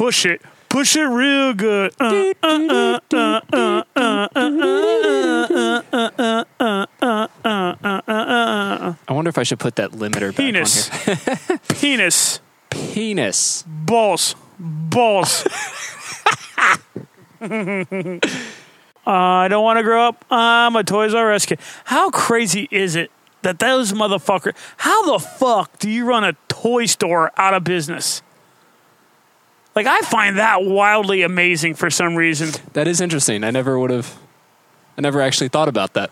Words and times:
push 0.00 0.24
it. 0.24 0.40
Push 0.70 0.96
it 0.96 1.04
real 1.04 1.52
good. 1.52 1.92
I 2.00 2.32
wonder 9.10 9.28
if 9.28 9.36
I 9.36 9.42
should 9.42 9.58
put 9.58 9.76
that 9.76 9.90
limiter 9.90 10.30
back 10.30 10.36
Penis. 10.36 10.90
on 10.90 11.16
here. 11.16 11.58
Penis. 11.68 12.40
Penis. 12.70 13.62
Balls. 13.66 14.34
Balls. 14.58 15.46
I 17.42 19.48
don't 19.50 19.62
want 19.62 19.78
to 19.78 19.82
grow 19.82 20.08
up. 20.08 20.24
I'm 20.30 20.76
a 20.76 20.84
Toys 20.84 21.12
R 21.12 21.30
Us 21.30 21.44
kid. 21.44 21.60
How 21.84 22.08
crazy 22.08 22.68
is 22.70 22.96
it 22.96 23.10
that 23.42 23.58
those 23.58 23.92
motherfuckers? 23.92 24.56
How 24.78 25.12
the 25.12 25.18
fuck 25.18 25.78
do 25.78 25.90
you 25.90 26.06
run 26.06 26.24
a 26.24 26.32
toy 26.48 26.86
store 26.86 27.32
out 27.36 27.52
of 27.52 27.64
business? 27.64 28.22
Like 29.74 29.86
I 29.86 30.00
find 30.02 30.38
that 30.38 30.64
wildly 30.64 31.22
amazing 31.22 31.74
for 31.74 31.90
some 31.90 32.16
reason. 32.16 32.50
That 32.72 32.88
is 32.88 33.00
interesting. 33.00 33.44
I 33.44 33.50
never 33.50 33.78
would 33.78 33.90
have. 33.90 34.18
I 34.98 35.00
never 35.00 35.20
actually 35.20 35.48
thought 35.48 35.68
about 35.68 35.94
that. 35.94 36.10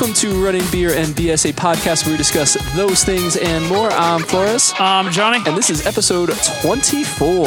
Welcome 0.00 0.14
to 0.14 0.42
Running 0.42 0.64
Beer 0.72 0.94
and 0.94 1.08
BS, 1.08 1.50
a 1.50 1.52
podcast 1.52 2.06
where 2.06 2.14
we 2.14 2.16
discuss 2.16 2.54
those 2.74 3.04
things 3.04 3.36
and 3.36 3.68
more. 3.68 3.90
I'm 3.90 4.22
Flores. 4.22 4.72
Um, 4.80 5.10
Johnny. 5.10 5.42
and 5.46 5.54
this 5.54 5.68
is 5.68 5.86
episode 5.86 6.30
24. 6.62 7.44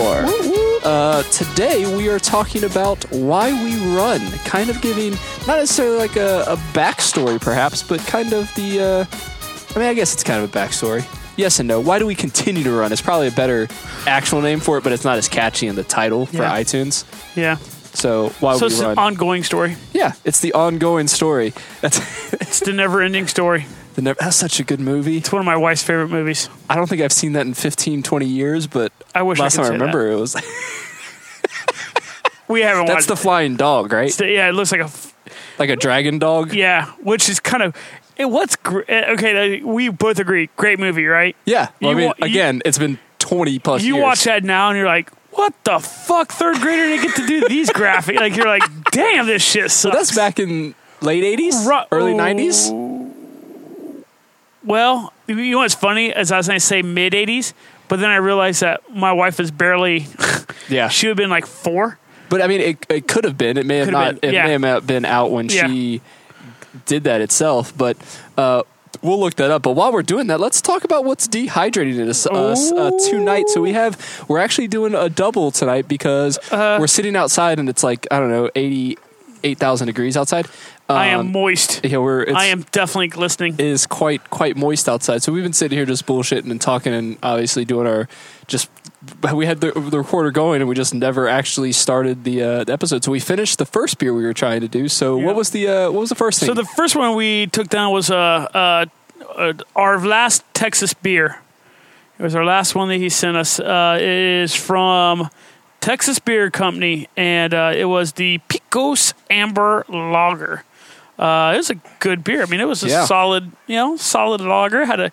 Uh, 0.83 1.23
today 1.31 1.97
we 1.97 2.09
are 2.09 2.19
talking 2.19 2.63
about 2.65 3.03
why 3.11 3.51
we 3.63 3.77
run, 3.97 4.21
kind 4.45 4.69
of 4.69 4.79
giving 4.83 5.13
not 5.47 5.57
necessarily 5.57 5.97
like 5.97 6.15
a, 6.15 6.43
a 6.47 6.55
backstory, 6.73 7.41
perhaps, 7.41 7.81
but 7.81 7.99
kind 8.01 8.33
of 8.33 8.53
the. 8.53 8.79
Uh, 8.79 9.75
I 9.75 9.79
mean, 9.79 9.87
I 9.87 9.95
guess 9.95 10.13
it's 10.13 10.23
kind 10.23 10.43
of 10.43 10.55
a 10.55 10.55
backstory. 10.55 11.03
Yes 11.35 11.57
and 11.57 11.67
no. 11.67 11.79
Why 11.79 11.97
do 11.97 12.05
we 12.05 12.13
continue 12.13 12.63
to 12.65 12.71
run? 12.71 12.91
It's 12.91 13.01
probably 13.01 13.29
a 13.29 13.31
better 13.31 13.67
actual 14.05 14.41
name 14.41 14.59
for 14.59 14.77
it, 14.77 14.83
but 14.83 14.93
it's 14.93 15.03
not 15.03 15.17
as 15.17 15.27
catchy 15.27 15.65
in 15.65 15.73
the 15.75 15.83
title 15.83 16.27
for 16.27 16.43
Yeah. 16.43 16.59
iTunes. 16.59 17.03
Yeah. 17.35 17.57
So 17.93 18.29
why 18.39 18.57
So 18.57 18.65
we 18.65 18.71
it's 18.71 18.79
an 18.79 18.87
run? 18.87 18.97
ongoing 18.97 19.43
story. 19.43 19.75
yeah, 19.93 20.13
it's 20.25 20.39
the 20.39 20.53
ongoing 20.53 21.07
story. 21.07 21.53
That's 21.81 21.99
It's 22.41 22.59
the 22.59 22.73
never-ending 22.73 23.27
story. 23.27 23.65
the 23.95 24.01
never, 24.01 24.17
that's 24.19 24.35
such 24.35 24.59
a 24.59 24.63
good 24.63 24.79
movie. 24.79 25.17
It's 25.17 25.31
one 25.31 25.39
of 25.39 25.45
my 25.45 25.55
wife's 25.57 25.83
favorite 25.83 26.09
movies. 26.09 26.49
I 26.69 26.75
don't 26.75 26.87
think 26.89 27.01
I've 27.01 27.11
seen 27.13 27.33
that 27.33 27.45
in 27.45 27.53
15, 27.53 28.01
20 28.03 28.25
years, 28.25 28.65
but 28.67 28.91
I 29.13 29.21
wish 29.21 29.39
I 29.39 29.43
last 29.43 29.55
could 29.57 29.63
time 29.63 29.71
I 29.71 29.75
remember 29.75 30.11
it 30.11 30.15
was 30.15 30.35
We 32.47 32.61
haven't 32.61 32.87
that's 32.87 33.05
the 33.05 33.15
flying 33.15 33.55
dog, 33.55 33.91
right? 33.93 34.19
it. 34.21 34.29
Yeah, 34.33 34.49
it 34.49 34.53
looks 34.53 34.71
like 34.71 34.81
a. 34.81 34.85
f- 34.85 35.13
Like 35.57 35.69
a 35.69 35.75
dragon 35.75 36.19
dog. 36.19 36.53
Yeah, 36.53 36.87
which 37.01 37.29
is 37.29 37.39
kind 37.39 37.63
of. 37.63 37.75
It, 38.17 38.25
what's 38.25 38.55
gr- 38.57 38.81
eh, 38.87 39.13
okay? 39.13 39.61
We 39.63 39.89
both 39.89 40.19
agree, 40.19 40.49
great 40.57 40.77
movie, 40.77 41.05
right? 41.05 41.35
Yeah. 41.45 41.69
Well, 41.81 41.91
I 41.91 41.93
mean, 41.93 42.07
wa- 42.07 42.13
you- 42.19 42.25
again, 42.25 42.61
it's 42.65 42.77
been 42.77 42.99
20 43.19 43.59
plus 43.59 43.81
You 43.83 43.95
years. 43.95 44.03
watch 44.03 44.23
that 44.25 44.43
now 44.43 44.69
and 44.69 44.77
you're 44.77 44.85
like, 44.85 45.09
what 45.35 45.53
the 45.63 45.79
fuck? 45.79 46.31
Third 46.31 46.57
grader 46.57 46.85
didn't 46.87 47.05
get 47.07 47.15
to 47.17 47.25
do 47.27 47.47
these 47.47 47.69
graphics. 47.71 48.17
Like 48.19 48.35
you're 48.35 48.47
like, 48.47 48.63
damn, 48.91 49.25
this 49.25 49.41
shit 49.43 49.71
sucks. 49.71 49.73
So 49.75 49.89
that's 49.91 50.15
back 50.15 50.39
in 50.39 50.75
late 51.01 51.39
80s, 51.39 51.67
Ru- 51.67 51.85
early 51.97 52.13
oh. 52.13 52.17
90s. 52.17 54.03
Well, 54.63 55.11
you 55.27 55.35
know 55.51 55.57
what's 55.57 55.75
funny? 55.75 56.13
As 56.13 56.31
I 56.31 56.37
was 56.37 56.47
going 56.47 56.59
to 56.59 56.65
say 56.65 56.81
mid 56.81 57.11
'80s, 57.13 57.53
but 57.89 57.99
then 57.99 58.09
I 58.09 58.15
realized 58.15 58.61
that 58.61 58.81
my 58.95 59.11
wife 59.11 59.39
is 59.39 59.51
barely. 59.51 60.07
Yeah. 60.69 60.87
she 60.87 61.07
would 61.07 61.11
have 61.11 61.17
been 61.17 61.29
like 61.29 61.45
four. 61.45 61.99
But 62.29 62.41
I 62.41 62.47
mean, 62.47 62.61
it, 62.61 62.85
it 62.89 63.05
could 63.07 63.25
have 63.25 63.37
been. 63.37 63.57
It 63.57 63.65
may 63.65 63.79
have 63.79 63.91
not. 63.91 64.21
been, 64.21 64.29
It 64.29 64.33
yeah. 64.33 64.45
may 64.57 64.69
have 64.69 64.87
been 64.87 65.03
out 65.03 65.29
when 65.29 65.49
Yeah. 65.49 65.67
she 65.67 66.01
did 66.85 67.03
that 67.03 67.19
itself. 67.19 67.77
But 67.77 67.97
uh, 68.37 68.63
we'll 69.03 69.19
look 69.19 69.35
that 69.35 69.51
up. 69.51 69.61
But 69.61 69.71
while 69.73 69.91
we're 69.91 70.01
doing 70.01 70.27
that, 70.27 70.39
let's 70.39 70.61
talk 70.61 70.83
about 70.83 71.05
what's 71.05 71.27
dehydrating 71.27 72.07
us, 72.09 72.25
us 72.25 72.71
uh, 72.71 72.91
tonight. 73.09 73.49
So 73.49 73.61
we 73.61 73.73
have 73.73 74.25
we're 74.27 74.39
actually 74.39 74.67
doing 74.69 74.95
a 74.95 75.09
double 75.09 75.51
tonight 75.51 75.87
because 75.87 76.39
Uh. 76.51 76.77
we're 76.79 76.87
sitting 76.87 77.15
outside 77.15 77.59
and 77.59 77.69
it's 77.69 77.83
like 77.83 78.07
I 78.09 78.19
don't 78.19 78.29
know 78.31 78.49
eighty 78.55 78.97
eight 79.43 79.57
thousand 79.59 79.87
degrees 79.87 80.15
outside. 80.17 80.47
I 80.89 81.07
am 81.07 81.21
Um, 81.21 81.31
moist. 81.31 81.81
Yeah, 81.83 81.97
we're. 81.99 82.23
It's, 82.23 82.35
I 82.37 82.45
am 82.45 82.65
definitely 82.71 83.07
glistening. 83.07 83.53
it 83.53 83.61
is 83.61 83.85
quite 83.87 84.29
quite 84.29 84.57
moist 84.57 84.89
outside. 84.89 85.23
So 85.23 85.31
we've 85.31 85.43
been 85.43 85.53
sitting 85.53 85.77
here 85.77 85.85
just 85.85 86.05
bullshitting 86.05 86.51
and 86.51 86.59
talking 86.59 86.93
and 86.93 87.17
obviously 87.23 87.63
doing 87.65 87.87
our 87.87 88.07
just 88.47 88.69
we 89.33 89.45
had 89.45 89.61
the, 89.61 89.71
the 89.71 89.97
recorder 89.99 90.31
going 90.31 90.61
and 90.61 90.69
we 90.69 90.75
just 90.75 90.93
never 90.93 91.27
actually 91.27 91.71
started 91.71 92.23
the, 92.23 92.41
uh, 92.41 92.63
the 92.63 92.73
episode. 92.73 93.03
So 93.03 93.11
we 93.11 93.19
finished 93.19 93.57
the 93.57 93.65
first 93.65 93.97
beer 93.97 94.13
we 94.13 94.23
were 94.23 94.33
trying 94.33 94.61
to 94.61 94.67
do. 94.67 94.87
So 94.87 95.17
Yeah. 95.19 95.25
what 95.25 95.35
was 95.35 95.49
the 95.51 95.67
uh, 95.67 95.91
what 95.91 95.99
was 96.01 96.09
the 96.09 96.15
first 96.15 96.39
thing? 96.39 96.47
So 96.47 96.53
the 96.53 96.65
first 96.65 96.95
one 96.95 97.15
we 97.15 97.47
took 97.47 97.67
down 97.69 97.91
was 97.91 98.09
uh, 98.09 98.15
uh, 98.15 98.85
uh, 99.35 99.53
our 99.75 99.99
last 100.05 100.43
Texas 100.53 100.93
beer. 100.93 101.39
It 102.19 102.23
was 102.23 102.35
our 102.35 102.45
last 102.45 102.75
one 102.75 102.87
that 102.89 102.97
he 102.97 103.09
sent 103.09 103.35
us. 103.35 103.59
Uh, 103.59 103.97
it 103.99 104.07
is 104.07 104.53
from 104.55 105.29
Texas 105.81 106.19
Beer 106.19 106.49
Company, 106.51 107.09
and 107.17 107.53
uh, 107.53 107.73
it 107.75 107.85
was 107.85 108.13
the 108.13 108.39
Picos 108.47 109.13
Amber 109.29 109.83
Lager. 109.89 110.63
Uh, 111.17 111.51
it 111.55 111.57
was 111.57 111.69
a 111.71 111.75
good 111.99 112.23
beer. 112.23 112.43
I 112.43 112.45
mean, 112.45 112.59
it 112.59 112.67
was 112.67 112.83
a 112.83 112.87
Yeah. 112.87 113.05
solid, 113.05 113.51
you 113.67 113.75
know, 113.75 113.97
solid 113.97 114.41
lager. 114.41 114.85
Had 114.85 114.99
a 114.99 115.11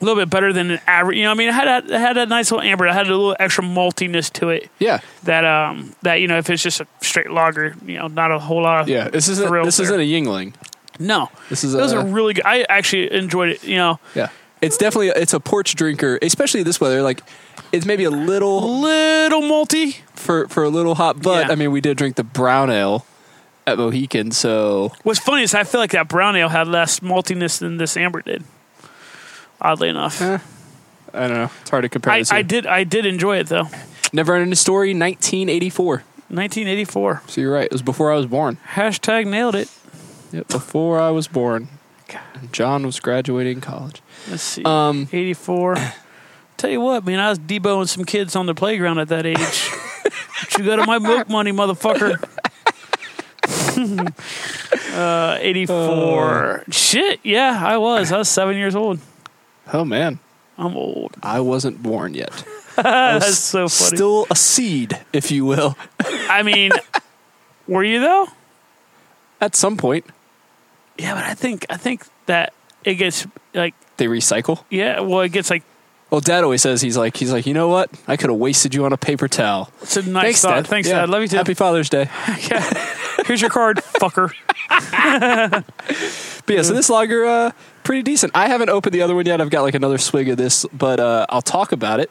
a 0.00 0.04
little 0.04 0.20
bit 0.22 0.30
better 0.30 0.52
than 0.52 0.70
an 0.72 0.80
average. 0.86 1.16
You 1.18 1.24
know, 1.24 1.30
I 1.30 1.34
mean, 1.34 1.48
it 1.48 1.54
had 1.54 1.66
a, 1.84 1.94
it 1.94 1.98
had 1.98 2.16
a 2.16 2.26
nice 2.26 2.50
little 2.50 2.66
amber. 2.66 2.86
It 2.86 2.92
had 2.92 3.06
a 3.06 3.10
little 3.10 3.36
extra 3.38 3.64
maltiness 3.64 4.32
to 4.34 4.50
it. 4.50 4.70
yeah, 4.78 5.00
That 5.24 5.44
um, 5.44 5.94
that 6.02 6.16
you 6.20 6.28
know, 6.28 6.38
if 6.38 6.48
it's 6.50 6.62
just 6.62 6.80
a 6.80 6.86
straight 7.00 7.30
lager, 7.30 7.74
you 7.84 7.98
know, 7.98 8.06
not 8.08 8.30
a 8.30 8.38
whole 8.38 8.62
lot 8.62 8.82
of 8.82 8.88
yeah. 8.88 9.08
This 9.08 9.28
isn't 9.28 9.50
this 9.64 9.76
there. 9.76 9.86
isn't 9.86 10.00
a 10.00 10.04
Yuengling. 10.04 10.54
No, 11.00 11.30
This 11.48 11.62
is 11.64 11.74
it 11.74 11.80
was 11.80 11.92
a 11.92 12.04
really 12.04 12.34
good. 12.34 12.44
I 12.44 12.62
actually 12.68 13.12
enjoyed 13.12 13.50
it. 13.50 13.64
You 13.64 13.76
know, 13.76 14.00
Yeah, 14.14 14.30
it's 14.60 14.76
definitely 14.76 15.08
it's 15.08 15.32
a 15.32 15.40
porch 15.40 15.74
drinker, 15.76 16.18
especially 16.22 16.62
this 16.64 16.80
weather. 16.80 17.02
Like 17.02 17.22
it's 17.70 17.86
maybe 17.86 18.04
a 18.04 18.10
little 18.10 18.80
little 18.80 19.42
malty. 19.42 19.98
for 20.14 20.48
for 20.48 20.64
a 20.64 20.68
little 20.68 20.94
hot, 20.96 21.22
but 21.22 21.46
Yeah. 21.46 21.52
I 21.52 21.54
mean 21.54 21.70
we 21.70 21.80
did 21.80 21.96
drink 21.96 22.16
the 22.16 22.24
brown 22.24 22.70
ale 22.70 23.04
at 23.66 23.78
Mohican, 23.78 24.32
so 24.32 24.92
What's 25.02 25.20
funny 25.20 25.42
is 25.42 25.54
I 25.54 25.62
feel 25.64 25.80
like 25.80 25.90
that 25.92 26.08
brown 26.08 26.34
ale 26.36 26.48
had 26.48 26.66
less 26.66 27.00
maltiness 27.00 27.58
than 27.60 27.76
this 27.76 27.96
amber 27.96 28.22
did. 28.22 28.42
Oddly 29.60 29.88
enough, 29.88 30.20
Eh, 30.20 30.38
I 31.12 31.20
don't 31.26 31.36
know. 31.36 31.50
It's 31.60 31.70
hard 31.70 31.82
to 31.82 31.88
compare. 31.88 32.12
I. 32.12 32.22
I 32.30 32.42
did 32.42 32.66
I 32.66 32.84
did 32.84 33.06
enjoy 33.06 33.38
it 33.38 33.48
though. 33.48 33.68
Never 34.12 34.34
ending 34.34 34.54
story, 34.54 34.90
1984. 34.90 36.04
1984. 36.28 37.22
So 37.26 37.40
you're 37.40 37.52
right. 37.52 37.64
It 37.64 37.72
was 37.72 37.82
before 37.82 38.12
I 38.12 38.16
was 38.16 38.26
born. 38.26 38.58
Hashtag 38.72 39.26
nailed 39.26 39.54
it. 39.54 39.70
Yep, 40.32 40.48
before 40.48 41.00
I 41.00 41.10
was 41.10 41.26
born. 41.26 41.68
God. 42.06 42.52
John 42.52 42.84
was 42.86 43.00
graduating 43.00 43.60
college. 43.60 44.02
Let's 44.30 44.42
see. 44.42 44.62
Um, 44.64 45.08
84. 45.10 45.76
Tell 46.58 46.70
you 46.70 46.80
what, 46.80 47.04
man, 47.06 47.18
I 47.18 47.30
was 47.30 47.38
deboing 47.38 47.88
some 47.88 48.04
kids 48.04 48.34
on 48.36 48.46
the 48.46 48.54
playground 48.54 48.98
at 48.98 49.08
that 49.08 49.24
age. 49.26 49.70
you 50.58 50.64
got 50.64 50.86
my 50.86 50.98
milk 50.98 51.28
money, 51.28 51.52
motherfucker? 51.52 52.18
uh, 54.94 55.38
84. 55.40 56.64
Shit, 56.70 57.20
yeah, 57.22 57.62
I 57.64 57.78
was. 57.78 58.12
I 58.12 58.18
was 58.18 58.28
seven 58.28 58.56
years 58.56 58.74
old. 58.74 58.98
Oh 59.72 59.84
man, 59.84 60.18
I'm 60.56 60.76
old. 60.76 61.16
I 61.22 61.40
wasn't 61.40 61.82
born 61.82 62.14
yet. 62.14 62.44
I 62.78 63.18
That's 63.18 63.38
so 63.38 63.68
funny. 63.68 63.96
Still 63.96 64.26
a 64.30 64.36
seed, 64.36 64.98
if 65.12 65.30
you 65.30 65.44
will. 65.44 65.76
I 66.30 66.42
mean, 66.42 66.70
were 67.66 67.82
you 67.84 68.00
though? 68.00 68.28
At 69.40 69.54
some 69.56 69.76
point, 69.76 70.04
Yeah, 70.98 71.14
but 71.14 71.24
I 71.24 71.34
think 71.34 71.66
I 71.70 71.76
think 71.76 72.04
that 72.26 72.52
it 72.84 72.94
gets 72.94 73.26
like 73.54 73.74
they 73.96 74.06
recycle. 74.06 74.64
yeah, 74.70 75.00
well, 75.00 75.20
it 75.20 75.30
gets 75.32 75.50
like 75.50 75.62
Well, 76.10 76.20
Dad 76.20 76.44
always 76.44 76.62
says 76.62 76.80
he's 76.80 76.96
like 76.96 77.16
he's 77.16 77.32
like 77.32 77.46
you 77.46 77.54
know 77.54 77.68
what? 77.68 77.90
I 78.06 78.16
could 78.16 78.30
have 78.30 78.38
wasted 78.38 78.74
you 78.74 78.84
on 78.84 78.92
a 78.92 78.96
paper 78.96 79.28
towel. 79.28 79.70
it's 79.82 79.96
a 79.96 80.02
nice 80.02 80.22
Thanks, 80.22 80.42
thought. 80.42 80.54
Dad. 80.54 80.66
Thanks, 80.66 80.88
Yeah. 80.88 81.00
Dad. 81.00 81.10
Love 81.10 81.22
you 81.22 81.28
too. 81.28 81.36
Happy 81.36 81.54
Father's 81.54 81.88
Day. 81.90 82.08
Yeah. 82.50 82.84
Here's 83.26 83.40
your 83.42 83.50
card, 83.50 83.78
fucker. 84.00 84.32
But 86.46 86.54
yeah, 86.54 86.62
so 86.62 86.72
this 86.72 86.88
lager, 86.88 87.26
uh, 87.26 87.50
pretty 87.88 88.02
decent. 88.02 88.30
I 88.34 88.48
haven't 88.48 88.68
opened 88.68 88.92
the 88.92 89.00
other 89.00 89.14
one 89.14 89.24
yet. 89.24 89.40
I've 89.40 89.48
got 89.48 89.62
like 89.62 89.74
another 89.74 89.96
swig 89.96 90.28
of 90.28 90.36
this, 90.36 90.66
but 90.74 91.00
uh, 91.00 91.24
I'll 91.30 91.40
talk 91.40 91.72
about 91.72 92.00
it. 92.00 92.10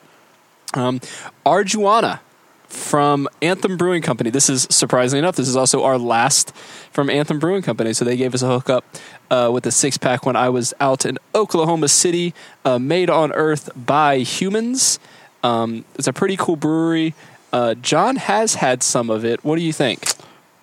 Um, 0.74 1.00
Arjuna 1.45 2.19
from 2.68 3.27
Anthem 3.44 3.77
Brewing 3.77 4.01
Company. 4.01 4.31
This 4.31 4.50
is 4.50 4.65
surprisingly 4.71 5.19
enough, 5.19 5.35
this 5.35 5.47
is 5.47 5.56
also 5.56 5.83
our 5.83 6.00
last 6.00 6.51
from 6.91 7.12
Anthem 7.12 7.38
Brewing 7.38 7.62
Company. 7.62 7.94
So 7.94 8.06
they 8.06 8.18
gave 8.18 8.33
us 8.33 8.41
a 8.41 8.47
hookup 8.47 8.85
uh, 9.29 9.51
with 9.53 9.68
a 9.68 9.71
six 9.71 10.00
pack 10.00 10.25
when 10.25 10.35
I 10.35 10.50
was 10.50 10.74
out 10.79 11.06
in 11.06 11.19
Oklahoma 11.35 11.89
City, 11.89 12.33
uh, 12.65 12.80
made 12.80 13.12
on 13.12 13.31
Earth 13.33 13.69
by 13.75 14.18
humans. 14.18 14.97
Um, 15.44 15.85
it's 15.94 16.07
a 16.07 16.13
pretty 16.13 16.38
cool 16.38 16.56
brewery. 16.56 17.13
Uh, 17.53 17.75
John 17.75 18.15
has 18.15 18.56
had 18.56 18.81
some 18.81 19.12
of 19.12 19.23
it. 19.23 19.44
What 19.44 19.57
do 19.57 19.62
you 19.62 19.73
think? 19.73 20.07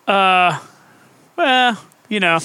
Uh, 0.08 0.58
well, 1.36 1.78
you 2.08 2.20
know, 2.20 2.38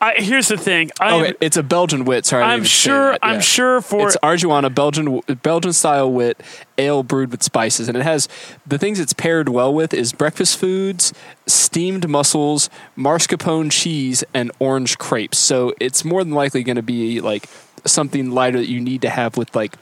I, 0.00 0.14
here's 0.16 0.48
the 0.48 0.56
thing. 0.56 0.90
I 1.00 1.14
Okay, 1.14 1.28
am, 1.28 1.34
it's 1.40 1.56
a 1.56 1.62
Belgian 1.62 2.04
wit. 2.04 2.26
Sorry, 2.26 2.42
I'm 2.42 2.64
sure. 2.64 3.16
I'm 3.22 3.40
sure 3.40 3.80
for 3.80 4.06
It's 4.08 4.16
Arjuna 4.22 4.70
Belgian 4.70 5.20
Belgian 5.42 5.72
style 5.72 6.10
wit 6.10 6.40
ale 6.76 7.02
brewed 7.02 7.30
with 7.30 7.42
spices, 7.42 7.88
and 7.88 7.96
it 7.96 8.02
has 8.02 8.28
the 8.66 8.78
things 8.78 8.98
it's 9.00 9.12
paired 9.12 9.48
well 9.48 9.72
with 9.72 9.94
is 9.94 10.12
breakfast 10.12 10.58
foods, 10.58 11.12
steamed 11.46 12.08
mussels, 12.08 12.68
mascarpone 12.98 13.70
cheese, 13.70 14.24
and 14.34 14.50
orange 14.58 14.98
crepes. 14.98 15.38
So 15.38 15.72
it's 15.80 16.04
more 16.04 16.22
than 16.24 16.34
likely 16.34 16.62
going 16.62 16.76
to 16.76 16.82
be 16.82 17.20
like 17.20 17.48
something 17.86 18.30
lighter 18.30 18.58
that 18.58 18.68
you 18.68 18.80
need 18.80 19.02
to 19.02 19.10
have 19.10 19.36
with 19.36 19.54
like 19.54 19.76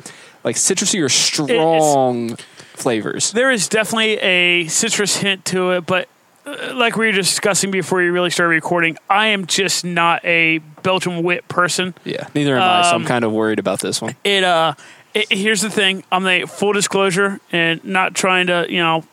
like 0.45 0.57
citrusy 0.57 1.03
or 1.03 1.09
strong 1.09 2.37
flavors. 2.75 3.33
there 3.33 3.51
is 3.51 3.69
definitely 3.69 4.19
a 4.19 4.67
citrus 4.67 5.17
hint 5.19 5.45
to 5.47 5.71
it, 5.73 5.87
but 5.87 6.09
like 6.45 6.97
we 6.97 7.07
were 7.07 7.13
discussing 7.13 7.71
before 7.71 8.03
you 8.03 8.13
really 8.13 8.31
started 8.31 8.51
recording, 8.51 8.97
I 9.09 9.29
am 9.29 9.47
just 9.47 9.85
not 9.85 10.25
a 10.25 10.59
Belgian 10.83 11.23
wit 11.23 11.47
person. 11.49 11.95
Yeah, 12.05 12.29
neither 12.35 12.57
am 12.57 12.63
I. 12.63 12.83
So 12.83 12.97
Um, 12.97 13.03
I'm 13.03 13.09
kind 13.09 13.25
of 13.25 13.33
worried 13.33 13.59
about 13.59 13.81
this 13.81 14.01
one. 14.03 14.17
It 14.25 14.43
uh, 14.45 14.75
it, 15.15 15.31
here's 15.33 15.61
the 15.61 15.71
thing. 15.71 16.05
I'm 16.11 16.25
the 16.25 16.47
full 16.49 16.73
disclosure 16.73 17.41
and 17.53 17.85
not 17.85 18.15
trying 18.15 18.49
to 18.49 18.67
you 18.69 18.79
know 18.81 19.05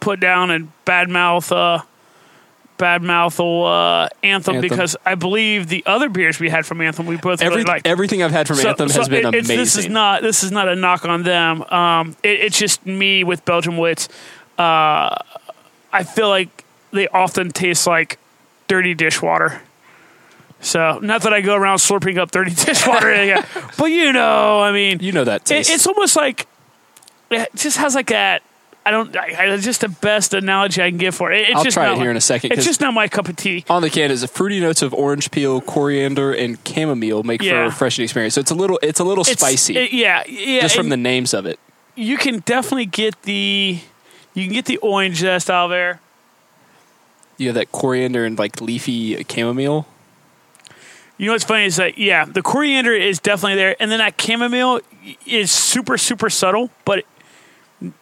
put 0.00 0.20
down 0.20 0.50
and 0.50 0.70
badmouth 0.84 1.50
uh, 1.50 1.82
badmouth 2.78 3.40
uh, 3.40 4.08
Anthem, 4.22 4.56
Anthem. 4.56 4.60
because 4.60 4.96
I 5.06 5.14
believe 5.14 5.68
the 5.68 5.82
other 5.86 6.08
beers 6.10 6.38
we 6.38 6.50
had 6.50 6.66
from 6.66 6.80
Anthem 6.82 7.06
we 7.06 7.16
both 7.16 7.40
Every, 7.40 7.56
really 7.58 7.64
liked. 7.66 7.86
everything 7.86 8.22
I've 8.22 8.32
had 8.32 8.46
from 8.46 8.56
So- 8.56 8.68
Anthem 8.70 8.88
so 8.90 9.00
has 9.00 9.08
been 9.08 9.20
it- 9.26 9.34
it's- 9.34 9.46
amazing. 9.46 9.56
This 9.56 9.76
is 9.78 9.88
not 9.88 10.22
this 10.22 10.44
is 10.44 10.52
not 10.52 10.68
a 10.68 10.76
knock 10.76 11.04
on 11.06 11.22
them. 11.22 11.62
Um, 11.62 12.16
it, 12.22 12.40
it's 12.40 12.58
just 12.58 12.84
me 12.84 13.24
with 13.24 13.44
Belgian 13.46 13.78
wits. 13.78 14.08
Uh, 14.58 15.14
I 15.92 16.02
feel 16.04 16.28
like 16.28 16.64
they 16.96 17.08
often 17.08 17.50
taste 17.50 17.86
like 17.86 18.18
dirty 18.68 18.94
dishwater. 18.94 19.60
So 20.60 20.98
not 21.02 21.22
that 21.22 21.32
I 21.32 21.42
go 21.42 21.54
around 21.54 21.78
slurping 21.78 22.18
up 22.18 22.30
dirty 22.30 22.50
dishwater, 22.64 23.24
yeah, 23.24 23.44
but 23.78 23.86
you 23.86 24.12
know, 24.12 24.60
I 24.60 24.72
mean, 24.72 24.98
you 25.00 25.12
know 25.12 25.24
that 25.24 25.50
it, 25.50 25.68
it's 25.70 25.86
almost 25.86 26.16
like 26.16 26.46
it 27.30 27.48
just 27.54 27.76
has 27.78 27.94
like 27.94 28.08
that. 28.08 28.42
I 28.84 28.92
don't. 28.92 29.14
I, 29.16 29.52
I, 29.52 29.56
just 29.56 29.80
the 29.80 29.88
best 29.88 30.32
analogy 30.32 30.80
I 30.80 30.90
can 30.90 30.98
give 30.98 31.14
for 31.14 31.32
it. 31.32 31.48
It's 31.48 31.56
I'll 31.56 31.64
just 31.64 31.74
try 31.74 31.86
not 31.86 31.94
it 31.94 31.96
here 31.96 32.04
like- 32.06 32.10
in 32.12 32.16
a 32.16 32.20
second, 32.20 32.52
It's 32.52 32.64
just 32.64 32.80
not 32.80 32.94
my 32.94 33.08
cup 33.08 33.28
of 33.28 33.34
tea. 33.36 33.64
on 33.68 33.82
the 33.82 33.90
can 33.90 34.12
is 34.12 34.22
a 34.22 34.28
fruity 34.28 34.60
notes 34.60 34.80
of 34.80 34.94
orange 34.94 35.30
peel, 35.32 35.60
coriander, 35.60 36.32
and 36.32 36.56
chamomile 36.66 37.24
make 37.24 37.42
for 37.42 37.50
a 37.62 37.64
refreshing 37.64 38.04
experience. 38.04 38.34
So 38.34 38.40
it's 38.40 38.52
a 38.52 38.54
little 38.54 38.78
it's 38.82 39.00
a 39.00 39.04
little 39.04 39.22
It's- 39.22 39.38
spicy 39.38 39.76
it- 39.76 39.92
yeah, 39.92 40.22
yeah. 40.28 40.60
just 40.60 40.76
from 40.76 40.88
the 40.88 40.96
names 40.96 41.34
of 41.34 41.46
it. 41.46 41.58
you 41.96 42.16
can 42.16 42.38
definitely 42.46 42.86
get 42.86 43.20
the 43.22 43.80
you 44.34 44.44
can 44.44 44.52
get 44.52 44.66
the 44.66 44.76
orange 44.78 45.16
zest 45.16 45.50
out 45.50 45.66
there. 45.68 46.00
You 47.38 47.48
have 47.48 47.54
that 47.56 47.72
coriander 47.72 48.24
and 48.24 48.38
like 48.38 48.60
leafy 48.60 49.22
chamomile. 49.30 49.86
You 51.18 51.26
know 51.26 51.32
what's 51.32 51.44
funny 51.44 51.64
is 51.64 51.76
that 51.76 51.96
yeah, 51.98 52.24
the 52.26 52.42
coriander 52.42 52.92
is 52.92 53.18
definitely 53.20 53.56
there, 53.56 53.76
and 53.80 53.90
then 53.90 53.98
that 53.98 54.20
chamomile 54.20 54.80
is 55.26 55.50
super 55.50 55.96
super 55.98 56.28
subtle, 56.30 56.70
but 56.84 57.04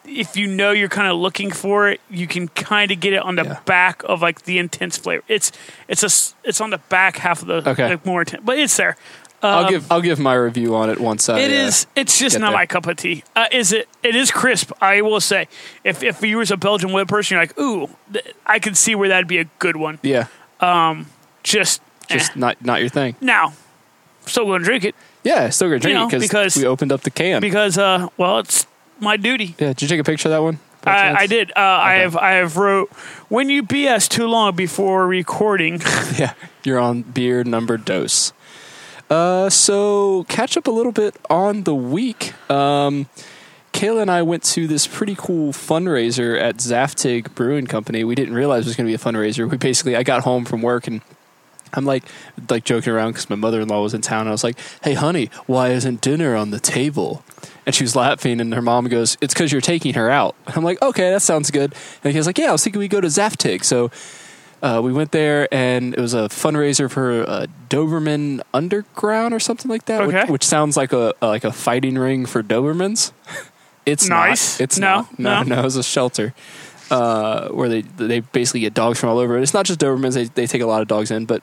if 0.04 0.36
you 0.36 0.46
know 0.46 0.70
you're 0.70 0.88
kind 0.88 1.08
of 1.08 1.16
looking 1.18 1.50
for 1.50 1.88
it, 1.88 2.00
you 2.08 2.26
can 2.28 2.46
kind 2.48 2.90
of 2.92 3.00
get 3.00 3.12
it 3.12 3.18
on 3.22 3.34
the 3.36 3.42
Yeah. 3.44 3.60
back 3.64 4.02
of 4.04 4.22
like 4.22 4.42
the 4.42 4.58
intense 4.58 4.96
flavor. 4.96 5.22
It's 5.28 5.50
it's 5.88 6.02
a 6.02 6.10
it's 6.48 6.60
on 6.60 6.70
the 6.70 6.78
back 6.88 7.18
half 7.18 7.42
of 7.42 7.48
the 7.48 7.70
Okay. 7.70 7.90
like, 7.90 8.06
more 8.06 8.22
intense, 8.22 8.42
but 8.44 8.58
it's 8.58 8.76
there. 8.76 8.96
I'll 9.48 9.68
give 9.70 9.90
I'll 9.92 10.00
give 10.00 10.18
my 10.18 10.34
review 10.34 10.74
on 10.74 10.90
it 10.90 11.00
once 11.00 11.28
I. 11.28 11.34
Um, 11.34 11.40
It 11.40 11.50
uh. 11.50 11.86
It's 11.96 12.18
just 12.18 12.38
not 12.38 12.50
there. 12.50 12.56
my 12.58 12.66
cup 12.66 12.86
of 12.86 12.96
tea. 12.96 13.24
Uh, 13.36 13.46
is 13.52 13.72
it? 13.72 13.88
It 14.02 14.14
is 14.16 14.30
crisp. 14.30 14.72
I 14.80 15.00
will 15.02 15.20
say. 15.20 15.48
If 15.84 16.02
if 16.02 16.22
you 16.22 16.38
was 16.38 16.50
a 16.50 16.56
Belgian 16.56 16.92
wit 16.92 17.08
person, 17.08 17.34
you're 17.36 17.42
like, 17.42 17.58
ooh, 17.58 17.88
th- 18.12 18.34
I 18.46 18.58
could 18.58 18.76
see 18.76 18.94
where 18.94 19.08
that'd 19.08 19.28
be 19.28 19.38
a 19.38 19.44
good 19.58 19.76
one. 19.76 19.98
Yeah, 20.02 20.26
Um. 20.60 21.06
Just, 21.42 21.82
just 22.08 22.30
eh. 22.30 22.34
not 22.36 22.64
not 22.64 22.80
your 22.80 22.88
thing. 22.88 23.16
now, 23.20 23.52
still 24.26 24.46
gonna 24.46 24.64
drink 24.64 24.84
it 24.84 24.94
Yeah, 25.22 25.50
still 25.50 25.68
gonna 25.68 25.78
drink 25.78 25.92
You 25.94 26.00
know, 26.00 26.08
it 26.08 26.20
because- 26.20 26.56
we 26.56 26.64
opened 26.66 26.90
up 26.92 27.02
the 27.02 27.10
can. 27.10 27.40
because, 27.42 27.76
uh, 27.76 28.08
well, 28.16 28.38
it's 28.38 28.66
my 28.98 29.16
duty. 29.18 29.54
yeah, 29.58 29.68
did 29.68 29.82
you 29.82 29.88
take 29.88 30.00
a 30.00 30.04
picture 30.04 30.28
of 30.28 30.32
that 30.32 30.42
one? 30.42 30.58
I. 30.86 31.22
I 31.22 31.26
did. 31.26 31.50
Uh, 31.56 31.60
I 31.60 31.94
have. 31.94 32.14
I 32.16 32.32
have 32.32 32.56
wrote 32.58 32.90
when 33.28 33.48
you 33.48 33.62
BS 33.62 34.06
too 34.08 34.26
long 34.26 34.54
before 34.54 35.06
recording. 35.06 35.80
Yeah, 36.18 36.32
you're 36.62 36.78
on 36.78 37.02
beer 37.02 37.42
number 37.42 37.76
dose. 37.78 38.32
Uh, 39.10 39.50
so 39.50 40.24
catch 40.28 40.56
up 40.56 40.66
a 40.66 40.70
little 40.70 40.92
bit 40.92 41.14
on 41.28 41.64
the 41.64 41.74
week. 41.74 42.32
Um, 42.50 43.06
Kayla 43.72 44.02
and 44.02 44.10
I 44.10 44.22
went 44.22 44.44
to 44.44 44.66
this 44.66 44.86
pretty 44.86 45.14
cool 45.16 45.52
fundraiser 45.52 46.40
at 46.40 46.56
Zaftig 46.58 47.34
Brewing 47.34 47.66
Company. 47.66 48.04
We 48.04 48.14
didn't 48.14 48.34
realize 48.34 48.64
it 48.64 48.70
was 48.70 48.76
going 48.76 48.86
to 48.86 48.90
be 48.90 48.94
a 48.94 48.98
fundraiser. 48.98 49.50
We 49.50 49.56
basically, 49.56 49.96
I 49.96 50.04
got 50.04 50.22
home 50.22 50.44
from 50.44 50.62
work 50.62 50.86
and 50.86 51.02
I'm 51.76 51.84
like, 51.84 52.04
like 52.48 52.64
joking 52.64 52.92
around 52.92 53.12
because 53.12 53.28
my 53.28 53.36
mother-in-law 53.36 53.82
was 53.82 53.94
in 53.94 54.00
town. 54.00 54.28
I 54.28 54.30
was 54.30 54.44
like, 54.44 54.58
"Hey, 54.82 54.94
honey, 54.94 55.30
why 55.46 55.70
isn't 55.70 56.00
dinner 56.00 56.36
on 56.36 56.50
the 56.50 56.60
table?" 56.60 57.24
And 57.66 57.74
she 57.74 57.82
was 57.84 57.96
laughing, 57.96 58.40
and 58.40 58.54
her 58.54 58.62
mom 58.62 58.86
goes, 58.88 59.16
"It's 59.20 59.34
because 59.34 59.50
you're 59.50 59.60
taking 59.60 59.94
her 59.94 60.10
out." 60.10 60.36
I'm 60.46 60.64
like, 60.64 60.80
"Okay, 60.82 61.10
that 61.10 61.22
sounds 61.22 61.50
good." 61.50 61.74
And 62.02 62.12
he 62.12 62.18
was 62.18 62.26
like, 62.26 62.38
"Yeah, 62.38 62.50
I 62.50 62.52
was 62.52 62.62
thinking 62.62 62.78
we 62.78 62.88
go 62.88 63.00
to 63.00 63.08
Zaftig." 63.08 63.64
So 63.64 63.90
uh, 64.64 64.80
we 64.82 64.92
went 64.92 65.10
there, 65.12 65.46
and 65.52 65.92
it 65.94 66.00
was 66.00 66.14
a 66.14 66.28
fundraiser 66.30 66.90
for 66.90 67.22
uh, 67.28 67.46
Doberman 67.68 68.40
Underground 68.54 69.34
or 69.34 69.38
something 69.40 69.70
like 69.70 69.84
that, 69.86 70.00
Okay. 70.02 70.22
which, 70.22 70.30
which 70.30 70.44
sounds 70.44 70.76
like 70.76 70.92
a 70.92 71.12
like 71.20 71.44
a 71.44 71.52
fighting 71.52 71.96
ring 71.98 72.24
for 72.26 72.42
Dobermans. 72.42 73.12
it's 73.86 74.08
Nice. 74.08 74.58
Not. 74.58 74.64
It's 74.64 74.78
No, 74.78 75.08
not. 75.18 75.46
No, 75.46 75.56
no. 75.56 75.60
no, 75.60 75.66
it's 75.66 75.76
a 75.76 75.82
shelter 75.82 76.32
uh, 76.90 77.48
where 77.48 77.68
they 77.68 77.82
they 77.82 78.20
basically 78.20 78.60
get 78.60 78.72
dogs 78.74 78.98
from 78.98 79.10
all 79.10 79.18
over. 79.18 79.38
It's 79.38 79.54
not 79.54 79.66
just 79.66 79.78
Dobermans; 79.80 80.14
they 80.14 80.24
they 80.24 80.46
take 80.46 80.62
a 80.62 80.66
lot 80.66 80.80
of 80.82 80.88
dogs 80.88 81.10
in, 81.10 81.26
but 81.26 81.42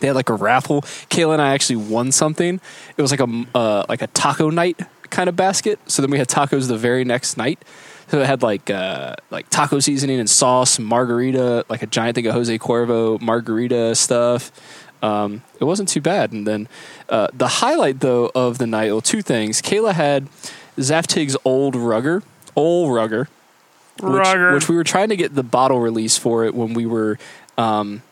they 0.00 0.06
had 0.06 0.14
like 0.16 0.28
a 0.28 0.34
raffle. 0.34 0.82
Kayla 1.10 1.32
and 1.34 1.42
I 1.42 1.52
actually 1.54 1.76
won 1.76 2.12
something. 2.12 2.60
It 2.96 3.02
was 3.02 3.10
like 3.10 3.20
a 3.20 3.44
uh, 3.54 3.84
like 3.88 4.02
a 4.02 4.06
taco 4.08 4.50
night 4.50 4.78
kind 5.10 5.28
of 5.28 5.36
basket. 5.36 5.78
So 5.86 6.02
then 6.02 6.10
we 6.10 6.18
had 6.18 6.28
tacos 6.28 6.68
the 6.68 6.76
very 6.76 7.04
next 7.04 7.36
night. 7.36 7.62
So 8.08 8.20
it 8.20 8.26
had 8.26 8.42
like 8.42 8.70
uh, 8.70 9.16
like 9.30 9.48
taco 9.50 9.80
seasoning 9.80 10.20
and 10.20 10.30
sauce, 10.30 10.78
margarita, 10.78 11.64
like 11.68 11.82
a 11.82 11.86
giant 11.86 12.14
thing 12.14 12.26
of 12.26 12.34
Jose 12.34 12.56
Cuervo 12.58 13.20
margarita 13.20 13.94
stuff. 13.94 14.52
Um, 15.02 15.42
it 15.60 15.64
wasn't 15.64 15.88
too 15.88 16.00
bad. 16.00 16.32
And 16.32 16.46
then 16.46 16.68
uh, 17.08 17.28
the 17.32 17.48
highlight 17.48 18.00
though 18.00 18.30
of 18.34 18.58
the 18.58 18.66
night, 18.66 18.92
well, 18.92 19.00
two 19.00 19.22
things. 19.22 19.60
Kayla 19.60 19.92
had 19.92 20.28
Zaftig's 20.78 21.36
old 21.44 21.74
rugger, 21.74 22.22
old 22.54 22.94
rugger, 22.94 23.28
which, 24.00 24.12
Rugger. 24.12 24.54
which 24.54 24.68
we 24.68 24.76
were 24.76 24.84
trying 24.84 25.08
to 25.08 25.16
get 25.16 25.34
the 25.34 25.42
bottle 25.42 25.80
release 25.80 26.16
for 26.16 26.44
it 26.44 26.54
when 26.54 26.74
we 26.74 26.86
were 26.86 27.18
um 27.58 28.02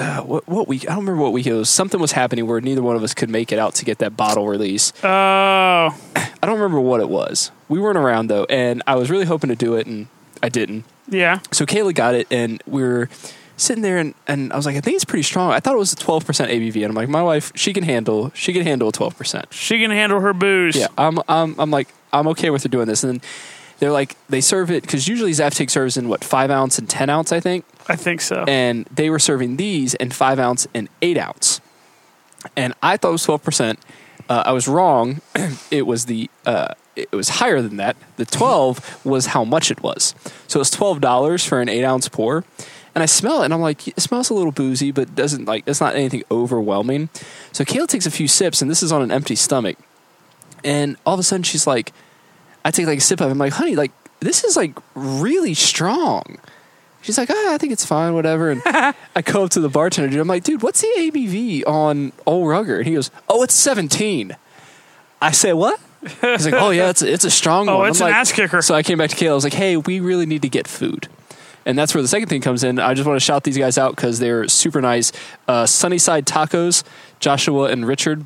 uh, 0.00 0.22
what 0.22 0.48
what 0.48 0.66
week 0.66 0.82
I 0.88 0.94
don't 0.94 1.00
remember 1.04 1.22
what 1.22 1.32
week 1.32 1.46
it 1.46 1.52
was. 1.54 1.68
Something 1.70 2.00
was 2.00 2.12
happening 2.12 2.46
where 2.46 2.60
neither 2.60 2.82
one 2.82 2.96
of 2.96 3.02
us 3.02 3.14
could 3.14 3.30
make 3.30 3.52
it 3.52 3.58
out 3.58 3.74
to 3.76 3.84
get 3.84 3.98
that 3.98 4.16
bottle 4.16 4.48
release. 4.48 4.92
Oh, 5.04 5.08
I 5.08 6.38
don't 6.42 6.54
remember 6.54 6.80
what 6.80 7.00
it 7.00 7.08
was. 7.08 7.50
We 7.68 7.78
weren't 7.78 7.98
around 7.98 8.28
though, 8.28 8.44
and 8.48 8.82
I 8.86 8.94
was 8.96 9.10
really 9.10 9.26
hoping 9.26 9.50
to 9.50 9.56
do 9.56 9.74
it, 9.74 9.86
and 9.86 10.08
I 10.42 10.48
didn't. 10.48 10.84
yeah. 11.08 11.40
So 11.52 11.66
Kayla 11.66 11.94
got 11.94 12.14
it, 12.14 12.26
and 12.30 12.62
we 12.66 12.82
were 12.82 13.08
sitting 13.56 13.82
there, 13.82 13.98
and, 13.98 14.14
and 14.26 14.52
I 14.54 14.56
was 14.56 14.64
like, 14.64 14.76
I 14.76 14.80
think 14.80 14.94
it's 14.96 15.04
pretty 15.04 15.22
strong. 15.22 15.52
I 15.52 15.60
thought 15.60 15.74
it 15.74 15.78
was 15.78 15.92
a 15.92 15.96
twelve 15.96 16.24
percent 16.24 16.50
ABV, 16.50 16.76
and 16.76 16.86
I'm 16.86 16.94
like, 16.94 17.08
my 17.10 17.22
wife, 17.22 17.52
she 17.54 17.72
can 17.74 17.84
handle, 17.84 18.30
she 18.34 18.52
can 18.54 18.62
handle 18.62 18.88
a 18.88 18.92
twelve 18.92 19.16
percent. 19.18 19.52
She 19.52 19.78
can 19.78 19.90
handle 19.90 20.20
her 20.20 20.32
booze. 20.32 20.76
Yeah, 20.76 20.86
I'm, 20.96 21.18
I'm, 21.28 21.54
I'm 21.60 21.70
like, 21.70 21.88
I'm 22.12 22.26
okay 22.28 22.48
with 22.50 22.62
her 22.62 22.68
doing 22.70 22.86
this, 22.86 23.04
and 23.04 23.20
then 23.20 23.28
they're 23.80 23.92
like, 23.92 24.16
they 24.28 24.40
serve 24.40 24.70
it 24.70 24.82
because 24.82 25.08
usually 25.08 25.32
Zaftig 25.32 25.68
serves 25.70 25.96
in 25.98 26.08
what 26.08 26.24
five 26.24 26.50
ounce 26.50 26.78
and 26.78 26.88
ten 26.88 27.10
ounce, 27.10 27.32
I 27.32 27.40
think, 27.40 27.64
I 27.90 27.96
think 27.96 28.20
so. 28.20 28.44
and 28.46 28.86
they 28.86 29.10
were 29.10 29.18
serving 29.18 29.56
these 29.56 29.94
in 29.94 30.10
five 30.10 30.38
ounce 30.38 30.66
and 30.74 30.88
eight 31.02 31.18
ounce, 31.18 31.60
and 32.56 32.74
I 32.82 32.96
thought 32.96 33.08
it 33.08 33.12
was 33.12 33.24
twelve 33.24 33.42
percent. 33.42 33.78
Uh, 34.28 34.44
I 34.46 34.52
was 34.52 34.68
wrong. 34.68 35.20
it 35.70 35.86
was 35.86 36.06
the 36.06 36.30
uh, 36.46 36.74
it 36.94 37.10
was 37.12 37.28
higher 37.28 37.60
than 37.60 37.76
that. 37.78 37.96
The 38.16 38.24
twelve 38.24 39.04
was 39.04 39.26
how 39.26 39.44
much 39.44 39.70
it 39.70 39.82
was. 39.82 40.14
So 40.46 40.60
it's 40.60 40.70
twelve 40.70 41.00
dollars 41.00 41.44
for 41.44 41.60
an 41.60 41.68
eight 41.68 41.84
ounce 41.84 42.08
pour. 42.08 42.44
And 42.92 43.04
I 43.04 43.06
smell 43.06 43.42
it, 43.42 43.44
and 43.44 43.54
I'm 43.54 43.60
like, 43.60 43.86
it 43.86 44.00
smells 44.00 44.30
a 44.30 44.34
little 44.34 44.50
boozy, 44.50 44.90
but 44.90 45.14
doesn't 45.14 45.44
like 45.46 45.62
it's 45.66 45.80
not 45.80 45.94
anything 45.94 46.24
overwhelming. 46.30 47.08
So 47.52 47.64
Kayla 47.64 47.86
takes 47.86 48.06
a 48.06 48.10
few 48.10 48.26
sips, 48.26 48.62
and 48.62 48.70
this 48.70 48.82
is 48.82 48.90
on 48.90 49.00
an 49.02 49.12
empty 49.12 49.36
stomach. 49.36 49.78
And 50.64 50.96
all 51.06 51.14
of 51.14 51.20
a 51.20 51.22
sudden, 51.22 51.44
she's 51.44 51.66
like, 51.66 51.92
I 52.64 52.70
take 52.72 52.86
like 52.86 52.98
a 52.98 53.00
sip 53.00 53.20
of 53.20 53.28
it. 53.28 53.30
I'm 53.30 53.38
like, 53.38 53.52
honey, 53.52 53.76
like 53.76 53.92
this 54.20 54.42
is 54.44 54.56
like 54.56 54.76
really 54.94 55.54
strong. 55.54 56.38
She's 57.02 57.16
like, 57.18 57.30
ah, 57.30 57.54
I 57.54 57.58
think 57.58 57.72
it's 57.72 57.84
fine, 57.84 58.14
whatever. 58.14 58.50
And 58.50 58.62
I 58.66 59.22
go 59.24 59.44
up 59.44 59.50
to 59.52 59.60
the 59.60 59.68
bartender, 59.68 60.10
dude. 60.10 60.20
I'm 60.20 60.28
like, 60.28 60.44
dude, 60.44 60.62
what's 60.62 60.80
the 60.82 60.88
ABV 60.98 61.66
on 61.66 62.12
Old 62.26 62.48
Rugger? 62.48 62.78
And 62.78 62.86
he 62.86 62.94
goes, 62.94 63.10
oh, 63.28 63.42
it's 63.42 63.54
17. 63.54 64.36
I 65.22 65.30
say, 65.32 65.52
what? 65.52 65.80
He's 66.22 66.46
like, 66.46 66.54
"Oh 66.54 66.70
yeah, 66.70 66.88
it's 66.88 67.02
it's 67.02 67.26
a 67.26 67.30
strong 67.30 67.68
Oh, 67.68 67.80
one." 67.80 67.90
it's 67.90 68.00
I'm 68.00 68.06
an 68.06 68.12
like- 68.12 68.20
ass 68.22 68.32
kicker. 68.32 68.62
So 68.62 68.74
I 68.74 68.82
came 68.82 68.96
back 68.96 69.10
to 69.10 69.16
Kayla. 69.16 69.32
I 69.32 69.34
was 69.34 69.44
like, 69.44 69.52
"Hey, 69.52 69.76
we 69.76 70.00
really 70.00 70.24
need 70.24 70.40
to 70.40 70.48
get 70.48 70.66
food." 70.66 71.08
And 71.66 71.78
that's 71.78 71.94
where 71.94 72.00
the 72.00 72.08
second 72.08 72.30
thing 72.30 72.40
comes 72.40 72.64
in. 72.64 72.78
I 72.78 72.94
just 72.94 73.06
want 73.06 73.20
to 73.20 73.24
shout 73.24 73.44
these 73.44 73.58
guys 73.58 73.76
out 73.76 73.96
because 73.96 74.18
they're 74.18 74.48
super 74.48 74.80
nice. 74.80 75.12
Uh, 75.46 75.66
Sunnyside 75.66 76.24
Tacos, 76.24 76.84
Joshua 77.18 77.64
and 77.64 77.86
Richard 77.86 78.24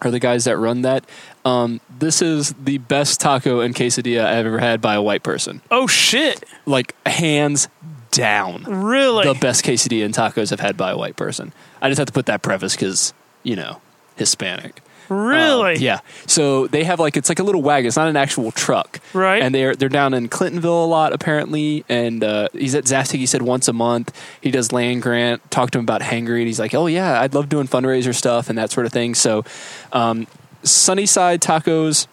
are 0.00 0.10
the 0.10 0.18
guys 0.20 0.44
that 0.46 0.56
run 0.56 0.80
that. 0.82 1.04
Um, 1.44 1.82
this 1.98 2.22
is 2.22 2.54
the 2.54 2.78
best 2.78 3.20
taco 3.20 3.60
and 3.60 3.74
quesadilla 3.74 4.24
I've 4.24 4.46
ever 4.46 4.58
had 4.58 4.80
by 4.80 4.94
a 4.94 5.02
white 5.02 5.22
person. 5.22 5.60
Oh 5.70 5.86
shit! 5.86 6.42
Like 6.64 6.94
hands 7.06 7.68
down, 8.12 8.62
Really? 8.64 9.24
the 9.26 9.34
best 9.34 9.64
quesadilla 9.64 10.04
and 10.04 10.14
tacos 10.14 10.52
I've 10.52 10.60
had 10.60 10.76
by 10.76 10.92
a 10.92 10.96
white 10.96 11.16
person. 11.16 11.52
I 11.80 11.88
just 11.88 11.98
have 11.98 12.06
to 12.06 12.12
put 12.12 12.26
that 12.26 12.42
preface 12.42 12.76
because 12.76 13.12
you 13.42 13.56
know 13.56 13.80
Hispanic. 14.16 14.80
really? 15.08 15.74
Um, 15.76 15.82
yeah. 15.82 15.98
So 16.26 16.68
they 16.68 16.84
have 16.84 17.00
like 17.00 17.16
it's 17.16 17.28
like 17.28 17.38
a 17.40 17.42
little 17.42 17.60
wagon. 17.62 17.88
It's 17.88 17.96
not 17.96 18.08
an 18.08 18.16
actual 18.16 18.52
truck. 18.52 19.00
Right. 19.12 19.42
And 19.42 19.54
they're 19.54 19.74
they're 19.74 19.88
down 19.88 20.14
in 20.14 20.28
Clintonville 20.28 20.84
a 20.84 20.86
lot 20.86 21.12
apparently. 21.12 21.84
And 21.88 22.22
uh, 22.22 22.48
he's 22.52 22.74
at 22.74 22.84
Zaftig. 22.84 23.16
He 23.18 23.26
said 23.26 23.42
once 23.42 23.66
a 23.68 23.72
month. 23.72 24.16
He 24.40 24.50
does 24.50 24.72
Land-Grant. 24.72 25.50
Talked 25.50 25.72
to 25.72 25.78
him 25.80 25.84
about 25.84 26.02
Hangry, 26.02 26.38
and 26.38 26.46
he's 26.46 26.60
like, 26.60 26.72
oh 26.74 26.86
yeah, 26.86 27.20
I'd 27.20 27.34
love 27.34 27.48
doing 27.48 27.66
fundraiser 27.66 28.14
stuff 28.14 28.48
and 28.48 28.56
that 28.58 28.70
sort 28.70 28.86
of 28.86 28.92
thing. 28.92 29.14
So, 29.14 29.44
um, 29.92 30.26
Sunnyside 30.62 31.40
Tacos. 31.40 32.06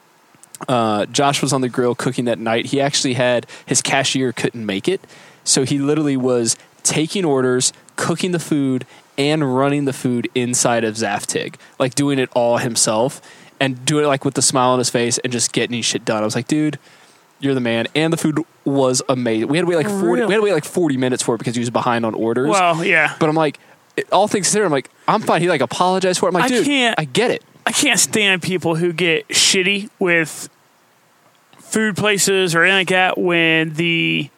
Uh, 0.67 1.05
Josh 1.05 1.41
was 1.41 1.53
on 1.53 1.61
the 1.61 1.69
grill 1.69 1.95
cooking 1.95 2.25
that 2.25 2.37
night. 2.37 2.65
He 2.65 2.81
actually 2.81 3.13
had 3.13 3.45
his 3.65 3.81
cashier 3.81 4.33
couldn't 4.33 4.65
make 4.65 4.89
it, 4.89 4.99
so 5.49 5.63
he 5.65 5.79
literally 5.79 6.15
was 6.15 6.55
taking 6.83 7.25
orders, 7.25 7.73
cooking 7.95 8.31
the 8.31 8.39
food, 8.39 8.85
and 9.17 9.55
running 9.55 9.85
the 9.85 9.93
food 9.93 10.29
inside 10.35 10.83
of 10.83 10.95
Zaftig, 10.95 11.55
like 11.77 11.95
doing 11.95 12.19
it 12.19 12.29
all 12.33 12.57
himself 12.57 13.21
and 13.59 13.83
doing 13.83 14.05
it 14.05 14.07
like 14.07 14.23
with 14.23 14.35
the 14.35 14.41
smile 14.41 14.69
on 14.69 14.79
his 14.79 14.89
face 14.89 15.17
and 15.17 15.33
just 15.33 15.51
getting 15.51 15.75
his 15.75 15.85
shit 15.85 16.05
done. 16.05 16.21
I 16.21 16.25
was 16.25 16.35
like, 16.35 16.47
dude, 16.47 16.79
you're 17.39 17.53
the 17.53 17.59
man. 17.59 17.87
And 17.95 18.13
the 18.13 18.17
food 18.17 18.43
was 18.63 19.01
amazing. 19.09 19.49
We 19.49 19.57
had 19.57 19.63
to 19.63 19.69
wait 19.69 19.75
like 19.75 19.87
oh, 19.87 19.99
forty. 19.99 20.21
Really? 20.21 20.25
We 20.27 20.33
had 20.33 20.37
to 20.37 20.43
wait 20.43 20.53
like 20.53 20.65
forty 20.65 20.97
minutes 20.97 21.23
for 21.23 21.35
it 21.35 21.39
because 21.39 21.55
he 21.55 21.59
was 21.59 21.69
behind 21.69 22.05
on 22.05 22.13
orders. 22.13 22.49
Well, 22.49 22.85
yeah. 22.85 23.15
but 23.19 23.27
I'm 23.27 23.35
like, 23.35 23.59
it- 23.97 24.11
all 24.11 24.27
things 24.27 24.47
considered, 24.47 24.65
I'm 24.65 24.71
like, 24.71 24.89
I'm 25.07 25.21
fine. 25.21 25.41
He 25.41 25.49
like 25.49 25.61
apologized 25.61 26.19
for 26.19 26.27
it. 26.27 26.29
I'm 26.29 26.35
like, 26.35 26.45
I 26.45 26.47
dude, 26.47 26.65
can't- 26.65 26.95
I 26.97 27.05
get 27.05 27.31
it. 27.31 27.43
I 27.65 27.71
can't 27.71 27.99
stand 27.99 28.41
people 28.41 28.75
who 28.75 28.93
get 28.93 29.27
shitty 29.27 29.89
with 29.99 30.49
food 31.57 31.97
places 31.97 32.55
or 32.55 32.63
anything 32.63 32.79
like 32.79 32.87
that 32.89 33.17
when 33.17 33.73
the 33.73 34.29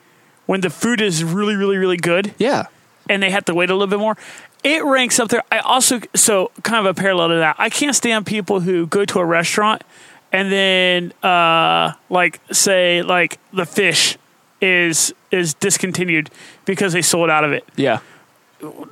when 0.45 0.61
the 0.61 0.69
food 0.69 1.01
is 1.01 1.23
really, 1.23 1.55
really, 1.55 1.77
really 1.77 1.97
good 1.97 2.33
Yeah. 2.37 2.65
and 3.09 3.21
they 3.23 3.29
have 3.31 3.45
to 3.45 3.53
wait 3.53 3.69
a 3.69 3.73
little 3.73 3.87
bit 3.87 3.99
more. 3.99 4.17
It 4.63 4.83
ranks 4.83 5.19
up 5.19 5.29
there. 5.29 5.43
I 5.51 5.59
also 5.59 6.01
so 6.13 6.51
kind 6.63 6.85
of 6.85 6.97
a 6.97 6.99
parallel 6.99 7.29
to 7.29 7.35
that. 7.35 7.55
I 7.57 7.69
can't 7.69 7.95
stand 7.95 8.25
people 8.25 8.59
who 8.59 8.85
go 8.87 9.05
to 9.05 9.19
a 9.19 9.25
restaurant 9.25 9.83
and 10.31 10.51
then 10.51 11.11
uh 11.23 11.93
like 12.09 12.39
say 12.51 13.01
like 13.01 13.39
the 13.53 13.65
fish 13.65 14.17
is 14.61 15.13
is 15.31 15.53
discontinued 15.55 16.29
because 16.65 16.93
they 16.93 17.01
sold 17.01 17.29
out 17.29 17.43
of 17.43 17.51
it. 17.53 17.65
Yeah. 17.75 17.99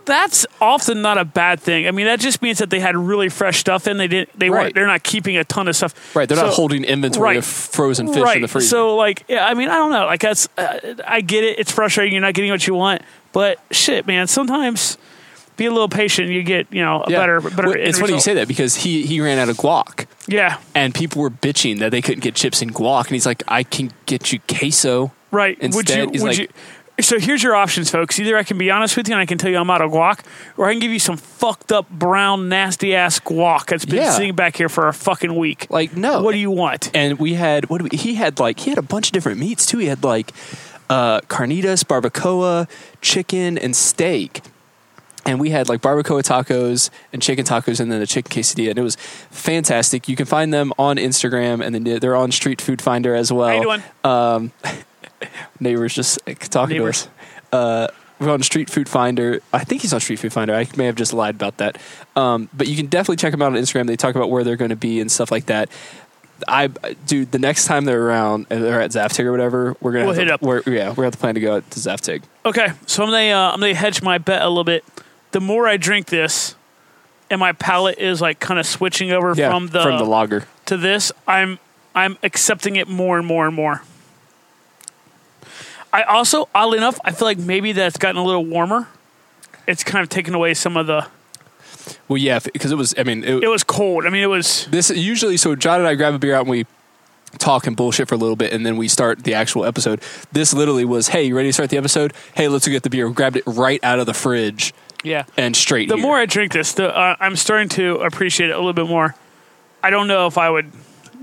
That's 0.06 0.46
often 0.60 1.02
not 1.02 1.18
a 1.18 1.26
bad 1.26 1.60
thing. 1.60 1.88
I 1.88 1.92
mean, 1.92 2.06
that 2.08 2.20
just 2.20 2.42
means 2.42 2.58
that 2.58 2.70
they 2.70 2.80
had 2.80 2.98
really 2.98 3.30
fresh 3.30 3.60
stuff 3.60 3.86
and 3.88 4.00
they 4.00 4.08
didn't 4.08 4.38
they 4.38 4.50
Right. 4.50 4.64
weren't 4.64 4.76
they're 4.76 4.88
not 4.88 5.04
keeping 5.04 5.38
a 5.38 5.44
ton 5.44 5.68
of 5.68 5.76
stuff. 5.76 6.16
Right. 6.16 6.28
They're 6.28 6.38
not 6.38 6.54
holding 6.54 6.84
inventory 6.84 7.24
right. 7.30 7.38
of 7.38 7.46
frozen 7.46 8.08
fish 8.12 8.24
right. 8.24 8.36
in 8.38 8.42
the 8.42 8.48
freezer. 8.48 8.68
So 8.68 8.96
like, 8.96 9.24
yeah, 9.28 9.46
I 9.46 9.54
mean, 9.54 9.70
I 9.70 9.76
don't 9.76 9.92
know. 9.92 10.06
Like 10.06 10.22
that's, 10.22 10.50
uh, 10.58 10.96
I 11.06 11.22
get 11.22 11.44
it. 11.44 11.60
It's 11.60 11.72
frustrating. 11.72 12.14
You're 12.14 12.22
not 12.22 12.34
getting 12.34 12.50
what 12.52 12.66
you 12.66 12.74
want, 12.74 13.04
but 13.32 13.60
shit, 13.72 14.08
man. 14.08 14.26
Sometimes 14.28 14.98
be 15.58 15.66
a 15.66 15.72
little 15.72 15.90
patient. 15.90 16.30
You 16.30 16.42
get, 16.42 16.68
you 16.72 16.84
know, 16.84 17.04
a 17.06 17.12
Yeah. 17.12 17.20
better, 17.20 17.42
better. 17.42 17.68
Well, 17.68 17.78
it's 17.78 18.00
funny 18.00 18.14
you 18.14 18.20
say 18.22 18.34
that 18.36 18.48
because 18.48 18.78
he 18.78 19.06
he 19.06 19.22
ran 19.22 19.38
out 19.38 19.50
of 19.50 19.58
guac. 19.58 20.06
Yeah. 20.28 20.58
and 20.76 20.94
people 20.94 21.22
were 21.22 21.30
bitching 21.32 21.80
that 21.80 21.90
they 21.92 22.02
couldn't 22.02 22.22
get 22.22 22.36
chips 22.36 22.62
in 22.62 22.70
guac, 22.70 23.06
and 23.06 23.12
he's 23.14 23.26
like, 23.26 23.44
"I 23.48 23.64
can 23.64 23.92
get 24.06 24.32
you 24.32 24.40
queso." 24.48 25.12
Right. 25.32 25.58
would 25.58 25.66
Instead, 25.76 25.98
you? 26.00 26.10
he's 26.12 26.24
Would 26.24 26.30
like- 26.30 26.40
you? 26.40 26.48
So 27.02 27.20
here's 27.20 27.42
your 27.44 27.56
options, 27.56 27.90
folks. 27.90 28.20
Either 28.20 28.38
I 28.38 28.44
can 28.44 28.58
be 28.58 28.70
honest 28.72 28.98
with 28.98 29.08
you 29.08 29.14
and 29.14 29.22
I 29.22 29.26
can 29.26 29.38
tell 29.38 29.50
you 29.50 29.58
I'm 29.58 29.70
out 29.70 29.82
of 29.82 29.92
guac, 29.92 30.20
or 30.58 30.68
I 30.68 30.74
can 30.74 30.80
give 30.80 30.92
you 30.92 31.00
some 31.00 31.18
fucked 31.18 31.72
up 31.72 31.90
brown 31.90 32.50
nasty 32.50 32.96
ass 32.96 33.20
guac 33.20 33.68
that's 33.68 33.86
been 33.86 33.98
Yeah. 33.98 34.12
sitting 34.12 34.36
back 34.36 34.56
here 34.58 34.70
for 34.70 34.88
a 34.88 34.94
fucking 34.94 35.36
week. 35.36 35.68
Like, 35.70 35.96
no. 35.96 36.22
What 36.22 36.34
do 36.34 36.38
you 36.38 36.52
want? 36.52 36.92
And 36.94 37.20
we 37.20 37.34
had 37.36 37.70
what 37.70 37.80
do 37.80 37.88
we? 37.92 37.98
He 37.98 38.16
had 38.16 38.40
like 38.40 38.60
he 38.60 38.70
had 38.72 38.78
a 38.78 38.84
bunch 38.84 39.08
of 39.08 39.14
different 39.14 39.40
meats 39.40 39.66
too. 39.66 39.78
He 39.78 39.88
had 39.88 40.04
like 40.04 40.32
uh, 40.90 41.22
carnitas, 41.22 41.84
barbacoa, 41.84 42.68
chicken, 43.02 43.58
and 43.58 43.76
steak. 43.76 44.42
And 45.26 45.40
we 45.40 45.52
had 45.52 45.70
like 45.70 45.82
barbacoa 45.82 46.24
tacos 46.24 46.90
and 47.14 47.22
chicken 47.22 47.46
tacos, 47.46 47.80
and 47.80 47.92
then 47.92 48.02
a 48.02 48.08
chicken 48.08 48.32
quesadilla, 48.32 48.72
and 48.72 48.80
it 48.80 48.82
was 48.82 48.96
fantastic. 49.30 50.08
You 50.08 50.16
can 50.16 50.26
find 50.26 50.52
them 50.54 50.74
on 50.80 50.96
Instagram, 50.98 51.64
and 51.64 51.76
then 51.76 52.00
they're 52.00 52.16
on 52.16 52.32
Street 52.32 52.62
Food 52.62 52.82
Finder 52.82 53.14
as 53.14 53.32
well. 53.32 53.48
How 53.50 53.56
you 53.56 53.62
doing? 53.64 53.84
Um, 54.04 54.52
neighbors 55.60 55.94
just 55.94 56.20
talking 56.50 56.78
Neighbors. 56.78 57.04
to 57.04 57.10
us. 57.10 57.12
Uh, 57.54 57.88
we're 58.20 58.30
on 58.32 58.44
Street 58.44 58.70
Food 58.70 58.90
Finder. 58.90 59.42
I 59.54 59.64
think 59.64 59.82
he's 59.82 59.94
on 59.94 60.00
Street 60.02 60.20
Food 60.20 60.34
Finder. 60.34 60.54
I 60.54 60.68
may 60.76 60.86
have 60.88 60.96
just 60.96 61.14
lied 61.14 61.36
about 61.36 61.58
that. 61.58 61.78
Um, 62.18 62.50
but 62.54 62.68
you 62.68 62.76
can 62.76 62.88
definitely 62.88 63.16
check 63.16 63.32
them 63.32 63.42
out 63.42 63.54
on 63.54 63.58
Instagram. 63.58 63.88
They 63.88 63.96
talk 63.96 64.14
about 64.16 64.30
where 64.30 64.44
they're 64.44 64.58
going 64.58 64.70
to 64.70 64.76
be 64.76 65.00
and 65.00 65.10
stuff 65.10 65.32
like 65.32 65.46
that. 65.46 65.70
I, 66.48 66.68
dude, 66.68 67.32
the 67.32 67.40
next 67.40 67.66
time 67.66 67.86
they're 67.86 68.02
around, 68.02 68.48
and 68.50 68.64
they're 68.64 68.82
at 68.82 68.92
Zaftig 68.92 69.26
or 69.26 69.32
whatever, 69.32 69.76
we're 69.82 69.92
gonna 69.92 70.06
We'll 70.06 70.16
hit 70.16 70.26
to, 70.26 70.34
up. 70.36 70.42
We're, 70.42 70.62
yeah, 70.68 70.88
we're 70.90 70.96
gonna 70.96 71.08
have 71.08 71.14
to 71.14 71.20
plan 71.20 71.36
to 71.36 71.42
go 71.42 71.60
to 71.60 71.66
Zaftig. 71.80 72.24
Okay, 72.46 72.68
so 72.86 73.04
I'm 73.04 73.10
gonna 73.10 73.32
uh, 73.32 73.52
I'm 73.52 73.60
gonna 73.60 73.74
hedge 73.74 74.02
my 74.02 74.18
bet 74.20 74.42
a 74.42 74.48
little 74.48 74.64
bit. 74.64 74.86
The 75.32 75.42
more 75.42 75.68
I 75.68 75.76
drink 75.76 76.08
this, 76.08 76.56
and 77.30 77.42
my 77.42 77.52
palate 77.52 77.98
is 78.00 78.22
like 78.22 78.40
kind 78.40 78.58
of 78.58 78.66
switching 78.66 79.12
over 79.12 79.34
Yeah, 79.36 79.50
from 79.52 79.68
the 79.68 79.82
from 79.84 79.98
the 79.98 80.06
lager. 80.06 80.46
to 80.68 80.78
this, 80.78 81.12
I'm 81.28 81.60
I'm 81.94 82.18
accepting 82.24 82.78
it 82.78 82.88
more 82.88 83.18
and 83.18 83.28
more 83.28 83.46
and 83.46 83.54
more. 83.56 83.82
I 85.92 86.04
also, 86.04 86.48
oddly 86.54 86.78
enough, 86.78 87.00
I 87.04 87.12
feel 87.12 87.28
like 87.28 87.38
maybe 87.38 87.72
that's 87.72 87.98
gotten 87.98 88.18
a 88.18 88.24
little 88.24 88.46
warmer. 88.46 88.88
It's 89.68 89.84
kind 89.84 90.04
of 90.04 90.10
taken 90.10 90.34
away 90.34 90.54
some 90.54 90.78
of 90.78 90.88
the. 90.88 91.08
Well, 92.08 92.18
yeah, 92.18 92.40
because 92.54 92.72
it 92.72 92.76
was. 92.76 92.94
I 92.98 93.04
mean, 93.04 93.24
it, 93.24 93.44
It 93.44 93.48
was 93.48 93.64
cold. 93.64 94.06
I 94.06 94.10
mean, 94.10 94.24
it 94.24 94.28
was 94.28 94.66
this 94.68 94.90
usually. 94.90 95.38
So 95.38 95.56
John 95.56 95.80
and 95.80 95.88
I 95.88 95.96
grab 95.96 96.14
a 96.14 96.20
beer 96.20 96.36
out 96.36 96.42
and 96.42 96.50
we 96.50 96.66
talk 97.38 97.68
and 97.68 97.76
bullshit 97.76 98.08
for 98.08 98.16
a 98.16 98.18
little 98.18 98.36
bit, 98.36 98.54
and 98.54 98.66
then 98.66 98.78
we 98.78 98.88
start 98.88 99.24
the 99.24 99.34
actual 99.34 99.66
episode. 99.66 100.02
This 100.32 100.54
literally 100.54 100.86
was, 100.86 101.10
"Hey, 101.10 101.24
you 101.24 101.36
ready 101.36 101.50
to 101.50 101.54
start 101.54 101.70
the 101.70 101.78
episode? 101.78 102.14
Hey, 102.36 102.48
let's 102.48 102.68
go 102.68 102.72
get 102.72 102.84
the 102.84 102.90
beer." 102.90 103.08
We 103.08 103.14
grabbed 103.14 103.38
it 103.38 103.44
right 103.46 103.84
out 103.84 104.00
of 104.00 104.06
the 104.06 104.14
fridge 104.14 104.74
yeah. 105.04 105.26
and 105.38 105.56
straight. 105.56 105.90
The 105.90 105.96
here. 105.96 106.04
more 106.04 106.18
I 106.18 106.26
drink 106.26 106.54
this, 106.54 106.74
the 106.74 106.96
uh, 106.96 107.16
I'm 107.20 107.36
starting 107.36 107.70
to 107.70 107.98
appreciate 107.98 108.50
it 108.50 108.54
a 108.54 108.58
little 108.58 108.74
bit 108.74 108.88
more. 108.88 109.16
I 109.84 109.90
don't 109.90 110.08
know 110.08 110.28
if 110.28 110.38
I 110.38 110.50
would 110.50 110.72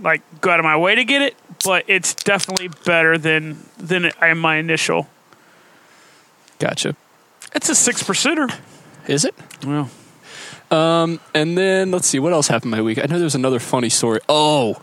like 0.03 0.23
go 0.41 0.51
out 0.51 0.61
of 0.61 0.65
my 0.65 0.77
way 0.77 0.95
to 0.95 1.05
get 1.05 1.23
it, 1.23 1.37
but 1.65 1.85
it's 1.87 2.15
definitely 2.15 2.69
better 2.85 3.19
than 3.19 3.59
than 3.79 4.11
I 4.21 4.33
my 4.35 4.57
initial. 4.57 5.09
gotcha. 6.59 6.97
It's 7.55 7.69
a 7.69 7.75
six 7.75 8.03
percenter. 8.03 8.55
Is 9.07 9.25
it? 9.25 9.35
Well, 9.65 9.89
And 11.35 11.57
then 11.57 11.91
let's 11.91 12.07
see 12.07 12.19
what 12.19 12.33
else 12.33 12.49
happened 12.49 12.73
my 12.73 12.83
week. 12.83 12.99
I 12.99 13.03
know 13.07 13.17
there 13.17 13.25
was 13.25 13.35
another 13.35 13.61
funny 13.61 13.89
story. 13.89 14.21
Oh, 14.29 14.83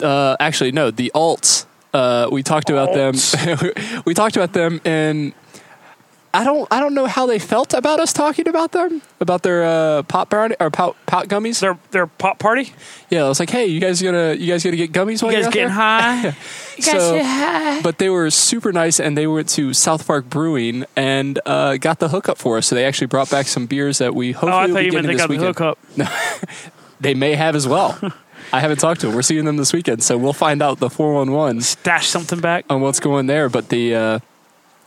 uh, 0.00 0.36
actually, 0.40 0.72
no, 0.72 0.90
the 0.90 1.10
alts. 1.14 1.66
Uh, 1.92 2.28
we 2.30 2.42
talked 2.42 2.70
about 2.70 2.94
them. 2.94 3.14
we 4.04 4.14
talked 4.14 4.36
about 4.36 4.52
them, 4.52 4.80
and 4.84 5.32
I 6.32 6.44
don't. 6.44 6.68
I 6.70 6.78
don't 6.78 6.94
know 6.94 7.06
how 7.06 7.26
they 7.26 7.40
felt 7.40 7.74
about 7.74 7.98
us 7.98 8.12
talking 8.12 8.46
about 8.46 8.70
them 8.70 9.02
about 9.18 9.42
their 9.42 9.64
uh, 9.64 10.02
pot 10.04 10.30
brownie 10.30 10.54
or 10.60 10.70
pot, 10.70 10.94
pot 11.06 11.26
gummies. 11.26 11.58
their 11.60 11.76
their 11.90 12.06
pop 12.06 12.38
party. 12.38 12.72
Yeah, 13.10 13.24
I 13.24 13.28
was 13.28 13.40
like, 13.40 13.50
hey, 13.50 13.66
you 13.66 13.80
guys 13.80 14.00
gonna 14.00 14.34
you 14.34 14.46
guys 14.46 14.62
gonna 14.62 14.76
get 14.76 14.92
gummies 14.92 15.22
while 15.22 15.32
You 15.32 15.38
you're 15.38 15.44
guys 15.44 15.46
out 15.48 15.52
getting 15.52 15.68
there? 15.68 15.74
high? 15.76 16.22
You 16.76 16.84
guys 16.84 17.02
So- 17.02 17.14
get 17.16 17.26
high? 17.26 17.82
But 17.82 17.98
they 17.98 18.08
were 18.10 18.30
super 18.30 18.72
nice, 18.72 19.00
and 19.00 19.18
they 19.18 19.26
went 19.26 19.48
to 19.50 19.74
South 19.74 20.06
Park 20.06 20.30
Brewing 20.30 20.84
and 20.96 21.38
uh, 21.44 21.76
got 21.78 21.98
the 21.98 22.08
hookup 22.10 22.38
for 22.38 22.56
us. 22.58 22.68
So 22.68 22.74
they 22.76 22.84
actually 22.84 23.08
brought 23.08 23.28
back 23.30 23.46
some 23.48 23.66
beers 23.66 23.98
that 23.98 24.14
we 24.14 24.30
hopefully 24.32 24.52
Oh, 24.52 24.56
I 24.56 24.66
will 24.66 24.74
be 24.76 24.84
you 24.84 24.92
meant 24.92 25.06
getting 25.06 25.06
they 25.08 25.12
this 25.14 25.20
got 25.22 25.28
the 25.28 25.36
weekend. 25.36 26.08
hookup. 26.08 26.70
They 27.00 27.14
may 27.14 27.34
have 27.34 27.56
as 27.56 27.66
well. 27.66 27.98
I 28.52 28.60
haven't 28.60 28.78
talked 28.78 29.00
to 29.00 29.06
them. 29.06 29.14
We're 29.16 29.22
seeing 29.22 29.44
them 29.46 29.56
this 29.56 29.72
weekend, 29.72 30.02
so 30.02 30.18
we'll 30.18 30.32
find 30.34 30.60
out 30.62 30.80
the 30.80 30.90
four 30.90 31.14
one 31.14 31.32
one 31.32 31.60
Stash 31.62 32.08
something 32.08 32.40
back. 32.40 32.66
on 32.68 32.80
what's 32.82 33.00
going 33.00 33.26
there. 33.26 33.48
But 33.48 33.68
the 33.70 33.94
uh, 33.94 34.18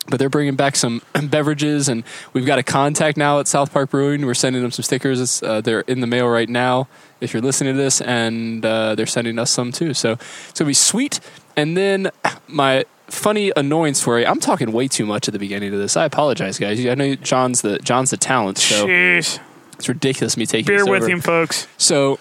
but 0.09 0.19
they're 0.19 0.29
bringing 0.29 0.55
back 0.55 0.75
some 0.75 1.01
beverages, 1.29 1.87
and 1.89 2.03
we've 2.33 2.45
got 2.45 2.59
a 2.59 2.63
contact 2.63 3.17
now 3.17 3.39
at 3.39 3.47
South 3.47 3.71
Park 3.71 3.89
Brewing. 3.91 4.25
We're 4.25 4.33
sending 4.33 4.61
them 4.61 4.71
some 4.71 4.83
stickers. 4.83 5.41
Uh, 5.41 5.61
they're 5.61 5.81
in 5.81 6.01
the 6.01 6.07
mail 6.07 6.27
right 6.27 6.49
now. 6.49 6.87
If 7.21 7.33
you're 7.33 7.41
listening 7.41 7.75
to 7.75 7.81
this, 7.81 8.01
and 8.01 8.65
uh, 8.65 8.95
they're 8.95 9.05
sending 9.05 9.39
us 9.39 9.49
some 9.51 9.71
too, 9.71 9.93
so 9.93 10.13
it's 10.13 10.59
gonna 10.59 10.67
be 10.69 10.73
sweet. 10.73 11.19
And 11.55 11.77
then 11.77 12.11
my 12.47 12.85
funny, 13.07 13.51
annoying 13.55 13.93
story. 13.93 14.25
I'm 14.25 14.39
talking 14.39 14.71
way 14.71 14.87
too 14.87 15.05
much 15.05 15.27
at 15.27 15.33
the 15.33 15.39
beginning 15.39 15.73
of 15.73 15.79
this. 15.79 15.95
I 15.95 16.03
apologize, 16.05 16.57
guys. 16.59 16.85
I 16.85 16.95
know 16.95 17.15
John's 17.15 17.61
the 17.61 17.77
John's 17.79 18.09
the 18.09 18.17
talent, 18.17 18.57
so 18.57 18.87
Jeez. 18.87 19.39
it's 19.77 19.87
ridiculous 19.87 20.35
me 20.35 20.45
taking 20.45 20.65
Bear 20.65 20.79
this 20.79 20.89
with 20.89 21.03
over. 21.03 21.11
him, 21.11 21.21
folks. 21.21 21.67
So, 21.77 22.19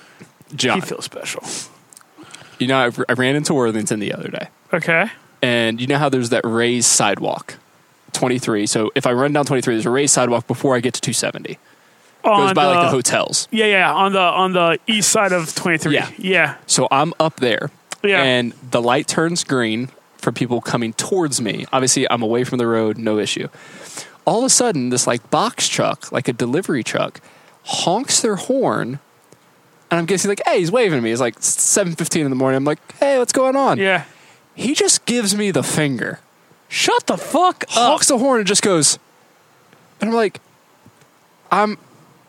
He 0.51 0.57
John, 0.57 0.81
feels 0.83 1.05
special. 1.07 1.43
you 2.59 2.67
know, 2.69 2.79
I, 2.79 2.91
I 3.09 3.15
ran 3.15 3.35
into 3.37 3.55
Worthington 3.55 3.99
the 4.01 4.13
other 4.13 4.29
day. 4.29 4.49
Okay. 4.73 5.11
and 5.43 5.81
you 5.81 5.87
know 5.87 5.99
how 5.99 6.09
there's 6.09 6.31
that 6.31 6.45
raised 6.45 6.89
sidewalk 6.89 7.57
23 8.23 8.67
so 8.67 8.91
if 8.95 9.05
i 9.05 9.13
run 9.13 9.33
down 9.33 9.45
23 9.45 9.75
there's 9.75 9.85
a 9.87 9.91
raised 9.91 10.15
sidewalk 10.15 10.47
before 10.47 10.77
i 10.77 10.81
get 10.81 10.95
to 10.95 11.01
270 11.01 11.59
on 12.25 12.39
goes 12.47 12.53
by 12.55 12.67
like 12.67 12.77
the- 12.77 12.83
the 12.85 12.89
hotels. 12.91 13.49
Yeah, 13.51 13.67
yeah, 13.67 13.93
on 13.93 14.13
the 14.13 14.21
on 14.21 14.53
the 14.53 14.79
east 14.87 15.11
side 15.11 15.33
of 15.33 15.53
23. 15.57 15.93
Yeah. 15.93 16.09
yeah. 16.19 16.55
So 16.69 16.87
I'm 16.93 17.13
up 17.19 17.41
there, 17.41 17.73
Yeah. 18.05 18.23
and 18.23 18.53
the 18.71 18.81
light 18.81 19.09
turns 19.09 19.43
green 19.43 19.89
for 20.19 20.31
people 20.31 20.61
coming 20.61 20.93
towards 20.93 21.41
me. 21.41 21.67
Obviously, 21.73 22.09
I'm 22.09 22.23
away 22.23 22.45
from 22.45 22.59
the 22.59 22.69
road, 22.69 22.97
no 22.97 23.19
issue. 23.19 23.49
All 24.25 24.39
of 24.39 24.45
a 24.45 24.51
sudden, 24.51 24.91
this 24.91 25.05
like 25.05 25.31
box 25.31 25.67
truck, 25.67 26.13
like 26.13 26.29
a 26.29 26.33
delivery 26.33 26.85
truck, 26.85 27.21
honks 27.65 28.21
their 28.21 28.37
horn, 28.37 29.01
and 29.91 29.99
I'm 29.99 30.07
guessing 30.07 30.29
like, 30.29 30.43
"Hey, 30.47 30.61
he's 30.61 30.71
waving 30.71 30.99
at 30.99 31.03
me." 31.03 31.11
It's 31.11 31.21
like 31.21 31.35
7:15 31.43 32.23
in 32.23 32.31
the 32.31 32.37
morning. 32.37 32.57
I'm 32.59 32.65
like, 32.65 32.79
"Hey, 33.01 33.19
what's 33.19 33.33
going 33.33 33.57
on?" 33.57 33.79
Yeah. 33.79 34.05
He 34.55 34.77
just 34.77 35.07
gives 35.07 35.35
me 35.35 35.51
the 35.51 35.65
finger, 35.65 36.21
Shut 36.73 37.07
the 37.07 37.19
fuck 37.19 37.65
up. 37.65 37.71
honks 37.71 38.09
the 38.09 38.17
horn, 38.17 38.41
and 38.41 38.47
just 38.47 38.63
goes, 38.63 38.99
and 40.01 40.09
I'm 40.09 40.17
like, 40.17 40.41
I'm, 41.51 41.77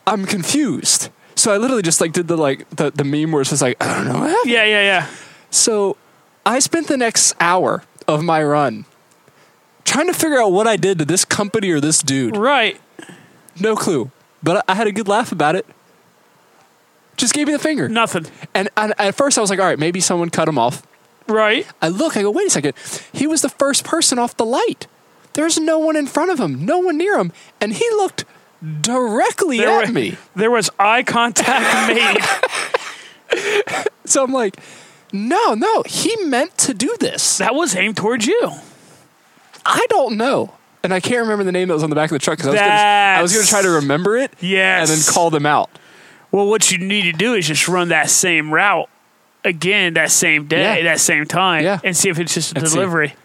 I'm 0.05 0.25
confused. 0.25 1.09
So 1.35 1.53
I 1.53 1.57
literally 1.57 1.81
just 1.81 2.01
like 2.01 2.11
did 2.11 2.27
the 2.27 2.35
like 2.35 2.69
the, 2.71 2.91
the 2.91 3.05
meme 3.05 3.31
where 3.31 3.39
it's 3.39 3.51
just 3.51 3.61
like 3.61 3.81
I 3.81 3.95
don't 3.95 4.05
know 4.05 4.19
what 4.19 4.29
happened. 4.29 4.51
Yeah, 4.51 4.65
yeah, 4.65 4.81
yeah. 4.81 5.07
So 5.49 5.95
I 6.45 6.59
spent 6.59 6.89
the 6.89 6.97
next 6.97 7.33
hour 7.39 7.83
of 8.05 8.21
my 8.21 8.43
run 8.43 8.83
trying 9.85 10.07
to 10.07 10.13
figure 10.13 10.41
out 10.41 10.51
what 10.51 10.67
I 10.67 10.75
did 10.75 10.99
to 10.99 11.05
this 11.05 11.23
company 11.23 11.71
or 11.71 11.79
this 11.79 12.03
dude. 12.03 12.35
Right. 12.35 12.81
No 13.61 13.77
clue. 13.77 14.11
But 14.43 14.65
I 14.67 14.75
had 14.75 14.87
a 14.87 14.91
good 14.91 15.07
laugh 15.07 15.31
about 15.31 15.55
it. 15.55 15.65
Just 17.15 17.33
gave 17.33 17.47
me 17.47 17.53
the 17.53 17.59
finger. 17.59 17.87
Nothing. 17.87 18.25
And, 18.53 18.67
and 18.75 18.93
at 18.97 19.15
first 19.15 19.37
I 19.37 19.41
was 19.41 19.49
like, 19.49 19.59
all 19.59 19.65
right, 19.65 19.79
maybe 19.79 20.01
someone 20.01 20.29
cut 20.29 20.49
him 20.49 20.57
off. 20.57 20.85
Right. 21.27 21.65
I 21.81 21.87
look, 21.89 22.17
I 22.17 22.21
go, 22.21 22.31
wait 22.31 22.47
a 22.47 22.49
second. 22.49 22.73
He 23.13 23.27
was 23.27 23.41
the 23.41 23.49
first 23.49 23.83
person 23.83 24.19
off 24.19 24.35
the 24.37 24.45
light. 24.45 24.87
There's 25.33 25.57
no 25.57 25.79
one 25.79 25.95
in 25.95 26.05
front 26.07 26.31
of 26.31 26.39
him, 26.39 26.65
no 26.65 26.79
one 26.79 26.97
near 26.97 27.17
him. 27.17 27.31
And 27.61 27.73
he 27.73 27.89
looked 27.91 28.25
directly 28.81 29.57
There 29.57 29.81
at 29.81 29.87
wa- 29.87 29.91
me. 29.93 30.17
There 30.35 30.51
was 30.51 30.69
eye 30.79 31.03
contact 31.03 31.93
made. 31.93 32.17
So 34.05 34.23
I'm 34.23 34.33
like, 34.33 34.57
no, 35.13 35.53
no, 35.53 35.83
he 35.87 36.15
meant 36.25 36.57
to 36.59 36.73
do 36.73 36.95
this. 36.99 37.37
That 37.39 37.55
was 37.55 37.73
aimed 37.75 37.95
towards 37.97 38.27
you. 38.27 38.51
I 39.65 39.85
don't 39.89 40.17
know. 40.17 40.53
And 40.83 40.93
I 40.93 40.99
can't 40.99 41.21
remember 41.21 41.43
the 41.45 41.51
name 41.53 41.69
that 41.69 41.73
was 41.73 41.83
on 41.83 41.89
the 41.89 41.95
back 41.95 42.11
of 42.11 42.15
the 42.15 42.19
truck 42.19 42.37
because 42.37 42.49
I 42.49 42.51
was 42.51 42.59
gonna, 42.59 42.71
I 42.73 43.21
was 43.21 43.33
going 43.33 43.43
to 43.45 43.49
try 43.49 43.61
to 43.61 43.69
remember 43.69 44.17
it 44.17 44.33
Yes. 44.41 44.89
and 44.91 44.99
then 44.99 45.13
call 45.13 45.29
them 45.29 45.45
out. 45.45 45.69
Well, 46.31 46.47
what 46.47 46.69
you 46.69 46.77
need 46.79 47.03
to 47.03 47.13
do 47.13 47.33
is 47.33 47.47
just 47.47 47.67
run 47.69 47.87
that 47.89 48.09
same 48.09 48.53
route 48.53 48.89
again 49.45 49.93
that 49.95 50.11
same 50.11 50.45
day, 50.47 50.77
Yeah. 50.79 50.83
that 50.83 50.99
same 50.99 51.25
time, 51.25 51.63
Yeah. 51.63 51.79
and 51.83 51.95
see 51.95 52.09
if 52.09 52.19
it's 52.19 52.33
just 52.33 52.57
a 52.57 52.65
see. 52.65 52.73
delivery. 52.75 53.15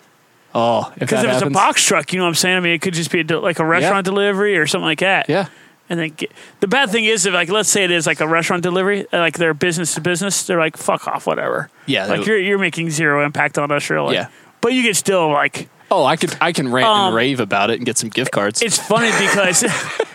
Oh, 0.55 0.91
Because 0.99 1.23
that 1.23 1.29
if 1.29 1.33
it's 1.35 1.43
a 1.47 1.51
box 1.51 1.85
truck, 1.85 2.13
you 2.13 2.19
know 2.19 2.25
what 2.25 2.29
I'm 2.31 2.35
saying? 2.35 2.57
I 2.57 2.61
mean, 2.61 2.73
it 2.73 2.81
could 2.81 2.95
just 2.95 3.11
be 3.13 3.21
a, 3.21 3.25
de- 3.25 3.39
like 3.39 3.59
a 3.59 3.65
restaurant 3.65 4.05
delivery 4.05 4.57
or 4.57 4.67
something 4.67 4.87
like 4.87 5.01
that. 5.01 5.29
yeah, 5.29 5.47
And 5.91 6.01
then 6.01 6.09
get, 6.17 6.33
the 6.61 6.67
bad 6.67 6.91
thing 6.91 7.05
is, 7.05 7.27
if 7.27 7.35
like 7.35 7.51
let's 7.51 7.69
say 7.69 7.85
it 7.85 7.91
is 7.91 8.07
like 8.07 8.21
a 8.21 8.27
restaurant 8.27 8.63
delivery, 8.63 9.07
like 9.13 9.37
they're 9.39 9.55
business 9.55 9.95
to 9.95 10.01
business, 10.01 10.47
they're 10.47 10.59
like 10.59 10.77
fuck 10.77 11.07
off, 11.07 11.27
whatever. 11.27 11.69
Yeah, 11.87 12.07
like 12.07 12.27
you're 12.27 12.39
you're 12.39 12.59
making 12.59 12.91
zero 12.91 13.25
impact 13.25 13.59
on 13.59 13.71
us, 13.71 13.89
really. 13.91 14.15
Yeah. 14.15 14.29
but 14.63 14.73
you 14.73 14.83
can 14.83 14.95
still 14.95 15.31
like 15.31 15.69
oh, 15.91 16.05
I 16.05 16.17
could 16.17 16.35
I 16.41 16.53
can 16.53 16.73
rant 16.73 16.89
Um, 16.89 17.07
and 17.09 17.15
rave 17.17 17.41
about 17.41 17.71
it 17.71 17.77
and 17.77 17.85
get 17.87 17.97
some 17.99 18.09
gift 18.09 18.33
cards. 18.33 18.61
it's 18.63 18.79
funny 18.79 19.11
because 19.21 19.65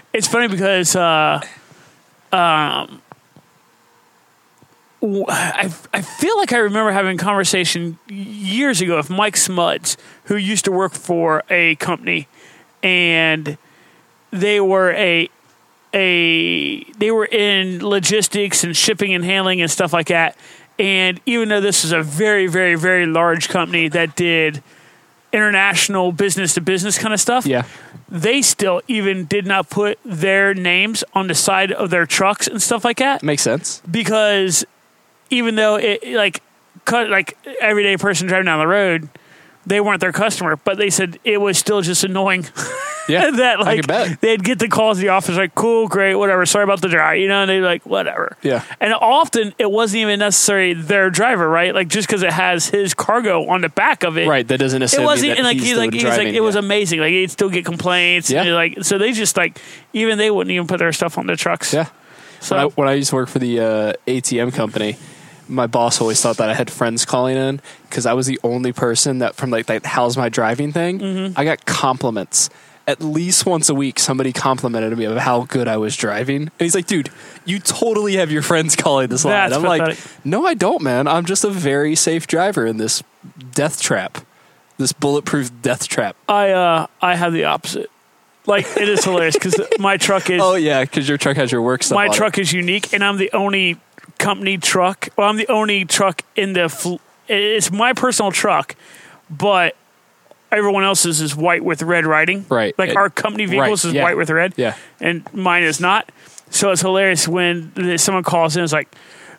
it's 0.14 0.28
funny 0.28 0.48
because 0.48 0.96
uh, 0.96 1.42
um, 2.32 3.02
I 5.04 5.72
I 5.94 6.02
feel 6.02 6.38
like 6.38 6.54
I 6.54 6.60
remember 6.60 6.92
having 6.92 7.16
a 7.16 7.22
conversation 7.22 8.00
years 8.08 8.80
ago 8.82 8.98
with 8.98 9.10
Mike 9.10 9.36
Smuds, 9.36 9.98
who 10.26 10.36
used 10.38 10.66
to 10.66 10.72
work 10.72 10.94
for 10.94 11.44
a 11.50 11.76
company, 11.76 12.28
and 12.82 13.58
they 14.32 14.62
were 14.62 14.92
a 14.94 15.30
a 15.94 16.84
they 16.94 17.12
were 17.12 17.26
in 17.26 17.86
logistics 17.86 18.64
and 18.64 18.76
shipping 18.76 19.14
and 19.14 19.26
handling 19.26 19.62
and 19.62 19.70
stuff 19.70 19.94
like 19.94 20.08
that. 20.08 20.38
And 20.80 21.20
even 21.26 21.50
though 21.50 21.62
this 21.62 21.86
is 21.86 21.92
a 21.92 22.02
very, 22.02 22.48
very, 22.48 22.76
very 22.76 23.06
large 23.06 23.48
company 23.50 23.90
that 23.90 24.16
did 24.16 24.64
international 25.32 26.12
business 26.12 26.56
to 26.56 26.62
business 26.62 26.98
kind 26.98 27.14
of 27.14 27.20
stuff, 27.20 27.46
yeah, 27.46 27.66
they 28.10 28.42
still 28.42 28.82
even 28.88 29.26
did 29.26 29.46
not 29.46 29.70
put 29.70 30.00
their 30.06 30.54
names 30.54 31.04
on 31.14 31.28
the 31.28 31.36
side 31.36 31.72
of 31.72 31.90
their 31.90 32.06
trucks 32.06 32.48
and 32.48 32.62
stuff 32.62 32.86
like 32.86 32.98
that 32.98 33.22
makes 33.22 33.44
sense. 33.44 33.82
because 33.90 34.66
even 35.30 35.56
though 35.56 35.76
it 35.76 36.04
like 36.16 36.42
cut 36.86 37.10
like 37.10 37.38
everyday 37.62 37.98
person 37.98 38.28
driving 38.28 38.46
down 38.46 38.60
the 38.60 38.68
road 38.68 39.08
they 39.66 39.80
weren't 39.80 40.02
their 40.02 40.12
customer 40.12 40.58
but 40.58 40.78
they 40.78 40.90
said 40.90 41.18
it 41.24 41.40
was 41.40 41.58
still 41.58 41.82
just 41.82 42.04
annoying 42.04 42.46
Yeah, 43.10 43.32
that 43.32 43.60
like 43.60 43.86
they'd 44.22 44.42
get 44.42 44.60
the 44.60 44.70
calls 44.70 44.98
to 44.98 45.02
the 45.02 45.10
office 45.10 45.36
like 45.36 45.54
cool 45.56 45.90
great 45.90 46.16
whatever 46.16 46.46
sorry 46.46 46.64
about 46.64 46.82
the 46.82 46.88
drive 46.88 47.18
you 47.20 47.28
know 47.28 47.42
and 47.42 47.50
they're 47.50 47.62
like 47.62 47.86
whatever 47.86 48.38
Yeah. 48.42 48.64
and 48.80 48.94
often 48.94 49.54
it 49.60 49.70
wasn't 49.70 50.00
even 50.04 50.20
necessarily 50.20 50.74
their 50.74 51.10
driver 51.10 51.50
right 51.50 51.74
like 51.76 51.90
just 51.90 52.08
because 52.08 52.24
it 52.24 52.32
has 52.32 52.68
his 52.70 52.94
cargo 52.94 53.46
on 53.50 53.60
the 53.60 53.68
back 53.68 54.04
of 54.06 54.18
it 54.18 54.26
Right, 54.28 54.48
that 54.48 54.58
doesn't 54.58 54.78
it 54.78 54.80
necessarily. 54.86 55.06
wasn't 55.06 55.30
that 55.32 55.38
and 55.40 55.46
like 55.46 55.58
he's 55.58 55.76
like 55.78 55.94
he's 55.94 56.04
like 56.06 56.30
it 56.30 56.40
was 56.42 56.56
amazing 56.56 57.02
like 57.02 57.12
he'd 57.12 57.30
still 57.32 57.50
get 57.50 57.66
complaints 57.66 58.30
Yeah. 58.32 58.44
like 58.54 58.84
so 58.84 58.98
they 58.98 59.12
just 59.12 59.36
like 59.36 59.60
even 59.92 60.18
they 60.18 60.32
wouldn't 60.32 60.52
even 60.52 60.68
put 60.68 60.80
their 60.80 60.94
stuff 60.94 61.18
on 61.18 61.28
the 61.28 61.36
trucks 61.36 61.74
Yeah. 61.74 61.88
so 62.40 62.56
When 62.56 62.66
I, 62.66 62.68
when 62.70 62.88
I 62.88 62.94
used 62.94 63.10
to 63.10 63.16
work 63.18 63.28
for 63.28 63.40
the 63.40 63.60
uh, 63.60 63.94
ATM 64.08 64.54
company, 64.54 64.96
my 65.48 65.68
boss 65.68 66.02
always 66.02 66.22
thought 66.22 66.38
that 66.38 66.50
I 66.50 66.54
had 66.54 66.72
friends 66.72 67.06
calling 67.06 67.38
in 67.38 67.62
because 67.90 68.06
I 68.06 68.14
was 68.14 68.28
the 68.28 68.40
only 68.44 68.72
person 68.74 69.20
that 69.20 69.36
from 69.36 69.50
like 69.50 69.66
that 69.68 69.86
how's 69.86 70.18
my 70.18 70.30
driving 70.30 70.72
thing. 70.72 71.00
Mm-hmm. 71.00 71.40
I 71.40 71.44
got 71.44 71.66
compliments 71.66 72.50
at 72.88 73.02
least 73.02 73.46
once 73.46 73.70
a 73.70 73.74
week. 73.76 74.00
Somebody 74.00 74.34
complimented 74.34 74.98
me 74.98 75.06
of 75.06 75.18
how 75.18 75.44
good 75.44 75.68
I 75.68 75.78
was 75.78 75.96
driving, 75.96 76.44
and 76.44 76.52
he's 76.60 76.76
like, 76.76 76.88
"Dude, 76.88 77.10
you 77.46 77.60
totally 77.60 78.18
have 78.18 78.32
your 78.32 78.42
friends 78.42 78.76
calling 78.76 79.10
this 79.10 79.26
line." 79.26 79.50
That's 79.50 79.56
I'm 79.56 79.62
pathetic. 79.62 79.98
like, 79.98 80.26
"No, 80.26 80.46
I 80.46 80.54
don't, 80.54 80.82
man. 80.82 81.08
I'm 81.08 81.26
just 81.26 81.44
a 81.44 81.50
very 81.50 81.96
safe 81.96 82.28
driver 82.28 82.66
in 82.66 82.78
this 82.78 83.04
death 83.52 83.82
trap, 83.82 84.20
this 84.78 84.94
bulletproof 84.94 85.52
death 85.62 85.88
trap." 85.88 86.16
I 86.28 86.52
uh 86.52 86.88
I 87.02 87.16
have 87.16 87.34
the 87.34 87.46
opposite. 87.46 87.90
Like 88.46 88.66
it 88.76 88.90
is 88.90 89.06
hilarious 89.06 89.36
because 89.36 89.56
my 89.80 89.96
truck 89.98 90.30
is 90.30 90.42
Oh 90.44 90.56
yeah, 90.56 90.82
because 90.84 91.08
your 91.08 91.18
truck 91.18 91.38
has 91.38 91.52
your 91.52 91.62
work 91.62 91.84
stuff. 91.84 91.96
my 91.96 92.10
truck 92.10 92.38
is 92.38 92.52
unique, 92.52 92.94
and 92.94 93.04
I'm 93.04 93.18
the 93.18 93.32
only 93.32 93.78
company 94.24 94.58
truck. 94.58 95.10
Well, 95.18 95.30
I'm 95.30 95.38
the 95.38 95.48
only 95.50 95.86
truck 95.86 96.24
in 96.36 96.54
the. 96.54 96.70
Fl- 96.70 96.96
it's 97.28 97.72
my 97.72 97.94
personal 97.94 98.32
truck, 98.32 98.76
but 99.30 99.76
everyone 100.52 100.84
else's 100.84 101.22
is 101.22 101.36
white 101.36 101.64
with 101.64 101.82
red 101.82 102.06
writing. 102.06 102.46
Right. 102.50 102.78
Like 102.78 102.90
It- 102.92 102.98
our 102.98 103.10
company 103.10 103.46
vehicles 103.46 103.84
right, 103.86 103.90
is 103.90 103.96
yeah. 103.96 104.04
white 104.04 104.18
with 104.18 104.30
red. 104.30 104.54
Yeah. 104.56 104.76
And 105.00 105.24
mine 105.34 105.64
is 105.64 105.80
not. 105.80 106.12
So 106.50 106.72
it's 106.72 106.82
hilarious 106.82 107.28
when 107.28 107.98
someone 107.98 108.24
calls 108.24 108.56
in. 108.58 108.64
It's 108.64 108.74
like. 108.74 108.88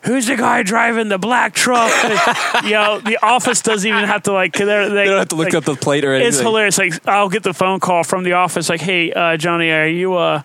Who's 0.03 0.27
the 0.27 0.35
guy 0.35 0.61
driving 0.61 1.09
the 1.09 1.17
black 1.17 1.55
truck? 1.55 1.89
you 2.63 2.69
know, 2.77 2.99
the 2.99 3.17
office 3.23 3.63
doesn't 3.63 3.89
even 3.89 4.03
have 4.03 4.21
to 4.23 4.33
like. 4.33 4.53
They 4.53 4.59
You 4.59 4.67
don't 4.67 5.17
have 5.17 5.29
to 5.29 5.35
look 5.35 5.45
like, 5.47 5.55
up 5.55 5.63
the 5.63 5.73
plate 5.75 6.05
or 6.05 6.13
anything. 6.13 6.27
it's 6.27 6.39
hilarious. 6.39 6.77
Like 6.77 7.07
I'll 7.07 7.27
get 7.29 7.41
the 7.41 7.55
phone 7.55 7.79
call 7.79 8.03
from 8.03 8.23
the 8.23 8.33
office, 8.33 8.69
like, 8.69 8.81
"Hey, 8.81 9.11
uh, 9.11 9.35
Johnny, 9.37 9.71
are 9.71 9.87
you 9.87 10.13
uh, 10.13 10.43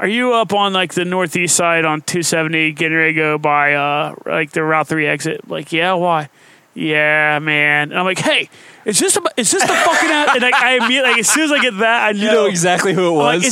are 0.00 0.08
you 0.08 0.32
up 0.32 0.54
on 0.54 0.72
like 0.72 0.94
the 0.94 1.04
northeast 1.04 1.54
side 1.54 1.84
on 1.84 2.00
270, 2.00 2.72
getting 2.72 2.96
ready 2.96 3.12
to 3.12 3.20
go 3.20 3.38
by 3.38 3.74
uh, 3.74 4.14
like 4.24 4.50
the 4.52 4.62
Route 4.62 4.88
Three 4.88 5.06
exit?" 5.06 5.46
Like, 5.46 5.72
yeah, 5.72 5.92
why? 5.92 6.30
Yeah, 6.72 7.38
man. 7.40 7.90
And 7.90 7.98
I'm 7.98 8.06
like, 8.06 8.18
"Hey, 8.18 8.48
is 8.86 8.98
this 8.98 9.16
a, 9.18 9.20
is 9.36 9.50
this 9.50 9.62
the 9.62 9.68
fucking?" 9.68 10.10
And 10.10 10.42
like, 10.42 10.54
I 10.54 10.76
immediately, 10.76 11.10
like, 11.10 11.18
as 11.20 11.28
soon 11.28 11.44
as 11.44 11.52
I 11.52 11.60
get 11.60 11.76
that, 11.78 12.08
I 12.08 12.12
know, 12.12 12.18
You 12.18 12.30
know 12.30 12.46
exactly 12.46 12.94
who 12.94 13.08
it 13.08 13.22
I'm 13.22 13.40
like, 13.40 13.42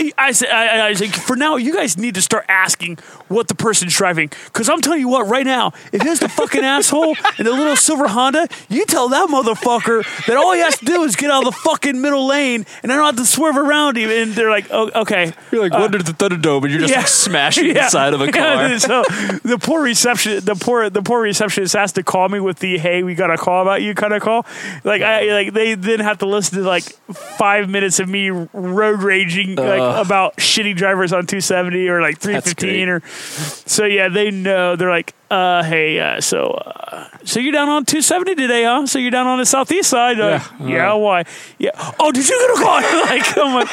was. 0.00 0.10
is 0.10 0.12
it 0.12 0.16
the- 0.16 0.20
I 0.20 0.32
said, 0.32 0.48
I, 0.50 0.88
I 0.88 0.94
for 0.94 1.36
now, 1.36 1.56
you 1.56 1.72
guys 1.74 1.96
need 1.96 2.14
to 2.14 2.22
start 2.22 2.44
asking 2.48 2.98
what 3.28 3.48
the 3.48 3.54
person's 3.54 3.96
driving. 3.96 4.30
Because 4.46 4.68
I'm 4.68 4.80
telling 4.80 5.00
you 5.00 5.08
what, 5.08 5.26
right 5.28 5.46
now, 5.46 5.72
if 5.92 6.04
it's 6.04 6.20
the 6.20 6.28
fucking 6.28 6.64
asshole 6.64 7.16
in 7.38 7.44
the 7.44 7.52
little 7.52 7.76
silver 7.76 8.08
Honda, 8.08 8.48
you 8.68 8.84
tell 8.86 9.08
that 9.08 9.28
motherfucker 9.28 10.04
that 10.26 10.36
all 10.36 10.52
he 10.52 10.60
has 10.60 10.78
to 10.78 10.84
do 10.84 11.02
is 11.04 11.16
get 11.16 11.30
out 11.30 11.46
of 11.46 11.52
the 11.54 11.60
fucking 11.60 12.00
middle 12.00 12.26
lane 12.26 12.66
and 12.82 12.92
I 12.92 12.96
don't 12.96 13.06
have 13.06 13.16
to 13.16 13.24
swerve 13.24 13.56
around 13.56 13.96
him. 13.96 14.10
And 14.10 14.32
they're 14.32 14.50
like, 14.50 14.66
oh, 14.70 14.90
okay. 15.02 15.32
You're 15.50 15.62
like, 15.62 15.72
uh, 15.72 15.78
what 15.78 15.92
did 15.92 16.02
the 16.02 16.12
Thunderdome? 16.12 16.62
And 16.62 16.70
you're 16.72 16.80
just 16.80 16.94
like 16.94 17.06
smashing 17.08 17.72
the 17.74 17.88
side 17.88 18.14
of 18.14 18.20
a 18.20 18.30
car. 18.30 18.78
so 18.78 19.02
the 19.44 19.58
poor 19.60 19.82
reception, 19.82 20.44
the 20.44 20.54
poor, 20.54 20.90
the 20.90 21.02
poor 21.02 21.22
receptionist 21.22 21.74
has 21.74 21.92
to 21.92 22.02
call 22.02 22.28
me 22.28 22.40
with 22.40 22.58
the 22.58 22.78
"Hey, 22.78 23.02
we 23.02 23.14
got 23.14 23.30
a 23.30 23.36
call 23.36 23.62
about 23.62 23.82
you" 23.82 23.94
kind 23.94 24.12
of 24.12 24.22
call. 24.22 24.46
Like 24.84 25.02
I, 25.02 25.32
like 25.32 25.52
they 25.52 25.74
then 25.74 26.00
have 26.00 26.18
to 26.18 26.26
listen 26.26 26.58
to 26.58 26.64
like 26.64 26.84
five 26.84 27.68
minutes 27.68 28.00
of 28.00 28.08
me 28.08 28.30
road 28.30 29.02
raging 29.02 29.54
like 29.56 29.89
Ugh. 29.90 30.06
about 30.06 30.36
shitty 30.36 30.76
drivers 30.76 31.12
on 31.12 31.26
270 31.26 31.88
or 31.88 32.00
like 32.00 32.18
315 32.18 32.88
or. 32.88 33.00
So 33.06 33.84
yeah, 33.84 34.08
they 34.08 34.30
know. 34.30 34.76
They're 34.76 34.90
like, 34.90 35.14
uh, 35.30 35.62
"Hey, 35.62 35.98
uh, 36.00 36.20
so 36.20 36.48
uh, 36.50 37.06
so 37.24 37.38
you're 37.40 37.52
down 37.52 37.68
on 37.68 37.84
270 37.84 38.34
today, 38.34 38.64
huh? 38.64 38.86
So 38.86 38.98
you're 38.98 39.10
down 39.10 39.26
on 39.26 39.38
the 39.38 39.46
southeast 39.46 39.90
side? 39.90 40.18
They're 40.18 40.38
like, 40.38 40.50
Yeah. 40.60 40.66
yeah. 40.68 40.92
Why? 40.94 41.24
Yeah. 41.58 41.70
Oh, 41.98 42.10
did 42.12 42.28
you 42.28 42.38
get 42.38 42.50
a 42.58 42.62
call? 42.62 42.80
like, 43.02 43.38
I'm 43.38 43.54
like, 43.54 43.68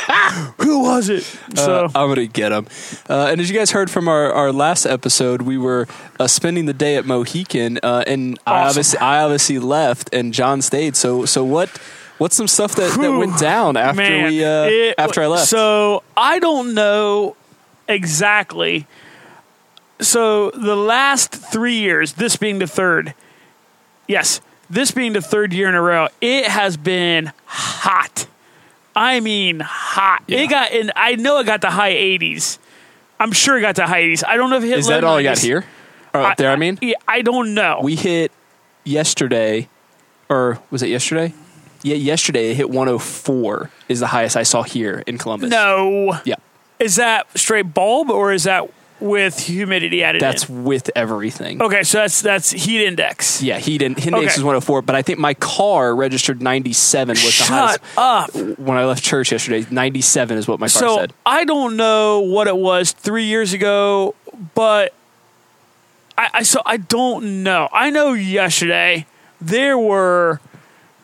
who 0.61 0.83
was 0.83 1.09
it? 1.09 1.23
So. 1.55 1.85
Uh, 1.85 1.89
I'm 1.95 2.09
gonna 2.09 2.27
get 2.27 2.49
them. 2.49 2.67
Uh, 3.09 3.27
and 3.31 3.41
as 3.41 3.49
you 3.49 3.57
guys 3.57 3.71
heard 3.71 3.89
from 3.89 4.07
our, 4.07 4.31
our 4.31 4.51
last 4.51 4.85
episode, 4.85 5.41
we 5.43 5.57
were 5.57 5.87
uh, 6.19 6.27
spending 6.27 6.65
the 6.65 6.73
day 6.73 6.95
at 6.95 7.05
Mohican, 7.05 7.79
uh, 7.83 8.03
and 8.05 8.37
I 8.45 8.67
obviously 8.67 8.99
I 8.99 9.23
obviously 9.23 9.59
left, 9.59 10.09
and 10.13 10.33
John 10.33 10.61
stayed. 10.61 10.95
So 10.95 11.25
so 11.25 11.43
what? 11.43 11.69
What's 12.17 12.35
some 12.35 12.47
stuff 12.47 12.75
that, 12.75 12.99
that 12.99 13.11
went 13.11 13.37
down 13.37 13.77
after 13.77 14.01
Man, 14.01 14.29
we 14.29 14.43
uh, 14.43 14.65
it- 14.65 14.95
after 14.97 15.21
I 15.21 15.27
left? 15.27 15.47
So 15.47 16.03
I 16.15 16.39
don't 16.39 16.73
know 16.73 17.35
exactly. 17.87 18.87
So 19.99 20.51
the 20.51 20.75
last 20.75 21.31
three 21.33 21.77
years, 21.79 22.13
this 22.13 22.35
being 22.35 22.59
the 22.59 22.67
third, 22.67 23.13
yes, 24.07 24.41
this 24.69 24.91
being 24.91 25.13
the 25.13 25.21
third 25.21 25.53
year 25.53 25.69
in 25.69 25.75
a 25.75 25.81
row, 25.81 26.07
it 26.21 26.45
has 26.45 26.77
been 26.77 27.31
hot. 27.45 28.27
I 28.95 29.19
mean, 29.19 29.59
hot. 29.59 30.23
Yeah. 30.27 30.39
It 30.39 30.49
got, 30.49 30.71
and 30.71 30.91
I 30.95 31.15
know 31.15 31.39
it 31.39 31.45
got 31.45 31.61
to 31.61 31.69
high 31.69 31.93
80s. 31.93 32.57
I'm 33.19 33.31
sure 33.31 33.57
it 33.57 33.61
got 33.61 33.75
to 33.77 33.85
high 33.87 34.01
80s. 34.03 34.23
I 34.27 34.37
don't 34.37 34.49
know 34.49 34.57
if 34.57 34.63
it 34.63 34.67
hit. 34.67 34.79
Is 34.79 34.87
that 34.87 35.03
all 35.03 35.19
you 35.19 35.27
got 35.27 35.37
here? 35.39 35.65
Or 36.13 36.21
up 36.21 36.37
there, 36.37 36.51
I 36.51 36.55
mean? 36.55 36.79
yeah, 36.81 36.95
I 37.07 37.21
don't 37.21 37.53
know. 37.53 37.79
We 37.83 37.95
hit 37.95 38.31
yesterday, 38.83 39.67
or 40.29 40.59
was 40.71 40.81
it 40.81 40.89
yesterday? 40.89 41.33
Yeah, 41.87 41.95
yesterday 41.95 42.51
it 42.51 42.55
hit 42.57 42.69
104 42.69 43.69
is 43.89 43.99
the 43.99 44.07
highest 44.07 44.35
I 44.37 44.43
saw 44.43 44.63
here 44.63 45.03
in 45.07 45.17
Columbus. 45.17 45.49
no, 45.49 46.19
Yeah, 46.25 46.35
is 46.79 46.95
that 46.97 47.25
straight 47.37 47.73
bulb 47.73 48.09
or 48.09 48.31
is 48.33 48.43
that 48.43 48.69
with 48.99 49.39
humidity 49.39 50.03
added? 50.03 50.21
that's 50.21 50.49
in? 50.49 50.63
with 50.63 50.89
everything. 50.95 51.61
okay. 51.61 51.83
So 51.83 51.99
that's 51.99 52.21
that's 52.21 52.49
heat 52.51 52.83
index. 52.85 53.41
Yeah, 53.43 53.59
heat 53.59 53.81
in, 53.83 53.93
index 53.93 54.07
Okay. 54.15 54.25
is 54.25 54.43
104, 54.43 54.81
but 54.81 54.95
I 54.95 55.01
think 55.03 55.19
my 55.19 55.35
car 55.35 55.95
registered 55.95 56.41
97 56.41 57.09
was 57.09 57.37
the 57.37 57.43
highest. 57.45 57.79
up. 57.95 58.33
When 58.59 58.77
I 58.77 58.85
left 58.85 59.03
church 59.03 59.31
yesterday, 59.31 59.67
97 59.69 60.37
is 60.37 60.47
what 60.47 60.59
my 60.59 60.65
car 60.67 60.81
So 60.81 60.97
said. 60.97 61.13
I 61.25 61.43
don't 61.45 61.77
know 61.77 62.21
what 62.21 62.47
it 62.47 62.57
was 62.57 62.91
three 62.91 63.25
years 63.25 63.53
ago, 63.53 64.15
but 64.55 64.93
I, 66.17 66.29
I 66.33 66.43
so 66.43 66.61
I 66.65 66.77
don't 66.77 67.43
know. 67.43 67.69
I 67.71 67.91
know 67.91 68.13
yesterday 68.13 69.05
there 69.39 69.77
were 69.77 70.41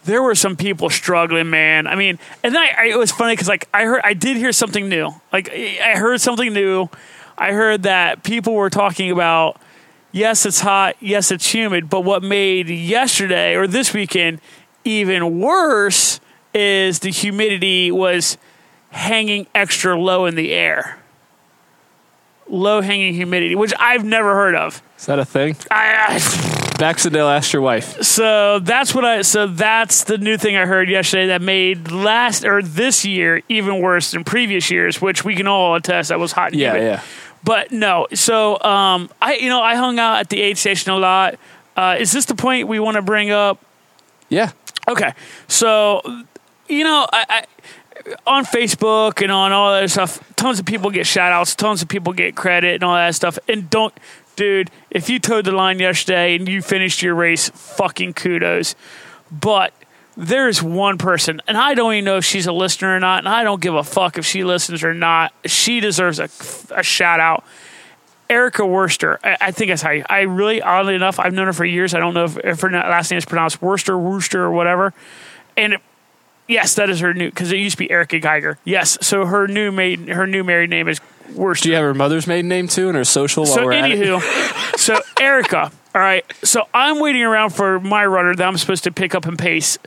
there 0.06 0.22
were 0.22 0.36
some 0.36 0.56
people 0.56 0.90
struggling, 0.90 1.50
man. 1.50 1.88
I 1.88 1.96
mean, 1.96 2.20
and 2.44 2.54
then 2.54 2.62
I, 2.62 2.72
I, 2.78 2.86
it 2.88 2.98
was 2.98 3.12
funny 3.12 3.34
because 3.34 3.48
like 3.48 3.68
I 3.74 3.86
heard 3.86 4.02
I 4.04 4.14
did 4.14 4.38
hear 4.38 4.52
something 4.52 4.90
new. 4.90 5.10
Like 5.32 5.50
I 5.52 5.96
heard 5.96 6.22
something 6.22 6.54
new. 6.54 6.90
I 7.38 7.52
heard 7.52 7.84
that 7.84 8.24
people 8.24 8.54
were 8.54 8.70
talking 8.70 9.12
about 9.12 9.60
yes, 10.14 10.46
it's 10.46 10.62
hot, 10.62 10.96
yes, 11.02 11.32
it's 11.32 11.54
humid, 11.54 11.90
but 11.90 12.02
what 12.02 12.24
made 12.24 12.70
yesterday 12.70 13.56
or 13.56 13.68
this 13.68 13.94
weekend 13.94 14.40
even 14.86 15.42
worse 15.42 16.22
is 16.54 17.00
the 17.00 17.10
humidity 17.10 17.92
was 17.92 18.38
hanging 18.92 19.48
extra 19.56 20.00
low 20.00 20.26
in 20.26 20.36
the 20.36 20.54
air. 20.54 21.00
Low 22.48 22.82
hanging 22.82 23.14
humidity, 23.14 23.56
which 23.56 23.74
I've 23.80 24.06
never 24.06 24.36
heard 24.36 24.56
of. 24.56 24.82
Is 24.98 25.08
that 25.08 25.18
a 25.18 25.26
thing? 25.26 25.56
I, 25.72 26.62
Baxendale 26.84 27.30
asked 27.30 27.54
your 27.54 27.62
wife. 27.62 28.02
so 28.04 28.60
that's 28.60 28.94
what 28.94 29.06
I. 29.06 29.22
So 29.22 29.48
that's 29.48 30.04
the 30.04 30.18
new 30.18 30.38
thing 30.38 30.58
I 30.58 30.66
heard 30.66 30.90
yesterday 30.90 31.28
that 31.28 31.42
made 31.42 31.92
last 31.92 32.44
or 32.44 32.62
this 32.62 33.06
year 33.06 33.42
even 33.48 33.80
worse 33.82 34.12
than 34.12 34.24
previous 34.26 34.70
years, 34.70 35.02
which 35.02 35.24
we 35.24 35.36
can 35.36 35.48
all 35.48 35.76
attest 35.76 36.10
that 36.10 36.20
was 36.20 36.34
hot. 36.34 36.52
And 36.52 36.60
Yeah, 36.60 36.74
humid. 36.74 36.84
yeah. 36.84 37.02
But 37.46 37.72
no, 37.72 38.08
so 38.14 38.62
um, 38.62 39.10
I 39.22 39.36
you 39.36 39.48
know 39.50 39.62
I 39.62 39.76
hung 39.76 39.98
out 39.98 40.20
at 40.20 40.30
the 40.30 40.42
aid 40.42 40.58
station 40.58 40.92
a 40.92 40.98
lot. 40.98 41.36
Uh, 41.78 41.96
is 42.00 42.12
this 42.12 42.26
the 42.26 42.36
point 42.36 42.68
we 42.68 42.80
want 42.80 42.96
to 42.96 43.02
bring 43.02 43.32
up? 43.32 43.60
Yeah. 44.30 44.52
Okay, 44.88 45.14
so 45.48 46.02
you 46.68 46.84
know, 46.84 47.08
I, 47.12 47.26
I 47.30 47.46
on 48.28 48.44
Facebook 48.46 49.22
and 49.22 49.32
on 49.32 49.54
all 49.54 49.72
that 49.72 49.90
stuff, 49.90 50.20
tons 50.36 50.60
of 50.60 50.66
people 50.66 50.90
get 50.92 51.08
shout 51.08 51.32
outs, 51.32 51.56
tons 51.56 51.82
of 51.82 51.88
people 51.88 52.12
get 52.12 52.36
credit 52.36 52.76
and 52.76 52.84
all 52.84 52.96
that 52.96 53.16
stuff. 53.16 53.40
And 53.48 53.70
don't, 53.70 53.94
dude, 54.36 54.72
if 54.90 55.10
you 55.10 55.20
towed 55.20 55.46
the 55.46 55.52
line 55.52 55.80
yesterday 55.80 56.36
and 56.36 56.48
you 56.48 56.62
finished 56.62 57.02
your 57.02 57.16
race, 57.16 57.50
fucking 57.50 58.14
kudos. 58.14 58.76
But 59.32 59.74
there's 60.16 60.62
one 60.62 60.98
person, 60.98 61.42
and 61.48 61.58
I 61.58 61.74
don't 61.74 61.94
even 61.94 62.06
know 62.06 62.18
if 62.18 62.26
she's 62.26 62.46
a 62.46 62.52
listener 62.52 62.96
or 62.96 63.00
not, 63.00 63.20
and 63.20 63.30
I 63.30 63.44
don't 63.44 63.62
give 63.62 63.74
a 63.74 63.84
fuck 63.84 64.18
if 64.18 64.26
she 64.26 64.44
listens 64.44 64.84
or 64.84 64.94
not. 64.94 65.34
She 65.46 65.80
deserves 65.80 66.20
a, 66.20 66.30
a 66.76 66.84
shout 66.84 67.20
out. 67.20 67.44
Erica 68.30 68.66
Worster. 68.66 69.20
I, 69.24 69.38
I 69.42 69.52
think 69.52 69.70
that's 69.70 69.82
how 69.82 69.92
you. 69.92 70.06
I 70.10 70.22
really, 70.22 70.62
oddly 70.62 70.96
enough, 70.96 71.20
I've 71.20 71.34
known 71.34 71.48
her 71.48 71.54
for 71.54 71.66
years. 71.66 71.94
I 71.94 72.00
don't 72.00 72.14
know 72.14 72.26
if, 72.26 72.38
if 72.38 72.62
her 72.62 72.70
last 72.70 73.12
name 73.12 73.18
is 73.18 73.26
pronounced 73.26 73.62
Worster, 73.62 73.98
Worcester, 73.98 74.44
or 74.44 74.52
whatever. 74.52 74.94
And 75.58 75.74
it, 75.74 75.82
yes, 76.48 76.76
that 76.76 76.90
is 76.90 77.00
her 77.00 77.14
new 77.14 77.30
because 77.30 77.52
it 77.52 77.58
used 77.58 77.78
to 77.78 77.80
be 77.80 77.92
Erica 77.92 78.20
Geiger. 78.20 78.60
Yes, 78.64 78.98
so 79.02 79.26
her 79.26 79.48
new 79.48 79.72
maiden, 79.72 80.08
her 80.08 80.28
new 80.28 80.44
married 80.44 80.70
name 80.70 80.88
is 80.88 81.00
Worster. 81.36 81.64
Do 81.64 81.70
you 81.70 81.76
have 81.76 81.84
her 81.84 81.94
mother's 81.94 82.28
maiden 82.28 82.50
name 82.50 82.68
too 82.68 82.88
and 82.88 82.98
her 82.98 83.04
social 83.04 83.44
while 83.46 83.54
So, 83.56 83.66
we're 83.66 83.74
at 83.74 83.92
it? 83.92 84.00
anywho, 84.00 84.78
so 84.78 85.00
Erica. 85.20 85.72
All 85.96 86.02
right. 86.02 86.26
So 86.44 86.68
I'm 86.74 87.00
waiting 87.00 87.22
around 87.24 87.52
for 87.52 87.80
my 87.80 88.06
runner 88.06 88.34
that 88.36 88.48
I'm 88.48 88.58
supposed 88.58 88.84
to 88.86 88.92
pick 88.92 89.14
up 89.14 89.26
and 89.26 89.38
pace. 89.38 89.78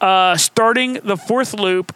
Uh, 0.00 0.36
starting 0.36 0.94
the 1.02 1.16
fourth 1.16 1.54
loop, 1.54 1.94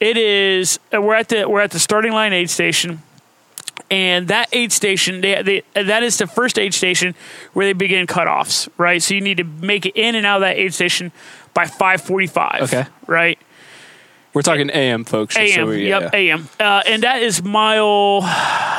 it 0.00 0.16
is 0.16 0.80
uh, 0.94 1.00
we're 1.00 1.14
at 1.14 1.28
the 1.28 1.48
we're 1.48 1.60
at 1.60 1.70
the 1.70 1.78
starting 1.78 2.12
line 2.12 2.32
aid 2.32 2.50
station, 2.50 3.00
and 3.90 4.26
that 4.28 4.48
aid 4.52 4.72
station 4.72 5.20
they, 5.20 5.62
they, 5.74 5.82
that 5.82 6.02
is 6.02 6.18
the 6.18 6.26
first 6.26 6.58
aid 6.58 6.74
station 6.74 7.14
where 7.52 7.66
they 7.66 7.72
begin 7.72 8.06
cutoffs. 8.08 8.68
Right. 8.76 9.00
So 9.02 9.14
you 9.14 9.20
need 9.20 9.36
to 9.36 9.44
make 9.44 9.86
it 9.86 9.94
in 9.96 10.16
and 10.16 10.26
out 10.26 10.36
of 10.36 10.40
that 10.42 10.56
aid 10.56 10.74
station 10.74 11.12
by 11.54 11.66
5:45. 11.66 12.62
Okay. 12.62 12.84
Right. 13.06 13.38
We're 14.34 14.42
talking 14.42 14.70
AM, 14.70 15.04
folks. 15.04 15.34
just 15.34 15.54
so 15.54 15.62
AM. 15.62 15.68
we- 15.68 15.88
yep, 15.88 16.10
yeah. 16.12 16.18
AM. 16.34 16.48
Uh, 16.60 16.82
and 16.86 17.02
that 17.02 17.22
is 17.22 17.42
mile 17.42 18.22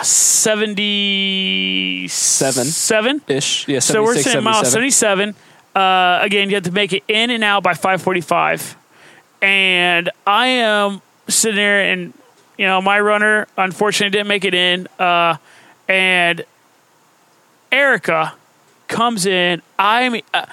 77. 0.03 2.65
Seven. 2.65 3.21
Ish. 3.27 3.67
Yeah, 3.67 3.79
76, 3.79 3.85
So 3.87 4.03
we're 4.03 4.15
saying 4.21 4.43
mile 4.43 4.63
77. 4.63 5.33
77. 5.33 5.35
Uh, 5.75 6.19
again, 6.21 6.49
you 6.49 6.55
have 6.55 6.63
to 6.65 6.71
make 6.71 6.93
it 6.93 7.03
in 7.07 7.29
and 7.29 7.43
out 7.43 7.63
by 7.63 7.73
545. 7.73 8.75
And 9.41 10.09
I 10.25 10.47
am 10.47 11.01
sitting 11.27 11.55
there 11.55 11.91
and, 11.91 12.13
you 12.57 12.65
know, 12.65 12.81
my 12.81 12.99
runner 12.99 13.47
unfortunately 13.57 14.11
didn't 14.11 14.27
make 14.27 14.45
it 14.45 14.53
in. 14.53 14.87
Uh, 14.97 15.37
and 15.87 16.43
Erica 17.71 18.33
comes 18.87 19.25
in. 19.25 19.61
I 19.77 20.09
mean, 20.09 20.23
uh, 20.33 20.45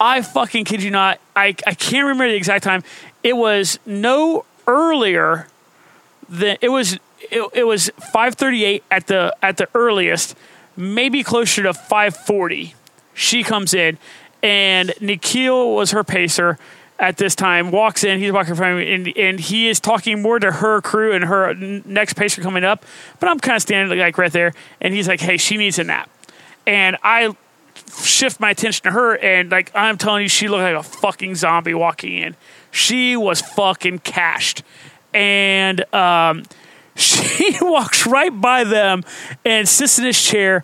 I 0.00 0.22
fucking 0.22 0.64
kid 0.64 0.82
you 0.82 0.90
not. 0.90 1.20
I, 1.36 1.54
I 1.66 1.74
can't 1.74 2.04
remember 2.04 2.28
the 2.28 2.36
exact 2.36 2.64
time. 2.64 2.82
It 3.24 3.36
was 3.36 3.80
no 3.86 4.44
earlier 4.68 5.48
than 6.28 6.58
it 6.60 6.68
was. 6.68 6.98
It, 7.30 7.50
it 7.54 7.64
was 7.64 7.90
five 8.12 8.34
thirty 8.34 8.64
eight 8.64 8.84
at 8.90 9.06
the 9.06 9.34
at 9.42 9.56
the 9.56 9.66
earliest, 9.74 10.36
maybe 10.76 11.24
closer 11.24 11.62
to 11.62 11.72
five 11.72 12.14
forty. 12.14 12.74
She 13.14 13.42
comes 13.42 13.72
in, 13.72 13.98
and 14.42 14.92
Nikhil 15.00 15.74
was 15.74 15.92
her 15.92 16.04
pacer 16.04 16.58
at 16.98 17.16
this 17.16 17.34
time. 17.34 17.70
Walks 17.70 18.04
in, 18.04 18.20
he's 18.20 18.30
walking 18.30 18.52
of 18.52 18.60
me, 18.60 18.94
and, 18.94 19.16
and 19.16 19.40
he 19.40 19.68
is 19.68 19.80
talking 19.80 20.20
more 20.20 20.38
to 20.38 20.52
her 20.52 20.82
crew 20.82 21.12
and 21.12 21.24
her 21.24 21.54
next 21.54 22.14
pacer 22.14 22.42
coming 22.42 22.62
up. 22.62 22.84
But 23.20 23.30
I'm 23.30 23.40
kind 23.40 23.56
of 23.56 23.62
standing 23.62 23.98
like 23.98 24.18
right 24.18 24.32
there, 24.32 24.52
and 24.82 24.92
he's 24.92 25.08
like, 25.08 25.20
"Hey, 25.20 25.38
she 25.38 25.56
needs 25.56 25.78
a 25.78 25.84
nap," 25.84 26.10
and 26.66 26.98
I 27.02 27.34
shift 28.02 28.40
my 28.40 28.50
attention 28.50 28.84
to 28.84 28.90
her 28.90 29.16
and 29.16 29.50
like 29.50 29.70
I'm 29.74 29.98
telling 29.98 30.22
you, 30.22 30.28
she 30.28 30.48
looked 30.48 30.62
like 30.62 30.76
a 30.76 30.82
fucking 30.82 31.34
zombie 31.34 31.74
walking 31.74 32.14
in. 32.14 32.36
She 32.74 33.16
was 33.16 33.40
fucking 33.40 34.00
cashed. 34.00 34.64
And 35.12 35.84
um 35.94 36.42
she 36.96 37.56
walks 37.60 38.06
right 38.06 38.30
by 38.40 38.64
them 38.64 39.04
and 39.44 39.68
sits 39.68 39.98
in 39.98 40.04
his 40.04 40.20
chair. 40.20 40.60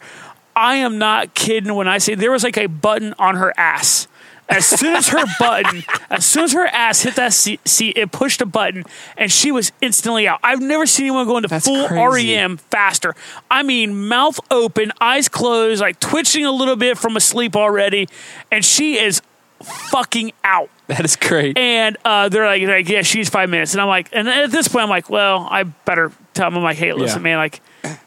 I 0.57 0.77
am 0.77 0.99
not 0.99 1.35
kidding 1.35 1.75
when 1.75 1.87
I 1.89 1.99
say 1.99 2.15
there 2.17 2.33
was 2.33 2.43
like 2.43 2.59
a 2.59 2.67
button 2.67 3.15
on 3.19 3.37
her 3.37 3.53
ass. 3.57 4.09
As 4.49 4.67
soon 4.67 4.97
as 4.97 5.09
her 5.09 5.25
button, 5.39 5.85
as 6.11 6.27
soon 6.27 6.43
as 6.43 6.53
her 6.53 6.67
ass 6.67 7.03
hit 7.03 7.15
that 7.15 7.33
seat, 7.33 7.61
seat, 7.67 7.97
it 7.97 8.11
pushed 8.11 8.41
a 8.41 8.47
button, 8.47 8.83
and 9.17 9.31
she 9.31 9.53
was 9.53 9.71
instantly 9.81 10.27
out. 10.27 10.41
I've 10.43 10.61
never 10.61 10.87
seen 10.87 11.07
anyone 11.07 11.27
go 11.29 11.37
into 11.37 11.49
That's 11.49 11.67
full 11.67 11.87
crazy. 11.87 12.35
REM 12.35 12.57
faster. 12.57 13.15
I 13.49 13.63
mean, 13.63 14.09
mouth 14.09 14.41
open, 14.51 14.91
eyes 15.01 15.29
closed, 15.29 15.81
like 15.81 16.01
twitching 16.01 16.45
a 16.45 16.51
little 16.51 16.75
bit 16.75 16.99
from 16.99 17.17
asleep 17.17 17.55
already, 17.55 18.09
and 18.51 18.65
she 18.65 18.99
is 18.99 19.23
fucking 19.63 20.33
out. 20.45 20.71
That 20.89 21.05
is 21.05 21.17
great. 21.17 21.57
And 21.59 21.97
uh, 22.05 22.29
they're 22.29 22.47
like, 22.47 22.63
like, 22.63 22.89
yeah, 22.89 23.03
she's 23.03 23.29
five 23.29 23.49
minutes, 23.51 23.73
and 23.75 23.81
I'm 23.81 23.89
like, 23.89 24.09
and 24.13 24.29
at 24.29 24.51
this 24.51 24.69
point, 24.69 24.85
I'm 24.85 24.89
like, 24.91 25.09
well, 25.11 25.47
I 25.51 25.63
better 25.65 26.13
tell 26.35 26.49
them. 26.49 26.59
I'm 26.59 26.65
like, 26.65 26.77
hey, 26.79 26.93
listen, 26.93 27.21
Yeah. 27.21 27.23
man, 27.23 27.39
like, 27.39 27.61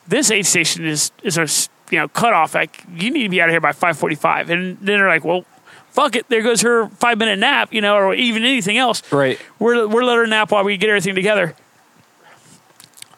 this 0.07 0.31
aid 0.31 0.45
station 0.45 0.85
is 0.85 1.11
is 1.23 1.37
a 1.37 1.43
s- 1.43 1.69
you 1.91 1.99
know 1.99 2.07
cutoff. 2.07 2.55
Like, 2.55 2.83
you 2.95 3.09
need 3.11 3.23
to 3.23 3.29
be 3.29 3.41
out 3.41 3.49
of 3.49 3.53
here 3.53 3.61
by 3.61 3.71
five 3.71 3.97
forty 3.97 4.15
five. 4.15 4.49
And 4.49 4.77
then 4.79 4.97
they're 4.99 5.07
like, 5.07 5.23
well. 5.23 5.45
Fuck 5.91 6.15
it! 6.15 6.27
There 6.27 6.41
goes 6.41 6.61
her 6.61 6.87
five 6.89 7.19
minute 7.19 7.37
nap, 7.37 7.71
you 7.71 7.79
know, 7.79 7.95
or 7.95 8.15
even 8.15 8.43
anything 8.43 8.79
else. 8.79 9.03
Right. 9.13 9.39
We're 9.59 9.87
we're 9.87 10.03
letting 10.03 10.21
her 10.21 10.25
nap 10.25 10.49
while 10.49 10.63
we 10.63 10.75
get 10.75 10.89
everything 10.89 11.13
together. 11.13 11.53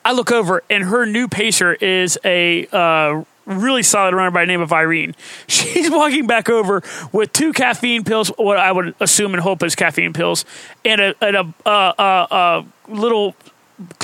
I 0.04 0.12
look 0.12 0.30
over, 0.30 0.62
and 0.70 0.84
her 0.84 1.06
new 1.06 1.30
pacer 1.30 1.74
is 1.74 2.20
a 2.26 2.68
uh, 2.74 3.24
really 3.46 3.84
solid 3.84 4.14
runner 4.14 4.32
by 4.32 4.42
the 4.42 4.48
name 4.48 4.62
of 4.62 4.74
Irene. 4.74 5.16
She's 5.48 5.90
walking 5.90 6.28
back 6.28 6.50
over 6.50 6.84
with 7.12 7.34
two 7.34 7.54
caffeine 7.54 8.04
pills, 8.04 8.30
what 8.38 8.58
I 8.58 8.72
would 8.72 8.96
assume 9.00 9.34
and 9.34 9.42
hope 9.42 9.64
is 9.64 9.76
caffeine 9.76 10.14
pills, 10.14 10.46
and 10.84 11.02
a, 11.02 11.16
and 11.22 11.54
a, 11.66 12.66
little 12.88 13.36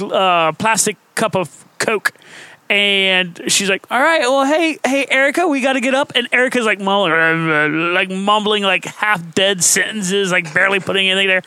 uh, 0.01 0.51
plastic 0.53 0.97
cup 1.15 1.35
of 1.35 1.65
Coke. 1.79 2.13
And 2.69 3.37
she's 3.49 3.69
like, 3.69 3.85
"All 3.91 3.99
right, 3.99 4.21
well, 4.21 4.45
hey, 4.45 4.79
hey, 4.85 5.05
Erica, 5.09 5.45
we 5.45 5.59
got 5.59 5.73
to 5.73 5.81
get 5.81 5.93
up." 5.93 6.13
And 6.15 6.29
Erica's 6.31 6.65
like 6.65 6.79
mumbling, 6.79 7.93
like 7.93 8.09
mumbling, 8.09 8.63
like 8.63 8.85
half 8.85 9.35
dead 9.35 9.61
sentences, 9.61 10.31
like 10.31 10.53
barely 10.53 10.79
putting 10.79 11.09
anything 11.09 11.27
there. 11.27 11.41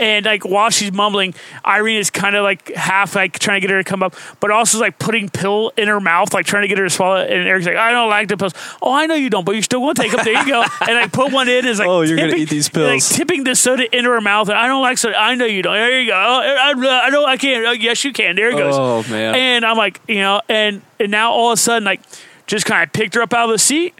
And 0.00 0.24
like 0.24 0.44
while 0.44 0.70
she's 0.70 0.90
mumbling, 0.92 1.34
Irene 1.64 1.98
is 1.98 2.10
kind 2.10 2.34
of 2.34 2.42
like 2.42 2.72
half 2.74 3.14
like 3.14 3.38
trying 3.38 3.60
to 3.60 3.66
get 3.66 3.70
her 3.72 3.82
to 3.82 3.88
come 3.88 4.02
up, 4.02 4.14
but 4.40 4.50
also 4.50 4.80
like 4.80 4.98
putting 4.98 5.28
pill 5.28 5.72
in 5.76 5.88
her 5.88 6.00
mouth, 6.00 6.32
like 6.34 6.46
trying 6.46 6.62
to 6.62 6.68
get 6.68 6.78
her 6.78 6.84
to 6.84 6.90
swallow. 6.90 7.16
it. 7.16 7.30
And 7.30 7.46
Eric's 7.46 7.66
like, 7.66 7.76
"I 7.76 7.92
don't 7.92 8.08
like 8.08 8.28
the 8.28 8.36
pills." 8.36 8.54
Oh, 8.82 8.92
I 8.92 9.06
know 9.06 9.14
you 9.14 9.28
don't, 9.30 9.44
but 9.44 9.54
you 9.54 9.62
still 9.62 9.82
want 9.82 9.96
to 9.98 10.02
take 10.02 10.12
them. 10.12 10.24
There 10.24 10.42
you 10.42 10.46
go. 10.50 10.64
And 10.88 10.98
I 10.98 11.06
put 11.06 11.32
one 11.32 11.48
in. 11.48 11.66
Is 11.66 11.78
like, 11.78 11.88
Oh, 11.88 12.00
you're 12.00 12.16
gonna 12.16 12.34
eat 12.34 12.48
these 12.48 12.66
like, 12.74 12.74
pills. 12.74 13.08
tipping 13.10 13.44
the 13.44 13.54
soda 13.54 13.94
into 13.96 14.08
her 14.10 14.20
mouth. 14.20 14.48
And 14.48 14.58
I 14.58 14.66
don't 14.66 14.82
like 14.82 14.96
soda. 14.98 15.16
I 15.20 15.34
know 15.34 15.44
you 15.44 15.62
don't. 15.62 15.74
There 15.74 16.00
you 16.00 16.10
go. 16.10 16.14
Oh, 16.14 16.40
I, 16.40 16.72
I, 16.74 17.06
I 17.06 17.10
know 17.10 17.26
I 17.26 17.36
can't. 17.36 17.66
Oh, 17.66 17.72
yes, 17.72 18.02
you 18.04 18.12
can. 18.14 18.36
There 18.36 18.48
it 18.50 18.56
goes. 18.56 18.74
Oh, 18.76 19.04
man. 19.12 19.34
And 19.34 19.64
I'm 19.66 19.76
like, 19.76 20.00
you 20.08 20.16
know, 20.20 20.40
and 20.48 20.80
and 20.98 21.10
now 21.10 21.30
all 21.32 21.50
of 21.52 21.58
a 21.58 21.60
sudden, 21.60 21.84
like, 21.84 22.00
just 22.46 22.64
kind 22.64 22.82
of 22.82 22.92
picked 22.92 23.14
her 23.16 23.22
up 23.22 23.34
out 23.34 23.44
of 23.50 23.52
the 23.52 23.58
seat. 23.58 23.94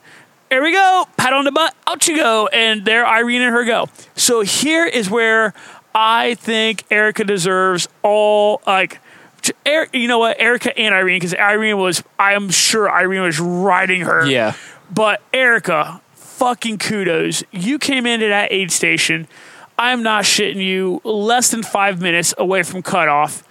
There 0.48 0.62
we 0.62 0.72
go. 0.72 1.06
Pat 1.16 1.32
on 1.32 1.44
the 1.44 1.52
butt. 1.52 1.76
Out 1.86 2.08
you 2.08 2.16
go. 2.16 2.48
And 2.48 2.84
there 2.84 3.06
Irene 3.06 3.42
and 3.42 3.52
her 3.54 3.64
go. 3.64 3.88
So 4.16 4.40
here 4.40 4.84
is 4.84 5.08
where 5.08 5.54
I 5.94 6.35
think 6.35 6.85
Erica 6.90 7.24
deserves 7.24 7.88
all 8.03 8.62
like. 8.66 9.00
You 9.94 10.07
know 10.07 10.18
what, 10.18 10.38
Erica 10.38 10.79
and 10.79 10.94
Irene, 10.94 11.16
because 11.16 11.35
Irene 11.35 11.79
was, 11.79 12.03
I'm 12.18 12.50
sure 12.50 12.90
Irene 12.90 13.22
was 13.22 13.40
riding 13.40 14.03
her. 14.03 14.26
Yeah. 14.26 14.55
But 14.92 15.22
Erica, 15.33 16.03
fucking 16.12 16.76
kudos. 16.76 17.42
You 17.50 17.79
came 17.79 18.05
into 18.05 18.29
that 18.29 18.53
aid 18.53 18.70
station. 18.70 19.26
I'm 19.79 20.03
not 20.03 20.24
shitting 20.24 20.62
you. 20.62 21.00
Less 21.05 21.50
than 21.50 21.62
five 21.62 22.03
minutes 22.03 22.35
away 22.37 22.62
from 22.64 22.83
cutoff. 22.83 23.42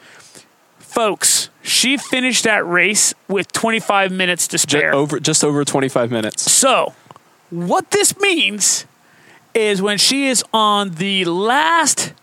Folks, 0.78 1.50
she 1.64 1.98
finished 1.98 2.44
that 2.44 2.68
race 2.68 3.16
with 3.28 3.52
25 3.52 4.12
minutes 4.12 4.48
to 4.50 4.58
spare. 4.60 4.94
over 4.94 5.20
just 5.20 5.44
over 5.44 5.66
25 5.66 6.12
minutes. 6.12 6.52
So, 6.52 6.94
what 7.50 7.90
this 7.92 8.18
means 8.20 8.86
is 9.56 9.82
when 9.82 9.98
she 9.98 10.28
is 10.28 10.44
on 10.54 10.92
the 10.92 11.26
last 11.26 12.14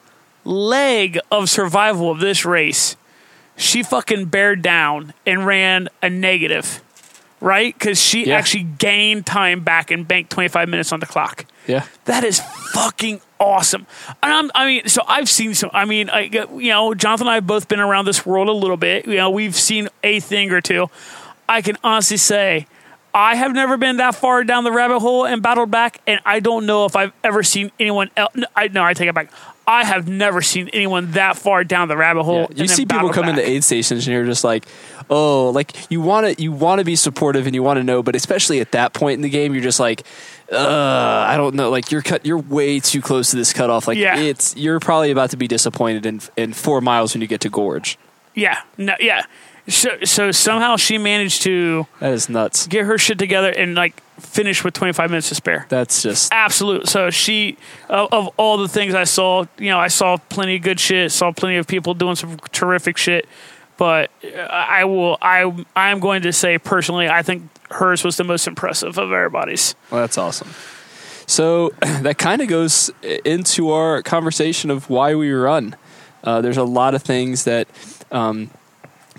leg 0.47 1.19
of 1.31 1.49
survival 1.51 2.11
of 2.11 2.21
this 2.21 2.45
race, 2.45 2.97
she 3.57 3.83
fucking 3.83 4.27
bared 4.27 4.63
down 4.63 5.13
and 5.27 5.47
ran 5.47 5.89
a 6.03 6.09
negative, 6.11 6.83
right? 7.41 7.75
Because 7.79 8.01
she 8.01 8.27
Yeah. 8.27 8.37
actually 8.39 8.65
gained 8.65 9.27
time 9.27 9.61
back 9.61 9.91
and 9.91 10.07
banked 10.07 10.31
25 10.31 10.69
minutes 10.69 10.93
on 10.93 11.01
the 11.01 11.07
clock. 11.07 11.47
Yeah. 11.67 11.85
That 12.05 12.23
is 12.23 12.41
fucking 12.73 13.21
awesome. 13.41 13.87
And 14.23 14.33
I'm, 14.33 14.51
I 14.55 14.67
mean, 14.67 14.89
so 14.89 15.03
I've 15.09 15.29
seen 15.29 15.55
some. 15.55 15.71
I 15.75 15.85
mean, 15.85 16.09
I, 16.11 16.21
you 16.55 16.71
know, 16.71 16.95
Jonathan 16.95 17.27
and 17.27 17.33
I 17.33 17.35
have 17.37 17.47
both 17.47 17.67
been 17.69 17.81
around 17.81 18.05
this 18.05 18.25
world 18.25 18.49
a 18.49 18.53
little 18.53 18.77
bit. 18.77 19.07
You 19.07 19.17
know, 19.17 19.31
we've 19.31 19.55
seen 19.57 19.89
a 20.05 20.21
thing 20.21 20.53
or 20.53 20.61
two. 20.61 20.89
I 21.49 21.63
can 21.63 21.77
honestly 21.83 22.17
say, 22.19 22.67
I 23.15 23.35
have 23.37 23.53
never 23.55 23.77
been 23.79 23.97
that 23.97 24.15
far 24.15 24.45
down 24.45 24.65
the 24.65 24.71
rabbit 24.73 24.99
hole 25.01 25.25
and 25.25 25.43
battled 25.43 25.71
back, 25.71 26.01
and 26.07 26.21
I 26.27 26.39
don't 26.41 26.67
know 26.67 26.85
if 26.85 26.95
I've 26.95 27.13
ever 27.25 27.43
seen 27.43 27.73
anyone 27.81 28.11
else. 28.17 28.35
I 28.55 28.69
no, 28.69 28.85
I 28.85 28.93
take 28.93 29.09
it 29.09 29.15
back. 29.15 29.31
I 29.69 29.85
have 29.85 30.07
never 30.09 30.43
seen 30.43 30.69
anyone 30.73 31.11
that 31.13 31.37
far 31.37 31.65
down 31.65 31.89
the 31.89 31.97
rabbit 31.97 32.23
hole. 32.23 32.47
Yeah, 32.51 32.63
you 32.63 32.69
see 32.69 32.87
people 32.87 33.11
come 33.11 33.25
back. 33.25 33.31
into 33.31 33.49
aid 33.49 33.65
stations 33.65 34.07
and 34.07 34.15
you're 34.15 34.25
just 34.25 34.45
like, 34.45 34.65
oh, 35.11 35.51
like 35.51 35.91
you 35.91 36.01
want 36.01 36.37
to 36.37 36.41
you 36.43 36.53
want 36.53 36.79
to 36.79 36.85
be 36.85 36.95
supportive 36.95 37.47
and 37.47 37.55
you 37.55 37.63
want 37.65 37.79
to 37.79 37.83
know, 37.85 38.03
but 38.03 38.15
especially 38.15 38.61
at 38.61 38.71
that 38.73 38.93
point 38.93 39.15
in 39.15 39.23
the 39.23 39.29
game, 39.29 39.55
you're 39.55 39.63
just 39.65 39.81
like, 39.81 40.05
uh, 40.53 40.57
I 41.29 41.37
don't 41.37 41.55
know, 41.57 41.71
like 41.71 41.91
you're 41.91 42.03
cut, 42.03 42.25
you're 42.25 42.39
way 42.39 42.79
too 42.79 43.01
close 43.01 43.31
to 43.31 43.37
this 43.37 43.53
cutoff. 43.53 43.89
Like 43.89 43.99
Yeah. 43.99 44.17
it's 44.19 44.57
you're 44.57 44.79
probably 44.79 45.11
about 45.11 45.31
to 45.31 45.37
be 45.37 45.49
disappointed 45.49 46.07
in 46.07 46.21
in 46.37 46.53
four 46.53 46.81
miles 46.81 47.15
when 47.15 47.21
you 47.21 47.27
get 47.27 47.41
to 47.41 47.49
Gorge. 47.49 47.99
Yeah, 48.35 48.61
no, 48.79 48.95
yeah. 49.01 49.25
So, 49.69 49.91
so 50.05 50.31
somehow 50.31 50.77
she 50.77 50.97
managed 50.99 51.43
to 51.43 51.87
That 52.01 52.13
is 52.13 52.29
nuts. 52.29 52.67
get 52.69 52.85
her 52.87 52.99
shit 52.99 53.19
together 53.19 53.51
and 53.51 53.75
like 53.75 54.01
finish 54.21 54.63
with 54.63 54.75
25 54.75 55.11
minutes 55.11 55.29
to 55.31 55.35
spare. 55.35 55.67
That's 55.69 56.03
just 56.03 56.33
Absolute. 56.33 56.87
So 56.89 57.11
she, 57.11 57.57
of, 57.89 58.09
of 58.13 58.29
all 58.37 58.59
the 58.59 58.69
things 58.69 58.95
I 58.95 59.05
saw, 59.05 59.47
you 59.59 59.71
know, 59.71 59.79
I 59.79 59.89
saw 59.89 60.19
plenty 60.29 60.57
of 60.57 60.63
good 60.63 60.79
shit. 60.79 61.11
Saw 61.11 61.33
plenty 61.33 61.57
of 61.57 61.67
people 61.67 61.95
doing 61.95 62.15
some 62.17 62.37
terrific 62.53 62.97
shit. 62.97 63.27
But 63.77 64.11
I 64.25 64.85
will. 64.85 65.19
I 65.21 65.53
I 65.75 65.91
am 65.91 66.01
going 66.01 66.23
to 66.23 66.33
say 66.33 66.57
personally, 66.57 67.11
I 67.11 67.21
think 67.23 67.43
hers 67.71 68.05
was 68.05 68.17
the 68.17 68.25
most 68.25 68.47
impressive 68.47 68.97
of 68.97 69.13
everybody's. 69.13 69.75
well, 69.91 70.01
that's 70.01 70.17
awesome. 70.17 70.49
So 71.27 71.75
that 71.81 72.17
kind 72.17 72.41
of 72.41 72.49
goes 72.49 72.91
into 73.03 73.71
our 73.73 74.01
conversation 74.03 74.71
of 74.71 74.89
why 74.89 75.15
we 75.15 75.31
run. 75.31 75.77
Uh, 76.25 76.41
there's 76.41 76.57
a 76.57 76.65
lot 76.65 76.95
of 76.95 77.03
things 77.03 77.45
that 77.45 77.69
um, 78.11 78.49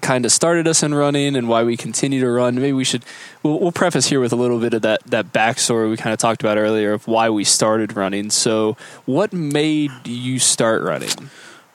kind 0.02 0.26
of 0.26 0.32
started 0.32 0.68
us 0.68 0.84
in 0.84 0.94
running 0.94 1.36
and 1.36 1.48
why 1.50 1.64
we 1.64 1.78
continue 1.78 2.20
to 2.22 2.30
run. 2.30 2.56
Maybe 2.56 2.74
we 2.74 2.84
should 2.84 3.04
we'll, 3.44 3.60
we'll 3.60 3.72
preface 3.72 4.08
here 4.08 4.20
with 4.20 4.32
a 4.32 4.36
little 4.36 4.60
bit 4.60 4.74
of 4.74 4.82
that 4.84 5.04
that 5.06 5.34
backstory 5.34 5.90
we 5.90 5.98
kind 5.98 6.14
of 6.14 6.20
talked 6.20 6.42
about 6.42 6.58
earlier 6.58 6.94
of 6.94 7.08
why 7.08 7.30
we 7.30 7.44
started 7.44 7.96
running. 7.96 8.30
So, 8.30 8.78
what 9.06 9.34
made 9.34 9.92
you 10.06 10.40
start 10.40 10.84
running? 10.84 11.30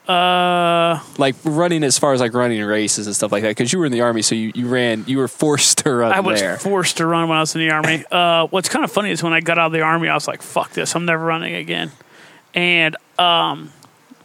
Uh, 0.07 0.99
Like 1.17 1.35
running 1.45 1.81
as 1.83 1.97
far 1.97 2.11
as 2.13 2.19
like 2.19 2.33
running 2.33 2.61
races 2.63 3.07
and 3.07 3.15
stuff 3.15 3.31
like 3.31 3.41
that 3.43 3.49
because 3.51 3.71
you 3.71 3.79
were 3.79 3.85
in 3.85 3.91
the 3.93 4.01
army, 4.01 4.21
so 4.21 4.35
you, 4.35 4.51
you 4.53 4.67
ran. 4.67 5.05
You 5.07 5.17
were 5.17 5.29
forced 5.29 5.77
to 5.79 5.93
run 5.93 6.11
I 6.11 6.19
was 6.19 6.41
there. 6.41 6.57
forced 6.57 6.97
to 6.97 7.05
run 7.05 7.29
when 7.29 7.37
I 7.37 7.41
was 7.41 7.55
in 7.55 7.61
the 7.61 7.71
army. 7.71 8.03
Uh, 8.11 8.47
what's 8.47 8.67
kind 8.69 8.83
of 8.83 8.91
funny 8.91 9.11
is 9.11 9.23
when 9.23 9.31
I 9.33 9.39
got 9.39 9.57
out 9.57 9.67
of 9.67 9.71
the 9.71 9.81
army, 9.81 10.09
I 10.09 10.13
was 10.13 10.27
like, 10.27 10.41
"Fuck 10.41 10.71
this! 10.73 10.93
I'm 10.95 11.05
never 11.05 11.23
running 11.23 11.55
again." 11.55 11.91
And 12.53 12.95
um, 13.17 13.71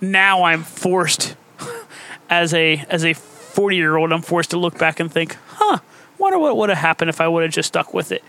now 0.00 0.42
I'm 0.42 0.62
forced, 0.64 1.36
as 2.30 2.52
a 2.54 2.84
as 2.90 3.04
a 3.04 3.14
40 3.58 3.74
year 3.74 3.96
old, 3.96 4.12
I'm 4.12 4.22
forced 4.22 4.50
to 4.52 4.56
look 4.56 4.78
back 4.78 5.00
and 5.00 5.10
think, 5.10 5.36
"Huh, 5.48 5.78
wonder 6.16 6.38
what 6.38 6.56
would 6.56 6.68
have 6.68 6.78
happened 6.78 7.08
if 7.08 7.20
I 7.20 7.26
would 7.26 7.42
have 7.42 7.50
just 7.50 7.66
stuck 7.66 7.92
with 7.92 8.12
it." 8.12 8.22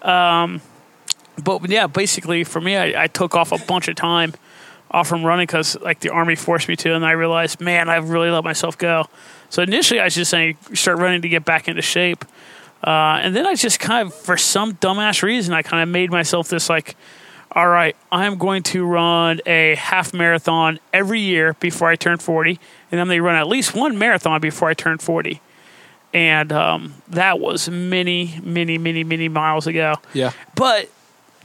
Um, 0.00 0.60
but 1.42 1.68
yeah, 1.68 1.88
basically 1.88 2.44
for 2.44 2.60
me, 2.60 2.76
I, 2.76 3.02
I 3.02 3.06
took 3.08 3.34
off 3.34 3.50
a 3.50 3.58
bunch 3.58 3.88
of 3.88 3.96
time 3.96 4.34
off 4.92 5.08
from 5.08 5.24
running 5.24 5.44
because 5.48 5.76
like 5.80 5.98
the 5.98 6.10
army 6.10 6.36
forced 6.36 6.68
me 6.68 6.76
to, 6.76 6.94
and 6.94 7.04
I 7.04 7.10
realized, 7.10 7.60
man, 7.60 7.88
I've 7.88 8.10
really 8.10 8.30
let 8.30 8.44
myself 8.44 8.78
go. 8.78 9.06
So 9.50 9.60
initially, 9.60 9.98
I 9.98 10.04
was 10.04 10.14
just 10.14 10.30
saying 10.30 10.56
start 10.74 10.98
running 10.98 11.22
to 11.22 11.28
get 11.28 11.44
back 11.44 11.66
into 11.66 11.82
shape. 11.82 12.24
Uh, 12.84 13.18
and 13.20 13.34
then 13.34 13.44
I 13.44 13.56
just 13.56 13.80
kind 13.80 14.06
of, 14.06 14.14
for 14.14 14.36
some 14.36 14.74
dumbass 14.74 15.24
reason, 15.24 15.52
I 15.52 15.62
kind 15.62 15.82
of 15.82 15.88
made 15.88 16.12
myself 16.12 16.48
this 16.48 16.70
like, 16.70 16.94
all 17.56 17.68
right, 17.68 17.96
I'm 18.12 18.36
going 18.36 18.62
to 18.64 18.84
run 18.84 19.40
a 19.46 19.76
half 19.76 20.12
marathon 20.12 20.78
every 20.92 21.20
year 21.20 21.54
before 21.54 21.88
I 21.88 21.96
turn 21.96 22.18
40. 22.18 22.60
And 22.92 23.00
I'm 23.00 23.06
going 23.06 23.16
to 23.16 23.22
run 23.22 23.34
at 23.34 23.48
least 23.48 23.74
one 23.74 23.96
marathon 23.96 24.42
before 24.42 24.68
I 24.68 24.74
turn 24.74 24.98
40. 24.98 25.40
And 26.12 26.52
um, 26.52 26.94
that 27.08 27.40
was 27.40 27.70
many, 27.70 28.38
many, 28.42 28.76
many, 28.76 29.04
many 29.04 29.30
miles 29.30 29.66
ago. 29.66 29.94
yeah, 30.12 30.32
But 30.54 30.90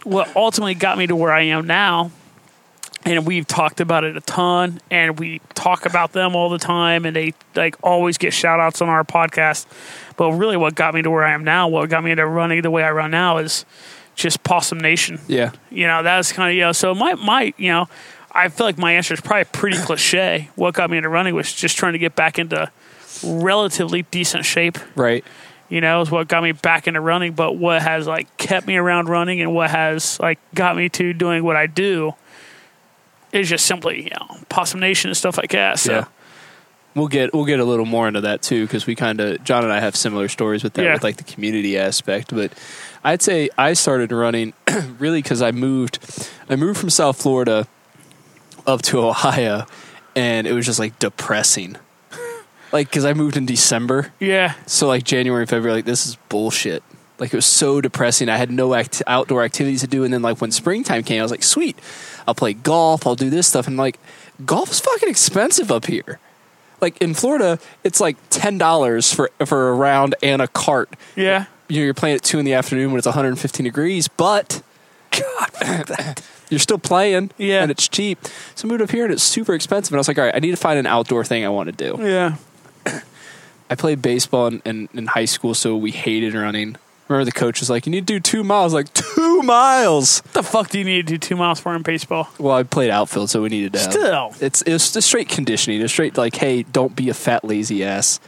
what 0.04 0.36
ultimately 0.36 0.74
got 0.74 0.98
me 0.98 1.08
to 1.08 1.16
where 1.16 1.32
I 1.32 1.44
am 1.44 1.66
now, 1.66 2.12
and 3.06 3.26
we've 3.26 3.48
talked 3.48 3.80
about 3.80 4.04
it 4.04 4.18
a 4.18 4.22
ton, 4.22 4.82
and 4.92 5.18
we 5.18 5.40
talk 5.54 5.86
about 5.86 6.12
them 6.12 6.36
all 6.36 6.50
the 6.50 6.60
time, 6.60 7.06
and 7.06 7.16
they 7.16 7.34
like 7.56 7.78
always 7.82 8.18
get 8.18 8.34
shout 8.34 8.60
outs 8.60 8.82
on 8.82 8.90
our 8.90 9.04
podcast. 9.06 9.66
But 10.18 10.34
really, 10.34 10.58
what 10.58 10.76
got 10.76 10.94
me 10.94 11.02
to 11.02 11.10
where 11.10 11.24
I 11.24 11.34
am 11.34 11.44
now, 11.44 11.68
what 11.70 11.90
got 11.90 12.04
me 12.04 12.12
into 12.12 12.26
running 12.26 12.62
the 12.62 12.70
way 12.70 12.84
I 12.84 12.92
run 12.92 13.12
now, 13.12 13.38
is 13.38 13.66
just 14.22 14.44
Possum 14.44 14.80
Nation. 14.80 15.20
yeah, 15.28 15.52
You 15.70 15.88
know, 15.88 16.04
that's 16.04 16.32
kind 16.32 16.50
of 16.50 16.56
you 16.56 16.62
know. 16.62 16.72
So 16.72 16.94
my 16.96 17.16
my 17.16 17.54
you 17.58 17.70
know, 17.72 17.88
I 18.32 18.48
feel 18.50 18.66
like 18.66 18.78
my 18.78 18.94
answer 18.94 19.14
is 19.14 19.22
probably 19.22 19.46
pretty 19.46 19.78
cliche. 19.86 20.50
What 20.56 20.74
got 20.74 20.90
me 20.90 20.98
into 20.98 21.10
running 21.10 21.36
was 21.36 21.52
just 21.52 21.78
trying 21.78 21.94
to 21.94 22.00
get 22.00 22.16
back 22.16 22.40
into 22.40 22.72
relatively 23.24 24.04
decent 24.04 24.46
shape 24.46 24.78
right. 24.96 25.24
you 25.70 25.82
know, 25.82 26.02
is 26.02 26.10
what 26.10 26.28
got 26.28 26.42
me 26.44 26.52
back 26.54 26.88
into 26.88 27.02
running. 27.02 27.34
But 27.34 27.56
what 27.58 27.82
has 27.82 28.08
like 28.08 28.36
kept 28.38 28.68
me 28.68 28.78
around 28.78 29.10
running 29.10 29.42
and 29.42 29.54
what 29.54 29.70
has 29.70 30.20
like 30.20 30.40
got 30.56 30.76
me 30.76 30.90
to 30.90 31.14
doing 31.14 31.44
what 31.44 31.56
I 31.56 31.68
do 31.68 32.14
is 33.32 33.48
just 33.50 33.66
simply, 33.66 34.04
you 34.04 34.10
know, 34.10 34.38
Possum 34.50 34.80
Nation 34.80 35.10
and 35.10 35.18
stuff 35.18 35.38
like 35.38 35.52
that. 35.52 35.80
So 35.80 35.94
Yeah. 35.94 36.06
We'll 36.94 37.08
get 37.08 37.34
we'll 37.34 37.46
get 37.46 37.62
a 37.62 37.64
little 37.64 37.86
more 37.86 38.08
into 38.10 38.20
that 38.22 38.42
too 38.42 38.66
because 38.66 38.86
we 38.86 38.96
kind 38.96 39.22
of 39.22 39.42
John 39.46 39.64
and 39.64 39.72
I 39.72 39.80
have 39.80 39.96
similar 39.96 40.28
stories 40.28 40.62
with 40.64 40.74
that 40.74 40.84
Yeah. 40.84 40.94
with 40.94 41.04
like 41.04 41.16
the 41.16 41.24
community 41.24 41.78
aspect. 41.78 42.36
But 42.36 42.52
I'd 43.04 43.22
say 43.22 43.50
I 43.58 43.74
started 43.74 44.12
running 44.12 44.54
really 45.00 45.22
because 45.22 45.42
I 45.42 45.52
moved 45.52 46.00
I 46.50 46.56
moved 46.56 46.80
from 46.80 46.90
South 46.90 47.22
Florida 47.22 47.68
up 48.68 48.82
to 48.84 49.00
Ohio, 49.02 49.66
and 50.16 50.46
it 50.48 50.54
was 50.54 50.66
just 50.66 50.80
like 50.80 50.98
depressing. 51.00 51.78
Like 52.74 52.88
because 52.88 53.04
I 53.04 53.12
moved 53.12 53.36
in 53.36 53.46
December, 53.46 54.14
yeah, 54.18 54.54
so 54.66 54.88
like 54.88 55.04
January 55.04 55.42
and 55.42 55.50
February, 55.50 55.80
like 55.80 55.84
this 55.86 56.06
is 56.06 56.16
bullshit. 56.30 56.84
Like 57.20 57.34
it 57.34 57.36
was 57.36 57.46
so 57.46 57.82
depressing. 57.82 58.30
I 58.30 58.38
had 58.38 58.50
no 58.50 58.74
act- 58.74 59.04
outdoor 59.08 59.44
activities 59.44 59.82
to 59.82 59.88
do, 59.88 60.06
and 60.06 60.14
then 60.14 60.22
like 60.22 60.40
when 60.40 60.52
springtime 60.52 61.04
came, 61.04 61.20
I 61.20 61.24
was 61.24 61.32
like, 61.32 61.44
sweet, 61.44 61.78
I'll 62.26 62.34
play 62.34 62.54
golf, 62.54 63.06
I'll 63.06 63.16
do 63.18 63.30
this 63.30 63.46
stuff, 63.46 63.68
and 63.68 63.76
like 63.76 64.00
golf 64.46 64.72
is 64.72 64.80
fucking 64.80 65.10
expensive 65.10 65.70
up 65.70 65.88
here. 65.88 66.20
Like 66.80 66.98
in 67.02 67.14
Florida, 67.14 67.60
it's 67.84 68.00
like 68.00 68.16
ten 68.30 68.58
dollars 68.58 69.14
for 69.14 69.30
for 69.46 69.68
a 69.68 69.74
round 69.74 70.16
and 70.24 70.42
a 70.42 70.48
cart. 70.48 70.96
yeah, 71.18 71.48
You 71.72 71.80
know, 71.82 71.86
you're 71.86 71.94
playing 71.94 72.16
at 72.16 72.24
two 72.24 72.38
in 72.40 72.46
the 72.46 72.54
afternoon 72.54 72.92
when 72.92 72.98
it's 72.98 73.06
115 73.08 73.64
degrees, 73.64 74.08
but 74.08 74.62
God, 75.12 76.22
you're 76.50 76.60
still 76.60 76.78
playing, 76.78 77.32
Yeah. 77.38 77.62
and 77.62 77.72
it's 77.72 77.88
cheap. 77.88 78.20
So 78.56 78.68
I 78.68 78.72
moved 78.72 78.82
up 78.82 78.92
here, 78.92 79.06
and 79.06 79.14
it's 79.14 79.24
super 79.24 79.54
expensive. 79.54 79.94
And 79.94 79.98
I 79.98 80.02
was 80.02 80.08
like, 80.08 80.18
all 80.18 80.26
right, 80.26 80.36
I 80.36 80.40
need 80.40 80.52
to 80.52 80.58
find 80.58 80.78
an 80.80 80.86
outdoor 80.86 81.24
thing 81.24 81.46
I 81.46 81.50
want 81.50 81.68
to 81.76 81.96
do. 81.96 81.98
yeah, 82.04 82.36
I 83.70 83.76
played 83.76 84.02
baseball 84.02 84.48
in, 84.48 84.62
in, 84.66 84.90
in 84.94 85.08
high 85.08 85.26
school, 85.26 85.54
so 85.54 85.78
we 85.78 85.92
hated 85.92 86.34
running. 86.34 86.76
Remember 87.08 87.26
the 87.26 87.32
coach 87.32 87.60
was 87.62 87.70
like, 87.70 87.86
"You 87.86 87.92
need 87.92 88.08
to 88.08 88.14
do 88.16 88.20
two 88.20 88.44
miles." 88.44 88.74
Like 88.74 88.94
two 88.94 89.42
miles. 89.44 90.20
What 90.20 90.34
the 90.34 90.44
fuck 90.44 90.70
do 90.70 90.78
you 90.80 90.86
need 90.86 91.08
to 91.08 91.14
do 91.14 91.18
two 91.18 91.36
miles 91.36 91.60
for 91.60 91.76
in 91.76 91.82
baseball? 91.82 92.30
Well, 92.38 92.56
I 92.56 92.64
played 92.64 92.90
outfield, 92.90 93.30
so 93.30 93.42
we 93.42 93.50
needed 93.50 93.74
to. 93.74 93.80
Still. 93.80 94.34
it's 94.40 94.62
it's 94.66 94.94
just 94.94 95.08
straight 95.08 95.28
conditioning. 95.30 95.82
It's 95.82 95.92
straight 95.92 96.18
like, 96.18 96.36
hey, 96.36 96.64
don't 96.64 96.96
be 96.96 97.10
a 97.10 97.14
fat 97.14 97.44
lazy 97.46 97.84
ass. 97.84 98.20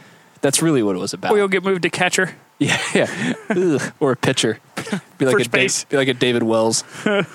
That's 0.42 0.60
really 0.60 0.82
what 0.82 0.96
it 0.96 0.98
was 0.98 1.12
about. 1.14 1.32
Or 1.32 1.38
you'll 1.38 1.48
get 1.48 1.62
moved 1.64 1.82
to 1.82 1.90
catcher. 1.90 2.36
Yeah, 2.58 2.78
yeah. 2.94 3.32
Ugh. 3.50 3.82
or 4.00 4.12
a 4.12 4.16
pitcher. 4.16 4.58
Be 5.18 5.26
like 5.26 5.36
First 5.36 5.46
a 5.46 5.50
base. 5.50 5.84
Be 5.84 5.96
like 5.96 6.08
a 6.08 6.14
David 6.14 6.42
Wells. 6.44 6.82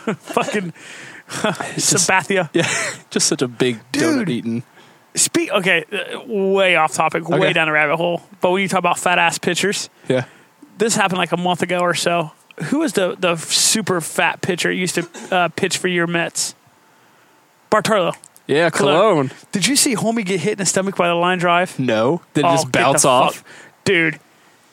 Fucking 0.07 0.73
Sabathia. 1.29 2.49
Yeah, 2.53 2.67
just 3.09 3.27
such 3.27 3.41
a 3.41 3.47
big 3.47 3.77
donut 3.91 4.19
Dude. 4.25 4.29
eating. 4.29 4.63
Speak. 5.15 5.51
Okay, 5.51 5.85
uh, 5.91 6.21
way 6.25 6.75
off 6.75 6.93
topic, 6.93 7.27
way 7.27 7.37
Okay. 7.39 7.53
down 7.53 7.67
the 7.67 7.73
rabbit 7.73 7.97
hole. 7.97 8.21
But 8.41 8.51
when 8.51 8.61
you 8.61 8.67
talk 8.67 8.79
about 8.79 8.97
fat 8.99 9.19
ass 9.19 9.37
pitchers, 9.37 9.89
Yeah. 10.07 10.25
this 10.77 10.95
happened 10.95 11.17
like 11.17 11.31
a 11.31 11.37
month 11.37 11.61
ago 11.61 11.79
or 11.79 11.93
so. 11.95 12.31
Who 12.65 12.79
was 12.79 12.93
the 12.93 13.15
the 13.19 13.35
super 13.35 14.01
fat 14.01 14.41
pitcher 14.41 14.71
used 14.71 14.95
to 14.95 15.07
uh, 15.31 15.47
pitch 15.49 15.77
for 15.77 15.87
your 15.87 16.07
Mets? 16.07 16.55
Bartolo. 17.69 18.13
Yeah, 18.47 18.69
Colón. 18.71 19.31
Did 19.51 19.67
you 19.67 19.75
see 19.75 19.95
homie 19.95 20.25
get 20.25 20.39
hit 20.39 20.53
in 20.53 20.57
the 20.57 20.65
stomach 20.65 20.95
by 20.95 21.07
the 21.07 21.13
line 21.13 21.37
drive? 21.37 21.77
No, 21.77 22.21
Then 22.33 22.45
it 22.45 22.47
Oh, 22.47 22.51
just 22.53 22.71
get 22.71 23.01
the 23.01 23.07
off? 23.07 23.35
fuck- 23.35 23.45
dude. 23.85 24.19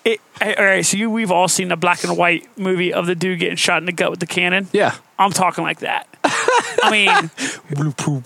It, 0.04 0.20
all 0.42 0.64
right, 0.64 0.84
so 0.84 0.96
you 0.96 1.10
we've 1.10 1.30
all 1.30 1.48
seen 1.48 1.68
the 1.68 1.76
black 1.76 2.04
and 2.04 2.16
white 2.16 2.46
movie 2.58 2.92
of 2.92 3.06
the 3.06 3.14
dude 3.14 3.38
getting 3.38 3.56
shot 3.56 3.78
in 3.78 3.86
the 3.86 3.92
gut 3.92 4.10
with 4.10 4.20
the 4.20 4.26
cannon. 4.26 4.68
Yeah. 4.72 4.94
I'm 5.18 5.30
talking 5.30 5.64
like 5.64 5.78
that. 5.80 6.06
I 6.82 6.90
mean, 6.90 7.08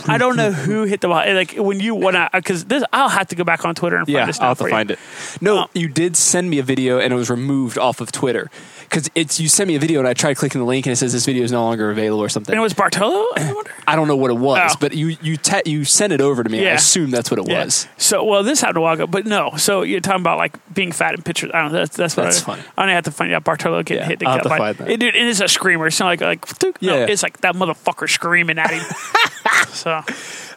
I 0.08 0.18
don't 0.18 0.36
know 0.36 0.50
who 0.50 0.82
hit 0.82 1.00
the 1.02 1.06
ball. 1.08 1.22
Like 1.32 1.54
when 1.56 1.78
you 1.78 1.94
want 1.94 2.16
to, 2.16 2.28
because 2.32 2.64
this, 2.64 2.82
I'll 2.92 3.08
have 3.08 3.28
to 3.28 3.36
go 3.36 3.44
back 3.44 3.64
on 3.64 3.76
Twitter 3.76 3.96
and 3.96 4.06
find 4.06 4.12
Yeah, 4.14 4.26
this. 4.26 4.40
I'll 4.40 4.48
have 4.48 4.58
to 4.58 4.64
you. 4.64 4.70
find 4.70 4.90
it. 4.90 4.98
No, 5.40 5.58
Um, 5.58 5.68
you 5.72 5.86
did 5.86 6.16
send 6.16 6.50
me 6.50 6.58
a 6.58 6.64
video 6.64 6.98
and 6.98 7.12
it 7.12 7.16
was 7.16 7.30
removed 7.30 7.78
off 7.78 8.00
of 8.00 8.10
Twitter. 8.10 8.50
Because 8.80 9.08
it's 9.14 9.38
you 9.38 9.48
sent 9.48 9.68
me 9.68 9.76
a 9.76 9.78
video 9.78 10.00
and 10.00 10.08
I 10.08 10.14
tried 10.14 10.34
clicking 10.34 10.60
the 10.60 10.66
link 10.66 10.84
and 10.86 10.92
it 10.92 10.96
says 10.96 11.12
this 11.12 11.24
video 11.26 11.44
is 11.44 11.52
no 11.52 11.62
longer 11.62 11.92
available 11.92 12.24
or 12.24 12.28
something. 12.28 12.52
And 12.52 12.58
it 12.58 12.62
was 12.62 12.74
Bartolo. 12.74 13.24
I? 13.36 13.62
I 13.86 13.94
don't 13.94 14.08
know 14.08 14.16
what 14.16 14.32
it 14.32 14.36
was, 14.38 14.72
Oh. 14.74 14.76
but 14.80 14.92
you 14.94 15.16
you 15.22 15.36
te- 15.36 15.62
you 15.70 15.84
sent 15.84 16.12
it 16.12 16.20
over 16.20 16.42
to 16.42 16.50
me. 16.50 16.66
I 16.66 16.72
assume 16.72 17.12
that's 17.12 17.30
what 17.30 17.38
it 17.38 17.48
Yeah. 17.48 17.64
was. 17.64 17.86
So, 17.98 18.24
well, 18.24 18.42
this 18.42 18.60
happened 18.62 18.78
a 18.78 18.80
while 18.80 18.94
ago, 18.94 19.06
but 19.06 19.26
no. 19.26 19.52
So 19.58 19.82
you're 19.82 20.00
talking 20.00 20.22
about 20.22 20.38
like 20.38 20.56
being 20.74 20.90
fat 20.90 21.14
in 21.14 21.22
pictures. 21.22 21.52
I 21.54 21.62
don't 21.62 21.72
know. 21.72 21.78
That's, 21.78 21.96
that's 22.00 22.16
what 22.16 22.24
That's 22.24 22.42
I, 22.42 22.44
funny. 22.44 22.62
I'm 22.76 22.82
gonna 22.82 22.94
have 22.94 23.04
to 23.04 23.10
find 23.12 23.32
out 23.32 23.44
Bartolo 23.44 23.82
getting 23.82 24.02
Yeah, 24.02 24.08
hit 24.08 24.22
I'll 24.26 24.32
have 24.34 24.42
to 24.42 24.48
by- 24.48 24.58
find 24.58 24.78
that. 24.78 24.90
It, 24.90 25.00
dude, 25.00 25.14
it 25.14 25.22
is 25.26 25.40
a 25.40 25.48
screamer. 25.48 25.86
It's 25.86 26.00
not 26.00 26.06
like 26.06 26.20
like 26.20 26.62
no, 26.82 26.96
Yeah. 26.96 27.06
it's 27.06 27.22
like 27.22 27.38
that 27.42 27.54
motherfucker 27.54 28.08
screaming 28.08 28.58
at 28.58 28.70
him. 28.70 28.82
so 29.72 30.02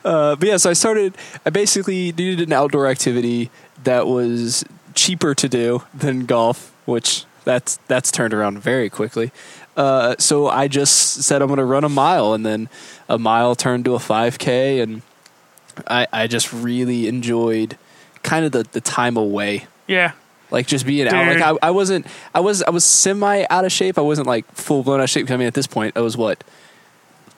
Uh, 0.06 0.36
but 0.36 0.48
yeah, 0.48 0.58
so 0.58 0.70
I 0.70 0.74
started. 0.74 1.16
I 1.46 1.50
basically 1.50 2.12
needed 2.12 2.42
an 2.42 2.52
outdoor 2.54 2.88
activity 2.88 3.50
that 3.84 4.06
was 4.08 4.66
cheaper 4.96 5.34
to 5.36 5.48
do 5.48 5.84
than 5.94 6.26
golf, 6.26 6.72
which 6.86 7.26
that's 7.46 7.78
that's 7.88 8.12
turned 8.12 8.34
around 8.34 8.60
very 8.60 8.90
quickly. 8.90 9.32
Uh, 9.78 10.16
so 10.20 10.48
I 10.50 10.68
just 10.68 11.24
said 11.24 11.42
I'm 11.42 11.48
going 11.48 11.58
to 11.58 11.66
run 11.66 11.84
a 11.84 11.90
mile, 11.90 12.34
and 12.34 12.46
then 12.46 12.68
a 13.10 13.18
mile 13.18 13.56
turned 13.56 13.86
to 13.86 13.96
a 13.96 13.98
5K, 14.00 14.82
and 14.84 15.02
I 15.88 16.06
I 16.12 16.28
just 16.28 16.52
really 16.54 17.08
enjoyed 17.08 17.78
kind 18.24 18.46
of 18.46 18.52
the 18.52 18.64
the 18.72 18.82
time 18.82 19.16
away 19.18 19.68
yeah, 19.88 20.12
like 20.54 20.68
just 20.68 20.86
being 20.86 21.08
out. 21.08 21.14
Like 21.28 21.42
I, 21.42 21.68
I 21.68 21.72
wasn't, 21.72 22.06
I 22.34 22.40
was, 22.40 22.64
I 22.64 22.70
was 22.70 22.86
semi 22.86 23.46
out 23.50 23.66
of 23.66 23.72
shape. 23.72 23.98
I 23.98 24.02
wasn't 24.02 24.28
like 24.28 24.50
full 24.54 24.84
blown 24.84 25.00
out 25.00 25.04
of 25.04 25.10
shape. 25.10 25.30
I 25.30 25.36
mean, 25.38 25.48
at 25.48 25.54
this 25.54 25.68
point, 25.68 25.98
I 25.98 26.02
was 26.02 26.16
what, 26.16 26.44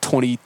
twenty 0.00 0.38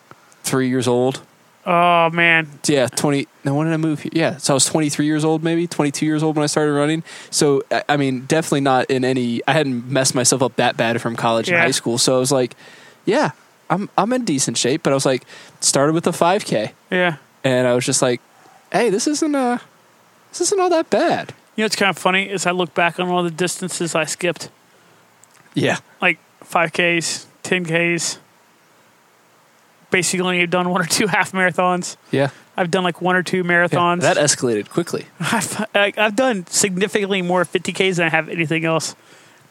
three 0.42 0.68
years 0.68 0.88
old. 0.88 1.20
oh 1.66 2.08
man, 2.10 2.48
Yeah, 2.66 2.86
twenty. 2.86 3.28
Now 3.44 3.54
when 3.54 3.66
did 3.66 3.74
I 3.74 3.76
move? 3.76 4.00
Here? 4.00 4.12
Yeah, 4.14 4.36
so 4.38 4.52
I 4.52 4.54
was 4.54 4.64
twenty 4.64 4.88
three 4.88 5.06
years 5.06 5.24
old, 5.24 5.42
maybe 5.44 5.66
twenty 5.66 5.90
two 5.90 6.06
years 6.06 6.22
old 6.22 6.36
when 6.36 6.44
I 6.44 6.46
started 6.46 6.72
running. 6.72 7.02
So 7.30 7.62
I, 7.70 7.82
I 7.90 7.96
mean, 7.98 8.24
definitely 8.26 8.62
not 8.62 8.90
in 8.90 9.04
any. 9.04 9.42
I 9.46 9.52
hadn't 9.52 9.90
messed 9.90 10.14
myself 10.14 10.40
up 10.42 10.56
that 10.56 10.76
bad 10.76 11.02
from 11.02 11.16
college 11.16 11.48
and 11.48 11.58
high 11.58 11.72
school. 11.72 11.98
So 11.98 12.16
I 12.16 12.18
was 12.18 12.32
like, 12.32 12.54
yeah, 13.04 13.32
I'm, 13.68 13.90
I'm 13.98 14.12
in 14.12 14.24
decent 14.24 14.56
shape. 14.56 14.82
But 14.82 14.92
I 14.92 14.94
was 14.94 15.04
like, 15.06 15.24
started 15.60 15.92
with 15.92 16.06
a 16.06 16.12
five 16.12 16.44
k, 16.44 16.72
yeah. 16.90 17.16
and 17.44 17.66
I 17.66 17.74
was 17.74 17.84
just 17.84 18.00
like, 18.00 18.20
hey, 18.72 18.90
this 18.90 19.06
isn't 19.06 19.34
uh, 19.34 19.58
this 20.30 20.40
isn't 20.40 20.60
all 20.60 20.70
that 20.70 20.88
bad. 20.88 21.34
You 21.60 21.64
know 21.64 21.66
what's 21.66 21.76
kind 21.76 21.90
of 21.90 21.98
funny 21.98 22.26
is 22.26 22.46
I 22.46 22.52
look 22.52 22.72
back 22.72 22.98
on 22.98 23.10
all 23.10 23.22
the 23.22 23.30
distances 23.30 23.94
I 23.94 24.04
skipped, 24.06 24.48
Yeah, 25.52 25.76
like 26.00 26.18
five 26.42 26.72
Ks, 26.72 27.26
ten 27.42 27.66
Ks. 27.66 28.18
Basically, 29.90 30.40
I've 30.40 30.48
done 30.48 30.70
one 30.70 30.80
or 30.80 30.86
two 30.86 31.06
half 31.08 31.32
marathons. 31.32 31.98
yeah. 32.10 32.30
I've 32.56 32.70
done 32.70 32.82
like 32.82 33.02
one 33.02 33.14
or 33.14 33.22
two 33.22 33.38
Yeah, 33.38 33.42
marathons. 33.42 34.00
that 34.00 34.16
escalated 34.16 34.70
quickly. 34.70 35.04
I've, 35.20 35.66
I've 35.74 36.16
done 36.16 36.46
significantly 36.46 37.20
more 37.20 37.44
50Ks 37.44 37.96
than 37.96 38.06
I 38.06 38.08
have 38.08 38.30
anything 38.30 38.64
else, 38.64 38.94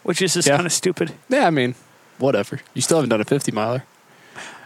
which 0.01 0.19
is 0.23 0.33
just 0.33 0.47
Yeah. 0.47 0.55
kind 0.55 0.65
of 0.65 0.73
stupid. 0.73 1.13
Yeah, 1.29 1.45
I 1.45 1.51
mean, 1.51 1.75
whatever. 2.17 2.59
You 2.73 2.81
still 2.81 2.97
haven't 2.97 3.09
done 3.11 3.21
a 3.21 3.25
50 3.25 3.51
miler 3.51 3.83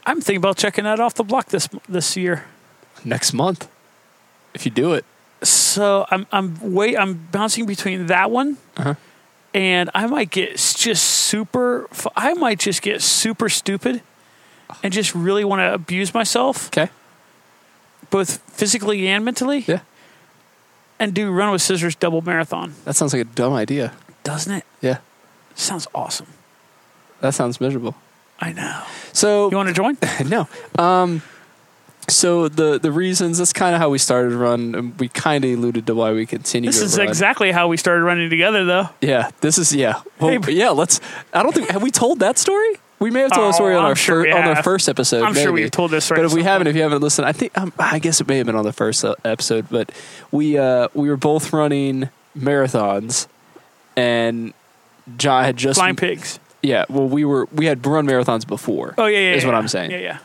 I'm 0.06 0.22
thinking 0.22 0.38
about 0.38 0.56
checking 0.56 0.86
that 0.86 1.02
off 1.02 1.14
the 1.16 1.26
block 1.26 1.48
this 1.50 1.68
this 1.90 2.16
year. 2.16 2.46
next 3.04 3.34
month. 3.34 3.68
If 4.54 4.64
you 4.64 4.72
do 4.72 4.94
it. 4.94 5.04
So 5.44 6.06
I'm 6.10 6.26
I'm 6.32 6.74
wait 6.74 6.98
I'm 6.98 7.28
bouncing 7.32 7.66
between 7.66 8.08
that 8.08 8.32
one 8.32 8.58
Uh-huh. 8.78 8.96
and 9.54 9.90
I 9.94 10.08
might 10.08 10.30
get 10.32 10.52
just 10.58 11.04
super. 11.04 11.88
I 12.16 12.34
might 12.34 12.60
just 12.60 12.82
get 12.82 13.02
super 13.02 13.50
stupid 13.50 14.02
and 14.82 14.92
just 14.94 15.14
really 15.14 15.44
want 15.44 15.60
to 15.60 15.74
abuse 15.74 16.14
myself, 16.14 16.68
Okay. 16.68 16.90
both 18.10 18.40
physically 18.52 19.08
and 19.08 19.24
mentally, 19.24 19.64
Yeah. 19.68 19.80
and 21.00 21.14
do 21.14 21.30
run 21.32 21.52
with 21.52 21.62
scissors 21.62 21.96
double 21.96 22.22
marathon. 22.22 22.74
That 22.86 22.96
sounds 22.96 23.14
like 23.14 23.22
a 23.22 23.26
dumb 23.36 23.54
idea. 23.54 23.92
Doesn't 24.24 24.54
it? 24.54 24.66
Yeah. 24.82 24.98
Sounds 25.56 25.88
awesome. 25.94 26.28
That 27.22 27.34
sounds 27.34 27.60
miserable. 27.62 27.96
I 28.40 28.52
know. 28.54 28.82
So 29.14 29.50
You 29.52 29.58
want 29.58 29.70
to 29.70 29.74
join? 29.76 29.98
no. 30.26 30.48
Um 30.78 31.22
so 32.10 32.48
the 32.48 32.80
the 32.80 32.92
reasons 32.92 33.38
that's 33.38 33.54
kind 33.54 33.74
of 33.76 33.82
how 33.82 33.90
we 33.90 33.98
started 33.98 34.30
to 34.30 34.38
run 34.38 34.76
and 34.76 35.00
we 35.00 35.08
kind 35.10 35.44
of 35.46 35.52
alluded 35.52 35.88
to 35.88 35.96
why 35.96 36.12
we 36.14 36.26
continue 36.26 36.70
This 36.70 36.82
is 36.82 36.98
run. 36.98 37.08
exactly 37.08 37.52
how 37.52 37.68
we 37.68 37.78
started 37.78 38.04
running 38.04 38.30
together, 38.30 38.66
though. 38.66 38.90
Yeah, 39.02 39.32
this 39.42 39.58
is 39.58 39.74
yeah. 39.74 40.02
Well, 40.20 40.42
Hey, 40.42 40.52
yeah, 40.54 40.70
let's 40.70 41.00
I 41.34 41.44
don't 41.44 41.54
think 41.56 41.70
have 41.70 41.82
we 41.84 41.92
told 41.92 42.20
that 42.20 42.38
story? 42.38 42.76
We 43.00 43.12
may 43.12 43.20
have 43.22 43.32
told 43.34 43.48
Oh, 43.48 43.50
a 43.50 43.54
story 43.54 43.76
on 43.76 43.82
I'm 43.84 43.90
our 43.90 43.96
sure 43.96 44.22
fir- 44.24 44.28
we 44.28 44.32
on 44.32 44.48
our 44.48 44.64
first 44.64 44.88
episode. 44.88 45.24
I'm 45.24 45.34
sure 45.34 45.52
we've 45.52 45.70
told 45.72 45.92
this 45.92 46.06
story 46.06 46.22
But 46.22 46.26
if 46.28 46.34
we 46.34 46.44
haven't, 46.44 46.68
if 46.68 46.76
you 46.76 46.84
haven't 46.84 47.02
listened, 47.02 47.28
I 47.28 47.34
think 47.34 47.58
um, 47.58 47.74
I 47.78 48.00
guess 48.00 48.22
it 48.22 48.28
may 48.30 48.38
have 48.38 48.46
been 48.46 48.56
on 48.56 48.64
the 48.64 48.72
first 48.72 49.04
episode. 49.26 49.68
But 49.70 49.92
we 50.32 50.58
uh, 50.58 50.88
we 50.94 51.10
were 51.10 51.18
both 51.18 51.52
running 51.52 52.10
marathons, 52.38 53.28
and 53.98 54.54
John 55.18 55.44
had 55.44 55.58
just 55.58 55.80
Flying 55.80 55.96
pigs. 55.98 56.40
yeah. 56.62 56.86
Well, 56.90 57.08
we 57.10 57.26
were 57.26 57.48
we 57.52 57.66
had 57.66 57.86
run 57.86 58.08
marathons 58.08 58.48
before. 58.48 58.94
Oh 58.98 59.06
yeah, 59.08 59.20
yeah. 59.20 59.34
is 59.34 59.44
yeah, 59.44 59.48
what 59.50 59.54
yeah. 59.54 59.60
I'm 59.60 59.68
saying. 59.68 59.92
Yeah, 59.92 59.98
yeah. 59.98 60.18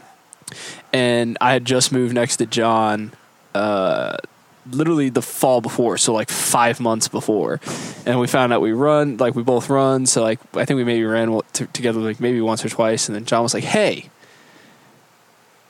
And 0.92 1.36
I 1.40 1.52
had 1.52 1.64
just 1.64 1.92
moved 1.92 2.14
next 2.14 2.36
to 2.38 2.46
John, 2.46 3.12
uh, 3.54 4.16
literally 4.70 5.08
the 5.08 5.22
fall 5.22 5.60
before, 5.60 5.96
so 5.98 6.12
like 6.12 6.30
five 6.30 6.80
months 6.80 7.08
before, 7.08 7.60
and 8.04 8.20
we 8.20 8.26
found 8.26 8.52
out 8.52 8.60
we 8.60 8.72
run, 8.72 9.16
like 9.16 9.34
we 9.34 9.42
both 9.42 9.70
run, 9.70 10.06
so 10.06 10.22
like 10.22 10.40
I 10.54 10.64
think 10.64 10.76
we 10.76 10.84
maybe 10.84 11.04
ran 11.04 11.40
t- 11.52 11.66
together 11.72 12.00
like 12.00 12.20
maybe 12.20 12.40
once 12.40 12.64
or 12.64 12.68
twice, 12.68 13.08
and 13.08 13.16
then 13.16 13.24
John 13.24 13.42
was 13.42 13.54
like, 13.54 13.64
"Hey, 13.64 14.10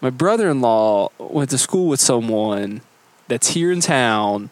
my 0.01 0.11
brother-in-law 0.11 1.11
went 1.19 1.51
to 1.51 1.59
school 1.59 1.89
with 1.89 2.01
someone 2.01 2.81
that's 3.29 3.49
here 3.51 3.71
in 3.71 3.81
town, 3.81 4.51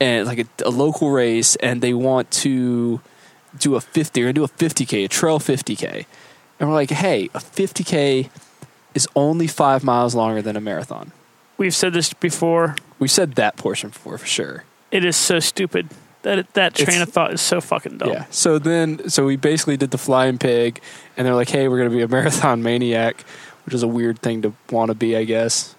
and 0.00 0.26
like 0.26 0.40
a, 0.40 0.46
a 0.64 0.70
local 0.70 1.10
race, 1.10 1.56
and 1.56 1.80
they 1.80 1.94
want 1.94 2.30
to." 2.42 3.00
Do 3.56 3.76
a 3.76 3.80
fifty, 3.80 4.20
or 4.24 4.32
do 4.32 4.42
a 4.42 4.48
fifty 4.48 4.84
k, 4.84 5.04
a 5.04 5.08
trail 5.08 5.38
fifty 5.38 5.76
k, 5.76 6.06
and 6.58 6.68
we're 6.68 6.74
like, 6.74 6.90
"Hey, 6.90 7.30
a 7.34 7.38
fifty 7.38 7.84
k 7.84 8.28
is 8.94 9.08
only 9.16 9.46
five 9.46 9.82
miles 9.84 10.14
longer 10.14 10.40
than 10.42 10.56
a 10.56 10.60
marathon. 10.60 11.12
We've 11.56 11.74
said 11.74 11.92
this 11.92 12.12
before. 12.12 12.76
We 12.98 13.08
said 13.08 13.34
that 13.34 13.56
portion 13.56 13.90
before 13.90 14.18
for 14.18 14.26
sure. 14.26 14.64
It 14.90 15.04
is 15.04 15.16
so 15.16 15.40
stupid. 15.40 15.88
That 16.22 16.52
that 16.54 16.74
train 16.74 16.88
It's- 16.88 17.08
of 17.08 17.12
thought 17.12 17.32
is 17.34 17.40
so 17.42 17.60
fucking 17.60 17.98
dumb. 17.98 18.08
Yeah. 18.08 18.24
So 18.30 18.58
then, 18.58 19.08
so 19.10 19.26
we 19.26 19.36
basically 19.36 19.76
did 19.76 19.90
the 19.90 19.98
flying 19.98 20.38
pig, 20.38 20.80
and 21.16 21.26
they're 21.26 21.34
like, 21.34 21.50
"Hey, 21.50 21.68
we're 21.68 21.76
going 21.78 21.90
to 21.90 21.94
be 21.96 22.02
a 22.02 22.08
marathon 22.16 22.62
maniac," 22.62 23.24
which 23.66 23.74
is 23.74 23.82
a 23.82 23.88
weird 23.88 24.20
thing 24.20 24.40
to 24.42 24.54
want 24.70 24.88
to 24.88 24.94
be, 24.94 25.16
I 25.16 25.24
guess. 25.24 25.74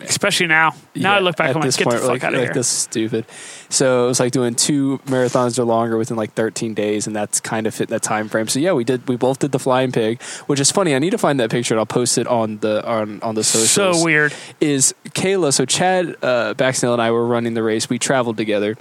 Especially 0.00 0.46
now. 0.46 0.74
Now 0.94 1.14
I 1.14 1.18
look 1.18 1.36
back 1.36 1.48
and 1.48 1.56
I'm 1.56 1.60
like, 1.60 1.68
this 1.68 1.76
get 1.76 1.84
point, 1.86 1.96
the 1.96 2.02
fuck 2.02 2.10
like, 2.10 2.24
out 2.24 2.34
of 2.34 2.40
like 2.40 2.48
here. 2.48 2.54
this 2.54 2.70
is 2.70 2.78
stupid. 2.78 3.24
So 3.68 4.04
it 4.04 4.08
was 4.08 4.20
like 4.20 4.32
doing 4.32 4.54
two 4.54 4.98
marathons 5.06 5.58
or 5.58 5.64
longer 5.64 5.96
within 5.96 6.16
like 6.16 6.32
13 6.34 6.74
days, 6.74 7.06
and 7.06 7.16
that's 7.16 7.40
kind 7.40 7.66
of 7.66 7.74
fit 7.74 7.88
that 7.88 8.02
time 8.02 8.28
frame. 8.28 8.48
So 8.48 8.60
yeah, 8.60 8.72
we 8.72 8.84
did. 8.84 9.08
We 9.08 9.16
both 9.16 9.40
did 9.40 9.52
the 9.52 9.58
flying 9.58 9.92
pig, 9.92 10.22
which 10.46 10.60
is 10.60 10.70
funny. 10.70 10.94
I 10.94 10.98
need 10.98 11.10
to 11.10 11.18
find 11.18 11.40
that 11.40 11.50
picture 11.50 11.74
and 11.74 11.80
I'll 11.80 11.86
post 11.86 12.16
it 12.16 12.26
on 12.26 12.58
the 12.58 12.86
on 12.86 13.20
on 13.22 13.34
the 13.34 13.44
socials. 13.44 13.70
So 13.96 14.04
weird. 14.04 14.32
is 14.60 14.94
Kayla. 15.06 15.52
So 15.52 15.64
Chad 15.64 16.16
uh, 16.22 16.54
Baxnell 16.54 16.92
and 16.92 17.02
I 17.02 17.10
were 17.10 17.26
running 17.26 17.54
the 17.54 17.62
race. 17.62 17.90
We 17.90 17.98
traveled 17.98 18.36
together 18.36 18.76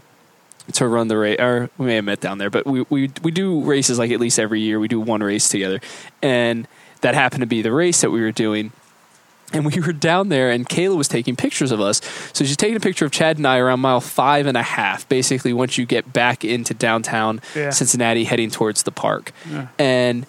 to 0.73 0.87
run 0.87 1.07
the 1.07 1.17
race, 1.17 1.39
or 1.39 1.69
we 1.77 1.87
may 1.87 1.95
have 1.95 2.05
met 2.05 2.19
down 2.19 2.37
there, 2.37 2.49
but 2.49 2.65
we, 2.65 2.85
we 2.89 3.11
we 3.23 3.31
do 3.31 3.61
races 3.61 3.97
like 3.97 4.11
at 4.11 4.19
least 4.19 4.39
every 4.39 4.61
year. 4.61 4.79
We 4.79 4.87
do 4.87 4.99
one 4.99 5.23
race 5.23 5.49
together, 5.49 5.79
and 6.21 6.67
that 7.01 7.15
happened 7.15 7.41
to 7.41 7.47
be 7.47 7.61
the 7.61 7.71
race 7.71 8.01
that 8.01 8.11
we 8.11 8.21
were 8.21 8.31
doing. 8.31 8.71
And 9.53 9.65
we 9.65 9.79
were 9.79 9.93
down 9.93 10.27
there, 10.27 10.51
and 10.51 10.67
Kayla 10.67 10.97
was 10.97 11.07
taking 11.07 11.37
pictures 11.37 11.71
of 11.71 11.79
us. 11.79 12.01
So 12.33 12.43
she's 12.43 12.57
taking 12.57 12.75
a 12.75 12.81
picture 12.81 13.05
of 13.05 13.11
Chad 13.11 13.37
and 13.37 13.47
I 13.47 13.59
around 13.59 13.79
mile 13.79 14.01
five 14.01 14.45
and 14.45 14.57
a 14.57 14.63
half, 14.63 15.07
basically, 15.07 15.53
once 15.53 15.77
you 15.77 15.85
get 15.85 16.11
back 16.11 16.43
into 16.43 16.73
downtown 16.73 17.39
Yeah. 17.55 17.69
Cincinnati, 17.69 18.25
heading 18.25 18.51
towards 18.51 18.83
the 18.83 18.91
park. 18.91 19.31
Yeah. 19.49 19.67
And 19.79 20.25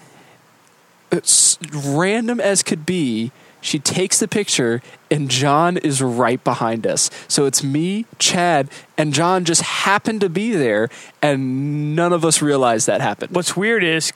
it's 1.11 1.59
random 1.73 2.39
as 2.41 2.62
could 2.62 2.87
be, 2.87 3.33
she 3.61 3.81
takes 3.81 4.21
the 4.21 4.29
picture, 4.29 4.83
and 5.11 5.29
John 5.29 5.79
is 5.79 6.01
right 6.01 6.43
behind 6.45 6.87
us. 6.87 7.11
So 7.27 7.47
it's 7.47 7.64
me, 7.64 8.07
Chad, 8.21 8.69
and 8.97 9.12
John 9.12 9.45
just 9.45 9.62
happened 9.62 10.21
to 10.21 10.29
be 10.29 10.53
there, 10.53 10.89
and 11.21 11.97
none 11.97 12.12
of 12.12 12.25
us 12.25 12.41
realized 12.41 12.87
that 12.87 13.01
happened. 13.01 13.35
What's 13.35 13.57
weird 13.57 13.83
is 13.83 14.12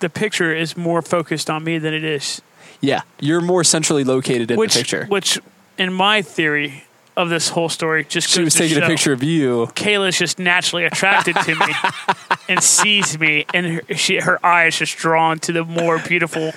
the 0.00 0.10
picture 0.10 0.54
is 0.54 0.76
more 0.76 1.00
focused 1.00 1.48
on 1.48 1.64
me 1.64 1.78
than 1.78 1.94
it 1.94 2.04
is. 2.04 2.42
Yeah, 2.80 3.02
you're 3.20 3.40
more 3.40 3.64
centrally 3.64 4.04
located 4.04 4.50
in 4.50 4.58
which, 4.58 4.74
the 4.74 4.80
picture. 4.80 5.06
Which, 5.06 5.38
in 5.78 5.92
my 5.92 6.22
theory 6.22 6.84
of 7.16 7.30
this 7.30 7.48
whole 7.48 7.68
story, 7.68 8.04
just 8.04 8.28
she 8.28 8.42
was 8.42 8.54
taking 8.54 8.82
a 8.82 8.86
picture 8.86 9.12
of 9.12 9.22
you. 9.22 9.66
Kayla's 9.74 10.18
just 10.18 10.38
naturally 10.38 10.84
attracted 10.84 11.36
to 11.36 11.54
me 11.54 11.74
and 12.48 12.62
sees 12.62 13.18
me, 13.18 13.46
and 13.54 13.66
her, 13.66 13.94
she, 13.94 14.18
her 14.18 14.44
eye 14.44 14.66
is 14.66 14.78
just 14.78 14.96
drawn 14.96 15.38
to 15.40 15.52
the 15.52 15.64
more 15.64 15.98
beautiful, 15.98 16.52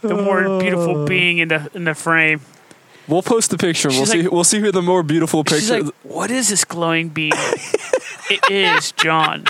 the 0.00 0.14
more 0.14 0.60
beautiful 0.60 1.02
uh. 1.02 1.06
being 1.06 1.38
in 1.38 1.48
the 1.48 1.70
in 1.74 1.84
the 1.84 1.94
frame. 1.94 2.40
We'll 3.08 3.22
post 3.22 3.50
the 3.50 3.58
picture. 3.58 3.88
We'll 3.88 4.06
She's 4.06 4.10
see. 4.10 4.28
we'll 4.28 4.44
see 4.44 4.60
who 4.60 4.70
the 4.70 4.82
more 4.82 5.02
beautiful 5.02 5.42
She's 5.48 5.68
picture. 5.68 5.84
like, 5.84 5.94
"What 6.04 6.30
is 6.30 6.48
this 6.48 6.64
glowing 6.64 7.08
beam?" 7.08 7.32
it 8.30 8.48
is 8.48 8.92
John, 8.92 9.46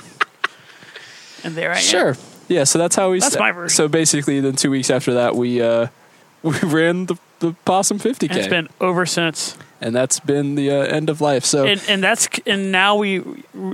and 1.44 1.54
there 1.54 1.70
I 1.70 1.76
am. 1.76 1.82
sure. 1.82 2.16
Yeah. 2.52 2.64
So 2.64 2.78
that's 2.78 2.96
how 2.96 3.10
we. 3.10 3.20
That's 3.20 3.32
sta- 3.34 3.40
my 3.42 3.52
version. 3.52 3.74
So 3.74 3.88
basically, 3.88 4.40
then 4.40 4.56
two 4.56 4.70
weeks 4.70 4.90
after 4.90 5.14
that, 5.14 5.34
we 5.34 5.60
uh, 5.62 5.88
we 6.42 6.58
ran 6.60 7.06
the, 7.06 7.16
the 7.40 7.54
possum 7.64 7.98
50k, 7.98 8.28
And 8.30 8.38
it's 8.38 8.48
been 8.48 8.68
over 8.80 9.06
since, 9.06 9.56
and 9.80 9.94
that's 9.94 10.20
been 10.20 10.54
the 10.54 10.70
uh, 10.70 10.74
end 10.84 11.08
of 11.10 11.20
life. 11.20 11.44
So 11.44 11.64
and 11.66 11.82
and 11.88 12.02
that's 12.02 12.28
and 12.46 12.70
now 12.72 12.96
we 12.96 13.20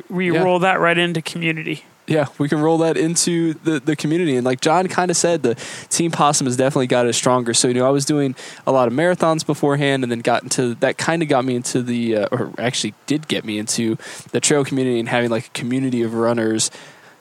we 0.09 0.33
Yeah. 0.33 0.43
roll 0.43 0.59
that 0.61 0.81
right 0.81 0.97
into 0.99 1.21
community. 1.23 1.85
yeah, 2.07 2.27
we 2.39 2.49
can 2.49 2.59
roll 2.61 2.79
that 2.79 2.97
into 2.97 3.53
the, 3.65 3.81
the 3.81 3.95
community. 3.95 4.35
And 4.37 4.43
like 4.47 4.63
John 4.63 4.89
kind 4.89 5.11
of 5.11 5.17
said, 5.19 5.43
the 5.43 5.57
Team 5.91 6.11
Possum 6.11 6.47
has 6.47 6.57
definitely 6.57 6.87
got 6.87 7.05
us 7.07 7.19
stronger. 7.19 7.53
So, 7.53 7.69
you 7.69 7.75
know, 7.75 7.87
I 7.87 7.91
was 7.91 8.07
doing 8.07 8.35
a 8.67 8.73
lot 8.73 8.89
of 8.89 8.95
marathons 8.95 9.45
beforehand 9.45 10.03
and 10.03 10.11
then 10.11 10.21
got 10.21 10.43
into 10.43 10.75
that 10.77 10.97
kind 10.97 11.23
of 11.23 11.29
got 11.29 11.45
me 11.45 11.55
into 11.55 11.83
the, 11.83 12.17
uh, 12.17 12.29
or 12.33 12.51
actually 12.59 12.95
did 13.07 13.29
get 13.29 13.45
me 13.45 13.59
into 13.59 13.99
the 14.33 14.41
trail 14.41 14.65
community 14.65 14.99
and 14.99 15.07
having 15.11 15.29
like 15.29 15.49
a 15.49 15.51
community 15.51 16.01
of 16.03 16.15
runners. 16.15 16.71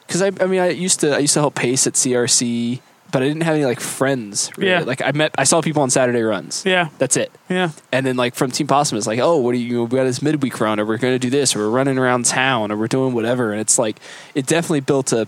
Cause 0.07 0.21
I, 0.21 0.31
I 0.39 0.45
mean, 0.47 0.59
I 0.61 0.69
used 0.69 0.99
to, 1.01 1.15
I 1.15 1.19
used 1.19 1.33
to 1.33 1.39
help 1.39 1.55
pace 1.55 1.85
at 1.87 1.93
CRC, 1.93 2.79
but 3.11 3.21
I 3.21 3.27
didn't 3.27 3.43
have 3.43 3.55
any 3.55 3.65
like 3.65 3.79
friends. 3.79 4.51
Really. 4.57 4.71
Yeah. 4.71 4.79
Like 4.81 5.01
I 5.01 5.11
met, 5.11 5.33
I 5.37 5.43
saw 5.43 5.61
people 5.61 5.81
on 5.81 5.89
Saturday 5.89 6.21
runs. 6.21 6.63
Yeah, 6.65 6.89
That's 6.97 7.17
it. 7.17 7.31
yeah. 7.49 7.71
And 7.91 8.05
then 8.05 8.15
like 8.17 8.35
from 8.35 8.51
Team 8.51 8.67
Possum, 8.67 8.97
it's 8.97 9.07
like, 9.07 9.19
oh, 9.19 9.37
what 9.37 9.53
are 9.53 9.57
you? 9.57 9.83
We 9.85 9.97
got 9.97 10.03
this 10.05 10.21
midweek 10.21 10.59
run, 10.59 10.79
or 10.79 10.85
we're 10.85 10.97
going 10.97 11.13
to 11.13 11.19
do 11.19 11.29
this, 11.29 11.55
or 11.55 11.59
we're 11.59 11.69
running 11.69 11.97
around 11.97 12.25
town, 12.25 12.71
or 12.71 12.77
we're 12.77 12.87
doing 12.87 13.13
whatever. 13.13 13.51
And 13.51 13.61
it's 13.61 13.77
like, 13.79 13.99
it 14.35 14.45
definitely 14.45 14.81
built 14.81 15.11
a 15.13 15.27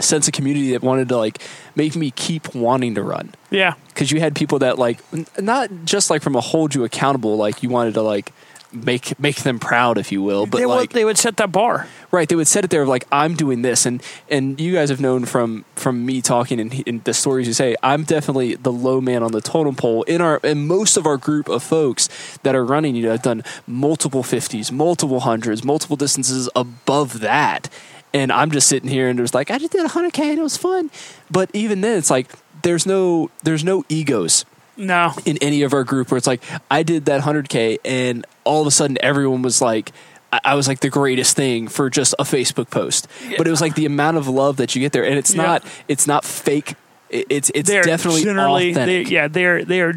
sense 0.00 0.26
of 0.28 0.32
community 0.32 0.70
that 0.72 0.82
wanted 0.82 1.08
to 1.10 1.16
like 1.16 1.42
make 1.74 1.94
me 1.94 2.10
keep 2.10 2.54
wanting 2.54 2.94
to 2.94 3.02
run 3.02 3.34
Yeah, 3.50 3.74
because 3.88 4.10
you 4.10 4.18
had 4.18 4.34
people 4.34 4.58
that 4.60 4.78
like 4.78 4.98
n- 5.12 5.26
not 5.38 5.68
just 5.84 6.08
like 6.08 6.22
from 6.22 6.34
a 6.36 6.40
hold 6.40 6.74
you 6.74 6.84
accountable, 6.84 7.36
like 7.36 7.62
you 7.62 7.68
wanted 7.68 7.94
to 7.94 8.02
like 8.02 8.32
make 8.72 9.18
make 9.18 9.36
them 9.36 9.58
proud, 9.58 9.98
if 9.98 10.12
you 10.12 10.22
will, 10.22 10.46
but 10.46 10.58
they 10.58 10.66
like 10.66 10.80
would 10.80 10.90
they 10.90 11.04
would 11.04 11.18
set 11.18 11.36
that 11.38 11.52
bar. 11.52 11.86
right 12.10 12.28
they 12.28 12.36
would 12.36 12.48
set 12.48 12.64
it 12.64 12.70
there 12.70 12.82
of 12.82 12.88
like 12.88 13.06
i'm 13.12 13.34
doing 13.34 13.62
this 13.62 13.86
and 13.86 14.02
and 14.28 14.60
you 14.60 14.72
guys 14.72 14.88
have 14.90 15.00
known 15.00 15.24
from 15.24 15.64
from 15.74 16.04
me 16.04 16.20
talking 16.20 16.60
and, 16.60 16.82
and 16.86 17.04
the 17.04 17.14
stories 17.14 17.46
you 17.46 17.52
say 17.52 17.76
i'm 17.82 18.04
definitely 18.04 18.54
the 18.56 18.72
low 18.72 19.00
man 19.00 19.22
on 19.22 19.32
the 19.32 19.40
totem 19.40 19.74
pole 19.74 20.02
in 20.04 20.20
our 20.20 20.38
in 20.38 20.66
most 20.66 20.96
of 20.96 21.06
our 21.06 21.16
group 21.16 21.48
of 21.48 21.62
folks 21.62 22.08
that 22.42 22.54
are 22.54 22.64
running. 22.64 22.94
You 22.94 23.04
know 23.04 23.12
i've 23.12 23.22
done 23.22 23.42
multiple 23.66 24.22
50s 24.22 24.72
multiple 24.72 25.20
hundreds 25.20 25.64
multiple 25.64 25.96
distances 25.96 26.48
above 26.56 27.20
that. 27.20 27.68
And 28.12 28.32
i'm 28.32 28.50
just 28.50 28.68
sitting 28.68 28.90
here 28.90 29.08
and 29.08 29.18
it 29.18 29.22
was 29.22 29.34
like 29.34 29.50
i 29.50 29.58
just 29.58 29.72
did 29.72 29.88
100k 29.88 30.18
and 30.18 30.38
it 30.38 30.42
was 30.42 30.56
fun. 30.56 30.90
But 31.30 31.50
even 31.54 31.80
then 31.80 31.98
it's 31.98 32.10
like 32.10 32.28
there's 32.62 32.86
no 32.86 33.30
there's 33.42 33.64
no 33.64 33.84
egos 33.88 34.44
No, 34.80 35.12
in 35.24 35.36
any 35.42 35.62
of 35.62 35.72
our 35.74 35.84
group 35.84 36.10
where 36.10 36.18
it's 36.18 36.26
like 36.26 36.42
I 36.70 36.82
did 36.82 37.04
that 37.04 37.20
100k 37.22 37.78
and 37.84 38.26
all 38.44 38.60
of 38.62 38.66
a 38.66 38.70
sudden 38.70 38.96
everyone 39.00 39.42
was 39.42 39.60
like 39.60 39.92
I 40.32 40.40
I 40.44 40.54
was 40.54 40.66
like 40.68 40.80
the 40.80 40.90
greatest 40.90 41.36
thing 41.36 41.68
for 41.68 41.90
just 41.90 42.14
a 42.18 42.24
Facebook 42.24 42.70
post. 42.70 43.06
But 43.36 43.46
it 43.46 43.50
was 43.50 43.60
like 43.60 43.74
the 43.74 43.86
amount 43.86 44.16
of 44.16 44.26
love 44.28 44.56
that 44.56 44.74
you 44.74 44.80
get 44.80 44.92
there 44.92 45.04
and 45.04 45.18
it's 45.18 45.34
Yeah. 45.34 45.42
not 45.42 45.64
it's 45.88 46.06
not 46.06 46.24
fake. 46.24 46.74
It- 47.10 47.26
It's 47.28 47.50
it's 47.54 47.68
they're 47.68 47.82
definitely 47.82 48.22
generally 48.24 48.72
they, 48.72 48.82
authentic. 48.82 49.10
yeah 49.10 49.28
they're 49.28 49.64
they 49.64 49.80
are 49.82 49.94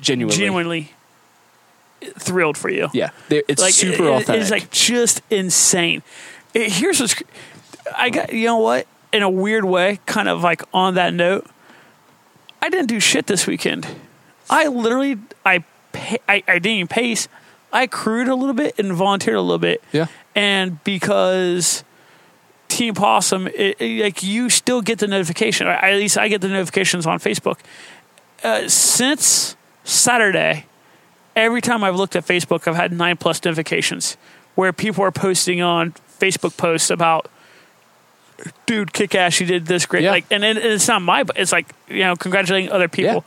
genuinely. 0.00 0.36
genuinely 0.38 0.92
thrilled 2.18 2.56
for 2.56 2.70
you. 2.70 2.88
Yeah. 2.94 3.10
It's 3.28 3.60
like 3.60 3.74
super 3.74 4.04
it- 4.04 4.10
authentic. 4.22 4.42
It's 4.42 4.50
like 4.50 4.70
just 4.70 5.22
insane. 5.30 6.02
It- 6.54 6.72
here's 6.72 7.00
what's 7.00 7.14
I 7.96 8.10
got. 8.10 8.32
You 8.32 8.46
know 8.46 8.58
what? 8.58 8.86
In 9.12 9.22
a 9.22 9.30
weird 9.30 9.64
way, 9.64 9.98
kind 10.06 10.28
of 10.28 10.42
like 10.42 10.62
on 10.72 10.94
that 10.94 11.12
note, 11.12 11.44
I 12.62 12.68
didn't 12.68 12.86
do 12.88 13.00
shit 13.00 13.26
this 13.26 13.46
weekend. 13.46 13.86
I 14.48 14.66
literally 14.68 15.18
I 15.44 15.64
I, 15.94 16.42
I 16.46 16.58
didn't 16.58 16.66
even 16.66 16.88
pace. 16.88 17.28
I 17.72 17.86
crewed 17.86 18.28
a 18.28 18.34
little 18.34 18.54
bit 18.54 18.78
and 18.78 18.92
volunteered 18.92 19.36
a 19.36 19.40
little 19.40 19.58
bit. 19.58 19.82
Yeah. 19.92 20.06
And 20.34 20.82
because 20.84 21.84
Team 22.68 22.94
Possum, 22.94 23.46
it, 23.48 23.80
it- 23.80 24.02
like 24.02 24.22
you 24.22 24.50
still 24.50 24.82
get 24.82 24.98
the 24.98 25.06
notification. 25.06 25.66
At 25.66 25.94
least 25.94 26.18
I 26.18 26.28
get 26.28 26.40
the 26.40 26.48
notifications 26.48 27.06
on 27.06 27.18
Facebook. 27.18 27.58
Uh, 28.42 28.68
since 28.68 29.56
Saturday, 29.84 30.66
every 31.36 31.60
time 31.60 31.84
I've 31.84 31.96
looked 31.96 32.16
at 32.16 32.24
Facebook, 32.26 32.66
I've 32.66 32.76
had 32.76 32.92
nine 32.92 33.16
plus 33.16 33.44
notifications 33.44 34.16
where 34.54 34.72
people 34.72 35.04
are 35.04 35.12
posting 35.12 35.60
on 35.62 35.92
Facebook 36.18 36.56
posts 36.56 36.90
about, 36.90 37.30
dude, 38.66 38.92
kick 38.92 39.14
ass, 39.14 39.40
you 39.40 39.46
did 39.46 39.66
this 39.66 39.86
great. 39.86 40.04
Yeah. 40.04 40.10
Like, 40.10 40.26
and, 40.30 40.44
it, 40.44 40.56
and 40.56 40.66
it's 40.66 40.88
not 40.88 41.02
my, 41.02 41.24
but 41.24 41.38
it's 41.38 41.52
like 41.52 41.66
you 41.88 42.00
know, 42.00 42.16
congratulating 42.16 42.70
other 42.70 42.88
people. 42.88 43.24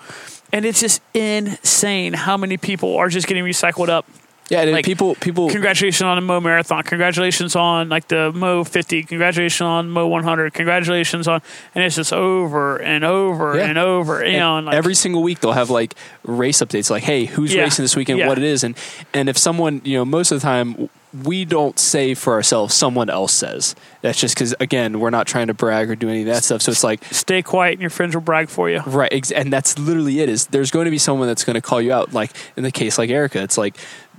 And 0.51 0.65
it's 0.65 0.79
just 0.79 1.01
insane 1.13 2.13
how 2.13 2.37
many 2.37 2.57
people 2.57 2.95
are 2.97 3.09
just 3.09 3.27
getting 3.27 3.43
recycled 3.43 3.89
up. 3.89 4.05
Yeah, 4.49 4.63
like, 4.63 4.85
people 4.85 5.15
people 5.15 5.49
Congratulations 5.49 6.01
on 6.03 6.15
the 6.17 6.21
Mo 6.21 6.39
Marathon. 6.39 6.83
Congratulations 6.83 7.55
on 7.55 7.89
like 7.89 8.07
the 8.07 8.31
Mo 8.33 8.63
50. 8.63 9.03
Congratulations 9.03 9.61
on 9.61 9.89
Mo 9.89 10.07
100. 10.07 10.53
Congratulations 10.53 11.27
on, 11.27 11.41
and 11.73 11.83
it's 11.83 11.95
just 11.95 12.13
over 12.13 12.81
and 12.81 13.03
over 13.03 13.55
Yeah. 13.55 13.65
and 13.65 13.77
over. 13.77 14.25
You 14.25 14.37
know, 14.39 14.57
and 14.57 14.65
like, 14.67 14.75
every 14.75 14.95
single 14.95 15.23
week 15.23 15.39
they'll 15.39 15.53
have 15.53 15.69
like 15.69 15.95
race 16.23 16.59
updates 16.61 16.89
like 16.89 17.03
hey 17.03 17.25
who's 17.25 17.53
Yeah. 17.53 17.63
racing 17.63 17.83
this 17.83 17.95
weekend 17.95 18.19
Yeah. 18.19 18.27
what 18.27 18.37
it 18.37 18.43
is 18.43 18.63
and 18.63 18.75
and 19.13 19.27
if 19.29 19.37
someone 19.37 19.81
you 19.83 19.97
know 19.97 20.05
most 20.05 20.31
of 20.31 20.39
the 20.39 20.43
time 20.43 20.89
we 21.23 21.45
don't 21.45 21.77
say 21.77 22.13
for 22.15 22.33
ourselves 22.33 22.73
someone 22.73 23.09
else 23.09 23.33
says 23.33 23.75
that's 24.01 24.19
just 24.19 24.35
because 24.35 24.55
again 24.61 24.99
we're 24.99 25.09
not 25.09 25.27
trying 25.27 25.47
to 25.47 25.53
brag 25.53 25.89
or 25.89 25.95
do 25.95 26.09
any 26.09 26.21
of 26.21 26.27
that 26.27 26.43
stuff 26.43 26.61
so 26.61 26.71
it's 26.71 26.83
like 26.83 27.03
stay 27.11 27.41
quiet 27.41 27.73
and 27.73 27.81
your 27.81 27.89
friends 27.89 28.15
will 28.15 28.21
brag 28.21 28.47
for 28.49 28.69
you. 28.69 28.79
right 28.87 29.11
ex- 29.11 29.31
and 29.31 29.51
that's 29.53 29.77
literally 29.77 30.21
it 30.21 30.29
is 30.29 30.47
there's 30.47 30.71
going 30.71 30.85
to 30.85 30.91
be 30.91 30.97
someone 30.97 31.27
that's 31.27 31.43
going 31.43 31.53
to 31.55 31.61
call 31.61 31.81
you 31.81 31.91
out 31.93 32.13
like 32.13 32.31
in 32.55 32.63
the 32.63 32.71
case 32.71 32.97
like 32.97 33.09
erica 33.09 33.41
it's 33.43 33.57
like 33.57 33.75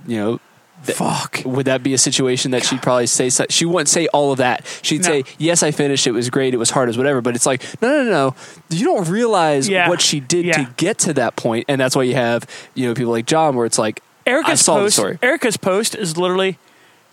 you 0.07 0.17
know 0.19 0.39
th- 0.85 0.97
Fuck. 0.97 1.41
would 1.45 1.65
that 1.65 1.83
be 1.83 1.93
a 1.93 1.97
situation 1.97 2.51
that 2.51 2.63
she'd 2.63 2.81
probably 2.81 3.07
say 3.07 3.29
she 3.49 3.65
wouldn't 3.65 3.89
say 3.89 4.07
all 4.07 4.31
of 4.31 4.37
that 4.39 4.65
she'd 4.81 5.01
No. 5.03 5.07
say 5.09 5.23
yes 5.37 5.63
i 5.63 5.71
finished 5.71 6.05
it 6.07 6.11
was 6.11 6.29
great 6.29 6.53
it 6.53 6.57
was 6.57 6.69
hard 6.69 6.89
as 6.89 6.97
whatever 6.97 7.21
but 7.21 7.35
it's 7.35 7.45
like 7.45 7.63
no 7.81 7.87
no 7.89 8.03
no 8.03 8.11
no 8.11 8.35
you 8.69 8.85
don't 8.85 9.07
realize 9.09 9.67
Yeah. 9.69 9.89
what 9.89 10.01
she 10.01 10.19
did 10.19 10.45
Yeah. 10.45 10.53
to 10.53 10.69
get 10.77 10.97
to 10.99 11.13
that 11.13 11.35
point 11.35 11.65
and 11.67 11.79
that's 11.81 11.95
why 11.95 12.03
you 12.03 12.13
have 12.15 12.45
you 12.75 12.87
know 12.87 12.93
people 12.93 13.11
like 13.11 13.25
john 13.25 13.55
where 13.55 13.65
it's 13.65 13.77
like 13.79 14.01
Erica's 14.27 14.51
I 14.51 14.55
saw 14.55 14.75
the 14.77 14.81
post. 14.85 14.95
story. 14.95 15.19
Erica's 15.21 15.55
post 15.55 15.93
is 15.93 16.17
literally, 16.17 16.57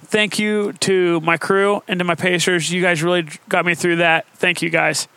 "Thank 0.04 0.38
you 0.38 0.72
to 0.80 1.20
my 1.20 1.36
crew 1.36 1.82
and 1.86 1.98
to 1.98 2.04
my 2.06 2.14
pacers. 2.14 2.72
You 2.72 2.80
guys 2.80 3.02
really 3.02 3.26
got 3.50 3.66
me 3.66 3.74
through 3.74 3.96
that. 3.96 4.24
Thank 4.36 4.62
you 4.62 4.70
guys." 4.70 5.08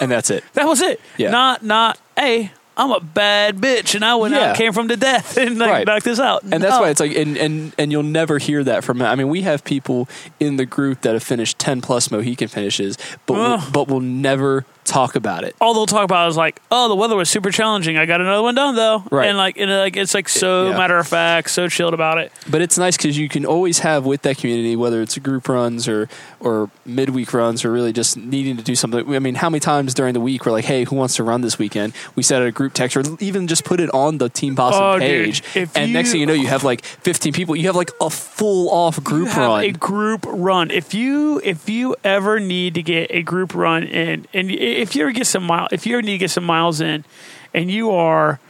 and 0.00 0.10
that's 0.10 0.28
it 0.30 0.42
That 0.54 0.66
was 0.66 0.80
it. 0.80 1.00
Yeah. 1.16 1.30
Not 1.30 1.62
not. 1.62 2.00
Hey, 2.18 2.50
I'm 2.76 2.90
a 2.90 3.00
bad 3.00 3.58
bitch, 3.58 3.94
and 3.94 4.04
I 4.04 4.16
went 4.16 4.34
out 4.34 4.40
Yeah. 4.40 4.48
and 4.48 4.56
came 4.56 4.72
from 4.72 4.88
the 4.88 4.96
death 4.96 5.36
and 5.44 5.58
like 5.58 5.70
Right. 5.70 5.86
knocked 5.86 6.04
this 6.04 6.18
out. 6.18 6.42
and 6.42 6.62
that's 6.62 6.78
why 6.80 6.90
it's 6.90 7.00
like 7.00 7.14
and, 7.16 7.36
and 7.36 7.72
and 7.78 7.92
you'll 7.92 8.02
never 8.02 8.38
hear 8.38 8.64
that 8.64 8.82
from 8.84 9.00
i 9.02 9.14
mean 9.14 9.28
we 9.28 9.42
have 9.42 9.62
people 9.64 10.08
in 10.40 10.56
the 10.56 10.66
group 10.66 11.00
that 11.02 11.12
have 11.12 11.22
finished 11.22 11.58
10 11.58 11.80
plus 11.80 12.10
mohican 12.10 12.48
finishes 12.48 12.96
but 13.26 13.34
will, 13.34 13.40
Ugh. 13.42 13.72
but 13.72 13.88
will 13.88 14.00
never 14.00 14.64
talk 14.84 15.16
about 15.16 15.44
it 15.44 15.56
all 15.60 15.72
they'll 15.74 15.86
talk 15.86 16.04
about 16.04 16.28
is 16.28 16.36
like, 16.36 16.60
oh, 16.70 16.88
the 16.88 16.94
weather 16.94 17.16
was 17.16 17.30
super 17.30 17.50
challenging. 17.50 17.96
I 17.96 18.04
got 18.06 18.20
another 18.20 18.42
one 18.42 18.54
done 18.54 18.74
though, 18.76 19.02
Right. 19.10 19.28
And 19.28 19.38
like, 19.38 19.56
and 19.56 19.70
uh, 19.70 19.78
like, 19.78 19.96
it's 19.96 20.12
like 20.14 20.28
so 20.28 20.68
Yeah. 20.70 20.76
matter 20.76 20.98
of 20.98 21.06
fact, 21.08 21.50
so 21.50 21.68
chilled 21.68 21.94
about 21.94 22.18
it. 22.18 22.32
but 22.50 22.60
it's 22.60 22.76
nice 22.76 22.96
because 22.96 23.16
you 23.16 23.28
can 23.28 23.46
always 23.46 23.78
have 23.80 24.04
with 24.04 24.22
that 24.22 24.36
community 24.38 24.76
whether 24.76 25.00
it's 25.02 25.16
group 25.18 25.48
runs 25.48 25.88
or 25.88 26.08
or 26.40 26.70
midweek 26.84 27.32
runs 27.32 27.64
or 27.64 27.72
really 27.72 27.92
just 27.92 28.16
needing 28.16 28.56
to 28.56 28.62
do 28.62 28.74
something 28.74 29.14
i 29.14 29.18
mean 29.18 29.34
how 29.36 29.48
many 29.48 29.60
times 29.60 29.94
during 29.94 30.12
the 30.12 30.20
week 30.20 30.44
we're 30.44 30.52
like 30.52 30.64
hey 30.66 30.84
who 30.84 30.96
wants 30.96 31.16
to 31.16 31.22
run 31.24 31.40
this 31.40 31.58
weekend 31.58 31.92
we 32.16 32.22
set 32.22 32.42
out 32.42 32.48
a 32.48 32.52
group 32.52 32.72
text 32.74 32.96
or 32.96 33.02
even 33.20 33.46
just 33.46 33.64
put 33.64 33.80
it 33.80 33.88
on 33.94 34.18
the 34.18 34.28
team 34.28 34.54
possum 34.54 34.82
Oh, 34.82 34.98
page 34.98 35.42
and 35.74 35.92
next 35.92 36.10
thing 36.12 36.20
you 36.20 36.26
know 36.26 36.32
you 36.34 36.46
have 36.48 36.64
like 36.64 36.84
15 36.84 37.32
people 37.32 37.56
you 37.56 37.66
have 37.66 37.76
like 37.76 37.90
a 38.00 38.10
full 38.10 38.68
off 38.70 39.02
group 39.02 39.28
you 39.28 39.34
run 39.40 39.64
a 39.64 39.72
group 39.72 40.26
run. 40.28 40.70
If 40.70 40.92
you 40.94 41.40
if 41.44 41.68
you 41.68 41.96
ever 42.04 42.38
need 42.40 42.74
to 42.74 42.82
get 42.82 43.10
a 43.10 43.22
group 43.22 43.54
run 43.54 43.84
in, 43.84 44.26
and 44.34 44.50
if 44.74 44.94
you 44.96 45.02
ever 45.02 45.12
get 45.12 45.26
some 45.26 45.44
mile, 45.44 45.68
if 45.72 45.86
you 45.86 45.94
ever 45.94 46.02
need 46.02 46.12
to 46.12 46.18
get 46.18 46.30
some 46.30 46.44
miles 46.44 46.80
in, 46.80 47.04
and 47.52 47.70
you 47.70 47.90
are 47.90 48.40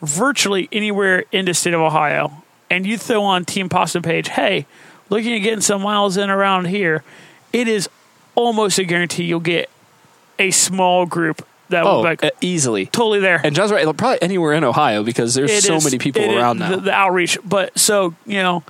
virtually 0.00 0.68
anywhere 0.72 1.24
in 1.32 1.44
the 1.44 1.54
state 1.54 1.74
of 1.74 1.80
Ohio, 1.80 2.42
and 2.70 2.86
you 2.86 2.96
throw 2.98 3.22
on 3.22 3.44
Team 3.44 3.68
Possum 3.68 4.02
page, 4.02 4.28
hey, 4.28 4.66
looking 5.10 5.34
at 5.34 5.38
getting 5.40 5.60
some 5.60 5.82
miles 5.82 6.16
in 6.16 6.30
around 6.30 6.66
here, 6.66 7.04
it 7.52 7.68
is 7.68 7.88
almost 8.34 8.78
a 8.78 8.84
guarantee 8.84 9.24
you'll 9.24 9.40
get 9.40 9.68
a 10.38 10.50
small 10.50 11.04
group 11.06 11.46
that 11.68 11.84
Oh, 11.84 11.96
will 11.96 12.02
like 12.02 12.22
uh, 12.24 12.30
easily. 12.40 12.86
totally 12.86 13.20
there. 13.20 13.40
And 13.44 13.54
John's 13.54 13.70
right. 13.72 13.84
Probably 13.96 14.20
anywhere 14.22 14.52
in 14.54 14.64
Ohio 14.64 15.02
because 15.02 15.34
there's 15.34 15.50
It 15.50 15.62
so 15.62 15.76
is- 15.76 15.84
many 15.84 15.98
people 15.98 16.22
it 16.22 16.30
is 16.30 16.36
around 16.36 16.58
now. 16.58 16.70
The, 16.70 16.76
the 16.78 16.92
outreach, 16.92 17.38
but 17.44 17.78
so 17.78 18.14
you 18.26 18.42
know, 18.42 18.62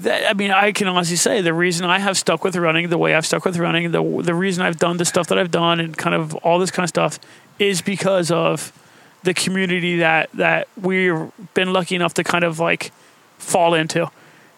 that, 0.00 0.30
I 0.30 0.32
mean, 0.34 0.50
I 0.50 0.72
can 0.72 0.86
honestly 0.88 1.16
say 1.16 1.40
the 1.40 1.52
reason 1.54 1.86
I 1.86 1.98
have 1.98 2.16
stuck 2.16 2.44
with 2.44 2.56
running 2.56 2.88
the 2.88 2.98
way 2.98 3.14
I've 3.14 3.26
stuck 3.26 3.44
with 3.44 3.56
running, 3.58 3.90
the 3.90 4.02
the 4.22 4.34
reason 4.34 4.62
I've 4.64 4.78
done 4.78 4.96
the 4.96 5.04
stuff 5.04 5.26
that 5.28 5.38
I've 5.38 5.50
done, 5.50 5.80
and 5.80 5.96
kind 5.96 6.14
of 6.14 6.34
all 6.36 6.58
this 6.58 6.70
kind 6.70 6.84
of 6.84 6.88
stuff, 6.88 7.18
is 7.58 7.82
because 7.82 8.30
of 8.30 8.72
the 9.24 9.34
community 9.34 9.98
that 9.98 10.30
that 10.34 10.68
we've 10.80 11.30
been 11.54 11.72
lucky 11.72 11.96
enough 11.96 12.14
to 12.14 12.24
kind 12.24 12.44
of 12.44 12.58
like 12.58 12.92
fall 13.38 13.74
into. 13.74 14.10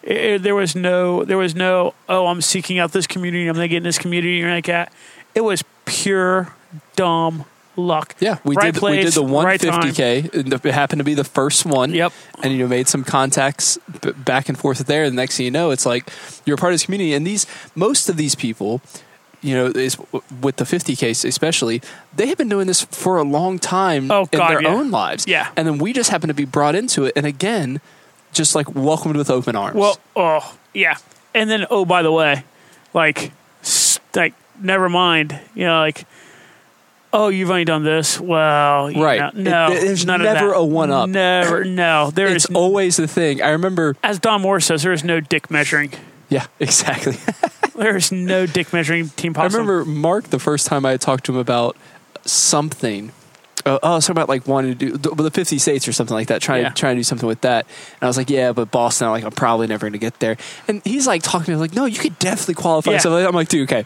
It- 0.03 0.17
it- 0.17 0.43
there 0.43 0.55
was 0.55 0.75
no, 0.75 1.23
there 1.25 1.37
was 1.37 1.55
no, 1.55 1.93
oh, 2.09 2.27
I'm 2.27 2.41
seeking 2.41 2.79
out 2.79 2.91
this 2.91 3.07
community, 3.07 3.47
I'm 3.47 3.55
gonna 3.55 3.67
get 3.67 3.77
in 3.77 3.83
this 3.83 3.97
community, 3.99 4.43
or 4.43 4.49
like 4.51 4.65
that. 4.65 4.91
It 5.35 5.41
was 5.41 5.63
pure 5.85 6.53
dumb 6.95 7.45
luck. 7.85 8.15
yeah, 8.19 8.37
we 8.43 8.55
Right 8.55 8.73
did. 8.73 8.81
we 8.81 8.97
did 9.01 9.13
the 9.13 9.23
150k. 9.23 10.33
and 10.33 10.53
It 10.53 10.73
happened 10.73 10.99
to 10.99 11.03
be 11.03 11.13
the 11.13 11.23
first 11.23 11.65
one. 11.65 11.93
Yep. 11.93 12.13
And 12.43 12.53
you 12.53 12.59
know 12.59 12.67
made 12.67 12.87
some 12.87 13.03
contacts 13.03 13.77
back 14.17 14.49
and 14.49 14.57
forth 14.57 14.79
there. 14.87 15.09
The 15.09 15.15
next 15.15 15.37
thing 15.37 15.45
you 15.45 15.51
know, 15.51 15.71
it's 15.71 15.85
like 15.85 16.09
you're 16.45 16.55
a 16.55 16.57
part 16.57 16.71
of 16.73 16.75
this 16.75 16.85
community. 16.85 17.13
And 17.13 17.25
these 17.27 17.45
most 17.75 18.09
of 18.09 18.17
these 18.17 18.35
people, 18.35 18.81
you 19.41 19.55
know, 19.55 19.65
is 19.67 19.97
with 20.41 20.57
the 20.57 20.65
50 20.65 20.95
case 20.95 21.23
especially, 21.25 21.81
they 22.15 22.27
have 22.27 22.37
been 22.37 22.49
doing 22.49 22.67
this 22.67 22.81
for 22.81 23.17
a 23.17 23.23
long 23.23 23.59
time 23.59 24.11
Oh, 24.11 24.27
in 24.31 24.39
their 24.39 24.61
yeah. 24.61 24.69
own 24.69 24.91
lives. 24.91 25.25
Yeah. 25.27 25.49
And 25.57 25.67
then 25.67 25.77
we 25.77 25.93
just 25.93 26.09
happen 26.09 26.27
to 26.27 26.33
be 26.33 26.45
brought 26.45 26.75
into 26.75 27.05
it, 27.05 27.13
and 27.15 27.25
again, 27.25 27.81
just 28.33 28.55
like 28.55 28.73
welcomed 28.75 29.17
with 29.17 29.29
open 29.29 29.55
arms. 29.55 29.75
Well, 29.75 29.99
oh 30.15 30.55
yeah, 30.73 30.97
and 31.33 31.49
then 31.49 31.65
oh 31.69 31.85
by 31.85 32.01
the 32.01 32.11
way, 32.11 32.43
like 32.93 33.31
like 34.15 34.33
never 34.59 34.89
mind, 34.89 35.39
you 35.55 35.65
know 35.65 35.79
like. 35.79 36.05
Oh, 37.13 37.27
you've 37.27 37.49
only 37.49 37.65
done 37.65 37.83
this. 37.83 38.19
Well, 38.19 38.91
Right. 38.93 39.33
know, 39.35 39.67
no, 39.67 39.71
It- 39.73 39.81
there's 39.81 40.05
never 40.05 40.53
a 40.53 40.63
one-up. 40.63 41.09
Never, 41.09 41.65
no. 41.65 42.09
There 42.13 42.27
it's 42.27 42.49
is, 42.49 42.55
always 42.55 42.95
the 42.97 43.07
thing. 43.07 43.41
I 43.41 43.49
remember. 43.49 43.95
as 44.03 44.17
Don 44.19 44.41
Moore 44.41 44.59
says, 44.61 44.83
there 44.83 44.93
is 44.93 45.03
no 45.03 45.19
dick 45.19 45.51
measuring. 45.51 45.91
Yeah, 46.29 46.45
exactly. 46.59 47.17
There 47.73 47.95
is 47.97 48.11
no 48.11 48.45
dick 48.45 48.73
measuring 48.73 49.09
Team 49.09 49.33
I 49.37 49.45
remember 49.45 49.85
Mark 49.85 50.25
the 50.25 50.37
first 50.37 50.67
time 50.67 50.85
I 50.85 50.97
talked 50.97 51.23
to 51.25 51.31
him 51.31 51.37
about 51.39 51.75
something. 52.25 53.11
Uh, 53.65 53.79
oh, 53.81 53.99
something 53.99 54.21
about 54.21 54.29
like 54.29 54.47
wanting 54.47 54.77
to 54.77 54.91
do 54.91 54.97
the, 54.97 55.15
the 55.23 55.31
50 55.31 55.57
states 55.57 55.87
or 55.87 55.93
something 55.93 56.13
like 56.15 56.27
that, 56.27 56.41
trying 56.41 56.63
Yeah. 56.63 56.69
to 56.69 56.75
trying 56.75 56.95
to 56.95 56.99
do 56.99 57.03
something 57.03 57.27
with 57.27 57.41
that. 57.41 57.65
And 57.93 58.03
I 58.03 58.07
was 58.07 58.17
like, 58.17 58.29
yeah, 58.29 58.51
but 58.53 58.71
Boston, 58.71 59.07
I'm 59.07 59.13
like, 59.13 59.23
I'm 59.23 59.31
probably 59.31 59.67
never 59.67 59.81
going 59.85 59.93
to 59.93 59.99
get 59.99 60.19
there. 60.19 60.37
And 60.67 60.81
he's 60.83 61.07
like 61.07 61.23
talking 61.23 61.45
to 61.45 61.51
me 61.51 61.57
like, 61.57 61.73
no, 61.73 61.85
you 61.85 61.97
could 61.97 62.17
definitely 62.19 62.55
qualify. 62.55 62.91
Yeah. 62.91 62.97
So 62.99 63.15
I'm 63.27 63.33
like, 63.33 63.49
dude, 63.49 63.71
okay. 63.71 63.85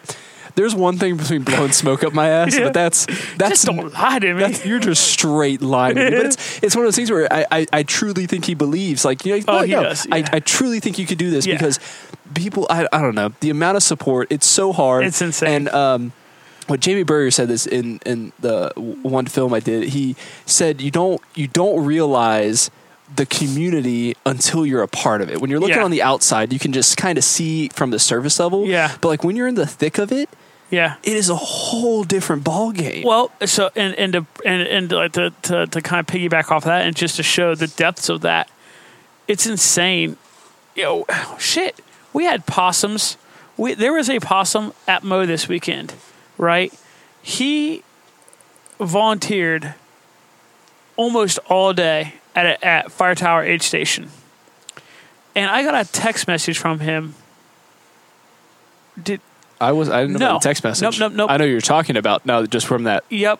There's 0.56 0.74
one 0.74 0.98
thing 0.98 1.18
between 1.18 1.44
blowing 1.44 1.72
smoke 1.74 2.04
up 2.04 2.14
my 2.14 2.30
ass, 2.30 2.56
Yeah. 2.56 2.66
but 2.66 2.74
that's 2.74 3.06
that's 3.38 3.64
Just 3.64 3.66
don't 3.66 3.94
lie 3.94 4.20
to 4.20 4.34
me. 4.34 4.40
that's 4.40 4.66
you're 4.66 4.80
just 4.80 5.06
straight 5.08 5.62
lying. 5.62 5.96
to 5.96 6.10
me. 6.10 6.16
But 6.18 6.26
it's 6.28 6.60
it's 6.64 6.76
one 6.76 6.86
of 6.86 6.88
those 6.88 6.96
things 6.96 7.12
where 7.12 7.32
I, 7.32 7.46
I, 7.52 7.68
I 7.74 7.84
truly 7.84 8.26
think 8.26 8.46
he 8.46 8.54
believes. 8.54 9.04
Like 9.06 9.26
you 9.26 9.38
know, 9.38 9.44
Oh, 9.48 9.60
no, 9.60 9.64
he 9.66 9.72
does, 9.74 10.08
I, 10.12 10.18
yeah. 10.18 10.30
I 10.34 10.40
truly 10.40 10.80
think 10.80 10.98
you 10.98 11.06
could 11.06 11.18
do 11.18 11.30
this 11.30 11.46
Yeah. 11.46 11.56
because 11.56 11.80
people 12.34 12.66
I, 12.70 12.88
I 12.94 13.02
don't 13.02 13.16
know 13.16 13.34
the 13.42 13.50
amount 13.50 13.78
of 13.78 13.84
support. 13.84 14.28
It's 14.32 14.48
so 14.48 14.72
hard. 14.74 15.06
It's 15.06 15.22
insane. 15.22 15.50
And 15.50 15.70
um, 15.70 16.14
what 16.68 16.80
Jamie 16.80 17.04
Burger 17.04 17.32
said 17.32 17.48
this 17.50 17.68
in 17.68 18.00
in 18.06 18.32
the 18.40 18.72
one 18.76 19.26
film 19.28 19.54
I 19.54 19.60
did. 19.60 19.90
He 19.90 20.16
said 20.46 20.82
you 20.82 20.90
don't 20.90 21.22
you 21.36 21.48
don't 21.48 21.86
realize 21.86 22.72
the 23.14 23.26
community 23.28 24.16
until 24.26 24.66
you're 24.66 24.82
a 24.82 24.88
part 24.88 25.22
of 25.22 25.30
it. 25.30 25.40
When 25.40 25.52
you're 25.52 25.60
looking 25.60 25.76
Yeah. 25.76 25.84
on 25.84 25.92
the 25.92 26.02
outside, 26.02 26.52
you 26.52 26.58
can 26.58 26.72
just 26.74 26.98
kind 26.98 27.18
of 27.20 27.24
see 27.24 27.68
from 27.70 27.92
the 27.92 28.00
surface 28.00 28.40
level. 28.40 28.66
Yeah. 28.66 28.96
But 29.00 29.10
like 29.10 29.24
when 29.24 29.36
you're 29.36 29.48
in 29.48 29.54
the 29.56 29.68
thick 29.68 30.00
of 30.00 30.12
it, 30.12 30.28
yeah. 30.70 30.96
it 31.04 31.16
is 31.16 31.30
a 31.30 31.36
whole 31.36 32.04
different 32.04 32.44
ball 32.44 32.72
game. 32.72 33.04
Well, 33.06 33.32
so 33.46 33.70
and 33.76 33.94
and 33.96 34.14
to 34.14 34.26
and, 34.46 34.62
and 34.64 34.92
like 34.92 35.14
to, 35.14 35.32
to 35.44 35.68
to 35.68 35.82
kind 35.82 36.00
of 36.00 36.08
piggyback 36.08 36.52
off 36.52 36.64
that, 36.66 36.86
and 36.86 36.96
just 36.96 37.18
to 37.18 37.24
show 37.24 37.56
the 37.56 37.68
depths 37.68 38.10
of 38.10 38.22
that, 38.22 38.50
it's 39.28 39.46
insane. 39.46 40.18
Yo, 40.76 41.06
shit, 41.40 41.80
we 42.14 42.26
had 42.26 42.46
possums. 42.46 43.18
We 43.58 43.74
there 43.74 43.94
was 43.94 44.10
a 44.10 44.20
possum 44.20 44.74
at 44.88 45.04
Mo 45.04 45.26
this 45.26 45.48
weekend, 45.48 45.94
right? 46.38 46.74
He 47.22 47.84
volunteered 48.80 49.76
almost 50.98 51.40
all 51.48 51.74
day 51.74 52.16
at 52.36 52.46
a, 52.46 52.66
at 52.66 52.92
Fire 52.92 53.16
Tower 53.16 53.44
Aid 53.44 53.62
Station, 53.62 54.10
and 55.36 55.50
I 55.50 55.64
got 55.64 55.76
a 55.76 55.90
text 55.92 56.28
message 56.28 56.58
from 56.58 56.80
him. 56.80 57.16
Did 59.02 59.22
I 59.62 59.72
was 59.72 59.90
I 59.90 60.02
didn't 60.02 60.14
know 60.14 60.20
No. 60.20 60.30
about 60.32 60.42
the 60.42 60.50
text 60.50 60.64
message. 60.64 60.82
Nope, 60.82 60.96
nope, 61.00 61.14
nope. 61.14 61.32
I 61.32 61.38
know 61.38 61.46
you're 61.46 61.62
talking 61.62 61.98
about 61.98 62.26
no, 62.26 62.46
just 62.46 62.68
from 62.68 62.84
that. 62.84 63.04
yep? 63.10 63.40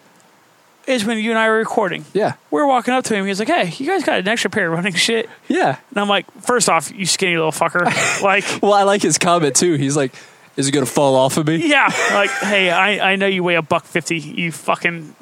Is 0.88 1.04
when 1.04 1.18
you 1.18 1.32
and 1.32 1.40
I 1.40 1.48
were 1.50 1.56
recording. 1.58 2.06
Yeah, 2.14 2.34
we 2.52 2.62
were 2.62 2.68
walking 2.68 2.94
up 2.94 3.04
to 3.06 3.16
him. 3.16 3.26
He's 3.26 3.40
like, 3.40 3.48
"Hey, 3.48 3.74
you 3.84 3.88
guys 3.88 4.04
got 4.04 4.20
an 4.20 4.28
extra 4.28 4.52
pair 4.52 4.68
of 4.68 4.74
running 4.74 4.94
shit?" 4.94 5.28
yeah. 5.48 5.78
And 5.90 5.98
I'm 6.00 6.08
like, 6.08 6.30
first 6.44 6.70
off, 6.70 6.92
you 6.94 7.08
skinny 7.08 7.36
little 7.36 7.52
fucker. 7.52 7.82
like, 8.22 8.44
Well, 8.62 8.72
I 8.74 8.84
like 8.84 9.02
his 9.02 9.18
comment 9.18 9.56
too. 9.56 9.74
He's 9.74 9.98
like, 9.98 10.14
"Is 10.58 10.68
it 10.68 10.72
gonna 10.74 10.86
fall 10.86 11.16
off 11.16 11.38
of 11.38 11.48
me?" 11.48 11.68
yeah, 11.68 11.86
like, 12.14 12.30
hey, 12.30 12.70
I, 12.70 13.14
I 13.14 13.16
know 13.16 13.26
you 13.26 13.44
weigh 13.44 13.56
a 13.56 13.64
buck 13.64 13.86
fifty, 13.86 14.20
you 14.20 14.52
fucking 14.52 15.16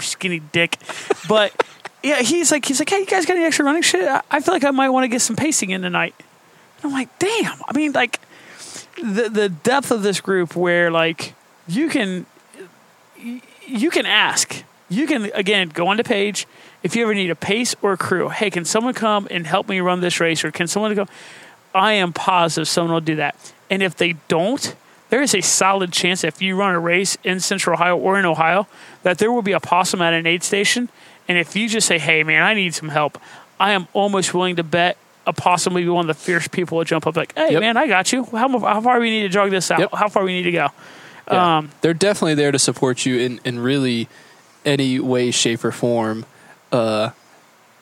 skinny 0.00 0.40
dick. 0.52 0.76
But 1.28 1.52
yeah, 2.02 2.20
he's 2.20 2.52
like, 2.52 2.66
he's 2.66 2.78
like, 2.78 2.90
hey, 2.90 2.98
you 3.00 3.06
guys 3.06 3.24
got 3.24 3.36
any 3.36 3.46
extra 3.46 3.64
running 3.64 3.80
shit? 3.82 4.06
I, 4.06 4.20
I 4.30 4.40
feel 4.40 4.52
like 4.52 4.64
I 4.64 4.70
might 4.70 4.90
want 4.90 5.04
to 5.04 5.08
get 5.08 5.22
some 5.22 5.34
pacing 5.36 5.70
in 5.70 5.80
tonight. 5.80 6.14
And 6.82 6.86
I'm 6.86 6.92
like, 6.92 7.18
damn. 7.18 7.56
I 7.66 7.72
mean, 7.74 7.92
like, 7.92 8.20
the 9.02 9.28
the 9.28 9.48
depth 9.48 9.90
of 9.90 10.02
this 10.02 10.20
group 10.20 10.56
where 10.56 10.90
like 10.90 11.34
you 11.66 11.88
can 11.88 12.26
you 13.66 13.90
can 13.90 14.06
ask. 14.06 14.64
You 14.88 15.06
can 15.06 15.30
again 15.34 15.70
go 15.70 15.88
on 15.88 15.96
the 15.96 16.04
page 16.04 16.46
if 16.82 16.94
you 16.94 17.02
ever 17.02 17.14
need 17.14 17.30
a 17.30 17.34
pace 17.34 17.74
or 17.82 17.92
a 17.94 17.96
crew. 17.96 18.28
Hey, 18.28 18.50
can 18.50 18.64
someone 18.64 18.94
come 18.94 19.26
and 19.30 19.46
help 19.46 19.68
me 19.68 19.80
run 19.80 20.00
this 20.00 20.20
race, 20.20 20.44
or 20.44 20.50
can 20.50 20.66
someone 20.66 20.94
go? 20.94 21.06
I 21.74 21.94
am 21.94 22.12
positive 22.12 22.68
someone 22.68 22.92
will 22.92 23.00
do 23.00 23.16
that. 23.16 23.52
And 23.70 23.82
if 23.82 23.96
they 23.96 24.14
don't, 24.28 24.76
there 25.08 25.22
is 25.22 25.34
a 25.34 25.40
solid 25.40 25.92
chance 25.92 26.22
if 26.22 26.40
you 26.40 26.54
run 26.54 26.74
a 26.74 26.78
race 26.78 27.16
in 27.24 27.40
Central 27.40 27.74
Ohio 27.74 27.96
or 27.96 28.18
in 28.18 28.24
Ohio 28.24 28.68
that 29.02 29.18
there 29.18 29.32
will 29.32 29.42
be 29.42 29.52
a 29.52 29.60
possum 29.60 30.02
at 30.02 30.12
an 30.12 30.26
aid 30.26 30.44
station. 30.44 30.88
And 31.26 31.38
if 31.38 31.56
you 31.56 31.68
just 31.68 31.86
say, 31.86 31.98
"Hey, 31.98 32.22
man, 32.22 32.42
I 32.42 32.54
need 32.54 32.74
some 32.74 32.90
help," 32.90 33.18
I 33.58 33.72
am 33.72 33.88
almost 33.92 34.34
willing 34.34 34.56
to 34.56 34.62
bet 34.62 34.96
a 35.26 35.32
possum 35.32 35.74
will 35.74 35.82
be 35.82 35.88
one 35.88 36.08
of 36.08 36.16
the 36.16 36.22
fierce 36.22 36.48
people 36.48 36.78
to 36.78 36.84
jump 36.84 37.06
up 37.06 37.16
like, 37.16 37.34
"Hey, 37.36 37.52
Yep. 37.52 37.60
man, 37.60 37.76
I 37.76 37.86
got 37.86 38.12
you. 38.12 38.24
How, 38.24 38.48
how 38.58 38.80
far 38.80 39.00
we 39.00 39.10
need 39.10 39.22
to 39.22 39.28
jog 39.28 39.50
this 39.50 39.70
out? 39.70 39.78
Yep. 39.80 39.90
How 39.94 40.08
far 40.08 40.24
we 40.24 40.32
need 40.32 40.42
to 40.44 40.52
go?" 40.52 40.68
Yeah. 41.30 41.56
Um, 41.58 41.70
They're 41.80 41.94
definitely 41.94 42.34
there 42.34 42.52
to 42.52 42.58
support 42.58 43.06
you 43.06 43.18
in 43.18 43.40
in 43.44 43.58
really 43.60 44.08
any 44.64 45.00
way, 45.00 45.30
shape, 45.30 45.64
or 45.64 45.72
form. 45.72 46.26
Uh, 46.72 47.10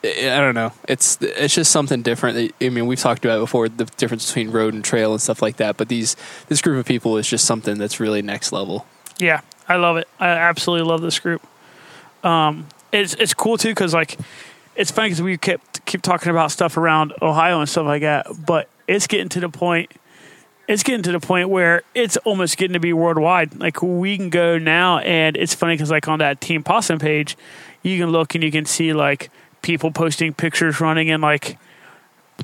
I 0.05 0.31
I 0.33 0.39
don't 0.39 0.55
know. 0.55 0.73
It's 0.89 1.19
it's 1.21 1.55
just 1.55 1.71
something 1.73 2.03
different. 2.03 2.53
I 2.61 2.69
mean, 2.69 2.87
we've 2.87 2.99
talked 3.01 3.25
about 3.25 3.39
it 3.39 3.41
before 3.41 3.69
the 3.69 3.85
difference 3.97 4.27
between 4.29 4.51
road 4.51 4.75
and 4.75 4.85
trail 4.85 5.13
and 5.13 5.21
stuff 5.21 5.43
like 5.43 5.57
that. 5.57 5.77
But 5.77 5.89
these 5.89 6.17
this 6.49 6.61
group 6.61 6.79
of 6.79 6.87
people 6.87 7.17
is 7.19 7.29
just 7.29 7.45
something 7.45 7.79
that's 7.79 7.99
really 8.01 8.23
next 8.23 8.53
level. 8.53 8.87
Yeah, 9.19 9.41
I 9.69 9.77
love 9.77 9.97
it. 9.97 10.09
I 10.21 10.29
absolutely 10.29 10.89
love 10.89 11.03
this 11.03 11.19
group. 11.19 11.43
Um, 12.25 12.67
it's 12.93 13.15
it's 13.15 13.35
cool 13.35 13.59
too 13.59 13.71
because 13.71 13.95
like 13.95 14.19
it's 14.77 14.91
funny 14.91 15.09
because 15.09 15.23
we 15.23 15.37
kept 15.37 15.85
keep 15.87 16.03
talking 16.03 16.31
about 16.31 16.51
stuff 16.51 16.77
around 16.77 17.13
Ohio 17.23 17.61
and 17.61 17.69
stuff 17.69 17.87
like 17.87 18.03
that, 18.03 18.27
but 18.47 18.69
it's 18.89 19.07
getting 19.07 19.29
to 19.31 19.41
the 19.41 19.49
point. 19.49 19.91
It's 20.69 20.83
getting 20.83 21.03
to 21.03 21.13
the 21.13 21.21
point 21.21 21.49
where 21.49 21.83
it's 21.95 22.17
almost 22.19 22.57
getting 22.57 22.73
to 22.75 22.81
be 22.81 22.93
worldwide. 22.93 23.59
Like 23.59 23.83
we 23.83 24.17
can 24.17 24.31
go 24.31 24.59
now, 24.59 24.99
and 24.99 25.37
it's 25.37 25.55
funny 25.55 25.75
because 25.75 25.91
like 25.91 26.09
on 26.09 26.21
that 26.21 26.41
Team 26.41 26.63
Possum 26.63 26.99
page, 26.99 27.37
you 27.83 27.99
can 27.99 28.11
look 28.11 28.35
and 28.35 28.43
you 28.45 28.51
can 28.51 28.65
see 28.65 28.93
like 28.93 29.31
people 29.61 29.91
posting 29.91 30.33
pictures 30.33 30.81
running 30.81 31.09
in 31.09 31.21
like 31.21 31.59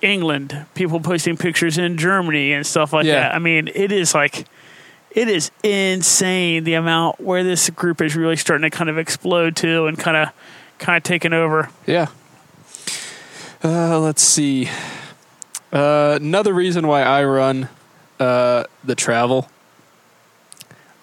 England, 0.03 0.67
people 0.75 1.01
posting 1.01 1.37
pictures 1.37 1.79
in 1.79 1.97
Germany 1.97 2.53
and 2.53 2.67
stuff 2.67 2.93
like 2.93 3.07
Yeah. 3.07 3.21
that. 3.21 3.35
I 3.35 3.39
mean, 3.39 3.69
it 3.75 3.93
is 3.93 4.15
like 4.15 4.47
it 5.13 5.29
is 5.29 5.51
insane 5.63 6.65
the 6.65 6.75
amount 6.75 7.21
where 7.21 7.43
this 7.43 7.71
group 7.71 8.01
is 8.03 8.15
really 8.15 8.37
starting 8.37 8.69
to 8.71 8.77
kind 8.77 8.91
of 8.91 8.99
explode 8.99 9.57
to 9.57 9.87
and 9.87 9.99
kind 9.99 10.17
of 10.17 10.29
kind 10.79 10.97
of 10.97 11.03
taking 11.03 11.33
over. 11.33 11.71
Yeah. 11.87 12.09
Uh, 13.63 13.99
let's 14.01 14.23
see. 14.23 14.69
Uh, 15.73 16.19
another 16.21 16.55
reason 16.55 16.87
why 16.87 17.03
I 17.03 17.25
run 17.25 17.69
uh, 18.21 18.65
the 18.85 18.95
travel. 18.95 19.49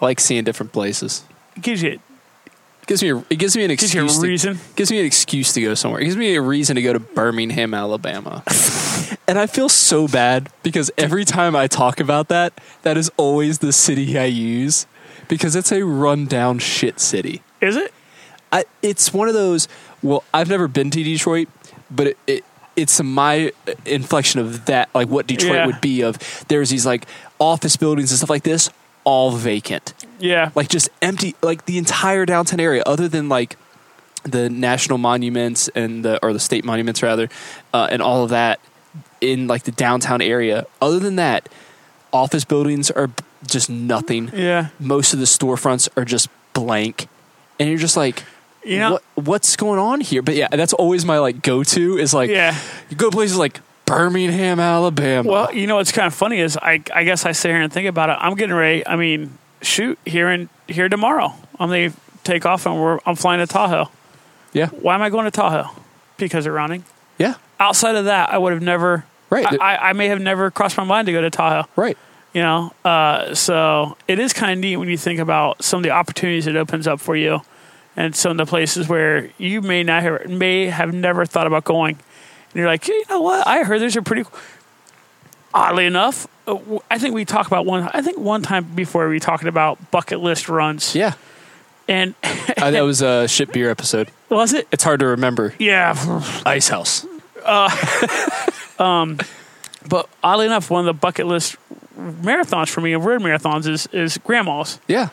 I 0.02 0.06
like 0.06 0.20
seeing 0.20 0.44
different 0.44 0.72
places. 0.72 1.24
It 1.56 1.62
gives 1.62 1.82
you 1.82 2.00
gives 2.88 3.02
me 3.02 3.10
a, 3.10 3.18
it 3.30 3.38
gives 3.38 3.56
me 3.58 3.64
an 3.64 3.70
gives 3.70 3.94
you 3.94 4.02
a 4.02 4.06
excuse 4.06 4.22
to, 4.22 4.28
reason. 4.28 4.60
gives 4.76 4.92
me 4.92 5.00
an 5.00 5.06
excuse 5.06 5.54
to 5.54 5.62
go 5.62 5.74
somewhere. 5.74 6.02
It 6.02 6.06
gives 6.06 6.18
me 6.18 6.36
a 6.36 6.42
reason 6.42 6.76
to 6.76 6.82
go 6.82 6.94
to 6.94 7.00
Birmingham, 7.00 7.74
Alabama. 7.74 8.44
and 9.28 9.40
I 9.40 9.48
feel 9.48 9.70
so 9.70 10.08
bad 10.08 10.50
because 10.64 10.92
every 10.98 11.26
time 11.26 11.56
I 11.56 11.68
talk 11.68 12.00
about 12.00 12.28
that, 12.30 12.54
that 12.84 12.98
is 12.98 13.12
always 13.18 13.60
the 13.60 13.74
city 13.74 14.18
I 14.18 14.26
use 14.26 14.88
because 15.28 15.56
it's 15.56 15.72
a 15.72 15.84
rundown 15.84 16.60
shit 16.60 17.00
city. 17.00 17.42
Is 17.62 17.76
it? 17.76 17.94
I, 18.52 18.66
it's 18.82 19.14
one 19.14 19.28
of 19.28 19.34
those. 19.34 19.68
Well, 20.02 20.24
I've 20.34 20.50
never 20.50 20.68
been 20.68 20.90
to 20.92 21.04
Detroit, 21.04 21.48
but 21.92 22.08
it, 22.08 22.18
it 22.28 22.44
it's 22.76 23.02
my 23.02 23.52
inflection 23.86 24.42
of 24.42 24.66
that, 24.66 24.90
like 24.94 25.08
what 25.08 25.28
Detroit 25.28 25.56
Yeah. 25.56 25.66
would 25.66 25.82
be. 25.82 26.02
Of 26.02 26.46
there's 26.48 26.70
these 26.70 26.86
like 26.86 27.06
office 27.40 27.78
buildings 27.78 28.12
and 28.12 28.18
stuff 28.18 28.30
like 28.30 28.44
this, 28.44 28.70
all 29.04 29.32
vacant, 29.32 29.94
Yeah. 30.20 30.52
like 30.56 30.68
just 30.68 30.90
empty, 31.02 31.36
like 31.42 31.66
the 31.66 31.78
entire 31.78 32.26
downtown 32.26 32.60
area, 32.60 32.84
other 32.86 33.08
than 33.08 33.30
like 33.30 33.58
the 34.24 34.50
national 34.50 34.98
monuments 34.98 35.70
and 35.76 36.04
the 36.04 36.20
or 36.24 36.34
the 36.34 36.40
state 36.40 36.66
monuments 36.66 37.02
rather, 37.02 37.30
uh, 37.74 37.88
and 37.90 38.02
all 38.02 38.24
of 38.24 38.30
that 38.32 38.60
in 39.22 39.48
like 39.48 39.64
the 39.64 39.72
downtown 39.72 40.22
area. 40.22 40.66
Other 40.82 41.00
than 41.00 41.16
that, 41.16 41.48
office 42.12 42.44
buildings 42.44 42.92
are 42.92 43.10
just 43.48 43.70
nothing 43.70 44.32
yeah. 44.34 44.70
most 44.80 45.14
of 45.14 45.20
the 45.20 45.26
storefronts 45.26 45.88
are 45.96 46.04
just 46.04 46.28
blank 46.54 47.08
and 47.60 47.70
you're 47.70 47.78
just 47.78 47.96
like 47.96 48.24
You 48.66 48.80
know- 48.80 48.92
what, 48.94 49.04
what's 49.16 49.56
going 49.56 49.80
on 49.80 50.02
here 50.02 50.22
but 50.22 50.36
yeah 50.36 50.48
that's 50.52 50.74
always 50.74 51.06
my 51.06 51.20
like 51.20 51.42
go-to 51.42 51.98
is 51.98 52.14
like 52.14 52.30
Yeah. 52.30 52.58
you 52.90 52.98
go 52.98 53.10
to 53.10 53.16
places 53.16 53.38
like 53.38 53.60
birmingham 53.86 54.60
alabama 54.60 55.30
Well, 55.32 55.54
you 55.54 55.68
know 55.68 55.76
what's 55.76 55.92
kind 55.92 56.08
of 56.08 56.14
funny 56.14 56.40
is 56.40 56.58
I 56.58 56.82
I 56.94 57.04
guess 57.04 57.26
I 57.26 57.32
sit 57.34 57.50
here 57.52 57.62
and 57.62 57.72
think 57.72 57.88
about 57.88 58.10
it. 58.10 58.18
I'm 58.20 58.34
getting 58.36 58.56
ready. 58.56 58.86
I 58.88 58.96
mean, 58.96 59.38
shoot, 59.62 59.98
here 60.06 60.28
and 60.30 60.50
here 60.68 60.90
tomorrow. 60.90 61.34
I'm 61.60 61.70
gonna 61.70 61.94
take 62.24 62.46
off 62.46 62.66
and 62.66 62.82
we're 62.82 63.00
I'm 63.06 63.16
flying 63.16 63.40
to 63.40 63.48
Tahoe. 63.48 63.90
yeah 64.54 64.68
Why 64.70 64.96
am 64.96 65.02
I 65.04 65.10
going 65.10 65.26
to 65.26 65.32
Tahoe? 65.32 65.70
Because 66.18 66.46
of 66.48 66.54
running. 66.54 66.84
yeah 67.20 67.36
Outside 67.60 67.96
of 67.96 68.06
that, 68.06 68.32
I 68.34 68.38
would 68.38 68.52
have 68.54 68.62
never. 68.64 69.06
Right. 69.30 69.46
I, 69.62 69.76
I, 69.76 69.90
I 69.90 69.94
may 69.94 70.08
have 70.08 70.20
never 70.22 70.50
crossed 70.52 70.78
my 70.78 70.84
mind 70.84 71.06
to 71.08 71.12
go 71.14 71.22
to 71.22 71.30
Tahoe. 71.30 71.68
right 71.76 71.98
You 72.34 72.42
know, 72.42 72.74
uh, 72.84 73.34
so 73.36 73.96
it 74.08 74.18
is 74.20 74.34
kind 74.34 74.52
of 74.52 74.58
neat 74.60 74.78
when 74.78 74.90
you 74.90 74.98
think 74.98 75.20
about 75.20 75.64
some 75.64 75.78
of 75.80 75.84
the 75.84 75.92
opportunities 75.92 76.48
it 76.48 76.56
opens 76.56 76.88
up 76.88 77.00
for 77.00 77.16
you, 77.16 77.42
and 77.96 78.16
some 78.16 78.32
of 78.32 78.38
the 78.38 78.46
places 78.46 78.88
where 78.88 79.30
you 79.38 79.62
may 79.62 79.84
not 79.84 80.04
have, 80.04 80.30
may 80.30 80.66
have 80.68 80.94
never 80.94 81.26
thought 81.26 81.48
about 81.48 81.64
going, 81.64 81.96
and 81.96 82.56
you're 82.56 82.68
like, 82.68 82.88
you 82.88 83.04
know 83.10 83.22
what? 83.22 83.46
I 83.48 83.64
heard 83.64 83.82
there's 83.82 83.96
a 83.96 84.02
pretty. 84.02 84.24
Oddly 85.54 85.86
enough, 85.86 86.28
I 86.92 86.98
think 86.98 87.16
we 87.16 87.24
talked 87.24 87.48
about 87.48 87.66
one. 87.66 87.90
I 87.94 88.02
think 88.02 88.18
one 88.18 88.42
time 88.42 88.66
before 88.76 89.08
we 89.08 89.20
talked 89.22 89.46
about 89.46 89.90
bucket 89.92 90.20
list 90.20 90.50
runs, 90.50 90.94
yeah 90.96 91.14
and 91.88 92.14
uh, 92.58 92.72
that 92.72 92.82
was 92.82 93.02
a 93.02 93.28
ship 93.28 93.52
beer 93.54 93.70
episode 93.70 94.10
was 94.30 94.54
it? 94.54 94.68
it's 94.72 94.84
hard 94.84 95.00
to 95.00 95.06
remember 95.06 95.54
Yeah, 95.60 95.94
ice 96.46 96.68
house 96.68 97.06
Um, 98.80 99.20
but 99.88 100.10
oddly 100.24 100.48
enough, 100.48 100.70
one 100.70 100.82
of 100.82 100.86
the 100.88 101.00
bucket 101.00 101.28
list 101.28 101.56
marathons 101.98 102.70
for 102.70 102.82
me 102.82 102.92
of 102.94 103.06
road 103.06 103.22
marathons 103.22 103.68
is 103.68 103.88
is 103.94 104.18
grandma's. 104.18 104.80
yeah 104.88 105.10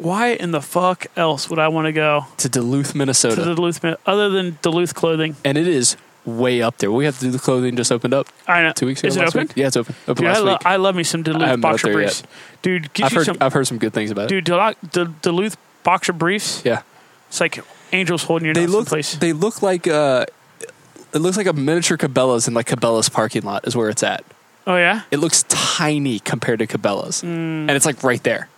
Why 0.00 0.28
in 0.28 0.50
the 0.50 0.60
fuck 0.62 1.06
else 1.16 1.48
would 1.50 1.58
I 1.58 1.68
want 1.68 1.86
to 1.86 1.92
go 1.92 2.26
to 2.38 2.48
duluth 2.48 2.94
minnesota 2.94 3.36
To 3.36 3.54
Duluth, 3.54 3.84
other 4.06 4.28
than 4.30 4.58
Duluth 4.62 4.94
clothing? 4.94 5.36
and 5.44 5.56
it 5.58 5.66
is 5.68 5.96
way 6.26 6.60
up 6.60 6.76
there 6.78 6.92
we 6.92 7.06
have 7.06 7.14
to 7.18 7.24
do 7.26 7.30
the 7.30 7.38
clothing 7.38 7.76
just 7.76 7.90
opened 7.90 8.12
up 8.14 8.26
I 8.46 8.62
know. 8.62 8.72
two 8.72 8.86
weeks 8.86 9.00
ago 9.00 9.08
Is 9.08 9.16
it 9.16 9.24
open? 9.26 9.40
week 9.48 9.52
yeah 9.56 9.66
it's 9.68 9.76
open 9.76 9.94
open 10.06 10.24
Dude, 10.24 10.26
I, 10.26 10.32
last 10.34 10.42
lo- 10.44 10.52
week 10.52 10.66
I 10.66 10.76
love 10.76 10.94
me 10.94 11.02
some 11.02 11.22
Duluth 11.22 11.60
boxer 11.60 11.92
briefs. 11.92 12.22
Dude, 12.62 12.92
get 12.92 13.06
i've 13.06 13.12
you 13.12 13.18
heard 13.18 13.24
some. 13.26 13.36
i've 13.40 13.52
heard 13.54 13.66
some 13.66 13.78
good 13.78 13.92
things 13.94 14.10
about 14.10 14.30
it 14.30 14.44
dude, 14.44 15.20
Duluth 15.22 15.56
boxer 15.82 16.12
briefs. 16.12 16.62
yeah 16.64 16.82
It's 17.28 17.40
like 17.40 17.58
angels 17.92 18.24
holding 18.24 18.44
your 18.44 18.54
they 18.54 18.66
look 18.66 18.80
in 18.80 18.86
place. 18.86 19.14
they 19.16 19.32
look 19.32 19.62
like 19.62 19.86
uh 19.88 20.26
it 21.12 21.18
looks 21.18 21.36
like 21.38 21.46
a 21.46 21.52
miniature 21.54 21.96
Cabela's 21.96 22.46
in 22.46 22.54
like 22.54 22.66
Cabela's 22.68 23.08
parking 23.08 23.42
lot 23.42 23.66
is 23.66 23.74
where 23.74 23.88
it's 23.88 24.02
at. 24.02 24.22
oh 24.66 24.76
yeah, 24.76 25.02
It 25.10 25.16
looks 25.20 25.44
tiny 25.48 26.20
compared 26.20 26.58
to 26.60 26.66
Cabela's, 26.66 27.22
and 27.24 27.70
it's 27.70 27.86
like 27.86 28.04
right 28.04 28.22
there. 28.22 28.48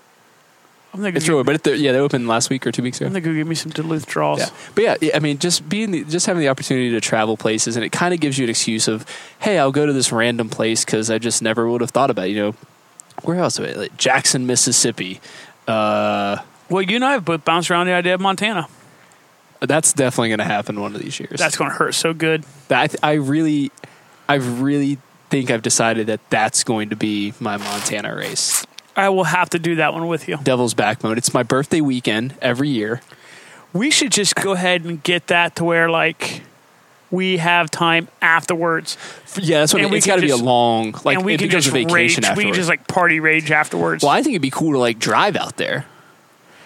I'm. 0.95 1.05
It's 1.07 1.29
really, 1.29 1.43
but 1.43 1.67
it, 1.67 1.79
yeah, 1.79 1.93
they 1.93 1.99
opened 1.99 2.29
last 2.29 2.51
week 2.51 2.67
or 2.67 2.73
two 2.73 2.83
weeks 2.83 2.99
ago. 3.01 3.07
I'm 3.07 3.13
gonna 3.13 3.21
go 3.25 3.33
give 3.33 3.47
me 3.47 3.55
some 3.55 3.73
Duluth 3.73 4.07
draws. 4.07 4.41
Yeah, 4.41 4.51
but 4.75 5.03
yeah, 5.03 5.11
I 5.15 5.19
mean, 5.21 5.39
just 5.39 5.69
being 5.69 5.91
the, 5.91 6.05
just 6.05 6.27
having 6.27 6.41
the 6.41 6.49
opportunity 6.49 6.91
to 6.91 7.01
travel 7.01 7.37
places, 7.37 7.77
and 7.77 7.85
it 7.85 7.93
kind 7.93 8.13
of 8.13 8.21
gives 8.21 8.37
you 8.39 8.45
an 8.45 8.51
excuse 8.51 8.89
of, 8.89 9.07
hey, 9.39 9.59
I'll 9.59 9.73
go 9.73 9.87
to 9.87 9.93
this 9.93 10.13
random 10.13 10.49
place 10.51 10.85
because 10.85 11.11
I 11.11 11.19
just 11.19 11.41
never 11.43 11.69
would 11.69 11.81
have 11.81 11.91
thought 11.91 12.11
about. 12.11 12.27
it. 12.27 12.33
You 12.33 12.37
know, 12.43 12.55
where 13.23 13.39
else? 13.39 13.59
Like 13.59 13.97
Jackson, 13.97 14.47
Mississippi. 14.47 15.21
Uh, 15.67 16.39
Well, 16.69 16.83
you 16.83 16.97
and 16.97 17.05
I 17.05 17.13
have 17.13 17.25
both 17.25 17.45
bounced 17.45 17.71
around 17.71 17.87
the 17.87 17.93
idea 17.93 18.15
of 18.15 18.21
Montana. 18.21 18.67
that's 19.61 19.93
definitely 19.93 20.29
going 20.31 20.39
to 20.39 20.45
happen 20.45 20.81
one 20.81 20.95
of 20.95 21.01
these 21.01 21.19
years. 21.21 21.39
That's 21.39 21.57
gonna 21.57 21.71
hurt 21.73 21.95
so 21.95 22.13
good. 22.13 22.45
that 22.69 22.97
I 23.03 23.13
really, 23.13 23.71
I 24.29 24.35
really 24.35 24.99
think 25.31 25.51
I've 25.51 25.63
decided 25.63 26.09
that 26.09 26.21
that's 26.31 26.65
going 26.65 26.91
to 26.91 26.97
be 26.97 27.33
my 27.41 27.57
Montana 27.57 28.15
race. 28.15 28.67
I 28.97 29.09
will 29.09 29.25
have 29.25 29.51
to 29.51 29.59
do 29.59 29.77
that 29.77 29.95
one 29.95 30.07
with 30.09 30.29
you. 30.29 30.37
Devil's 30.43 30.75
Backbone. 30.75 31.17
It's 31.19 31.33
my 31.33 31.43
birthday 31.43 31.81
weekend 31.81 32.35
every 32.43 32.69
year. 32.69 33.01
We 33.73 33.91
should 33.91 34.13
just 34.13 34.35
go 34.35 34.53
ahead 34.53 34.85
and 34.85 35.03
get 35.03 35.29
that 35.29 35.57
to 35.57 35.65
where 35.65 35.89
like 35.89 36.43
we 37.11 37.39
have 37.39 37.71
time 37.71 38.09
afterwards, 38.21 38.97
Yeah, 39.39 39.61
that's 39.61 39.73
what 39.75 39.81
I 39.81 39.85
mean. 39.85 39.93
we 39.93 39.99
It's 39.99 40.07
got 40.07 40.17
to 40.17 40.23
be 40.23 40.31
a 40.31 40.37
long, 40.37 40.95
like 41.05 41.17
and 41.19 41.27
we 41.27 41.35
it 41.35 41.39
can 41.39 41.49
becomes 41.49 41.65
just 41.65 41.75
a 41.77 41.79
vacation 41.85 42.23
rage. 42.25 42.37
We 42.37 42.45
can 42.45 42.55
just 42.55 42.69
like 42.69 42.87
party 42.89 43.21
rage 43.21 43.51
afterwards. 43.51 44.03
well, 44.03 44.13
I 44.13 44.23
think 44.23 44.33
it'd 44.35 44.43
be 44.43 44.51
cool 44.51 44.73
to 44.73 44.79
like 44.79 44.99
drive 44.99 45.37
out 45.37 45.57
there, 45.57 45.87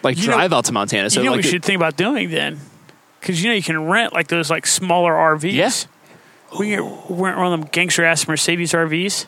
like 0.03 0.17
You 0.19 0.27
know- 0.29 0.35
drive 0.35 0.53
out 0.53 0.65
to 0.67 0.73
Montana. 0.73 1.11
So 1.11 1.21
you 1.21 1.25
know 1.27 1.33
what 1.33 1.39
like 1.39 1.45
we 1.45 1.49
it- 1.49 1.53
should 1.53 1.65
think 1.65 1.77
about 1.77 1.97
doing 1.97 2.31
then, 2.31 2.61
because 3.21 3.43
you 3.43 3.51
know 3.51 3.55
you 3.57 3.63
can 3.63 3.87
rent 3.87 4.13
like 4.13 4.29
those 4.29 4.51
like 4.51 4.67
smaller 4.67 5.13
RVs. 5.15 5.53
Yeah. 5.53 5.71
We 6.59 6.71
can 6.77 6.83
rent 7.09 7.39
one 7.39 7.53
of 7.53 7.61
them 7.61 7.69
gangster 7.73 8.05
ass 8.05 8.27
Mercedes 8.29 8.73
RVs. 8.73 9.27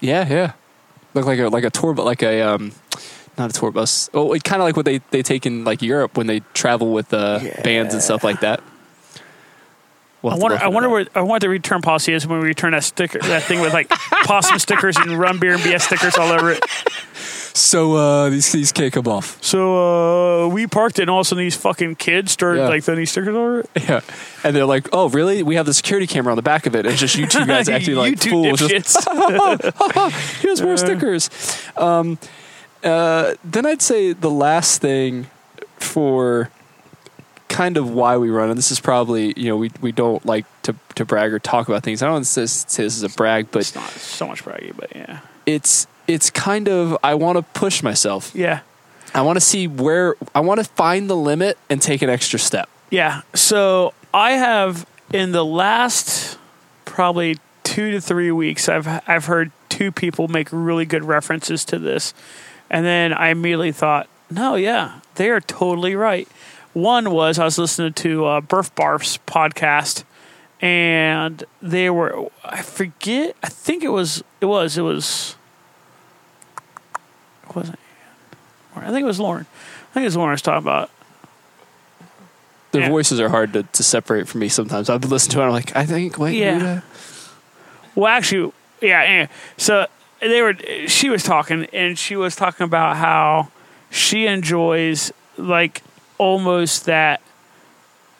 yeah, 0.00 0.26
yeah, 0.28 0.52
look 1.14 1.26
like 1.26 1.38
a 1.38 1.48
like 1.48 1.64
a 1.64 1.70
tour, 1.70 1.94
but 1.94 2.04
like 2.04 2.22
a 2.22 2.42
um, 2.42 2.72
not 3.38 3.50
a 3.50 3.52
tour 3.52 3.70
bus. 3.70 4.10
Oh, 4.14 4.36
kind 4.38 4.60
of 4.60 4.66
like 4.66 4.76
what 4.76 4.84
they 4.84 4.98
they 5.10 5.22
take 5.22 5.46
in 5.46 5.64
like 5.64 5.82
Europe 5.82 6.16
when 6.16 6.26
they 6.26 6.40
travel 6.54 6.92
with 6.92 7.12
uh, 7.12 7.40
bands 7.62 7.94
and 7.94 8.02
stuff 8.02 8.24
like 8.24 8.40
that. 8.40 8.62
We'll 10.22 10.34
I 10.34 10.36
wonder. 10.36 10.56
I 10.58 10.68
wonder 10.68 10.88
where. 10.88 11.06
I 11.14 11.20
wonder 11.20 11.30
what 11.32 11.40
the 11.42 11.48
return 11.48 11.82
policy 11.82 12.12
is 12.12 12.26
when 12.26 12.38
we 12.40 12.46
return 12.46 12.72
that 12.72 12.84
sticker, 12.84 13.18
that 13.18 13.42
thing 13.42 13.60
with 13.60 13.72
like 13.72 13.88
possum 14.24 14.58
stickers 14.60 14.96
and 14.96 15.18
rum 15.18 15.38
beer 15.40 15.54
and 15.54 15.60
BS 15.62 15.80
stickers 15.82 16.16
all 16.16 16.30
over 16.30 16.50
it. 16.52 16.64
So 17.54 17.94
uh, 17.96 18.28
these 18.30 18.50
these 18.52 18.70
can't 18.72 18.92
come 18.92 19.08
off. 19.08 19.42
So 19.42 20.44
uh, 20.44 20.48
we 20.48 20.66
parked 20.66 20.98
it, 20.98 21.02
and 21.02 21.10
all 21.10 21.18
of 21.20 21.26
a 21.26 21.28
sudden 21.28 21.44
these 21.44 21.56
fucking 21.56 21.96
kids 21.96 22.32
started 22.32 22.60
Yeah. 22.60 22.68
like 22.68 22.84
throwing 22.84 22.98
these 23.00 23.10
stickers 23.10 23.34
over 23.34 23.60
it. 23.60 23.70
Yeah, 23.76 24.00
and 24.44 24.54
they're 24.56 24.64
like, 24.64 24.88
"Oh, 24.92 25.08
really? 25.08 25.42
We 25.42 25.56
have 25.56 25.66
the 25.66 25.74
security 25.74 26.06
camera 26.06 26.32
on 26.32 26.36
the 26.36 26.42
back 26.42 26.66
of 26.66 26.74
it, 26.76 26.86
and 26.86 26.92
it's 26.92 27.00
just 27.00 27.16
you 27.16 27.26
two 27.26 27.44
guys 27.44 27.68
acting 27.68 27.96
like 27.96 28.20
two 28.20 28.30
fools." 28.30 28.60
Just, 28.60 28.96
dipshits. 29.06 30.40
Here's 30.40 30.62
more 30.62 30.76
stickers. 30.76 31.28
Um, 31.76 32.18
uh, 32.84 33.34
then 33.44 33.66
I'd 33.66 33.82
say 33.82 34.12
the 34.12 34.30
last 34.30 34.80
thing 34.80 35.26
for 35.78 36.50
kind 37.52 37.76
of 37.76 37.90
why 37.90 38.16
we 38.16 38.30
run, 38.30 38.48
and 38.48 38.58
this 38.58 38.72
is 38.72 38.80
probably 38.80 39.34
you 39.36 39.48
know 39.48 39.56
we 39.56 39.70
we 39.80 39.92
don't 39.92 40.24
like 40.26 40.46
to 40.62 40.74
to 40.96 41.04
brag 41.04 41.32
or 41.32 41.38
talk 41.38 41.68
about 41.68 41.82
things. 41.82 42.02
I 42.02 42.06
don't 42.06 42.14
want 42.14 42.24
to 42.24 42.30
say 42.30 42.46
say 42.46 42.82
this 42.82 42.96
is 42.96 43.02
a 43.02 43.10
brag, 43.10 43.50
but 43.50 43.60
it's 43.60 43.74
not 43.74 43.90
so 43.90 44.26
much 44.26 44.44
braggy, 44.44 44.74
but 44.74 44.94
yeah, 44.96 45.20
it's 45.46 45.86
it's 46.08 46.30
kind 46.30 46.68
of 46.68 46.96
I 47.04 47.14
want 47.14 47.36
to 47.36 47.42
push 47.58 47.82
myself. 47.82 48.32
yeah. 48.34 48.60
I 49.14 49.20
want 49.20 49.36
to 49.36 49.42
see 49.42 49.68
where 49.68 50.16
I 50.34 50.40
want 50.40 50.58
to 50.58 50.64
find 50.64 51.10
the 51.10 51.16
limit 51.16 51.58
and 51.68 51.82
take 51.82 52.00
an 52.00 52.08
extra 52.08 52.38
step. 52.38 52.70
Yeah. 52.90 53.20
So 53.34 53.92
I 54.14 54.32
have 54.32 54.86
in 55.12 55.32
the 55.32 55.44
last 55.44 56.38
probably 56.86 57.38
two 57.62 57.90
to 57.90 58.00
three 58.00 58.30
weeks, 58.30 58.70
I've 58.70 58.88
I've 59.06 59.26
heard 59.26 59.52
two 59.68 59.92
people 59.92 60.28
make 60.28 60.48
really 60.50 60.86
good 60.86 61.04
references 61.04 61.64
to 61.66 61.78
this, 61.78 62.14
and 62.70 62.86
then 62.86 63.12
I 63.12 63.28
immediately 63.28 63.72
thought, 63.72 64.08
no, 64.30 64.54
yeah, 64.54 65.00
they 65.16 65.28
are 65.28 65.40
totally 65.40 65.94
right. 65.94 66.26
One 66.72 67.10
was 67.10 67.38
I 67.38 67.44
was 67.44 67.58
listening 67.58 67.92
to 67.94 68.24
uh, 68.24 68.40
Burf 68.40 68.70
Barf's 68.74 69.18
podcast, 69.26 70.04
and 70.60 71.44
they 71.60 71.90
were 71.90 72.28
I 72.44 72.62
forget 72.62 73.36
I 73.42 73.48
think 73.48 73.82
it 73.84 73.88
was 73.90 74.22
it 74.40 74.46
was 74.46 74.78
it 74.78 74.82
was 74.82 75.36
it 77.48 77.54
wasn't 77.56 77.78
I 78.74 78.86
think 78.90 79.02
it 79.02 79.06
was 79.06 79.20
Lauren. 79.20 79.46
I 79.90 79.94
think 79.94 80.02
it 80.04 80.06
was 80.06 80.16
Lauren 80.16 80.30
I 80.30 80.32
was 80.32 80.42
talking 80.42 80.62
about. 80.64 80.90
Their 82.72 82.82
Yeah. 82.82 82.88
voices 82.88 83.20
are 83.20 83.28
hard 83.28 83.52
to, 83.52 83.64
to 83.64 83.82
separate 83.82 84.26
from 84.28 84.40
me 84.40 84.48
sometimes. 84.48 84.88
I've 84.88 85.04
listened 85.04 85.32
to 85.32 85.42
it. 85.42 85.44
I'm 85.44 85.50
like, 85.52 85.76
I 85.76 85.84
think, 85.84 86.16
wait, 86.18 86.36
Yeah. 86.36 86.54
Rita? 86.54 86.82
Well, 87.94 88.06
actually, 88.06 88.50
yeah. 88.80 89.02
Anyway, 89.02 89.28
so 89.58 89.86
they 90.20 90.40
were. 90.40 90.54
She 90.86 91.10
was 91.10 91.22
talking, 91.22 91.66
and 91.74 91.98
she 91.98 92.16
was 92.16 92.34
talking 92.34 92.64
about 92.64 92.96
how 92.96 93.48
she 93.90 94.26
enjoys 94.26 95.12
like 95.36 95.82
almost 96.18 96.86
that 96.86 97.20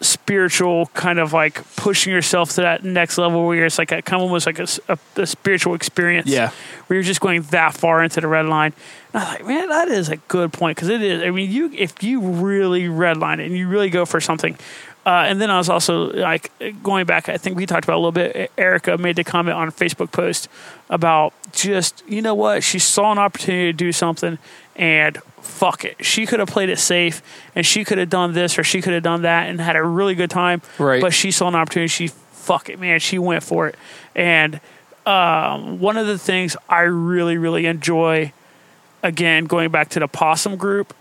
spiritual 0.02 0.86
kind 0.94 1.18
of 1.18 1.32
like 1.32 1.64
pushing 1.76 2.12
yourself 2.12 2.50
to 2.50 2.60
that 2.62 2.84
next 2.84 3.18
level 3.18 3.46
where 3.46 3.64
it's 3.64 3.78
like 3.78 3.92
a 3.92 4.02
kind 4.02 4.20
of 4.20 4.26
almost 4.26 4.46
like 4.46 4.58
a 4.58 5.26
spiritual 5.26 5.74
experience. 5.74 6.28
Yeah. 6.28 6.50
where 6.86 6.96
you're 6.96 7.04
just 7.04 7.20
going 7.20 7.42
that 7.42 7.74
far 7.74 8.02
into 8.02 8.20
the 8.20 8.26
red 8.26 8.46
line. 8.46 8.72
And 9.12 9.22
I 9.22 9.24
was 9.24 9.34
like, 9.34 9.46
man, 9.46 9.68
that 9.68 9.88
is 9.88 10.08
a 10.08 10.16
good 10.16 10.52
point 10.52 10.76
because 10.76 10.88
it 10.88 11.02
is. 11.02 11.22
I 11.22 11.30
mean, 11.30 11.50
you 11.50 11.70
if 11.72 12.02
you 12.02 12.20
really 12.20 12.84
redline 12.84 13.38
it 13.38 13.46
and 13.46 13.56
you 13.56 13.68
really 13.68 13.90
go 13.90 14.04
for 14.04 14.20
something, 14.20 14.58
uh, 15.04 15.24
and 15.26 15.40
then 15.40 15.50
I 15.50 15.58
was 15.58 15.68
also 15.68 16.12
like 16.12 16.50
going 16.82 17.06
back. 17.06 17.28
I 17.28 17.36
think 17.36 17.56
we 17.56 17.66
talked 17.66 17.84
about 17.84 17.96
a 17.96 18.02
little 18.02 18.12
bit. 18.12 18.50
Erica 18.56 18.98
made 18.98 19.16
the 19.16 19.24
comment 19.24 19.56
on 19.56 19.68
a 19.68 19.72
Facebook 19.72 20.12
post 20.12 20.48
about 20.90 21.32
just 21.52 22.02
you 22.08 22.22
know 22.22 22.34
what 22.34 22.62
she 22.62 22.78
saw 22.78 23.12
an 23.12 23.18
opportunity 23.18 23.72
to 23.72 23.72
do 23.72 23.92
something 23.92 24.38
and 24.76 25.18
fuck 25.42 25.84
it. 25.84 26.04
She 26.04 26.26
could 26.26 26.40
have 26.40 26.48
played 26.48 26.68
it 26.68 26.78
safe 26.78 27.22
and 27.54 27.64
she 27.66 27.84
could 27.84 27.98
have 27.98 28.10
done 28.10 28.32
this 28.32 28.58
or 28.58 28.64
she 28.64 28.80
could 28.80 28.92
have 28.92 29.02
done 29.02 29.22
that 29.22 29.48
and 29.48 29.60
had 29.60 29.76
a 29.76 29.82
really 29.82 30.14
good 30.14 30.30
time. 30.30 30.62
Right. 30.78 31.00
But 31.00 31.12
she 31.12 31.30
saw 31.30 31.48
an 31.48 31.54
opportunity. 31.54 31.88
She 31.88 32.08
fuck 32.08 32.68
it, 32.68 32.78
man. 32.78 33.00
She 33.00 33.18
went 33.18 33.42
for 33.42 33.68
it. 33.68 33.76
And 34.14 34.60
um, 35.06 35.80
one 35.80 35.96
of 35.96 36.06
the 36.06 36.18
things 36.18 36.56
I 36.68 36.82
really 36.82 37.38
really 37.38 37.66
enjoy, 37.66 38.32
again 39.02 39.46
going 39.46 39.70
back 39.70 39.90
to 39.90 40.00
the 40.00 40.08
possum 40.08 40.56
group, 40.56 40.94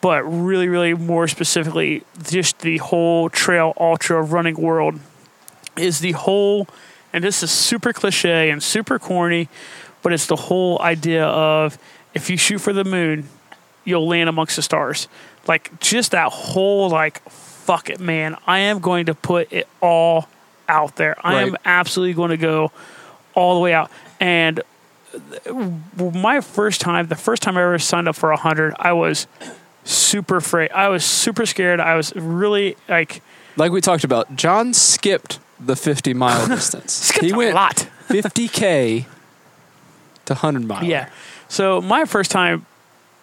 but 0.00 0.22
really 0.22 0.68
really 0.68 0.94
more 0.94 1.28
specifically 1.28 2.02
just 2.22 2.60
the 2.60 2.78
whole 2.78 3.28
trail 3.28 3.74
ultra 3.78 4.22
running 4.22 4.54
world 4.54 4.98
is 5.76 6.00
the 6.00 6.12
whole 6.12 6.68
and 7.12 7.24
this 7.24 7.42
is 7.42 7.50
super 7.50 7.92
cliche 7.92 8.50
and 8.50 8.62
super 8.62 8.98
corny 8.98 9.48
but 10.02 10.12
it's 10.12 10.26
the 10.26 10.36
whole 10.36 10.80
idea 10.80 11.24
of 11.24 11.78
if 12.14 12.30
you 12.30 12.36
shoot 12.36 12.58
for 12.60 12.72
the 12.72 12.84
moon 12.84 13.28
you'll 13.84 14.06
land 14.06 14.28
amongst 14.28 14.56
the 14.56 14.62
stars. 14.62 15.08
Like 15.46 15.78
just 15.80 16.12
that 16.12 16.30
whole 16.32 16.88
like 16.88 17.20
fuck 17.28 17.90
it 17.90 18.00
man. 18.00 18.36
I 18.46 18.60
am 18.60 18.80
going 18.80 19.06
to 19.06 19.14
put 19.14 19.52
it 19.52 19.68
all 19.80 20.28
out 20.68 20.96
there. 20.96 21.16
I 21.24 21.42
am 21.42 21.56
absolutely 21.64 22.14
going 22.14 22.30
to 22.30 22.36
go 22.36 22.72
all 23.34 23.54
the 23.54 23.60
way 23.60 23.72
out. 23.72 23.90
And 24.20 24.62
my 25.96 26.40
first 26.40 26.80
time 26.80 27.06
the 27.08 27.16
first 27.16 27.42
time 27.42 27.58
i 27.58 27.62
ever 27.62 27.78
signed 27.78 28.08
up 28.08 28.16
for 28.16 28.30
a 28.30 28.34
100 28.34 28.74
i 28.78 28.94
was 28.94 29.26
super 29.84 30.36
afraid. 30.36 30.70
I 30.70 30.88
was 30.88 31.04
super 31.04 31.46
scared. 31.46 31.80
I 31.80 31.96
was 31.96 32.14
really 32.14 32.76
like 32.88 33.22
Like 33.56 33.72
we 33.72 33.80
talked 33.80 34.04
about, 34.04 34.34
John 34.36 34.72
skipped 34.74 35.38
the 35.58 35.76
50 35.76 36.14
mile 36.14 36.46
distance. 36.48 36.92
skipped 36.92 37.24
he 37.24 37.32
a 37.32 37.36
went 37.36 37.54
lot. 37.54 37.88
50k 38.08 39.06
to 40.26 40.34
100 40.34 40.66
mile. 40.66 40.84
Yeah. 40.84 41.10
So 41.48 41.80
my 41.80 42.04
first 42.04 42.30
time 42.30 42.64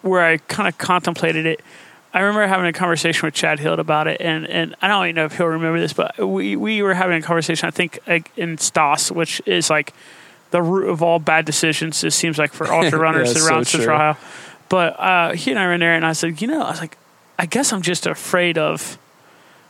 where 0.02 0.20
I 0.24 0.38
kind 0.38 0.68
of 0.68 0.78
contemplated 0.78 1.46
it, 1.46 1.60
I 2.12 2.20
remember 2.20 2.46
having 2.46 2.66
a 2.66 2.72
conversation 2.72 3.26
with 3.26 3.34
Chad 3.34 3.60
Hill 3.60 3.74
about 3.74 4.08
it, 4.08 4.20
and, 4.20 4.46
and 4.48 4.74
I 4.82 4.88
don't 4.88 5.04
even 5.06 5.16
know 5.16 5.26
if 5.26 5.36
he'll 5.36 5.46
remember 5.46 5.78
this, 5.78 5.92
but 5.92 6.18
we, 6.18 6.56
we 6.56 6.82
were 6.82 6.94
having 6.94 7.18
a 7.18 7.22
conversation, 7.22 7.68
I 7.68 7.70
think, 7.70 8.00
in 8.36 8.58
Stas, 8.58 9.12
which 9.12 9.40
is 9.46 9.70
like 9.70 9.92
the 10.50 10.60
root 10.60 10.88
of 10.90 11.02
all 11.02 11.20
bad 11.20 11.44
decisions, 11.44 12.02
it 12.02 12.10
seems 12.10 12.36
like 12.36 12.52
for 12.52 12.66
ultra 12.72 12.98
runners 12.98 13.34
Yeah, 13.36 13.46
around 13.48 13.66
so 13.66 13.78
Central. 13.78 13.96
Ohio. 13.96 14.16
But 14.68 14.98
uh, 15.00 15.32
he 15.34 15.50
and 15.50 15.60
I 15.60 15.66
were 15.66 15.74
in 15.74 15.80
there, 15.80 15.94
and 15.94 16.04
I 16.04 16.12
said, 16.12 16.40
you 16.40 16.48
know, 16.48 16.62
I 16.62 16.70
was 16.70 16.80
like, 16.80 16.96
I 17.38 17.46
guess 17.46 17.72
I'm 17.72 17.82
just 17.82 18.06
afraid 18.06 18.58
of, 18.58 18.98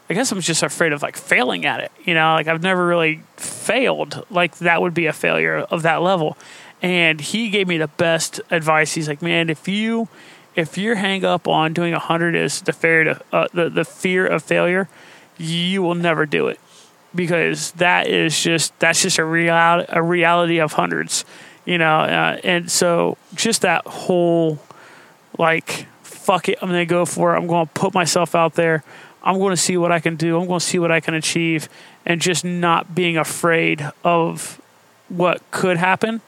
I 0.08 0.14
guess 0.14 0.32
I'm 0.32 0.40
just 0.40 0.62
afraid 0.62 0.92
of 0.92 1.02
like 1.02 1.16
failing 1.16 1.66
at 1.66 1.80
it. 1.80 1.92
You 2.04 2.14
know, 2.14 2.32
like 2.32 2.48
I've 2.48 2.62
never 2.62 2.86
really 2.86 3.22
failed. 3.36 4.24
Like 4.30 4.56
that 4.58 4.80
would 4.82 4.92
be 4.94 5.06
a 5.06 5.12
failure 5.12 5.56
of 5.58 5.82
that 5.82 6.02
level. 6.02 6.36
And 6.82 7.20
he 7.20 7.50
gave 7.50 7.68
me 7.68 7.78
the 7.78 7.88
best 7.88 8.40
advice. 8.50 8.94
He's 8.94 9.08
like, 9.08 9.20
man, 9.20 9.50
if 9.50 9.68
you, 9.68 10.08
if 10.56 10.78
your 10.78 10.94
hang 10.94 11.24
up 11.24 11.46
on 11.46 11.72
doing 11.72 11.92
a 11.92 11.98
hundred 11.98 12.34
is 12.34 12.62
the 12.62 12.72
fear 12.72 13.04
to, 13.04 13.20
uh, 13.32 13.48
the 13.52 13.68
the 13.68 13.84
fear 13.84 14.26
of 14.26 14.42
failure, 14.42 14.88
you 15.36 15.82
will 15.82 15.94
never 15.94 16.26
do 16.26 16.48
it 16.48 16.58
because 17.14 17.72
that 17.72 18.06
is 18.06 18.40
just 18.42 18.78
that's 18.78 19.02
just 19.02 19.18
a 19.18 19.24
real 19.24 19.54
a 19.88 20.02
reality 20.02 20.58
of 20.58 20.72
hundreds, 20.72 21.24
you 21.64 21.78
know. 21.78 22.00
Uh, 22.00 22.40
and 22.44 22.70
so 22.70 23.18
just 23.34 23.62
that 23.62 23.86
whole 23.86 24.58
like 25.38 25.86
fuck 26.02 26.48
it, 26.48 26.58
I'm 26.62 26.68
gonna 26.68 26.86
go 26.86 27.04
for 27.04 27.34
it. 27.34 27.38
I'm 27.38 27.48
to 27.48 27.66
put 27.74 27.92
myself 27.94 28.34
out 28.34 28.54
there. 28.54 28.84
I'm 29.22 29.38
going 29.38 29.50
to 29.50 29.56
see 29.60 29.76
what 29.76 29.92
I 29.92 30.00
can 30.00 30.16
do. 30.16 30.40
I'm 30.40 30.46
going 30.46 30.60
to 30.60 30.64
see 30.64 30.78
what 30.78 30.90
I 30.90 31.00
can 31.00 31.14
achieve, 31.14 31.68
and 32.06 32.20
just 32.20 32.44
not 32.44 32.94
being 32.94 33.16
afraid 33.16 33.86
of 34.02 34.60
what 35.08 35.42
could 35.50 35.76
happen, 35.76 36.22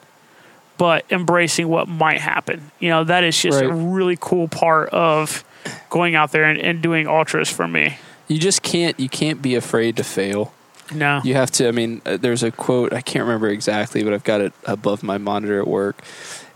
but 0.83 1.05
embracing 1.13 1.69
what 1.69 1.87
might 1.87 2.21
happen. 2.21 2.73
You 2.81 2.89
know, 2.89 3.05
that 3.05 3.23
is 3.23 3.41
just 3.41 3.63
a 3.63 3.73
really 3.73 4.19
cool 4.21 4.49
part 4.49 4.89
of 4.89 5.45
going 5.91 6.17
out 6.17 6.33
there 6.33 6.43
and, 6.43 6.59
and 6.59 6.83
doing 6.83 7.07
ultras 7.07 7.49
for 7.49 7.69
me. 7.69 7.99
You 8.27 8.41
just 8.41 8.65
can't 8.65 8.99
you 8.99 9.09
can't 9.09 9.41
be 9.41 9.55
afraid 9.55 9.97
to 9.99 10.03
fail. 10.03 10.53
No. 10.93 11.21
You 11.23 11.35
have 11.35 11.53
to. 11.53 11.69
I 11.69 11.71
mean, 11.71 12.03
uh, 12.05 12.17
there's 12.17 12.43
a 12.43 12.51
quote 12.51 12.93
I 12.93 13.01
can't 13.01 13.25
remember 13.25 13.47
exactly, 13.47 14.03
but 14.03 14.13
I've 14.13 14.25
got 14.25 14.41
it 14.41 14.53
above 14.65 15.05
my 15.05 15.19
monitor 15.19 15.61
at 15.61 15.69
work. 15.69 16.03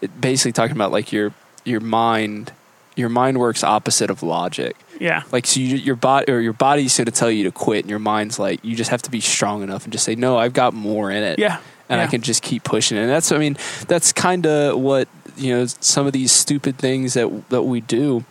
It 0.00 0.20
basically 0.20 0.50
talking 0.50 0.74
about 0.74 0.90
like 0.90 1.12
your 1.12 1.32
your 1.64 1.78
mind. 1.78 2.52
Your 2.96 3.10
mind 3.10 3.38
works 3.38 3.62
opposite 3.62 4.10
of 4.10 4.24
logic. 4.24 4.74
Yeah. 4.98 5.22
Like 5.30 5.46
so, 5.46 5.60
you, 5.60 5.76
your 5.76 5.94
body 5.94 6.32
or 6.32 6.40
your 6.40 6.52
body's 6.52 6.96
going 6.96 7.06
to 7.06 7.12
tell 7.12 7.30
you 7.30 7.44
to 7.44 7.52
quit, 7.52 7.84
and 7.84 7.90
your 7.90 8.00
mind's 8.00 8.40
like 8.40 8.64
you 8.64 8.74
just 8.74 8.90
have 8.90 9.02
to 9.02 9.10
be 9.12 9.20
strong 9.20 9.62
enough 9.62 9.84
and 9.84 9.92
just 9.92 10.04
say 10.04 10.16
no. 10.16 10.36
I've 10.36 10.52
got 10.52 10.74
more 10.74 11.12
in 11.12 11.22
it. 11.22 11.38
Yeah. 11.38 11.60
And 11.88 12.00
I 12.00 12.06
can 12.06 12.22
just 12.22 12.42
keep 12.42 12.64
pushing. 12.64 12.96
it. 12.96 13.02
And 13.02 13.10
that's 13.10 13.32
I 13.32 13.38
mean 13.38 13.56
that's 13.88 14.12
kind 14.12 14.46
of 14.46 14.78
what 14.80 15.08
you 15.36 15.54
know 15.54 15.66
some 15.66 16.06
of 16.06 16.12
these 16.12 16.32
stupid 16.32 16.78
things 16.78 17.14
that 17.14 17.48
that 17.50 17.62
we 17.62 17.80
do 17.80 18.24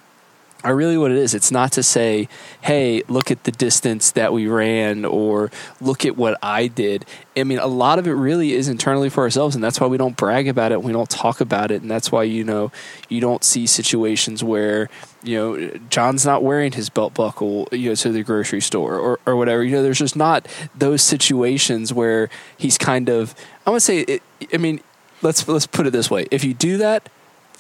are 0.66 0.76
really 0.76 0.98
what 0.98 1.12
it 1.12 1.18
is. 1.18 1.36
It's 1.36 1.52
not 1.52 1.72
to 1.74 1.84
say, 1.84 2.28
hey, 2.62 3.04
look 3.08 3.30
at 3.30 3.44
the 3.44 3.52
distance 3.52 4.10
that 4.12 4.34
we 4.34 4.48
ran 4.48 5.06
or 5.06 5.52
look 5.80 6.06
at 6.06 6.18
what 6.18 6.40
I 6.42 6.68
did. 6.68 7.06
I 7.38 7.44
mean, 7.44 7.60
a 7.60 7.68
lot 7.68 8.00
of 8.00 8.08
it 8.08 8.14
really 8.14 8.54
is 8.54 8.68
internally 8.68 9.10
for 9.10 9.24
ourselves, 9.24 9.54
and 9.54 9.64
that's 9.64 9.80
why 9.80 9.86
we 9.86 9.98
don't 9.98 10.18
brag 10.18 10.48
about 10.48 10.72
it. 10.72 10.82
We 10.82 10.92
don't 10.92 11.10
talk 11.10 11.40
about 11.40 11.70
it, 11.70 11.84
and 11.84 11.92
that's 11.92 12.12
why 12.12 12.24
you 12.24 12.44
know 12.44 12.72
you 13.10 13.22
don't 13.22 13.44
see 13.44 13.68
situations 13.68 14.44
where 14.44 14.90
you 15.26 15.38
know 15.38 15.80
John's 15.90 16.26
not 16.26 16.44
wearing 16.44 16.72
his 16.72 16.90
belt 16.90 17.14
buckle, 17.14 17.68
you 17.72 17.90
know, 17.90 17.96
to 17.96 18.12
the 18.12 18.24
grocery 18.24 18.62
store 18.62 18.98
or 18.98 19.20
or 19.26 19.36
whatever. 19.36 19.64
You 19.64 19.72
know, 19.72 19.84
there's 19.84 20.00
just 20.00 20.16
not 20.16 20.48
those 20.76 21.02
situations 21.02 21.94
where 21.94 22.30
he's 22.58 22.78
kind 22.78 23.10
of. 23.10 23.36
I 23.66 23.72
want 23.72 23.82
to 23.82 23.86
say, 23.86 24.00
it, 24.00 24.22
I 24.54 24.58
mean, 24.58 24.82
let's 25.22 25.48
let's 25.48 25.68
put 25.68 25.88
it 25.88 25.92
this 25.92 26.10
way: 26.10 26.28
if 26.32 26.44
you 26.44 26.54
do 26.54 26.78
that, 26.78 27.10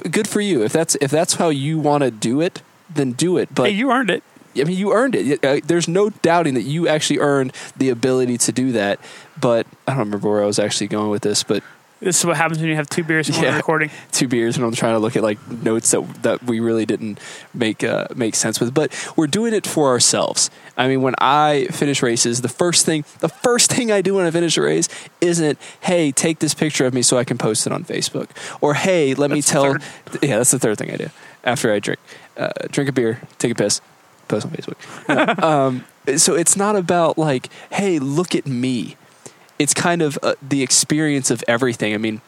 good 0.09 0.27
for 0.27 0.41
you. 0.41 0.63
If 0.63 0.73
that's 0.73 0.95
if 1.01 1.11
that's 1.11 1.35
how 1.35 1.49
you 1.49 1.79
want 1.79 2.03
to 2.03 2.11
do 2.11 2.41
it, 2.41 2.61
then 2.89 3.11
do 3.13 3.37
it. 3.37 3.53
But 3.53 3.69
Hey, 3.69 3.75
you 3.75 3.91
earned 3.91 4.09
it. 4.09 4.23
I 4.57 4.63
mean, 4.63 4.77
you 4.77 4.93
earned 4.93 5.15
it. 5.15 5.43
Uh, 5.43 5.59
There's 5.65 5.87
no 5.87 6.09
doubting 6.09 6.53
that 6.53 6.61
you 6.61 6.87
actually 6.87 7.19
earned 7.19 7.51
the 7.75 7.89
ability 7.89 8.37
to 8.39 8.51
do 8.53 8.71
that. 8.71 8.99
But 9.39 9.67
I 9.85 9.91
don't 9.91 9.99
remember 9.99 10.29
where 10.29 10.43
I 10.43 10.45
was 10.45 10.59
actually 10.59 10.87
going 10.87 11.09
with 11.09 11.23
this. 11.23 11.43
But 11.43 11.61
This 12.05 12.19
is 12.19 12.25
what 12.25 12.37
happens 12.37 12.59
when 12.59 12.69
you 12.69 12.75
have 12.75 12.87
two 12.87 13.03
beers 13.03 13.29
and 13.29 13.37
Yeah. 13.39 13.55
recording. 13.55 13.89
two 14.11 14.27
beers, 14.27 14.57
and 14.57 14.63
I'm 14.63 14.73
trying 14.73 14.93
to 14.93 14.99
look 14.99 15.15
at 15.15 15.23
like 15.23 15.39
notes 15.63 15.89
that 15.89 16.03
that 16.21 16.43
we 16.43 16.59
really 16.59 16.85
didn't 16.85 17.19
make 17.51 17.83
uh, 17.83 18.05
make 18.15 18.35
sense 18.35 18.59
with. 18.59 18.75
But 18.75 18.93
we're 19.15 19.25
doing 19.25 19.55
it 19.55 19.65
for 19.65 19.89
ourselves. 19.89 20.51
I 20.77 20.87
mean, 20.87 21.01
when 21.01 21.15
I 21.19 21.67
finish 21.71 22.03
races, 22.03 22.41
the 22.41 22.47
first 22.47 22.85
thing 22.85 23.05
the 23.21 23.29
first 23.29 23.73
thing 23.73 23.91
I 23.91 24.01
do 24.01 24.13
when 24.13 24.25
I 24.27 24.29
finish 24.29 24.55
a 24.55 24.61
race 24.61 24.87
isn't, 25.19 25.57
"Hey, 25.81 26.11
take 26.11 26.37
this 26.37 26.53
picture 26.53 26.85
of 26.85 26.93
me 26.93 27.01
so 27.01 27.17
I 27.17 27.23
can 27.23 27.39
post 27.39 27.65
it 27.65 27.73
on 27.73 27.83
Facebook," 27.83 28.29
or 28.61 28.75
"Hey, 28.75 29.15
let 29.15 29.31
me 29.31 29.37
That's 29.41 29.47
the 29.47 29.53
tell." 29.53 29.77
Yeah, 30.21 30.37
that's 30.37 30.51
the 30.51 30.59
third 30.59 30.77
thing 30.77 30.91
I 30.91 30.97
do 30.97 31.09
after 31.43 31.73
I 31.73 31.79
drink. 31.79 31.99
Uh, 32.37 32.49
drink 32.69 32.87
a 32.87 32.93
beer, 32.93 33.19
take 33.39 33.51
a 33.51 33.55
piss, 33.55 33.81
post 34.27 34.45
on 34.45 34.51
Facebook. 34.51 34.77
um, 35.43 35.85
so 36.17 36.35
it's 36.35 36.55
not 36.55 36.75
about 36.75 37.17
like, 37.17 37.49
hey, 37.71 37.97
look 37.97 38.35
at 38.35 38.45
me. 38.45 38.95
It's 39.57 39.73
kind 39.73 40.01
of 40.01 40.17
uh, 40.21 40.35
the 40.41 40.61
experience 40.63 41.31
of 41.31 41.43
everything. 41.47 41.93
I 41.93 41.97
mean, 41.97 42.21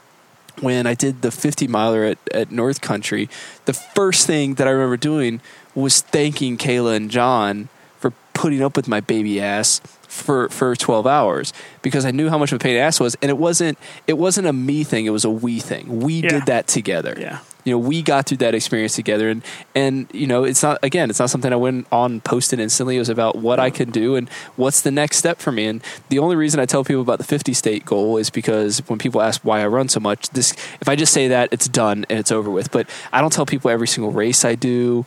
when 0.62 0.88
I 0.88 0.94
did 0.94 1.22
the 1.22 1.32
50 1.32 1.68
miler 1.68 2.04
at, 2.04 2.18
at 2.34 2.52
North 2.52 2.82
Country, 2.82 3.30
the 3.66 3.74
first 3.74 4.26
thing 4.26 4.56
that 4.56 4.68
I 4.68 4.72
remember 4.72 4.98
doing 4.98 5.42
was 5.76 6.02
thanking 6.02 6.58
Kayla 6.58 6.96
and 6.96 7.12
John 7.12 7.70
for 8.00 8.12
putting 8.34 8.64
up 8.64 8.76
with 8.76 8.88
my 8.88 9.00
baby 9.02 9.40
ass 9.42 9.80
for, 10.08 10.50
for 10.50 10.76
12 10.76 11.06
hours 11.06 11.54
because 11.82 12.06
I 12.06 12.12
knew 12.12 12.30
how 12.30 12.38
much 12.38 12.52
of 12.52 12.56
a 12.56 12.60
pain 12.64 12.78
ass 12.78 13.00
was. 13.00 13.16
And 13.22 13.30
it 13.30 13.38
wasn't, 13.38 13.78
it 14.08 14.18
wasn't 14.18 14.48
a 14.48 14.54
me 14.54 14.84
thing. 14.84 15.06
It 15.06 15.12
was 15.12 15.26
a 15.26 15.30
we 15.30 15.60
thing. 15.60 16.00
We 16.00 16.22
Yeah. 16.22 16.30
did 16.30 16.46
that 16.48 16.68
together 16.68 17.16
Yeah. 17.20 17.40
You 17.68 17.74
know 17.74 17.78
we 17.78 18.02
got 18.02 18.26
through 18.26 18.38
that 18.38 18.56
experience 18.56 18.96
together. 18.96 19.30
And 19.30 19.44
and 19.76 20.08
you 20.14 20.26
know 20.26 20.46
it's 20.46 20.64
not 20.64 20.80
again 20.82 21.10
it's 21.10 21.20
not 21.20 21.30
something 21.30 21.52
i 21.52 21.58
went 21.58 21.86
on 21.92 22.22
posted 22.22 22.60
instantly. 22.60 22.96
It 22.96 23.00
was 23.00 23.10
about 23.10 23.36
what 23.36 23.60
i 23.60 23.70
can 23.70 23.92
do 23.92 24.16
and 24.16 24.30
what's 24.56 24.82
the 24.82 24.92
next 24.92 25.18
step 25.18 25.40
for 25.40 25.52
me. 25.52 25.66
And 25.68 25.84
the 26.08 26.20
only 26.20 26.38
reason 26.38 26.62
i 26.62 26.66
tell 26.66 26.86
people 26.86 27.02
about 27.02 27.18
the 27.18 27.26
50 27.26 27.54
state 27.54 27.86
goal 27.86 28.18
is 28.18 28.30
because 28.30 28.80
when 28.88 28.98
people 28.98 29.22
ask 29.22 29.42
why 29.44 29.62
i 29.62 29.68
run 29.68 29.90
so 29.90 30.00
much 30.00 30.30
this 30.30 30.54
if 30.80 30.88
i 30.88 30.96
just 30.96 31.14
say 31.14 31.28
that 31.28 31.50
it's 31.52 31.68
done 31.68 32.06
and 32.10 32.18
it's 32.18 32.32
over 32.32 32.50
with. 32.50 32.72
But 32.72 32.90
i 33.12 33.20
don't 33.20 33.34
tell 33.34 33.46
people 33.46 33.70
every 33.70 33.88
single 33.88 34.12
race 34.12 34.46
i 34.46 34.56
do 34.56 35.06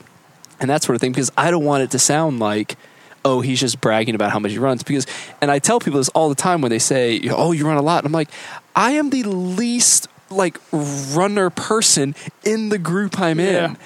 and 0.60 0.68
that 0.68 0.82
sort 0.82 0.94
of 0.94 1.00
thing 1.00 1.12
because 1.12 1.32
i 1.38 1.50
don't 1.50 1.64
want 1.64 1.82
it 1.82 1.90
to 1.92 1.98
sound 1.98 2.40
like 2.40 2.76
oh 3.24 3.40
he's 3.40 3.60
just 3.60 3.80
bragging 3.80 4.14
about 4.14 4.30
how 4.30 4.38
much 4.38 4.50
he 4.50 4.58
runs. 4.58 4.82
Because 4.82 5.06
and 5.40 5.50
i 5.50 5.58
tell 5.58 5.80
people 5.80 5.98
this 5.98 6.10
all 6.10 6.28
the 6.28 6.34
time 6.34 6.60
when 6.60 6.70
they 6.70 6.78
say 6.78 7.22
oh 7.30 7.52
you 7.52 7.66
run 7.66 7.78
a 7.78 7.82
lot. 7.82 7.98
And 7.98 8.06
i'm 8.06 8.12
like 8.12 8.30
i 8.76 8.92
am 8.92 9.08
the 9.08 9.22
least 9.22 10.08
like 10.30 10.58
runner 10.72 11.50
person 11.50 12.14
in 12.44 12.68
the 12.68 12.78
group 12.78 13.18
i'm 13.20 13.38
Yeah. 13.40 13.64
in 13.70 13.76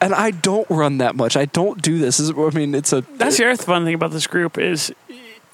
and 0.00 0.14
i 0.14 0.30
don't 0.30 0.68
run 0.70 0.98
that 0.98 1.14
much 1.16 1.36
i 1.36 1.44
don't 1.46 1.80
do 1.82 1.98
this, 1.98 2.18
this 2.18 2.28
is, 2.28 2.32
i 2.36 2.50
mean 2.50 2.74
it's 2.74 2.92
a 2.92 3.02
That's 3.16 3.36
the 3.38 3.50
other 3.50 3.62
fun 3.62 3.84
thing 3.84 3.94
about 3.94 4.10
this 4.10 4.26
group 4.26 4.58
is 4.58 4.92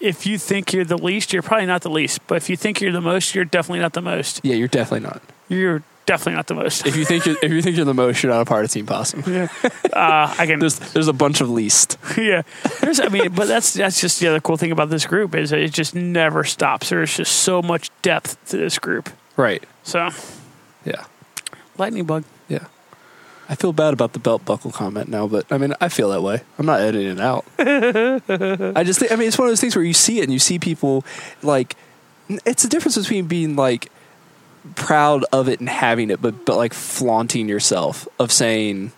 if 0.01 0.27
you 0.27 0.37
think 0.39 0.73
you're 0.75 0.85
the 0.85 0.99
least, 0.99 1.33
you're 1.33 1.41
probably 1.41 1.65
not 1.65 1.81
the 1.81 1.89
least. 1.89 2.27
But 2.27 2.35
if 2.35 2.51
you 2.51 2.57
think 2.59 2.81
you're 2.83 2.93
the 2.93 3.01
most, 3.01 3.35
you're 3.35 3.47
definitely 3.47 3.79
not 3.81 3.95
the 3.95 4.03
most. 4.03 4.41
yeah 4.45 4.55
you're 4.55 4.69
definitely 4.69 5.09
not 5.09 5.23
You're 5.49 5.83
definitely 6.05 6.35
not 6.35 6.47
the 6.47 6.55
most. 6.55 6.85
If 6.87 6.97
you 6.97 7.07
think 7.07 7.25
you're, 7.25 7.37
if 7.43 7.51
you 7.51 7.63
think 7.63 7.77
you're 7.77 7.87
the 7.87 7.95
most, 7.95 8.23
you're 8.23 8.31
not 8.33 8.43
a 8.43 8.45
part 8.45 8.67
of 8.67 8.71
Team 8.71 8.85
Possum. 8.85 9.23
uh, 9.25 10.35
I 10.39 10.47
can. 10.47 10.59
There's 10.59 10.79
there's 10.79 11.09
a 11.09 11.15
bunch 11.15 11.41
of 11.41 11.49
least. 11.49 11.97
yeah, 12.19 12.43
there's. 12.83 13.01
I 13.01 13.09
mean, 13.09 13.33
but 13.33 13.49
that's 13.49 13.73
that's 13.73 13.99
just 14.01 14.21
the 14.21 14.27
other 14.29 14.41
cool 14.41 14.59
thing 14.59 14.73
about 14.73 14.91
this 14.91 15.07
group 15.07 15.35
is 15.35 15.51
that 15.51 15.61
it 15.61 15.73
just 15.73 15.95
never 15.95 16.45
stops. 16.45 16.91
There's 16.91 17.17
just 17.17 17.33
so 17.37 17.63
much 17.63 17.91
depth 18.03 18.37
to 18.51 18.59
this 18.59 18.79
group. 18.79 19.09
Right. 19.39 19.65
So, 19.85 20.09
Yeah. 20.85 21.05
lightning 21.79 22.05
bug. 22.05 22.25
Yeah. 22.49 22.65
I 23.49 23.55
feel 23.55 23.73
bad 23.73 23.93
about 23.93 24.15
the 24.15 24.19
belt 24.19 24.45
buckle 24.45 24.73
comment 24.73 25.09
now, 25.09 25.27
but 25.27 25.45
I 25.53 25.59
mean, 25.59 25.75
I 25.81 25.89
feel 25.91 26.09
that 26.11 26.23
way. 26.23 26.41
I'm 26.59 26.65
not 26.67 26.81
editing 26.81 27.19
it 27.19 27.21
out. 27.21 27.45
I 27.59 28.83
just 28.85 28.99
think, 29.01 29.13
I 29.13 29.17
mean, 29.17 29.29
it's 29.29 29.39
one 29.39 29.47
of 29.47 29.51
those 29.51 29.61
things 29.61 29.77
where 29.77 29.85
you 29.85 29.93
see 29.93 30.19
it 30.21 30.23
and 30.25 30.33
you 30.33 30.39
see 30.39 30.59
people 30.59 31.05
like, 31.43 31.77
it's 32.47 32.63
the 32.63 32.69
difference 32.71 32.97
between 32.97 33.27
being 33.27 33.55
like 33.55 33.91
proud 34.77 35.25
of 35.31 35.47
it 35.49 35.61
and 35.61 35.69
having 35.69 36.11
it, 36.11 36.23
but, 36.23 36.47
but 36.47 36.57
like 36.57 36.73
flaunting 36.73 37.47
yourself 37.49 38.09
of 38.19 38.33
saying, 38.33 38.93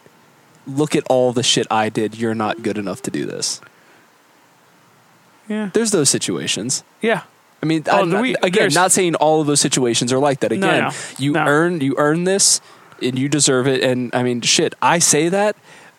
look 0.64 0.94
at 0.94 1.02
all 1.10 1.32
the 1.32 1.42
shit 1.42 1.66
I 1.68 1.88
did. 1.88 2.16
You're 2.16 2.36
not 2.36 2.62
good 2.62 2.78
enough 2.78 3.02
to 3.02 3.10
do 3.10 3.26
this. 3.26 3.60
Yeah, 5.48 5.70
There's 5.72 5.90
those 5.92 6.10
situations. 6.10 6.84
yeah. 7.00 7.22
I 7.66 7.68
mean, 7.68 7.82
Oh, 7.90 7.98
I'm- 7.98 8.20
we- 8.22 8.36
again, 8.42 8.70
not 8.72 8.92
saying 8.92 9.14
all 9.16 9.40
of 9.40 9.46
those 9.46 9.60
situations 9.60 10.12
are 10.12 10.18
like 10.18 10.40
that. 10.40 10.52
Again, 10.52 10.84
no, 10.84 10.90
you 11.18 11.32
no. 11.32 11.44
earn 11.46 11.80
you 11.80 11.94
earn 11.98 12.24
this, 12.24 12.60
and 13.02 13.18
you 13.18 13.28
deserve 13.28 13.66
it. 13.66 13.82
And 13.82 14.14
I 14.14 14.22
mean, 14.22 14.40
shit, 14.40 14.74
I 14.80 14.98
say 15.00 15.28
that, 15.28 15.56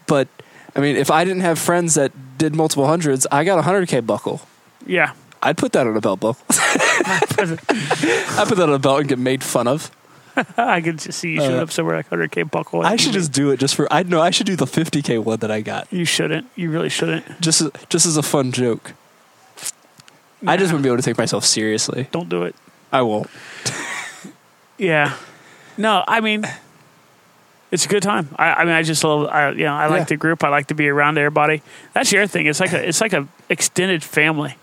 but 0.08 0.28
I 0.76 0.80
mean, 0.80 0.96
if 0.96 1.12
I 1.12 1.26
didn't 1.26 1.42
have 1.42 1.60
friends 1.60 1.96
that 1.96 2.12
did 2.38 2.56
multiple 2.56 2.88
hundreds, 2.88 3.28
I 3.32 3.44
got 3.44 3.60
a 3.60 3.64
hundred 3.64 3.88
k 3.90 4.00
buckle. 4.00 4.42
Yeah. 4.86 5.12
I'd 5.44 5.58
put 5.58 5.72
that 5.74 5.86
on 5.86 5.96
a 5.96 6.02
belt 6.02 6.20
buckle. 6.20 6.44
I 6.50 8.46
put 8.48 8.58
that 8.58 8.68
on 8.70 8.74
a 8.74 8.80
belt 8.80 9.00
and 9.02 9.10
get 9.10 9.20
made 9.20 9.44
fun 9.44 9.68
of. 9.68 9.92
I 10.58 10.82
could 10.82 11.00
just 11.00 11.20
see 11.20 11.32
you 11.34 11.38
showing 11.42 11.56
Uh, 11.60 11.64
up 11.64 11.72
somewhere 11.72 11.96
like 11.98 12.10
100k 12.10 12.50
buckle. 12.52 12.82
I 12.86 12.96
should 12.96 13.14
just 13.14 13.32
do 13.32 13.50
it 13.52 13.60
just 13.60 13.76
for. 13.76 13.92
I 13.92 14.04
know 14.04 14.22
I 14.22 14.30
should 14.30 14.46
do 14.46 14.56
the 14.56 14.68
fifty 14.68 15.02
k 15.02 15.18
one 15.18 15.40
that 15.40 15.50
I 15.52 15.62
got 15.62 15.88
You 15.92 16.06
shouldn't. 16.06 16.48
You 16.56 16.70
really 16.70 16.90
shouldn't. 16.90 17.42
just 17.42 17.64
just 17.90 18.06
as 18.06 18.18
a 18.18 18.24
fun 18.24 18.52
joke. 18.52 18.94
I 20.46 20.56
just 20.58 20.72
wouldn't 20.72 20.84
be 20.84 20.90
able 20.90 20.98
to 20.98 21.04
take 21.04 21.18
myself 21.18 21.44
seriously. 21.46 22.08
don't 22.12 22.30
do 22.30 22.44
it. 22.44 22.56
I 22.92 23.02
won't. 23.02 23.30
Yeah. 24.78 25.16
No, 25.78 26.04
I 26.08 26.20
mean, 26.22 26.46
it's 27.72 27.86
a 27.86 27.90
good 27.90 28.04
time. 28.04 28.30
I, 28.38 28.54
I 28.54 28.64
mean, 28.64 28.74
I 28.74 28.84
just 28.84 29.04
love. 29.04 29.28
I, 29.28 29.50
you 29.52 29.64
know, 29.66 29.74
I 29.74 29.88
like 29.88 30.02
Yeah. 30.02 30.06
the 30.06 30.18
group. 30.18 30.44
I 30.44 30.50
like 30.50 30.68
to 30.68 30.76
be 30.76 30.88
around 30.88 31.18
everybody. 31.18 31.64
That's 31.94 32.12
your 32.12 32.28
thing. 32.28 32.46
It's 32.46 32.60
like 32.60 32.74
a. 32.74 32.88
It's 32.88 33.02
like 33.02 33.14
a 33.14 33.28
extended 33.50 34.04
family. 34.04 34.56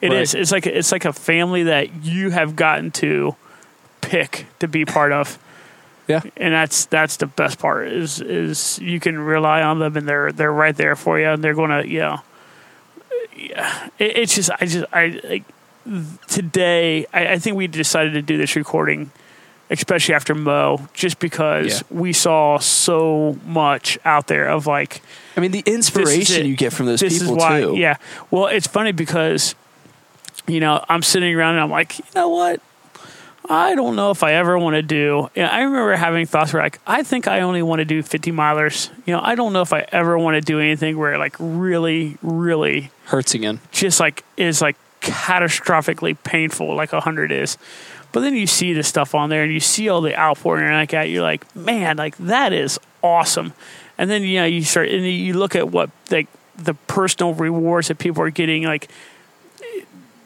It 0.00 0.12
is. 0.12 0.34
Right. 0.34 0.40
It's 0.40 0.50
like 0.52 0.66
a, 0.66 0.76
it's 0.76 0.90
like 0.92 1.04
a 1.04 1.12
family 1.12 1.64
that 1.64 2.02
you 2.04 2.30
have 2.30 2.56
gotten 2.56 2.90
to 2.92 3.36
pick 4.00 4.46
to 4.58 4.66
be 4.68 4.84
part 4.84 5.12
of. 5.12 5.38
Yeah. 6.08 6.22
and 6.36 6.52
that's 6.52 6.86
that's 6.86 7.18
the 7.18 7.26
best 7.26 7.60
part 7.60 7.86
is 7.86 8.20
is 8.20 8.80
you 8.80 8.98
can 8.98 9.16
rely 9.16 9.62
on 9.62 9.78
them 9.78 9.96
and 9.96 10.08
they're 10.08 10.32
they're 10.32 10.52
right 10.52 10.74
there 10.76 10.96
for 10.96 11.20
you 11.20 11.28
and 11.28 11.44
they're 11.44 11.54
gonna 11.54 11.84
you 11.84 12.00
know 12.00 12.20
yeah 13.40 13.88
it, 13.98 14.16
it's 14.18 14.34
just 14.34 14.50
I 14.60 14.66
just 14.66 14.84
I 14.92 15.20
like 15.24 15.44
today 16.28 17.06
I, 17.12 17.32
I 17.34 17.38
think 17.38 17.56
we 17.56 17.66
decided 17.66 18.12
to 18.12 18.22
do 18.22 18.36
this 18.36 18.54
recording 18.56 19.10
especially 19.70 20.14
after 20.14 20.34
Mo 20.34 20.88
just 20.94 21.18
because 21.20 21.82
Yeah. 21.90 21.98
we 21.98 22.12
saw 22.12 22.58
so 22.58 23.38
much 23.46 23.98
out 24.04 24.26
there 24.26 24.48
of 24.48 24.66
like 24.66 25.00
I 25.36 25.40
mean, 25.40 25.52
the 25.52 25.62
inspiration 25.64 26.44
you 26.46 26.56
get 26.56 26.72
from 26.72 26.86
those 26.86 27.00
this 27.00 27.18
people 27.18 27.36
is 27.36 27.38
why, 27.40 27.60
too. 27.60 27.76
Yeah. 27.76 27.96
Well, 28.32 28.48
it's 28.48 28.66
funny 28.66 28.90
because, 28.92 29.54
you 30.48 30.58
know, 30.60 30.84
I'm 30.88 31.02
sitting 31.02 31.34
around 31.34 31.54
and 31.54 31.62
I'm 31.62 31.70
like, 31.70 31.98
you 31.98 32.04
know 32.16 32.28
what? 32.28 32.60
I 33.48 33.74
don't 33.74 33.96
know 33.96 34.10
if 34.10 34.22
I 34.22 34.34
ever 34.34 34.58
want 34.58 34.74
to 34.74 34.82
do. 34.82 35.28
Yeah, 35.34 35.48
I 35.48 35.62
remember 35.62 35.96
having 35.96 36.26
thoughts 36.26 36.52
where 36.52 36.62
like, 36.62 36.78
I 36.86 37.02
think 37.02 37.26
I 37.26 37.40
only 37.40 37.62
want 37.62 37.80
to 37.80 37.84
do 37.84 38.02
50 38.02 38.30
milers. 38.32 38.90
You 39.06 39.14
know, 39.14 39.20
I 39.22 39.34
don't 39.34 39.52
know 39.52 39.62
if 39.62 39.72
I 39.72 39.86
ever 39.90 40.18
want 40.18 40.36
to 40.36 40.40
do 40.40 40.60
anything 40.60 40.98
where 40.98 41.18
like 41.18 41.36
really, 41.38 42.16
really 42.22 42.90
Hurts 43.04 43.34
again. 43.34 43.60
just 43.72 43.98
like 43.98 44.24
is 44.36 44.60
like 44.60 44.76
catastrophically 45.00 46.16
painful 46.22 46.74
like 46.74 46.92
a 46.92 47.00
hundred 47.00 47.32
is. 47.32 47.56
But 48.12 48.20
then 48.20 48.34
you 48.34 48.46
see 48.46 48.72
the 48.72 48.82
stuff 48.82 49.14
on 49.14 49.30
there 49.30 49.42
and 49.42 49.52
you 49.52 49.60
see 49.60 49.88
all 49.88 50.00
the 50.00 50.18
outpouring 50.18 50.66
and 50.66 50.74
like 50.74 50.90
that, 50.90 51.08
you're 51.08 51.22
like, 51.22 51.54
man, 51.56 51.96
like 51.96 52.16
that 52.18 52.52
is 52.52 52.78
awesome. 53.02 53.52
And 53.98 54.10
then 54.10 54.22
you 54.22 54.40
know 54.40 54.46
you 54.46 54.62
start 54.62 54.88
and 54.88 55.04
you 55.04 55.34
look 55.34 55.54
at 55.54 55.68
what 55.68 55.90
like 56.10 56.26
the 56.56 56.74
personal 56.74 57.34
rewards 57.34 57.88
that 57.88 57.98
people 57.98 58.22
are 58.22 58.30
getting, 58.30 58.64
like 58.64 58.90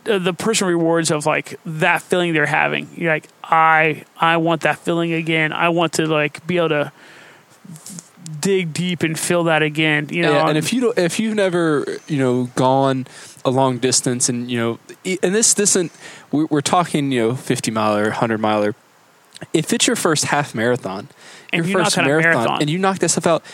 uh, 0.09 0.19
the 0.19 0.33
personal 0.33 0.71
rewards 0.73 1.11
of 1.11 1.27
like 1.27 1.59
that 1.65 2.03
feeling 2.03 2.33
they're 2.33 2.47
having. 2.47 2.89
You're 2.97 3.13
like, 3.13 3.29
I 3.43 4.05
I 4.19 4.37
want 4.39 4.63
that 4.63 4.79
feeling 4.79 5.13
again. 5.13 5.53
I 5.53 5.69
want 5.71 5.95
to 5.95 6.07
like 6.07 6.47
be 6.47 6.57
able 6.59 6.69
to 6.71 6.93
dig 8.41 8.73
deep 8.73 9.03
and 9.03 9.19
feel 9.19 9.45
that 9.45 9.63
again. 9.63 10.09
You 10.11 10.23
know, 10.23 10.33
Yeah, 10.33 10.49
and 10.49 10.59
if 10.59 10.73
you 10.73 10.81
don't, 10.81 10.99
if 10.99 11.19
you've 11.21 11.35
never 11.35 11.87
you 12.07 12.19
know 12.19 12.45
gone 12.55 13.07
a 13.45 13.51
long 13.51 13.79
distance 13.79 14.29
and 14.29 14.51
you 14.51 14.59
know 14.59 14.79
and 15.23 15.35
this 15.35 15.55
this 15.55 15.71
isn't 15.77 15.93
we're, 16.33 16.47
we're 16.47 16.61
talking 16.63 17.13
you 17.13 17.29
know 17.29 17.35
50 17.37 17.71
miler 17.71 18.05
100 18.05 18.39
miler 18.39 18.75
if 19.53 19.71
it's 19.75 19.87
your 19.87 19.97
first 19.97 20.25
half 20.27 20.55
marathon 20.55 21.09
And 21.53 21.67
your 21.67 21.79
you 21.81 21.85
first 21.85 21.99
a 21.99 22.03
marathon. 22.03 22.63
and 22.63 22.71
you 22.71 22.79
knock 22.79 23.01
that 23.01 23.11
stuff 23.11 23.27
out 23.27 23.45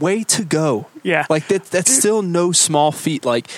way 0.00 0.24
to 0.24 0.44
go 0.44 0.86
yeah, 1.04 1.24
like 1.30 1.46
that 1.48 1.66
that's 1.66 1.92
still 1.96 2.20
no 2.22 2.50
small 2.50 2.90
feat 2.90 3.24
like 3.24 3.48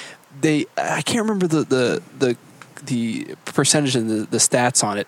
they 0.40 0.66
i 0.76 1.02
can't 1.02 1.22
remember 1.22 1.46
the 1.46 1.62
the 1.64 2.02
the, 2.18 2.36
the 2.84 3.34
percentage 3.46 3.96
and 3.96 4.08
the, 4.10 4.26
the 4.26 4.38
stats 4.38 4.82
on 4.84 4.98
it 4.98 5.06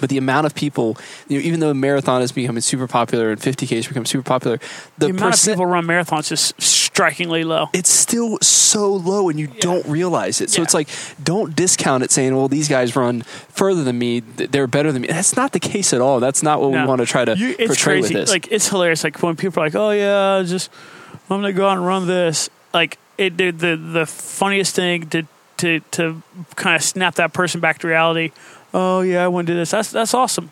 but 0.00 0.08
the 0.08 0.18
amount 0.18 0.46
of 0.46 0.54
people 0.54 0.96
you 1.28 1.38
know 1.38 1.44
even 1.44 1.60
though 1.60 1.72
marathon 1.74 2.22
is 2.22 2.32
becoming 2.32 2.60
super 2.62 2.86
popular 2.86 3.30
and 3.30 3.40
50k 3.40 3.72
is 3.72 3.86
becoming 3.86 4.06
super 4.06 4.24
popular 4.24 4.58
the, 4.98 5.06
the, 5.06 5.10
amount 5.10 5.34
of 5.34 5.44
people 5.44 5.66
run 5.66 5.86
marathons 5.86 6.32
is 6.32 6.52
strikingly 6.92 7.42
low. 7.44 7.68
it's 7.72 7.88
still 7.90 8.38
so 8.40 8.92
low 8.94 9.28
and 9.30 9.40
you 9.40 9.46
don't 9.46 9.84
realize 9.86 10.40
it. 10.40 10.50
So 10.50 10.60
Yeah. 10.60 10.64
it's 10.64 10.74
like, 10.74 10.88
don't 11.22 11.56
discount 11.56 12.04
it 12.04 12.10
saying, 12.10 12.36
well, 12.36 12.48
these 12.48 12.68
guys 12.68 12.94
run 12.94 13.22
further 13.22 13.82
than 13.82 13.98
me. 13.98 14.20
They're 14.20 14.66
better 14.66 14.92
than 14.92 15.02
me. 15.02 15.08
That's 15.08 15.34
not 15.36 15.52
the 15.52 15.60
case 15.60 15.92
at 15.94 16.00
all. 16.00 16.20
That's 16.20 16.42
not 16.42 16.60
what 16.60 16.70
we 16.70 16.84
want 16.84 17.00
to 17.00 17.06
try 17.06 17.24
to 17.24 17.36
You- 17.36 17.54
portray 17.56 18.00
crazy. 18.00 18.14
with 18.14 18.24
this. 18.24 18.30
Like 18.30 18.48
it's 18.50 18.68
hilarious. 18.68 19.04
Like 19.04 19.22
when 19.22 19.36
people 19.36 19.62
are 19.62 19.66
like, 19.66 19.74
"Oh 19.74 19.90
yeah, 19.90 20.42
just 20.46 20.70
I'm 21.30 21.40
gonna 21.40 21.52
go 21.52 21.66
out 21.66 21.78
and 21.78 21.86
run 21.86 22.06
this." 22.06 22.50
Like 22.74 22.98
it, 23.26 23.36
the 23.38 23.50
the, 23.50 23.76
the 23.76 24.06
funniest 24.06 24.74
thing 24.74 25.08
to 25.10 25.26
to 25.58 25.80
to 25.92 26.22
kind 26.56 26.76
of 26.76 26.82
snap 26.82 27.14
that 27.16 27.32
person 27.32 27.60
back 27.60 27.78
to 27.80 27.88
reality. 27.88 28.32
Oh 28.74 29.00
yeah, 29.02 29.24
I 29.24 29.28
want 29.28 29.46
to 29.46 29.52
do 29.52 29.56
this. 29.58 29.70
That's 29.70 29.90
that's 29.90 30.14
awesome. 30.14 30.50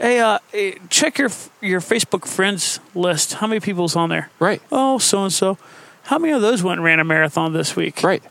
Hey, 0.00 0.20
uh, 0.20 0.38
eh, 0.54 0.74
check 0.90 1.18
your 1.18 1.30
your 1.60 1.80
Facebook 1.80 2.26
friends 2.26 2.78
list. 2.94 3.34
How 3.34 3.46
many 3.46 3.60
people's 3.60 3.96
on 3.96 4.08
there? 4.10 4.30
right, 4.38 4.62
Oh, 4.70 4.98
so 4.98 5.24
and 5.24 5.32
so. 5.32 5.58
How 6.04 6.18
many 6.18 6.32
of 6.32 6.40
those 6.40 6.62
went 6.62 6.78
and 6.78 6.84
ran 6.84 7.00
a 7.00 7.04
marathon 7.04 7.52
this 7.52 7.76
week? 7.76 8.02
right. 8.02 8.22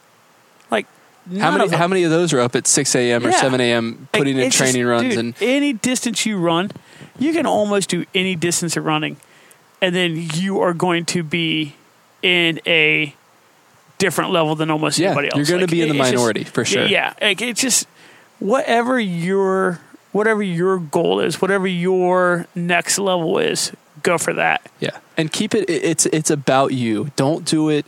Like 0.71 0.87
How 1.37 1.51
many, 1.55 1.69
how 1.75 1.87
many 1.87 2.03
of 2.03 2.09
those 2.09 2.33
are 2.33 2.39
up 2.39 2.55
at 2.55 2.65
6 2.67 2.95
a.m. 2.95 3.25
or 3.25 3.31
7 3.31 3.59
a.m. 3.61 4.07
putting 4.13 4.37
in 4.37 4.43
It's 4.45 4.57
just- 4.57 4.71
training 4.71 4.87
runs? 4.87 5.13
dude, 5.15 5.19
and 5.25 5.35
any 5.41 5.73
distance 5.73 6.25
you 6.25 6.39
run, 6.39 6.71
you 7.19 7.33
can 7.33 7.45
almost 7.45 7.89
do 7.89 8.05
any 8.15 8.35
distance 8.35 8.77
of 8.77 8.85
running, 8.85 9.17
and 9.81 9.93
then 9.93 10.15
you 10.33 10.59
are 10.61 10.73
going 10.73 11.05
to 11.05 11.21
be 11.21 11.75
in 12.23 12.59
a 12.65 13.13
different 13.97 14.31
level 14.31 14.55
than 14.55 14.69
almost 14.69 14.97
Yeah, 14.99 15.07
anybody 15.09 15.29
else. 15.31 15.37
you're 15.37 15.57
gonna 15.57 15.67
be 15.67 15.81
in 15.81 15.89
the 15.89 15.95
it's 15.95 16.03
just- 16.09 16.13
minority, 16.15 16.43
for 16.43 16.63
sure. 16.65 16.85
Yeah. 16.85 17.13
Like, 17.21 17.41
it's 17.41 17.61
just 17.61 17.87
whatever 18.39 18.99
your 18.99 19.79
whatever 20.11 20.41
your 20.41 20.77
goal 20.79 21.19
is, 21.19 21.41
whatever 21.41 21.67
your 21.67 22.47
next 22.55 22.97
level 22.97 23.37
is, 23.37 23.71
go 24.03 24.17
for 24.17 24.33
that. 24.33 24.61
Yeah, 24.79 24.91
and 25.17 25.31
keep 25.31 25.53
it. 25.53 25.69
it- 25.69 25.83
It's 25.83 26.05
it's 26.07 26.29
about 26.31 26.73
you. 26.73 27.11
Don't 27.15 27.45
do 27.45 27.69
it. 27.69 27.85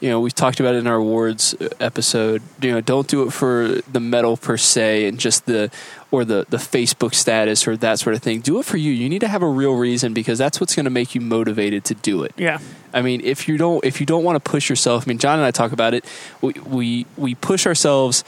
You 0.00 0.08
know, 0.10 0.20
we've 0.20 0.34
talked 0.34 0.60
about 0.60 0.74
it 0.76 0.78
in 0.78 0.86
our 0.86 0.94
awards 0.96 1.54
uh, 1.60 1.68
episode. 1.80 2.40
You 2.62 2.70
know, 2.72 2.80
don't 2.80 3.08
do 3.08 3.24
it 3.24 3.32
for 3.32 3.80
the 3.90 3.98
medal 4.00 4.36
per 4.36 4.56
se 4.56 5.06
and 5.06 5.18
just 5.18 5.46
the 5.46 5.70
or 6.10 6.24
the 6.24 6.46
the 6.48 6.56
Facebook 6.56 7.14
status 7.14 7.68
or 7.68 7.76
that 7.76 7.98
sort 7.98 8.16
of 8.16 8.22
thing. 8.22 8.40
Do 8.40 8.58
it 8.58 8.64
for 8.64 8.76
you. 8.76 8.90
You 8.92 9.08
need 9.08 9.20
to 9.20 9.28
have 9.28 9.42
a 9.42 9.48
real 9.48 9.74
reason 9.74 10.14
because 10.14 10.38
that's 10.38 10.60
what's 10.60 10.74
going 10.74 10.84
to 10.84 10.90
make 10.90 11.14
you 11.14 11.20
motivated 11.20 11.84
to 11.86 11.94
do 11.94 12.22
it. 12.22 12.32
Yeah, 12.36 12.58
I 12.94 13.02
mean, 13.02 13.20
if 13.22 13.46
you 13.48 13.56
don't 13.58 13.84
if 13.84 14.00
you 14.00 14.06
don't 14.06 14.24
want 14.24 14.42
to 14.42 14.50
push 14.50 14.70
yourself, 14.70 15.04
I 15.06 15.08
mean, 15.08 15.18
John 15.18 15.38
and 15.38 15.44
I 15.46 15.50
talk 15.50 15.72
about 15.72 15.94
it. 15.94 16.04
We 16.40 16.52
we 16.64 17.06
we 17.16 17.34
push 17.34 17.66
ourselves 17.66 18.24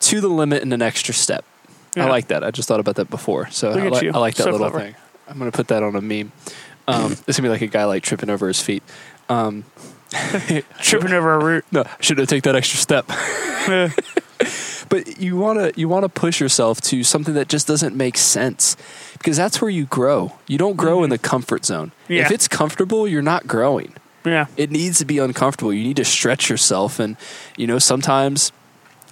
to 0.00 0.20
the 0.20 0.28
limit 0.28 0.62
and 0.62 0.72
an 0.72 0.82
extra 0.82 1.14
step. 1.14 1.44
I 1.96 2.04
like 2.06 2.28
that. 2.28 2.44
I 2.44 2.50
just 2.50 2.68
thought 2.68 2.80
about 2.80 2.96
that 2.96 3.08
before, 3.08 3.48
so 3.50 3.70
I, 3.70 3.88
like. 3.88 4.04
I 4.04 4.18
like 4.18 4.34
that 4.34 4.42
So 4.42 4.50
little 4.50 4.70
clever. 4.70 4.80
thing. 4.84 4.94
I'm 5.28 5.38
gonna 5.38 5.50
put 5.52 5.68
that 5.68 5.82
on 5.82 5.96
a 5.96 6.02
meme. 6.02 6.30
Um, 6.86 7.12
it's 7.26 7.38
gonna 7.38 7.48
be 7.48 7.48
like 7.48 7.62
a 7.62 7.66
guy 7.68 7.84
like 7.84 8.02
tripping 8.02 8.28
over 8.30 8.46
his 8.48 8.60
feet. 8.60 8.82
Um, 9.28 9.64
tripping 10.82 11.12
over 11.12 11.34
a 11.34 11.44
root. 11.44 11.64
no, 11.72 11.82
I 11.82 11.96
should 12.00 12.18
have 12.18 12.28
taken 12.28 12.52
that 12.52 12.58
extra 12.58 12.78
step. 12.78 13.06
But 14.88 15.20
you 15.20 15.36
wanna 15.36 15.72
you 15.76 15.88
wanna 15.88 16.08
push 16.08 16.40
yourself 16.40 16.80
to 16.82 17.02
something 17.02 17.34
that 17.34 17.48
just 17.48 17.66
doesn't 17.66 17.96
make 17.96 18.16
sense 18.16 18.76
because 19.14 19.36
that's 19.36 19.60
where 19.60 19.70
you 19.70 19.86
grow. 19.86 20.32
You 20.46 20.58
don't 20.58 20.76
grow 20.76 21.02
in 21.04 21.10
the 21.10 21.18
comfort 21.18 21.64
zone. 21.64 21.92
Mm-hmm. 22.04 22.12
Yeah. 22.12 22.24
If 22.26 22.30
it's 22.30 22.48
comfortable, 22.48 23.06
you're 23.08 23.22
not 23.22 23.46
growing. 23.46 23.92
yeah, 24.24 24.46
it 24.56 24.70
needs 24.70 24.98
to 24.98 25.04
be 25.04 25.18
uncomfortable. 25.18 25.72
You 25.72 25.84
need 25.84 25.96
to 25.96 26.04
stretch 26.04 26.48
yourself, 26.50 26.98
and 26.98 27.16
you 27.56 27.66
know 27.66 27.78
sometimes 27.78 28.52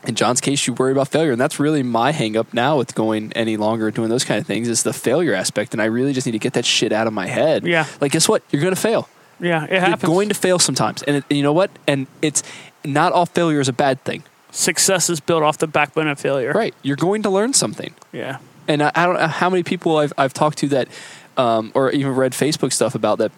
in 0.06 0.14
John's 0.14 0.40
case, 0.40 0.66
you 0.66 0.74
worry 0.74 0.92
about 0.92 1.08
failure, 1.08 1.32
and 1.32 1.40
that's 1.40 1.58
really 1.58 1.82
my 1.82 2.12
hang 2.12 2.36
up 2.36 2.52
now 2.52 2.76
with 2.76 2.94
going 2.94 3.32
any 3.32 3.56
longer 3.56 3.90
doing 3.90 4.10
those 4.10 4.24
kind 4.24 4.38
of 4.40 4.46
things 4.46 4.68
is 4.68 4.82
the 4.82 4.92
failure 4.92 5.34
aspect, 5.34 5.72
and 5.72 5.80
I 5.80 5.86
really 5.86 6.12
just 6.12 6.26
need 6.26 6.32
to 6.32 6.38
get 6.38 6.52
that 6.54 6.64
shit 6.66 6.92
out 6.92 7.06
of 7.06 7.12
my 7.12 7.26
head. 7.26 7.66
Yeah. 7.66 7.86
like 8.00 8.12
guess 8.12 8.28
what? 8.28 8.42
You're 8.50 8.62
gonna 8.62 8.76
fail. 8.76 9.08
Yeah, 9.40 9.64
it 9.64 9.80
happens. 9.80 10.02
You're 10.02 10.12
going 10.12 10.28
to 10.28 10.34
fail 10.34 10.58
sometimes, 10.58 11.02
and, 11.02 11.16
it, 11.16 11.24
and 11.28 11.36
you 11.36 11.42
know 11.42 11.52
what? 11.52 11.70
And 11.88 12.06
it's 12.22 12.42
not 12.84 13.12
all 13.12 13.26
failure 13.26 13.60
is 13.60 13.68
a 13.68 13.72
bad 13.72 14.02
thing, 14.04 14.22
Success 14.54 15.10
is 15.10 15.18
built 15.20 15.42
off 15.42 15.58
the 15.58 15.66
backbone 15.66 16.06
of 16.08 16.18
failure. 16.20 16.52
right? 16.52 16.74
You're 16.82 16.96
going 16.96 17.22
to 17.24 17.30
learn 17.30 17.52
something. 17.52 17.92
Yeah. 18.12 18.38
and 18.68 18.82
I, 18.82 18.92
I 18.94 19.04
don't 19.06 19.16
know 19.16 19.26
how 19.26 19.50
many 19.50 19.62
people 19.64 19.96
I've 19.98 20.12
I've 20.16 20.32
talked 20.32 20.58
to 20.58 20.68
that, 20.68 20.88
um, 21.36 21.72
or 21.74 21.90
even 21.90 22.14
read 22.14 22.32
Facebook 22.32 22.72
stuff 22.72 22.94
about 22.94 23.18
that. 23.18 23.32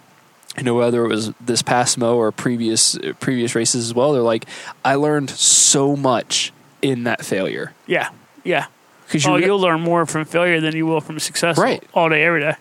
You 0.59 0.63
know, 0.63 0.75
whether 0.75 1.05
it 1.05 1.09
was 1.09 1.33
this 1.41 1.63
past 1.63 1.99
mo 1.99 2.17
or 2.17 2.31
previous 2.33 2.99
previous 3.21 3.55
races 3.55 3.87
as 3.87 3.95
well. 3.95 4.13
They're 4.13 4.23
like, 4.23 4.47
I 4.85 4.95
learned 4.97 5.31
so 5.31 5.97
much 5.97 6.53
in 6.83 7.05
that 7.05 7.25
failure 7.25 7.73
Yeah. 7.87 8.11
Yeah. 8.45 8.67
because 9.07 9.27
oh, 9.27 9.37
you 9.37 9.47
you'll 9.47 9.59
learn 9.59 9.81
more 9.81 10.05
from 10.07 10.25
failure 10.27 10.61
than 10.61 10.77
you 10.77 10.87
will 10.87 11.01
from 11.01 11.19
success. 11.19 11.59
Right. 11.59 11.83
All 11.95 12.09
day, 12.11 12.23
every 12.25 12.41
day. 12.41 12.55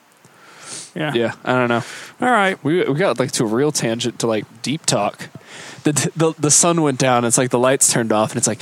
Yeah. 0.96 1.14
yeah. 1.14 1.34
I 1.44 1.54
don't 1.54 1.68
know. 1.68 1.84
All 2.22 2.32
right. 2.32 2.62
We 2.64 2.84
we 2.84 2.94
got 2.96 3.20
like 3.20 3.32
to 3.34 3.44
a 3.44 3.48
real 3.48 3.72
tangent 3.72 4.20
to 4.20 4.28
like 4.28 4.46
deep 4.62 4.86
talk. 4.86 5.30
The 5.84 5.92
the 6.16 6.34
the 6.40 6.52
sun 6.52 6.82
went 6.82 7.00
down. 7.00 7.26
It's 7.26 7.38
like 7.38 7.50
the 7.50 7.60
lights 7.60 7.92
turned 7.92 8.12
off, 8.12 8.32
and 8.32 8.38
it's 8.38 8.48
like, 8.48 8.62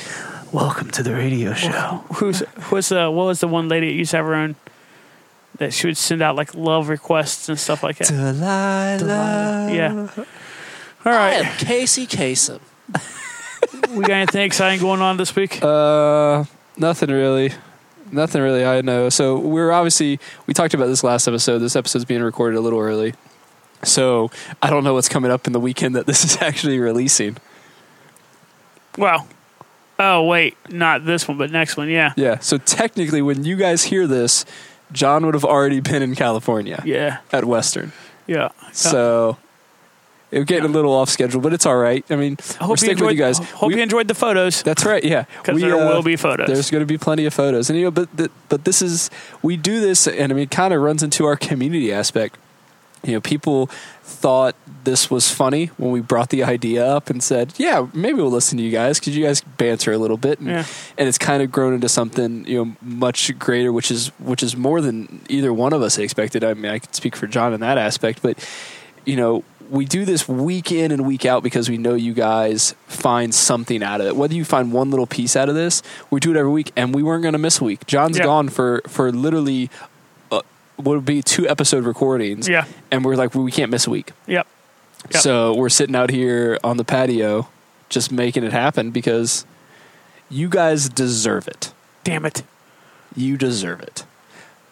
welcome 0.52 0.90
to 0.92 1.04
the 1.04 1.14
radio 1.14 1.54
show. 1.54 2.04
Who's 2.16 2.44
who's 2.64 2.90
the 2.90 3.12
what 3.12 3.26
was 3.26 3.40
the 3.40 3.48
one 3.48 3.70
lady 3.70 3.88
that 3.88 3.94
used 3.94 4.12
to 4.12 4.18
have 4.18 4.26
her 4.26 4.36
own 4.36 4.56
that 5.60 5.74
she 5.74 5.88
would 5.88 5.98
send 5.98 6.22
out 6.22 6.36
like 6.36 6.56
love 6.56 6.90
requests 6.90 7.48
and 7.50 7.60
stuff 7.60 7.84
like 7.84 7.98
that. 7.98 8.08
Delilah. 8.08 9.72
Yeah. 9.72 10.26
All 11.06 11.12
right. 11.12 11.46
Casey 11.60 12.08
Kasem. 12.08 12.60
we 13.96 14.02
got 14.02 14.12
anything 14.12 14.42
exciting 14.42 14.80
going 14.80 15.02
on 15.02 15.18
this 15.18 15.36
week? 15.36 15.64
Uh, 15.64 16.44
nothing 16.78 17.10
really. 17.10 17.52
Nothing 18.14 18.42
really. 18.42 18.66
I 18.66 18.82
know. 18.82 19.10
So 19.10 19.38
we're 19.38 19.72
obviously 19.72 20.20
we 20.48 20.54
talked 20.54 20.74
about 20.74 20.88
this 20.88 21.04
last 21.04 21.28
episode. 21.28 21.60
This 21.60 21.76
episode's 21.76 22.06
being 22.06 22.22
recorded 22.22 22.58
a 22.58 22.62
little 22.62 22.80
early, 22.80 23.14
so 23.84 24.32
I 24.62 24.70
don't 24.70 24.84
know 24.84 24.94
what's 24.94 25.10
coming 25.10 25.32
up 25.32 25.48
in 25.48 25.54
the 25.54 25.60
weekend 25.60 25.96
that 25.96 26.06
this 26.08 26.24
is 26.24 26.42
actually 26.42 26.80
releasing. 26.80 27.38
well, 28.98 29.28
oh 30.00 30.24
wait, 30.26 30.56
not 30.70 31.06
this 31.06 31.28
one, 31.28 31.38
but 31.38 31.52
next 31.52 31.78
one. 31.78 31.90
Yeah. 31.90 32.14
Yeah. 32.16 32.40
So 32.40 32.58
technically, 32.58 33.22
when 33.22 33.44
you 33.44 33.56
guys 33.56 33.84
hear 33.86 34.08
this, 34.08 34.46
John 34.92 35.26
would 35.26 35.34
have 35.34 35.46
already 35.46 35.80
been 35.80 36.02
in 36.04 36.16
California 36.16 36.82
Yeah. 36.86 37.20
at 37.32 37.46
Western. 37.46 37.92
Yeah. 38.28 38.50
So 38.72 39.38
it 40.34 40.48
getting 40.48 40.66
a 40.66 40.74
little 40.74 40.94
off 40.94 41.10
schedule, 41.10 41.40
but 41.42 41.54
it's 41.54 41.66
all 41.66 41.78
right. 41.78 42.04
I 42.10 42.16
mean, 42.16 42.38
I 42.60 42.64
we're 42.64 42.68
hope 42.68 42.70
you 42.72 42.78
sticking 42.78 42.92
enjoyed. 42.94 43.06
with 43.08 43.16
you 43.18 43.24
guys. 43.24 43.38
Hope 43.52 43.68
We- 43.70 43.76
you 43.76 43.82
enjoyed 43.82 44.08
the 44.08 44.16
photos. 44.16 44.64
That's 44.64 44.84
right. 44.86 45.04
Yeah, 45.04 45.26
'Cause 45.44 45.56
We, 45.56 45.62
there 45.62 45.76
uh, 45.76 45.94
will 45.94 46.04
be 46.04 46.16
photos. 46.16 46.48
There's 46.48 46.70
going 46.72 46.82
to 46.82 46.86
be 46.86 46.98
plenty 46.98 47.26
of 47.26 47.34
photos, 47.34 47.70
and 47.70 47.78
you 47.80 47.86
know, 47.86 47.92
but 47.92 48.16
the, 48.18 48.30
but 48.50 48.66
this 48.66 48.82
is 48.82 49.10
we 49.42 49.58
do 49.58 49.80
this, 49.80 50.08
and 50.08 50.32
I 50.32 50.36
mean, 50.36 50.44
it 50.44 50.52
kind 50.52 50.74
of 50.74 50.82
runs 50.82 51.04
into 51.04 51.26
our 51.26 51.36
community 51.36 51.92
aspect. 51.94 52.38
You 53.06 53.12
know, 53.14 53.22
people 53.22 53.70
thought 54.06 54.56
this 54.86 55.12
was 55.12 55.30
funny 55.30 55.66
when 55.78 55.92
we 55.92 56.00
brought 56.00 56.30
the 56.30 56.42
idea 56.44 56.86
up 56.86 57.10
and 57.10 57.22
said, 57.22 57.54
"Yeah, 57.58 57.88
maybe 57.94 58.14
we'll 58.22 58.32
listen 58.32 58.58
to 58.60 58.64
you 58.64 58.72
guys 58.72 58.98
because 58.98 59.16
you 59.18 59.26
guys 59.26 59.42
banter 59.42 59.92
a 59.92 59.98
little 59.98 60.16
bit," 60.16 60.40
and, 60.40 60.48
Yeah. 60.48 60.64
and 60.98 61.10
it's 61.10 61.18
kind 61.18 61.44
of 61.44 61.52
grown 61.52 61.74
into 61.74 61.90
something 61.90 62.46
you 62.48 62.64
know 62.64 62.76
much 62.82 63.38
greater, 63.40 63.74
which 63.74 63.92
is 63.92 64.08
which 64.20 64.42
is 64.42 64.56
more 64.56 64.80
than 64.80 65.20
either 65.28 65.52
one 65.52 65.74
of 65.74 65.82
us 65.82 65.98
expected. 65.98 66.46
I 66.46 66.54
mean, 66.54 66.72
I 66.72 66.80
could 66.80 66.96
speak 66.96 67.18
for 67.18 67.28
John 67.28 67.54
in 67.54 67.60
that 67.60 67.78
aspect, 67.78 68.22
but 68.22 68.38
you 69.06 69.18
know, 69.18 69.44
we 69.74 69.86
do 69.86 70.06
this 70.06 70.28
week 70.30 70.72
in 70.72 70.92
and 70.92 71.06
week 71.06 71.26
out 71.26 71.42
because 71.42 71.68
we 71.68 71.78
know 71.78 71.96
you 71.96 72.14
guys 72.14 72.76
find 72.86 73.34
something 73.34 73.82
out 73.82 74.00
of 74.02 74.08
it. 74.08 74.16
Whether 74.16 74.36
you 74.36 74.46
find 74.46 74.72
one 74.72 74.92
little 74.92 75.08
piece 75.08 75.36
out 75.36 75.50
of 75.50 75.56
this, 75.56 75.82
we 76.12 76.20
do 76.20 76.30
it 76.32 76.38
every 76.38 76.52
week, 76.52 76.72
and 76.76 76.94
we 76.94 77.02
weren't 77.02 77.24
going 77.24 77.34
to 77.34 77.40
miss 77.40 77.60
a 77.60 77.64
week. 77.64 77.86
John's 77.88 78.18
Yeah. 78.20 78.26
gone 78.26 78.50
for 78.50 78.82
for 78.88 79.12
literally 79.12 79.72
uh, 80.32 80.42
what 80.78 80.96
would 80.96 81.06
be 81.06 81.24
two 81.24 81.50
episode 81.50 81.86
recordings, 81.86 82.48
Yeah. 82.48 82.66
and 82.92 83.04
we're 83.04 83.16
like, 83.16 83.34
well, 83.34 83.44
we 83.44 83.52
can't 83.52 83.72
miss 83.72 83.88
a 83.88 83.90
week. 83.90 84.12
Yep. 84.28 84.46
Yep. 85.12 85.22
So 85.22 85.54
we're 85.56 85.70
sitting 85.70 85.96
out 85.96 86.12
here 86.12 86.60
on 86.64 86.78
the 86.78 86.86
patio, 86.86 87.48
just 87.90 88.12
making 88.12 88.44
it 88.44 88.54
happen 88.54 88.92
because 88.92 89.44
you 90.30 90.50
guys 90.50 90.88
deserve 90.88 91.48
it. 91.48 91.74
Damn 92.04 92.26
it. 92.26 92.44
You 93.16 93.38
deserve 93.38 93.82
it. 93.82 94.06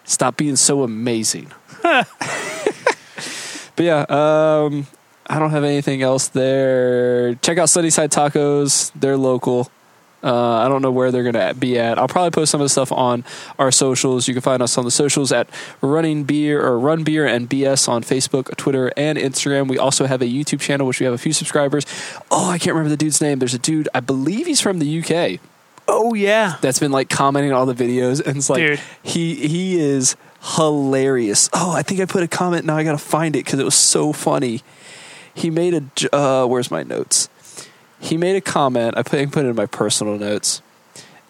Stop 0.06 0.38
being 0.38 0.56
so 0.58 0.84
amazing. 0.84 1.52
but 3.82 3.86
yeah, 4.10 4.64
um, 4.66 4.86
I 5.28 5.40
don't 5.40 5.50
have 5.52 5.64
anything 5.64 6.04
else 6.04 6.28
there. 6.28 7.34
Check 7.36 7.58
out 7.58 7.70
Sunnyside 7.70 8.12
Tacos. 8.12 8.92
They're 8.94 9.18
local. 9.18 9.72
Uh, 10.24 10.58
I 10.58 10.68
don't 10.68 10.84
know 10.84 10.92
where 10.92 11.12
they're 11.12 11.24
going 11.24 11.34
to 11.34 11.56
be 11.56 11.80
at. 11.80 11.98
I'll 11.98 12.08
probably 12.08 12.30
post 12.30 12.52
some 12.52 12.62
of 12.62 12.66
the 12.66 12.70
stuff 12.70 12.92
on 12.92 13.24
our 13.58 13.72
socials. 13.72 14.28
You 14.28 14.36
can 14.36 14.42
find 14.42 14.62
us 14.62 14.78
on 14.78 14.86
the 14.86 14.92
socials 14.92 15.32
at 15.32 15.50
Running 15.82 16.26
Beer 16.26 16.64
or 16.64 16.78
Run 16.78 17.04
Beer 17.04 17.26
and 17.26 17.50
BS 17.50 17.90
on 17.90 18.04
Facebook, 18.04 18.56
Twitter, 18.56 18.92
and 18.96 19.18
Instagram. 19.18 19.68
We 19.68 19.80
also 19.80 20.06
have 20.06 20.22
a 20.22 20.26
YouTube 20.26 20.60
channel, 20.60 20.86
which 20.86 21.00
we 21.00 21.06
have 21.06 21.16
a 21.16 21.18
few 21.18 21.34
subscribers. 21.34 21.88
Oh, 22.30 22.52
I 22.52 22.60
can't 22.60 22.76
remember 22.76 22.90
the 22.90 22.98
dude's 22.98 23.20
name. 23.20 23.40
There's 23.40 23.56
a 23.56 23.60
dude, 23.60 23.90
I 23.96 24.00
believe 24.00 24.46
he's 24.46 24.62
from 24.62 24.78
the 24.78 25.00
UK 25.02 25.40
Oh 25.88 26.14
yeah. 26.14 26.58
that's 26.62 26.80
been 26.80 26.92
like 26.92 27.10
commenting 27.10 27.52
on 27.52 27.58
all 27.58 27.66
the 27.66 27.74
videos 27.74 28.24
and 28.24 28.38
it's 28.38 28.50
like 28.50 28.60
Dude. 28.60 28.80
he 29.02 29.48
he 29.48 29.80
is 29.80 30.16
hilarious 30.42 31.50
oh 31.54 31.72
i 31.72 31.82
think 31.84 32.00
i 32.02 32.06
put 32.06 32.24
a 32.24 32.28
comment 32.28 32.66
now 32.66 32.76
i 32.76 32.84
gotta 32.84 32.98
find 32.98 33.36
it 33.36 33.46
because 33.46 33.60
it 33.60 33.64
was 33.64 33.76
so 33.76 34.12
funny 34.12 34.62
he 35.34 35.50
made 35.50 35.74
a. 35.74 36.16
uh 36.16 36.46
where's 36.48 36.72
my 36.72 36.82
notes 36.84 37.30
he 38.00 38.18
made 38.18 38.36
a 38.36 38.42
comment 38.42 38.98
i 38.98 39.04
put, 39.04 39.20
I 39.20 39.26
put 39.28 39.46
it 39.46 39.50
in 39.50 39.56
my 39.56 39.68
personal 39.68 40.18
notes 40.18 40.62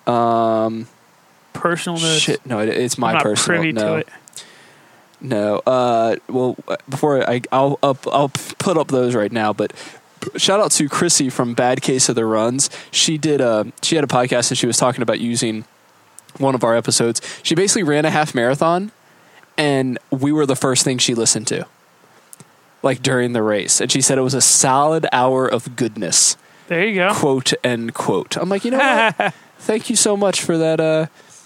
um 0.07 0.87
Personal 1.53 1.99
notes. 1.99 2.21
shit 2.21 2.45
no 2.45 2.59
it, 2.59 2.69
it's 2.69 2.97
my 2.97 3.09
I'm 3.09 3.13
not 3.15 3.23
personal 3.23 3.59
privy 3.59 3.71
no 3.73 3.81
to 3.81 3.95
it. 3.97 4.07
no 5.19 5.55
uh 5.67 6.15
well 6.29 6.55
before 6.89 7.29
i 7.29 7.41
i'll 7.51 7.77
up 7.83 8.07
i'll 8.07 8.29
put 8.29 8.77
up 8.77 8.87
those 8.87 9.13
right 9.13 9.31
now 9.31 9.51
but 9.51 9.73
shout 10.37 10.59
out 10.59 10.69
to 10.71 10.87
Chrissy 10.87 11.29
from 11.31 11.55
Bad 11.55 11.81
Case 11.81 12.07
of 12.07 12.13
the 12.13 12.25
Runs. 12.27 12.69
She 12.91 13.17
did 13.17 13.41
a 13.41 13.71
she 13.81 13.95
had 13.95 14.03
a 14.03 14.07
podcast 14.07 14.51
and 14.51 14.57
she 14.57 14.67
was 14.67 14.77
talking 14.77 15.01
about 15.01 15.19
using 15.19 15.65
one 16.37 16.53
of 16.53 16.63
our 16.63 16.75
episodes. 16.75 17.21
She 17.41 17.55
basically 17.55 17.81
ran 17.83 18.05
a 18.05 18.11
half 18.11 18.35
marathon 18.35 18.91
and 19.57 19.97
we 20.09 20.31
were 20.31 20.45
the 20.45 20.55
first 20.55 20.83
thing 20.83 20.97
she 20.97 21.13
listened 21.13 21.47
to. 21.47 21.65
Like 22.83 23.03
during 23.03 23.33
the 23.33 23.43
race. 23.43 23.79
And 23.79 23.91
she 23.91 24.01
said 24.01 24.17
it 24.17 24.21
was 24.21 24.33
a 24.33 24.41
solid 24.41 25.05
hour 25.11 25.47
of 25.47 25.75
goodness. 25.75 26.35
There 26.67 26.85
you 26.87 26.95
go. 26.95 27.13
Quote 27.13 27.53
end 27.63 27.93
quote. 27.93 28.37
I'm 28.37 28.49
like, 28.49 28.65
you 28.65 28.71
know 28.71 28.77
what? 29.17 29.33
Thank 29.59 29.89
you 29.89 29.95
so 29.95 30.17
much 30.17 30.41
for 30.41 30.57
that 30.57 30.79
uh 30.79 31.05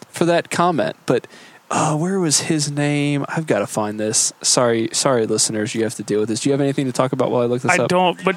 for 0.09 0.23
that 0.25 0.49
comment. 0.49 0.95
But 1.05 1.27
uh, 1.69 1.97
where 1.97 2.19
was 2.19 2.41
his 2.41 2.71
name? 2.71 3.25
I've 3.27 3.47
got 3.47 3.59
to 3.59 3.67
find 3.67 3.99
this. 3.99 4.31
Sorry, 4.43 4.87
sorry, 4.93 5.25
listeners. 5.25 5.73
You 5.73 5.83
have 5.83 5.95
to 5.95 6.03
deal 6.03 6.19
with 6.19 6.29
this. 6.29 6.41
Do 6.41 6.49
you 6.49 6.51
have 6.53 6.61
anything 6.61 6.85
to 6.85 6.91
talk 6.91 7.11
about 7.11 7.31
while 7.31 7.41
I 7.41 7.47
look 7.47 7.63
this 7.63 7.71
I 7.77 7.83
up? 7.83 7.89
don't. 7.89 8.23
But 8.23 8.35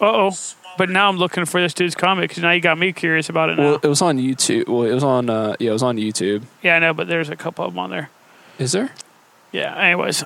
uh 0.00 0.04
oh. 0.04 0.36
But 0.76 0.90
now 0.90 1.08
I'm 1.08 1.16
looking 1.16 1.46
for 1.46 1.58
this 1.58 1.72
dude's 1.72 1.94
comic 1.94 2.28
because 2.28 2.42
now 2.42 2.50
you 2.50 2.60
got 2.60 2.76
me 2.76 2.92
curious 2.92 3.30
about 3.30 3.48
it 3.48 3.56
now. 3.56 3.62
Well, 3.62 3.80
it 3.82 3.88
was 3.88 4.02
on 4.02 4.18
YouTube. 4.18 4.68
Well, 4.68 4.82
it 4.82 4.92
was 4.92 5.04
on. 5.04 5.30
Uh, 5.30 5.56
yeah, 5.58 5.70
it 5.70 5.72
was 5.72 5.82
on 5.82 5.96
YouTube. 5.96 6.42
yeah, 6.62 6.76
I 6.76 6.80
know. 6.80 6.92
But 6.92 7.08
there's 7.08 7.30
a 7.30 7.36
couple 7.36 7.64
of 7.64 7.72
them 7.72 7.78
on 7.78 7.88
there. 7.88 8.10
Is 8.58 8.72
there? 8.72 8.90
Yeah. 9.52 9.74
Anyways, 9.76 10.24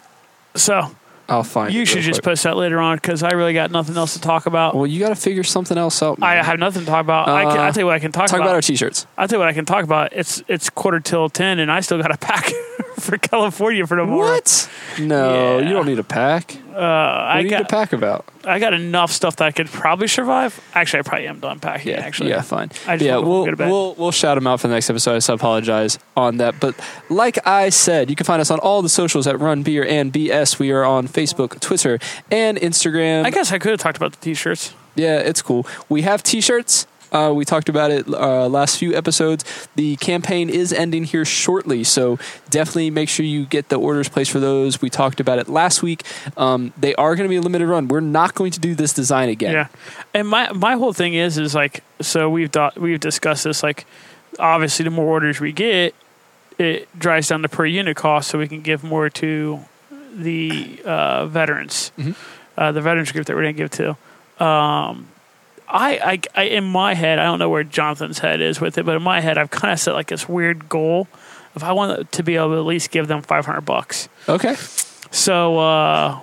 so 0.54 0.90
I'll 1.28 1.42
find. 1.44 1.72
you 1.72 1.82
it 1.82 1.86
should 1.86 2.02
just 2.02 2.22
quick. 2.22 2.32
post 2.32 2.42
that 2.44 2.56
later 2.56 2.80
on 2.80 2.96
because 2.96 3.22
I 3.22 3.30
really 3.32 3.52
got 3.54 3.70
nothing 3.70 3.96
else 3.96 4.14
to 4.14 4.20
talk 4.20 4.46
about. 4.46 4.74
Well, 4.74 4.86
you 4.86 4.98
got 4.98 5.10
to 5.10 5.14
figure 5.16 5.42
something 5.44 5.76
else 5.78 6.02
out. 6.02 6.18
I 6.22 6.42
have 6.42 6.58
nothing 6.58 6.80
to 6.82 6.86
talk 6.86 7.00
about. 7.02 7.28
I 7.28 7.44
can, 7.44 7.58
Uh, 7.58 7.62
I'll 7.62 7.72
tell 7.72 7.82
you 7.82 7.86
what 7.86 7.94
I 7.94 7.98
can 8.00 8.12
talk, 8.12 8.26
talk 8.26 8.30
about. 8.30 8.38
Talk 8.38 8.46
about 8.46 8.54
our 8.56 8.60
t-shirts. 8.62 9.06
I'll 9.18 9.28
tell 9.28 9.36
you 9.36 9.40
what 9.40 9.48
I 9.48 9.52
can 9.52 9.64
talk 9.64 9.84
about. 9.84 10.12
It's 10.12 10.42
it's 10.48 10.70
quarter 10.70 10.98
till 11.00 11.28
ten, 11.28 11.58
and 11.60 11.70
I 11.70 11.80
still 11.80 12.00
got 12.00 12.10
a 12.12 12.18
pack 12.18 12.46
for 12.98 13.16
California 13.18 13.86
for 13.86 13.96
tomorrow. 13.96 14.18
What? 14.32 14.68
No, 14.98 15.58
Yeah. 15.58 15.66
you 15.68 15.72
don't 15.72 15.86
need 15.86 15.98
a 15.98 16.04
pack. 16.04 16.56
Uh, 16.74 16.78
I 16.78 17.42
need 17.42 17.52
a 17.52 17.64
pack 17.64 17.92
about? 17.92 18.24
I 18.44 18.58
got 18.58 18.72
enough 18.72 19.12
stuff 19.12 19.36
that 19.36 19.44
I 19.46 19.50
could 19.50 19.68
probably 19.68 20.08
survive. 20.08 20.60
Actually, 20.74 21.00
I 21.00 21.02
probably 21.02 21.26
am 21.26 21.40
done 21.40 21.60
packing. 21.60 21.92
Yeah, 21.92 22.00
actually, 22.00 22.30
yeah, 22.30 22.40
fine. 22.42 22.70
I 22.86 22.96
just 22.96 23.04
yeah, 23.04 23.18
we'll 23.18 23.44
to 23.44 23.54
we'll 23.56 23.94
we'll 23.94 24.12
shout 24.12 24.36
them 24.36 24.46
out 24.46 24.60
for 24.60 24.68
the 24.68 24.74
next 24.74 24.88
episode. 24.88 25.18
So 25.20 25.32
I 25.32 25.36
apologize 25.36 25.98
on 26.16 26.38
that. 26.38 26.60
But 26.60 26.74
like 27.08 27.44
I 27.46 27.68
said, 27.68 28.08
you 28.08 28.16
can 28.16 28.24
find 28.24 28.40
us 28.40 28.50
on 28.50 28.58
all 28.60 28.82
the 28.82 28.88
socials 28.88 29.26
at 29.26 29.38
Run 29.38 29.62
Beer 29.62 29.84
and 29.84 30.12
BS. 30.12 30.58
We 30.58 30.70
are 30.70 30.84
on 30.84 31.08
Facebook, 31.08 31.60
Twitter, 31.60 31.98
and 32.30 32.56
Instagram. 32.58 33.24
I 33.24 33.30
guess 33.30 33.52
I 33.52 33.58
could 33.58 33.72
have 33.72 33.80
talked 33.80 33.96
about 33.96 34.12
the 34.12 34.18
t-shirts. 34.18 34.74
Yeah, 34.94 35.18
it's 35.18 35.42
cool. 35.42 35.66
We 35.88 36.02
have 36.02 36.22
T-shirts. 36.22 36.86
Uh, 37.12 37.32
we 37.34 37.44
talked 37.44 37.68
about 37.68 37.90
it 37.90 38.06
uh, 38.08 38.48
last 38.48 38.78
few 38.78 38.94
episodes. 38.96 39.44
The 39.76 39.96
campaign 39.96 40.48
is 40.50 40.72
ending 40.72 41.04
here 41.04 41.24
shortly, 41.24 41.84
so 41.84 42.18
definitely 42.50 42.90
make 42.90 43.08
sure 43.08 43.26
you 43.26 43.46
get 43.46 43.68
the 43.68 43.76
orders 43.76 44.08
placed 44.08 44.30
for 44.30 44.40
those. 44.40 44.80
We 44.80 44.90
talked 44.90 45.20
about 45.20 45.38
it 45.38 45.48
last 45.48 45.82
week. 45.82 46.02
Um, 46.36 46.72
they 46.78 46.94
are 46.94 47.16
going 47.16 47.24
to 47.28 47.30
be 47.30 47.36
a 47.36 47.40
limited 47.40 47.66
run. 47.66 47.88
We're 47.88 48.00
not 48.00 48.34
going 48.34 48.52
to 48.52 48.60
do 48.60 48.74
this 48.74 48.92
design 48.92 49.28
again. 49.28 49.52
Yeah, 49.52 49.68
and 50.14 50.28
my 50.28 50.52
my 50.52 50.74
whole 50.74 50.92
thing 50.92 51.14
is 51.14 51.36
is 51.38 51.54
like 51.54 51.82
so 52.00 52.28
we've 52.30 52.50
do, 52.52 52.70
we've 52.76 53.00
discussed 53.00 53.44
this 53.44 53.62
like 53.62 53.86
obviously 54.38 54.84
the 54.84 54.90
more 54.90 55.06
orders 55.06 55.40
we 55.40 55.52
get, 55.52 55.94
it 56.58 56.88
drives 56.98 57.28
down 57.28 57.42
the 57.42 57.48
per 57.48 57.66
unit 57.66 57.96
cost, 57.96 58.28
so 58.30 58.38
we 58.38 58.46
can 58.48 58.60
give 58.62 58.84
more 58.84 59.10
to 59.10 59.60
the 60.14 60.80
uh, 60.84 61.26
veterans, 61.26 61.92
Mhm. 61.98 62.14
uh, 62.56 62.72
the 62.72 62.80
veterans 62.80 63.12
group 63.12 63.26
that 63.26 63.34
we're 63.36 63.42
going 63.42 63.54
to 63.56 63.62
give 63.68 63.70
to. 64.38 64.44
Um, 64.44 65.08
I, 65.72 65.90
I, 66.12 66.20
I, 66.34 66.42
in 66.44 66.64
my 66.64 66.94
head, 66.94 67.18
I 67.18 67.24
don't 67.24 67.38
know 67.38 67.48
where 67.48 67.64
Jonathan's 67.64 68.18
head 68.18 68.40
is 68.40 68.60
with 68.60 68.76
it, 68.78 68.84
but 68.84 68.96
in 68.96 69.02
my 69.02 69.20
head, 69.20 69.38
I've 69.38 69.50
kind 69.50 69.72
of 69.72 69.78
set 69.80 69.94
like 69.94 70.08
this 70.08 70.28
weird 70.28 70.68
goal 70.68 71.06
if 71.54 71.62
I 71.64 71.72
want 71.72 72.12
to 72.12 72.22
be 72.22 72.36
able 72.36 72.50
to 72.50 72.56
at 72.58 72.64
least 72.66 72.90
give 72.90 73.08
them 73.08 73.22
500 73.22 73.60
bucks. 73.62 74.08
Okay. 74.28 74.54
So 75.10 75.58
uh, 75.58 76.20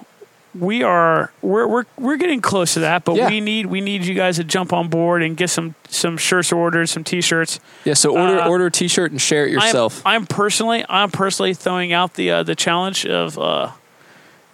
we 0.58 0.82
are 0.84 1.32
we're 1.42 1.68
we're 1.68 1.84
we're 1.98 2.16
getting 2.18 2.40
close 2.42 2.74
to 2.76 2.80
that, 2.82 3.04
but 3.04 3.16
Yeah. 3.16 3.30
we 3.30 3.42
need 3.42 3.66
we 3.66 3.82
need 3.82 4.06
you 4.06 4.14
guys 4.16 4.38
to 4.38 4.44
jump 4.46 4.72
on 4.74 4.88
board 4.88 5.22
and 5.22 5.36
get 5.36 5.50
some 5.50 5.76
some 5.90 6.18
shirts 6.18 6.52
ordered, 6.54 6.88
some 6.88 7.04
t-shirts. 7.04 7.60
Yeah. 7.84 7.94
So 7.96 8.18
order 8.18 8.40
Uh, 8.40 8.48
order 8.50 8.68
a 8.68 8.72
T-shirt 8.72 9.12
and 9.12 9.22
share 9.22 9.46
it 9.46 9.52
yourself. 9.52 10.02
I'm, 10.06 10.22
I'm 10.22 10.26
personally 10.28 10.86
I'm 10.88 11.12
personally 11.12 11.54
throwing 11.54 11.92
out 11.94 12.14
the 12.14 12.32
uh, 12.32 12.44
the 12.44 12.56
challenge 12.56 13.06
of 13.06 13.38
uh, 13.38 13.72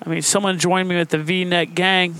I 0.03 0.09
mean 0.09 0.21
someone 0.23 0.57
join 0.57 0.87
me 0.87 0.97
with 0.97 1.09
the 1.09 1.19
V-neck 1.19 1.75
gang. 1.75 2.15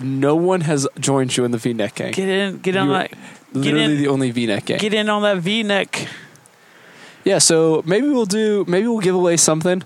No 0.00 0.36
one 0.36 0.62
has 0.62 0.86
joined 1.00 1.36
you 1.36 1.44
in 1.44 1.50
the 1.50 1.58
V-neck 1.58 1.94
gang. 1.94 2.12
Get 2.12 2.28
in, 2.28 2.58
get 2.58 2.76
on 2.76 2.88
that, 2.88 3.12
Literally 3.52 3.84
in, 3.84 3.96
the 3.98 4.08
only 4.08 4.30
V-neck 4.30 4.66
gang. 4.66 4.78
get 4.78 4.92
in 4.94 5.08
on 5.08 5.22
that 5.22 5.38
V-neck. 5.38 6.08
Yeah, 7.24 7.38
so 7.38 7.82
maybe 7.86 8.08
we'll 8.08 8.26
do 8.26 8.64
maybe 8.68 8.86
we'll 8.86 9.00
give 9.00 9.14
away 9.14 9.36
something. 9.36 9.82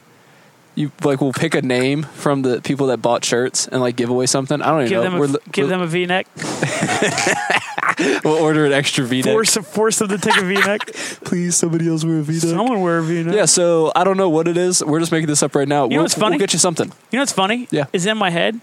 You 0.74 0.92
like 1.02 1.20
we'll 1.20 1.32
pick 1.32 1.54
a 1.54 1.62
name 1.62 2.02
from 2.04 2.42
the 2.42 2.60
people 2.60 2.86
that 2.88 2.98
bought 3.02 3.24
shirts 3.24 3.66
and 3.66 3.80
like 3.80 3.96
give 3.96 4.08
away 4.10 4.26
something. 4.26 4.60
I 4.62 4.66
don't 4.66 4.82
even 4.82 4.88
Give 4.90 4.98
know. 4.98 5.10
them 5.10 5.14
a, 5.14 5.20
We're- 5.20 5.32
give 5.50 5.64
we're- 5.66 5.70
them 5.70 5.80
a 5.82 5.86
V-neck. 5.86 6.26
we'll 8.24 8.34
order 8.42 8.66
an 8.66 8.72
extra 8.72 9.04
V 9.04 9.22
neck. 9.22 9.32
Force 9.32 9.56
force 9.56 9.98
them 9.98 10.08
to 10.08 10.18
take 10.18 10.36
a 10.36 10.44
V-neck. 10.44 10.86
Please, 11.24 11.56
somebody 11.56 11.88
else 11.88 12.04
wear 12.04 12.18
a 12.18 12.22
V 12.22 12.32
neck. 12.34 12.42
Someone 12.42 12.80
wear 12.80 12.98
a 12.98 13.02
V-neck. 13.02 13.34
Yeah, 13.34 13.44
so 13.46 13.92
I 13.96 14.04
don't 14.04 14.16
know 14.16 14.28
what 14.30 14.48
it 14.48 14.56
is. 14.56 14.82
We're 14.84 15.00
just 15.00 15.12
making 15.12 15.26
this 15.28 15.42
up 15.42 15.54
right 15.54 15.68
now. 15.68 15.82
know 15.86 15.88
we'll, 15.96 16.02
what's 16.02 16.14
funny? 16.14 16.34
We'll 16.34 16.40
get 16.40 16.52
you 16.52 16.58
something. 16.58 16.88
You 16.88 17.16
know 17.18 17.22
what's 17.22 17.32
funny? 17.32 17.68
Yeah. 17.70 17.86
Is 17.92 18.06
in 18.06 18.16
my 18.18 18.30
head, 18.30 18.60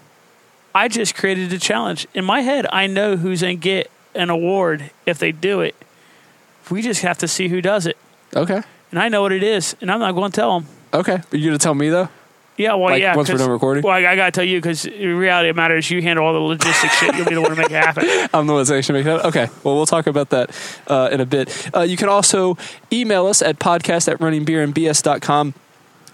I 0.74 0.88
just 0.88 1.14
created 1.14 1.52
a 1.52 1.58
challenge. 1.58 2.06
In 2.14 2.24
my 2.24 2.40
head, 2.42 2.66
I 2.72 2.86
know 2.86 3.16
who's 3.16 3.40
going 3.42 3.58
to 3.58 3.62
get 3.62 3.90
an 4.14 4.30
award 4.30 4.90
if 5.06 5.18
they 5.18 5.32
do 5.32 5.60
it. 5.60 5.74
We 6.70 6.82
just 6.82 7.02
have 7.02 7.18
to 7.18 7.28
see 7.28 7.48
who 7.48 7.60
does 7.60 7.86
it. 7.86 7.96
Okay. 8.36 8.62
And 8.90 8.98
I 9.00 9.08
know 9.08 9.22
what 9.22 9.32
it 9.32 9.42
is, 9.42 9.74
and 9.80 9.90
I'm 9.90 10.00
not 10.00 10.12
going 10.12 10.30
to 10.30 10.36
tell 10.36 10.60
them. 10.60 10.68
Okay. 10.92 11.14
Are 11.32 11.36
you 11.36 11.46
gonna 11.50 11.58
tell 11.58 11.74
me 11.74 11.90
though? 11.90 12.08
Yeah, 12.56 12.74
well, 12.74 12.90
Like, 12.90 13.00
yeah. 13.02 13.14
once 13.14 13.28
we're 13.30 13.36
done 13.38 13.50
recording? 13.50 13.84
Well, 13.84 13.92
I, 13.92 13.98
I 14.04 14.16
got 14.16 14.24
to 14.26 14.30
tell 14.32 14.44
you 14.44 14.58
because 14.58 14.84
in 14.84 15.16
reality, 15.16 15.48
it 15.50 15.54
matters. 15.54 15.88
You 15.90 16.02
handle 16.02 16.24
all 16.26 16.32
the 16.32 16.40
logistics 16.40 16.94
shit. 16.96 17.14
You'll 17.14 17.26
be 17.28 17.36
the 17.36 17.40
one 17.40 17.50
to 17.50 17.56
make 17.56 17.66
it 17.70 17.72
happen. 17.72 18.04
I'm 18.34 18.46
the 18.48 18.54
one 18.54 18.60
that's 18.60 18.70
actually 18.72 19.00
making 19.00 19.16
that. 19.18 19.26
Okay. 19.26 19.48
Well, 19.62 19.76
we'll 19.76 19.86
talk 19.86 20.08
about 20.08 20.30
that 20.30 20.50
uh, 20.88 21.08
in 21.12 21.20
a 21.20 21.26
bit. 21.26 21.70
Uh, 21.74 21.82
you 21.82 21.96
can 21.96 22.08
also 22.08 22.56
email 22.92 23.26
us 23.26 23.42
at 23.42 23.60
podcast 23.60 24.10
at 24.10 24.18
runningbeerandbs.com. 24.18 25.54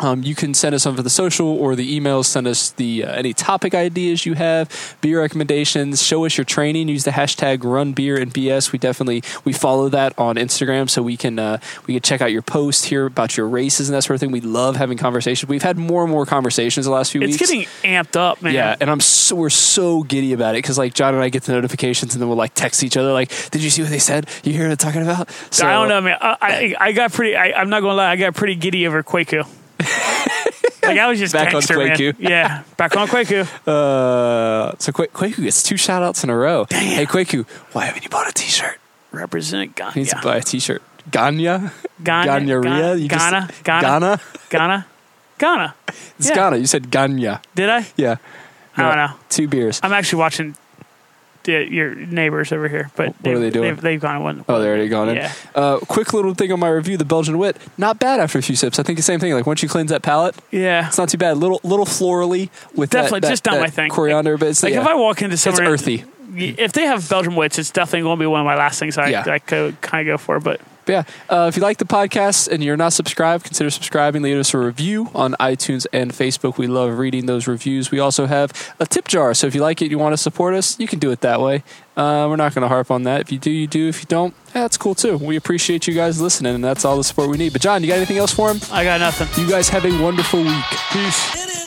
Um, 0.00 0.22
you 0.22 0.34
can 0.34 0.54
send 0.54 0.74
us 0.74 0.86
over 0.86 1.02
the 1.02 1.10
social 1.10 1.46
or 1.46 1.76
the 1.76 2.00
emails. 2.00 2.26
Send 2.26 2.46
us 2.46 2.70
the 2.70 3.04
uh, 3.04 3.12
any 3.12 3.32
topic 3.32 3.74
ideas 3.74 4.26
you 4.26 4.34
have, 4.34 4.96
beer 5.00 5.20
recommendations. 5.20 6.02
Show 6.02 6.24
us 6.24 6.36
your 6.36 6.44
training. 6.44 6.88
Use 6.88 7.04
the 7.04 7.10
hashtag 7.12 7.64
Run 7.64 7.92
Beer 7.92 8.16
and 8.16 8.32
BS. 8.32 8.72
We 8.72 8.78
definitely 8.78 9.22
we 9.44 9.52
follow 9.52 9.88
that 9.90 10.18
on 10.18 10.36
Instagram, 10.36 10.90
so 10.90 11.02
we 11.02 11.16
can 11.16 11.38
uh, 11.38 11.58
we 11.86 11.94
can 11.94 12.02
check 12.02 12.20
out 12.20 12.32
your 12.32 12.42
posts, 12.42 12.84
hear 12.84 13.06
about 13.06 13.36
your 13.36 13.48
races 13.48 13.88
and 13.88 13.96
that 13.96 14.02
sort 14.02 14.16
of 14.16 14.20
thing. 14.20 14.32
We 14.32 14.40
love 14.40 14.76
having 14.76 14.98
conversations. 14.98 15.48
We've 15.48 15.62
had 15.62 15.76
more 15.76 16.02
and 16.02 16.10
more 16.10 16.26
conversations 16.26 16.86
the 16.86 16.92
last 16.92 17.12
few 17.12 17.22
It's 17.22 17.32
weeks. 17.32 17.42
It's 17.42 17.50
getting 17.50 17.66
amped 17.82 18.16
up, 18.16 18.42
man. 18.42 18.54
Yeah, 18.54 18.76
and 18.80 18.90
I'm 18.90 19.00
so 19.00 19.36
we're 19.36 19.50
so 19.50 20.02
giddy 20.02 20.32
about 20.32 20.54
it 20.54 20.58
because 20.58 20.78
like 20.78 20.94
John 20.94 21.14
and 21.14 21.22
I 21.22 21.28
get 21.28 21.44
the 21.44 21.52
notifications 21.52 22.14
and 22.14 22.20
then 22.22 22.28
we'll 22.28 22.38
like 22.38 22.54
text 22.54 22.82
each 22.82 22.96
other 22.96 23.12
like, 23.12 23.30
"Did 23.50 23.62
you 23.62 23.70
see 23.70 23.82
what 23.82 23.90
they 23.90 23.98
said? 23.98 24.28
You 24.42 24.52
hear 24.52 24.64
what 24.64 24.72
I'm 24.72 24.76
talking 24.76 25.02
about?" 25.02 25.30
So, 25.50 25.66
I 25.66 25.72
don't 25.72 25.88
know, 25.88 26.00
man. 26.00 26.18
I, 26.20 26.36
I, 26.40 26.74
I 26.80 26.92
got 26.92 27.12
pretty. 27.12 27.36
I, 27.36 27.52
I'm 27.52 27.70
not 27.70 27.80
going 27.80 27.92
to 27.92 27.96
lie. 27.96 28.10
I 28.10 28.16
got 28.16 28.34
pretty 28.34 28.54
giddy 28.56 28.86
over 28.86 29.02
Quaku. 29.02 29.46
like 30.82 30.98
I 30.98 31.06
was 31.08 31.18
just 31.18 31.32
Back 31.32 31.48
on 31.48 31.60
gangster, 31.60 31.78
man. 31.78 32.14
Yeah, 32.18 32.62
back 32.76 32.96
on 32.96 33.08
Quaku. 33.08 33.46
Uh, 33.66 34.74
so 34.78 34.92
Qu- 34.92 35.06
Quaku 35.08 35.42
gets 35.42 35.62
two 35.62 35.76
shout 35.76 36.02
outs 36.02 36.22
in 36.24 36.30
a 36.30 36.36
row. 36.36 36.66
Hey 36.70 37.06
Quaku, 37.06 37.46
why 37.72 37.86
haven't 37.86 38.02
you 38.04 38.10
bought 38.10 38.28
a 38.28 38.32
T-shirt? 38.32 38.78
Represent 39.12 39.78
He 39.94 40.00
needs 40.00 40.10
to 40.12 40.20
buy 40.22 40.36
a 40.36 40.42
T-shirt. 40.42 40.82
Ghana, 41.10 41.72
Ghana, 42.02 42.24
Ghana, 42.26 42.60
Ghana, 42.62 42.96
just- 42.98 43.08
Ghana, 43.10 43.48
Ghana. 43.64 43.80
Ghana. 43.82 44.20
Ghana. 44.50 44.86
Ghana. 45.38 45.74
It's 46.18 46.28
Yeah. 46.28 46.34
Ghana. 46.34 46.56
You 46.56 46.66
said 46.66 46.90
Ganya. 46.90 47.40
Did 47.54 47.68
I? 47.70 47.86
Yeah. 47.96 48.16
I 48.76 48.82
don't 48.82 48.96
know. 48.96 49.12
Two 49.28 49.46
beers. 49.48 49.80
I'm 49.82 49.92
actually 49.92 50.18
watching 50.20 50.56
your 51.52 51.94
neighbors 51.94 52.52
over 52.52 52.68
here, 52.68 52.90
but 52.96 53.08
What 53.20 53.34
are 53.34 53.38
they 53.38 53.50
doing? 53.50 53.68
They've, 53.74 53.80
they've 53.80 54.00
gone 54.00 54.22
one. 54.22 54.44
Oh, 54.48 54.58
they're 54.60 54.72
already 54.72 54.88
gone 54.88 55.08
in. 55.10 55.16
Yeah. 55.16 55.32
Uh, 55.54 55.78
quick 55.78 56.12
little 56.12 56.34
thing 56.34 56.50
on 56.52 56.60
my 56.60 56.68
review: 56.68 56.96
the 56.96 57.04
Belgian 57.04 57.38
Wit, 57.38 57.56
not 57.78 57.98
bad 57.98 58.20
after 58.20 58.38
a 58.38 58.42
few 58.42 58.56
sips. 58.56 58.78
I 58.78 58.82
think 58.82 58.96
the 58.98 59.02
same 59.02 59.20
thing. 59.20 59.32
Like 59.34 59.46
once 59.46 59.62
you 59.62 59.68
cleanse 59.68 59.90
that 59.90 60.02
palate, 60.02 60.34
Yeah. 60.50 60.88
it's 60.88 60.98
not 60.98 61.08
too 61.08 61.18
bad. 61.18 61.36
Little 61.38 61.60
little 61.64 61.86
florally 61.86 62.50
with 62.74 62.90
that- 62.90 63.02
Definitely, 63.02 63.20
that, 63.20 63.30
just 63.30 63.44
not 63.46 63.54
that 63.56 63.60
my 63.60 63.68
thing. 63.70 63.90
Coriander, 63.90 64.36
but 64.38 64.48
it's 64.48 64.62
Like 64.62 64.74
yeah. 64.74 64.80
if 64.82 64.86
I 64.86 64.94
walk 64.94 65.22
into 65.22 65.34
it's 65.34 65.46
earthy. 65.46 66.04
if 66.36 66.72
they 66.72 66.82
have 66.86 67.08
Belgian 67.08 67.36
wits, 67.36 67.58
it's 67.58 67.70
definitely 67.70 68.02
going 68.02 68.18
to 68.18 68.20
be 68.22 68.26
one 68.26 68.40
of 68.40 68.46
my 68.46 68.56
last 68.56 68.78
things 68.78 68.98
I, 68.98 69.08
Yeah. 69.08 69.24
I 69.26 69.38
could 69.38 69.80
kind 69.80 70.08
of 70.08 70.12
go 70.14 70.18
for. 70.18 70.40
But 70.40 70.60
But 70.86 70.92
yeah, 70.92 71.02
uh, 71.28 71.46
if 71.48 71.56
you 71.56 71.62
like 71.62 71.78
the 71.78 71.84
podcast 71.84 72.48
and 72.48 72.62
you're 72.62 72.76
not 72.76 72.92
subscribed, 72.92 73.44
consider 73.44 73.70
subscribing. 73.70 74.22
Leave 74.22 74.38
us 74.38 74.52
a 74.54 74.58
review 74.58 75.10
on 75.14 75.34
iTunes 75.40 75.86
and 75.92 76.12
Facebook. 76.12 76.58
We 76.58 76.66
love 76.66 76.98
reading 76.98 77.26
those 77.26 77.46
reviews. 77.46 77.90
We 77.90 77.98
also 77.98 78.26
have 78.26 78.74
a 78.78 78.86
tip 78.86 79.08
jar, 79.08 79.34
so 79.34 79.46
if 79.46 79.54
you 79.54 79.62
like 79.62 79.82
it, 79.82 79.90
you 79.90 79.98
want 79.98 80.12
to 80.12 80.18
support 80.18 80.54
us, 80.54 80.78
you 80.78 80.86
can 80.86 80.98
do 80.98 81.10
it 81.10 81.20
that 81.20 81.40
way. 81.40 81.62
Uh, 81.96 82.26
we're 82.28 82.36
not 82.36 82.54
going 82.54 82.62
to 82.62 82.68
harp 82.68 82.90
on 82.90 83.04
that. 83.04 83.20
If 83.20 83.32
you 83.32 83.38
do, 83.38 83.50
you 83.50 83.66
do. 83.66 83.88
If 83.88 84.00
you 84.00 84.06
don't, 84.06 84.34
yeah, 84.48 84.62
that's 84.62 84.76
cool 84.76 84.94
too. 84.94 85.16
We 85.16 85.36
appreciate 85.36 85.86
you 85.86 85.94
guys 85.94 86.20
listening, 86.20 86.54
and 86.54 86.64
that's 86.64 86.84
all 86.84 86.96
the 86.96 87.04
support 87.04 87.30
we 87.30 87.38
need. 87.38 87.52
But 87.52 87.62
John, 87.62 87.82
you 87.82 87.88
got 87.88 87.96
anything 87.96 88.18
else 88.18 88.32
for 88.32 88.50
him? 88.50 88.60
I 88.72 88.84
got 88.84 89.00
nothing. 89.00 89.28
You 89.42 89.50
guys 89.50 89.68
have 89.68 89.84
a 89.84 90.02
wonderful 90.02 90.42
week. 90.42 90.64
Peace. 90.90 91.34
It 91.34 91.50
is 91.50 91.63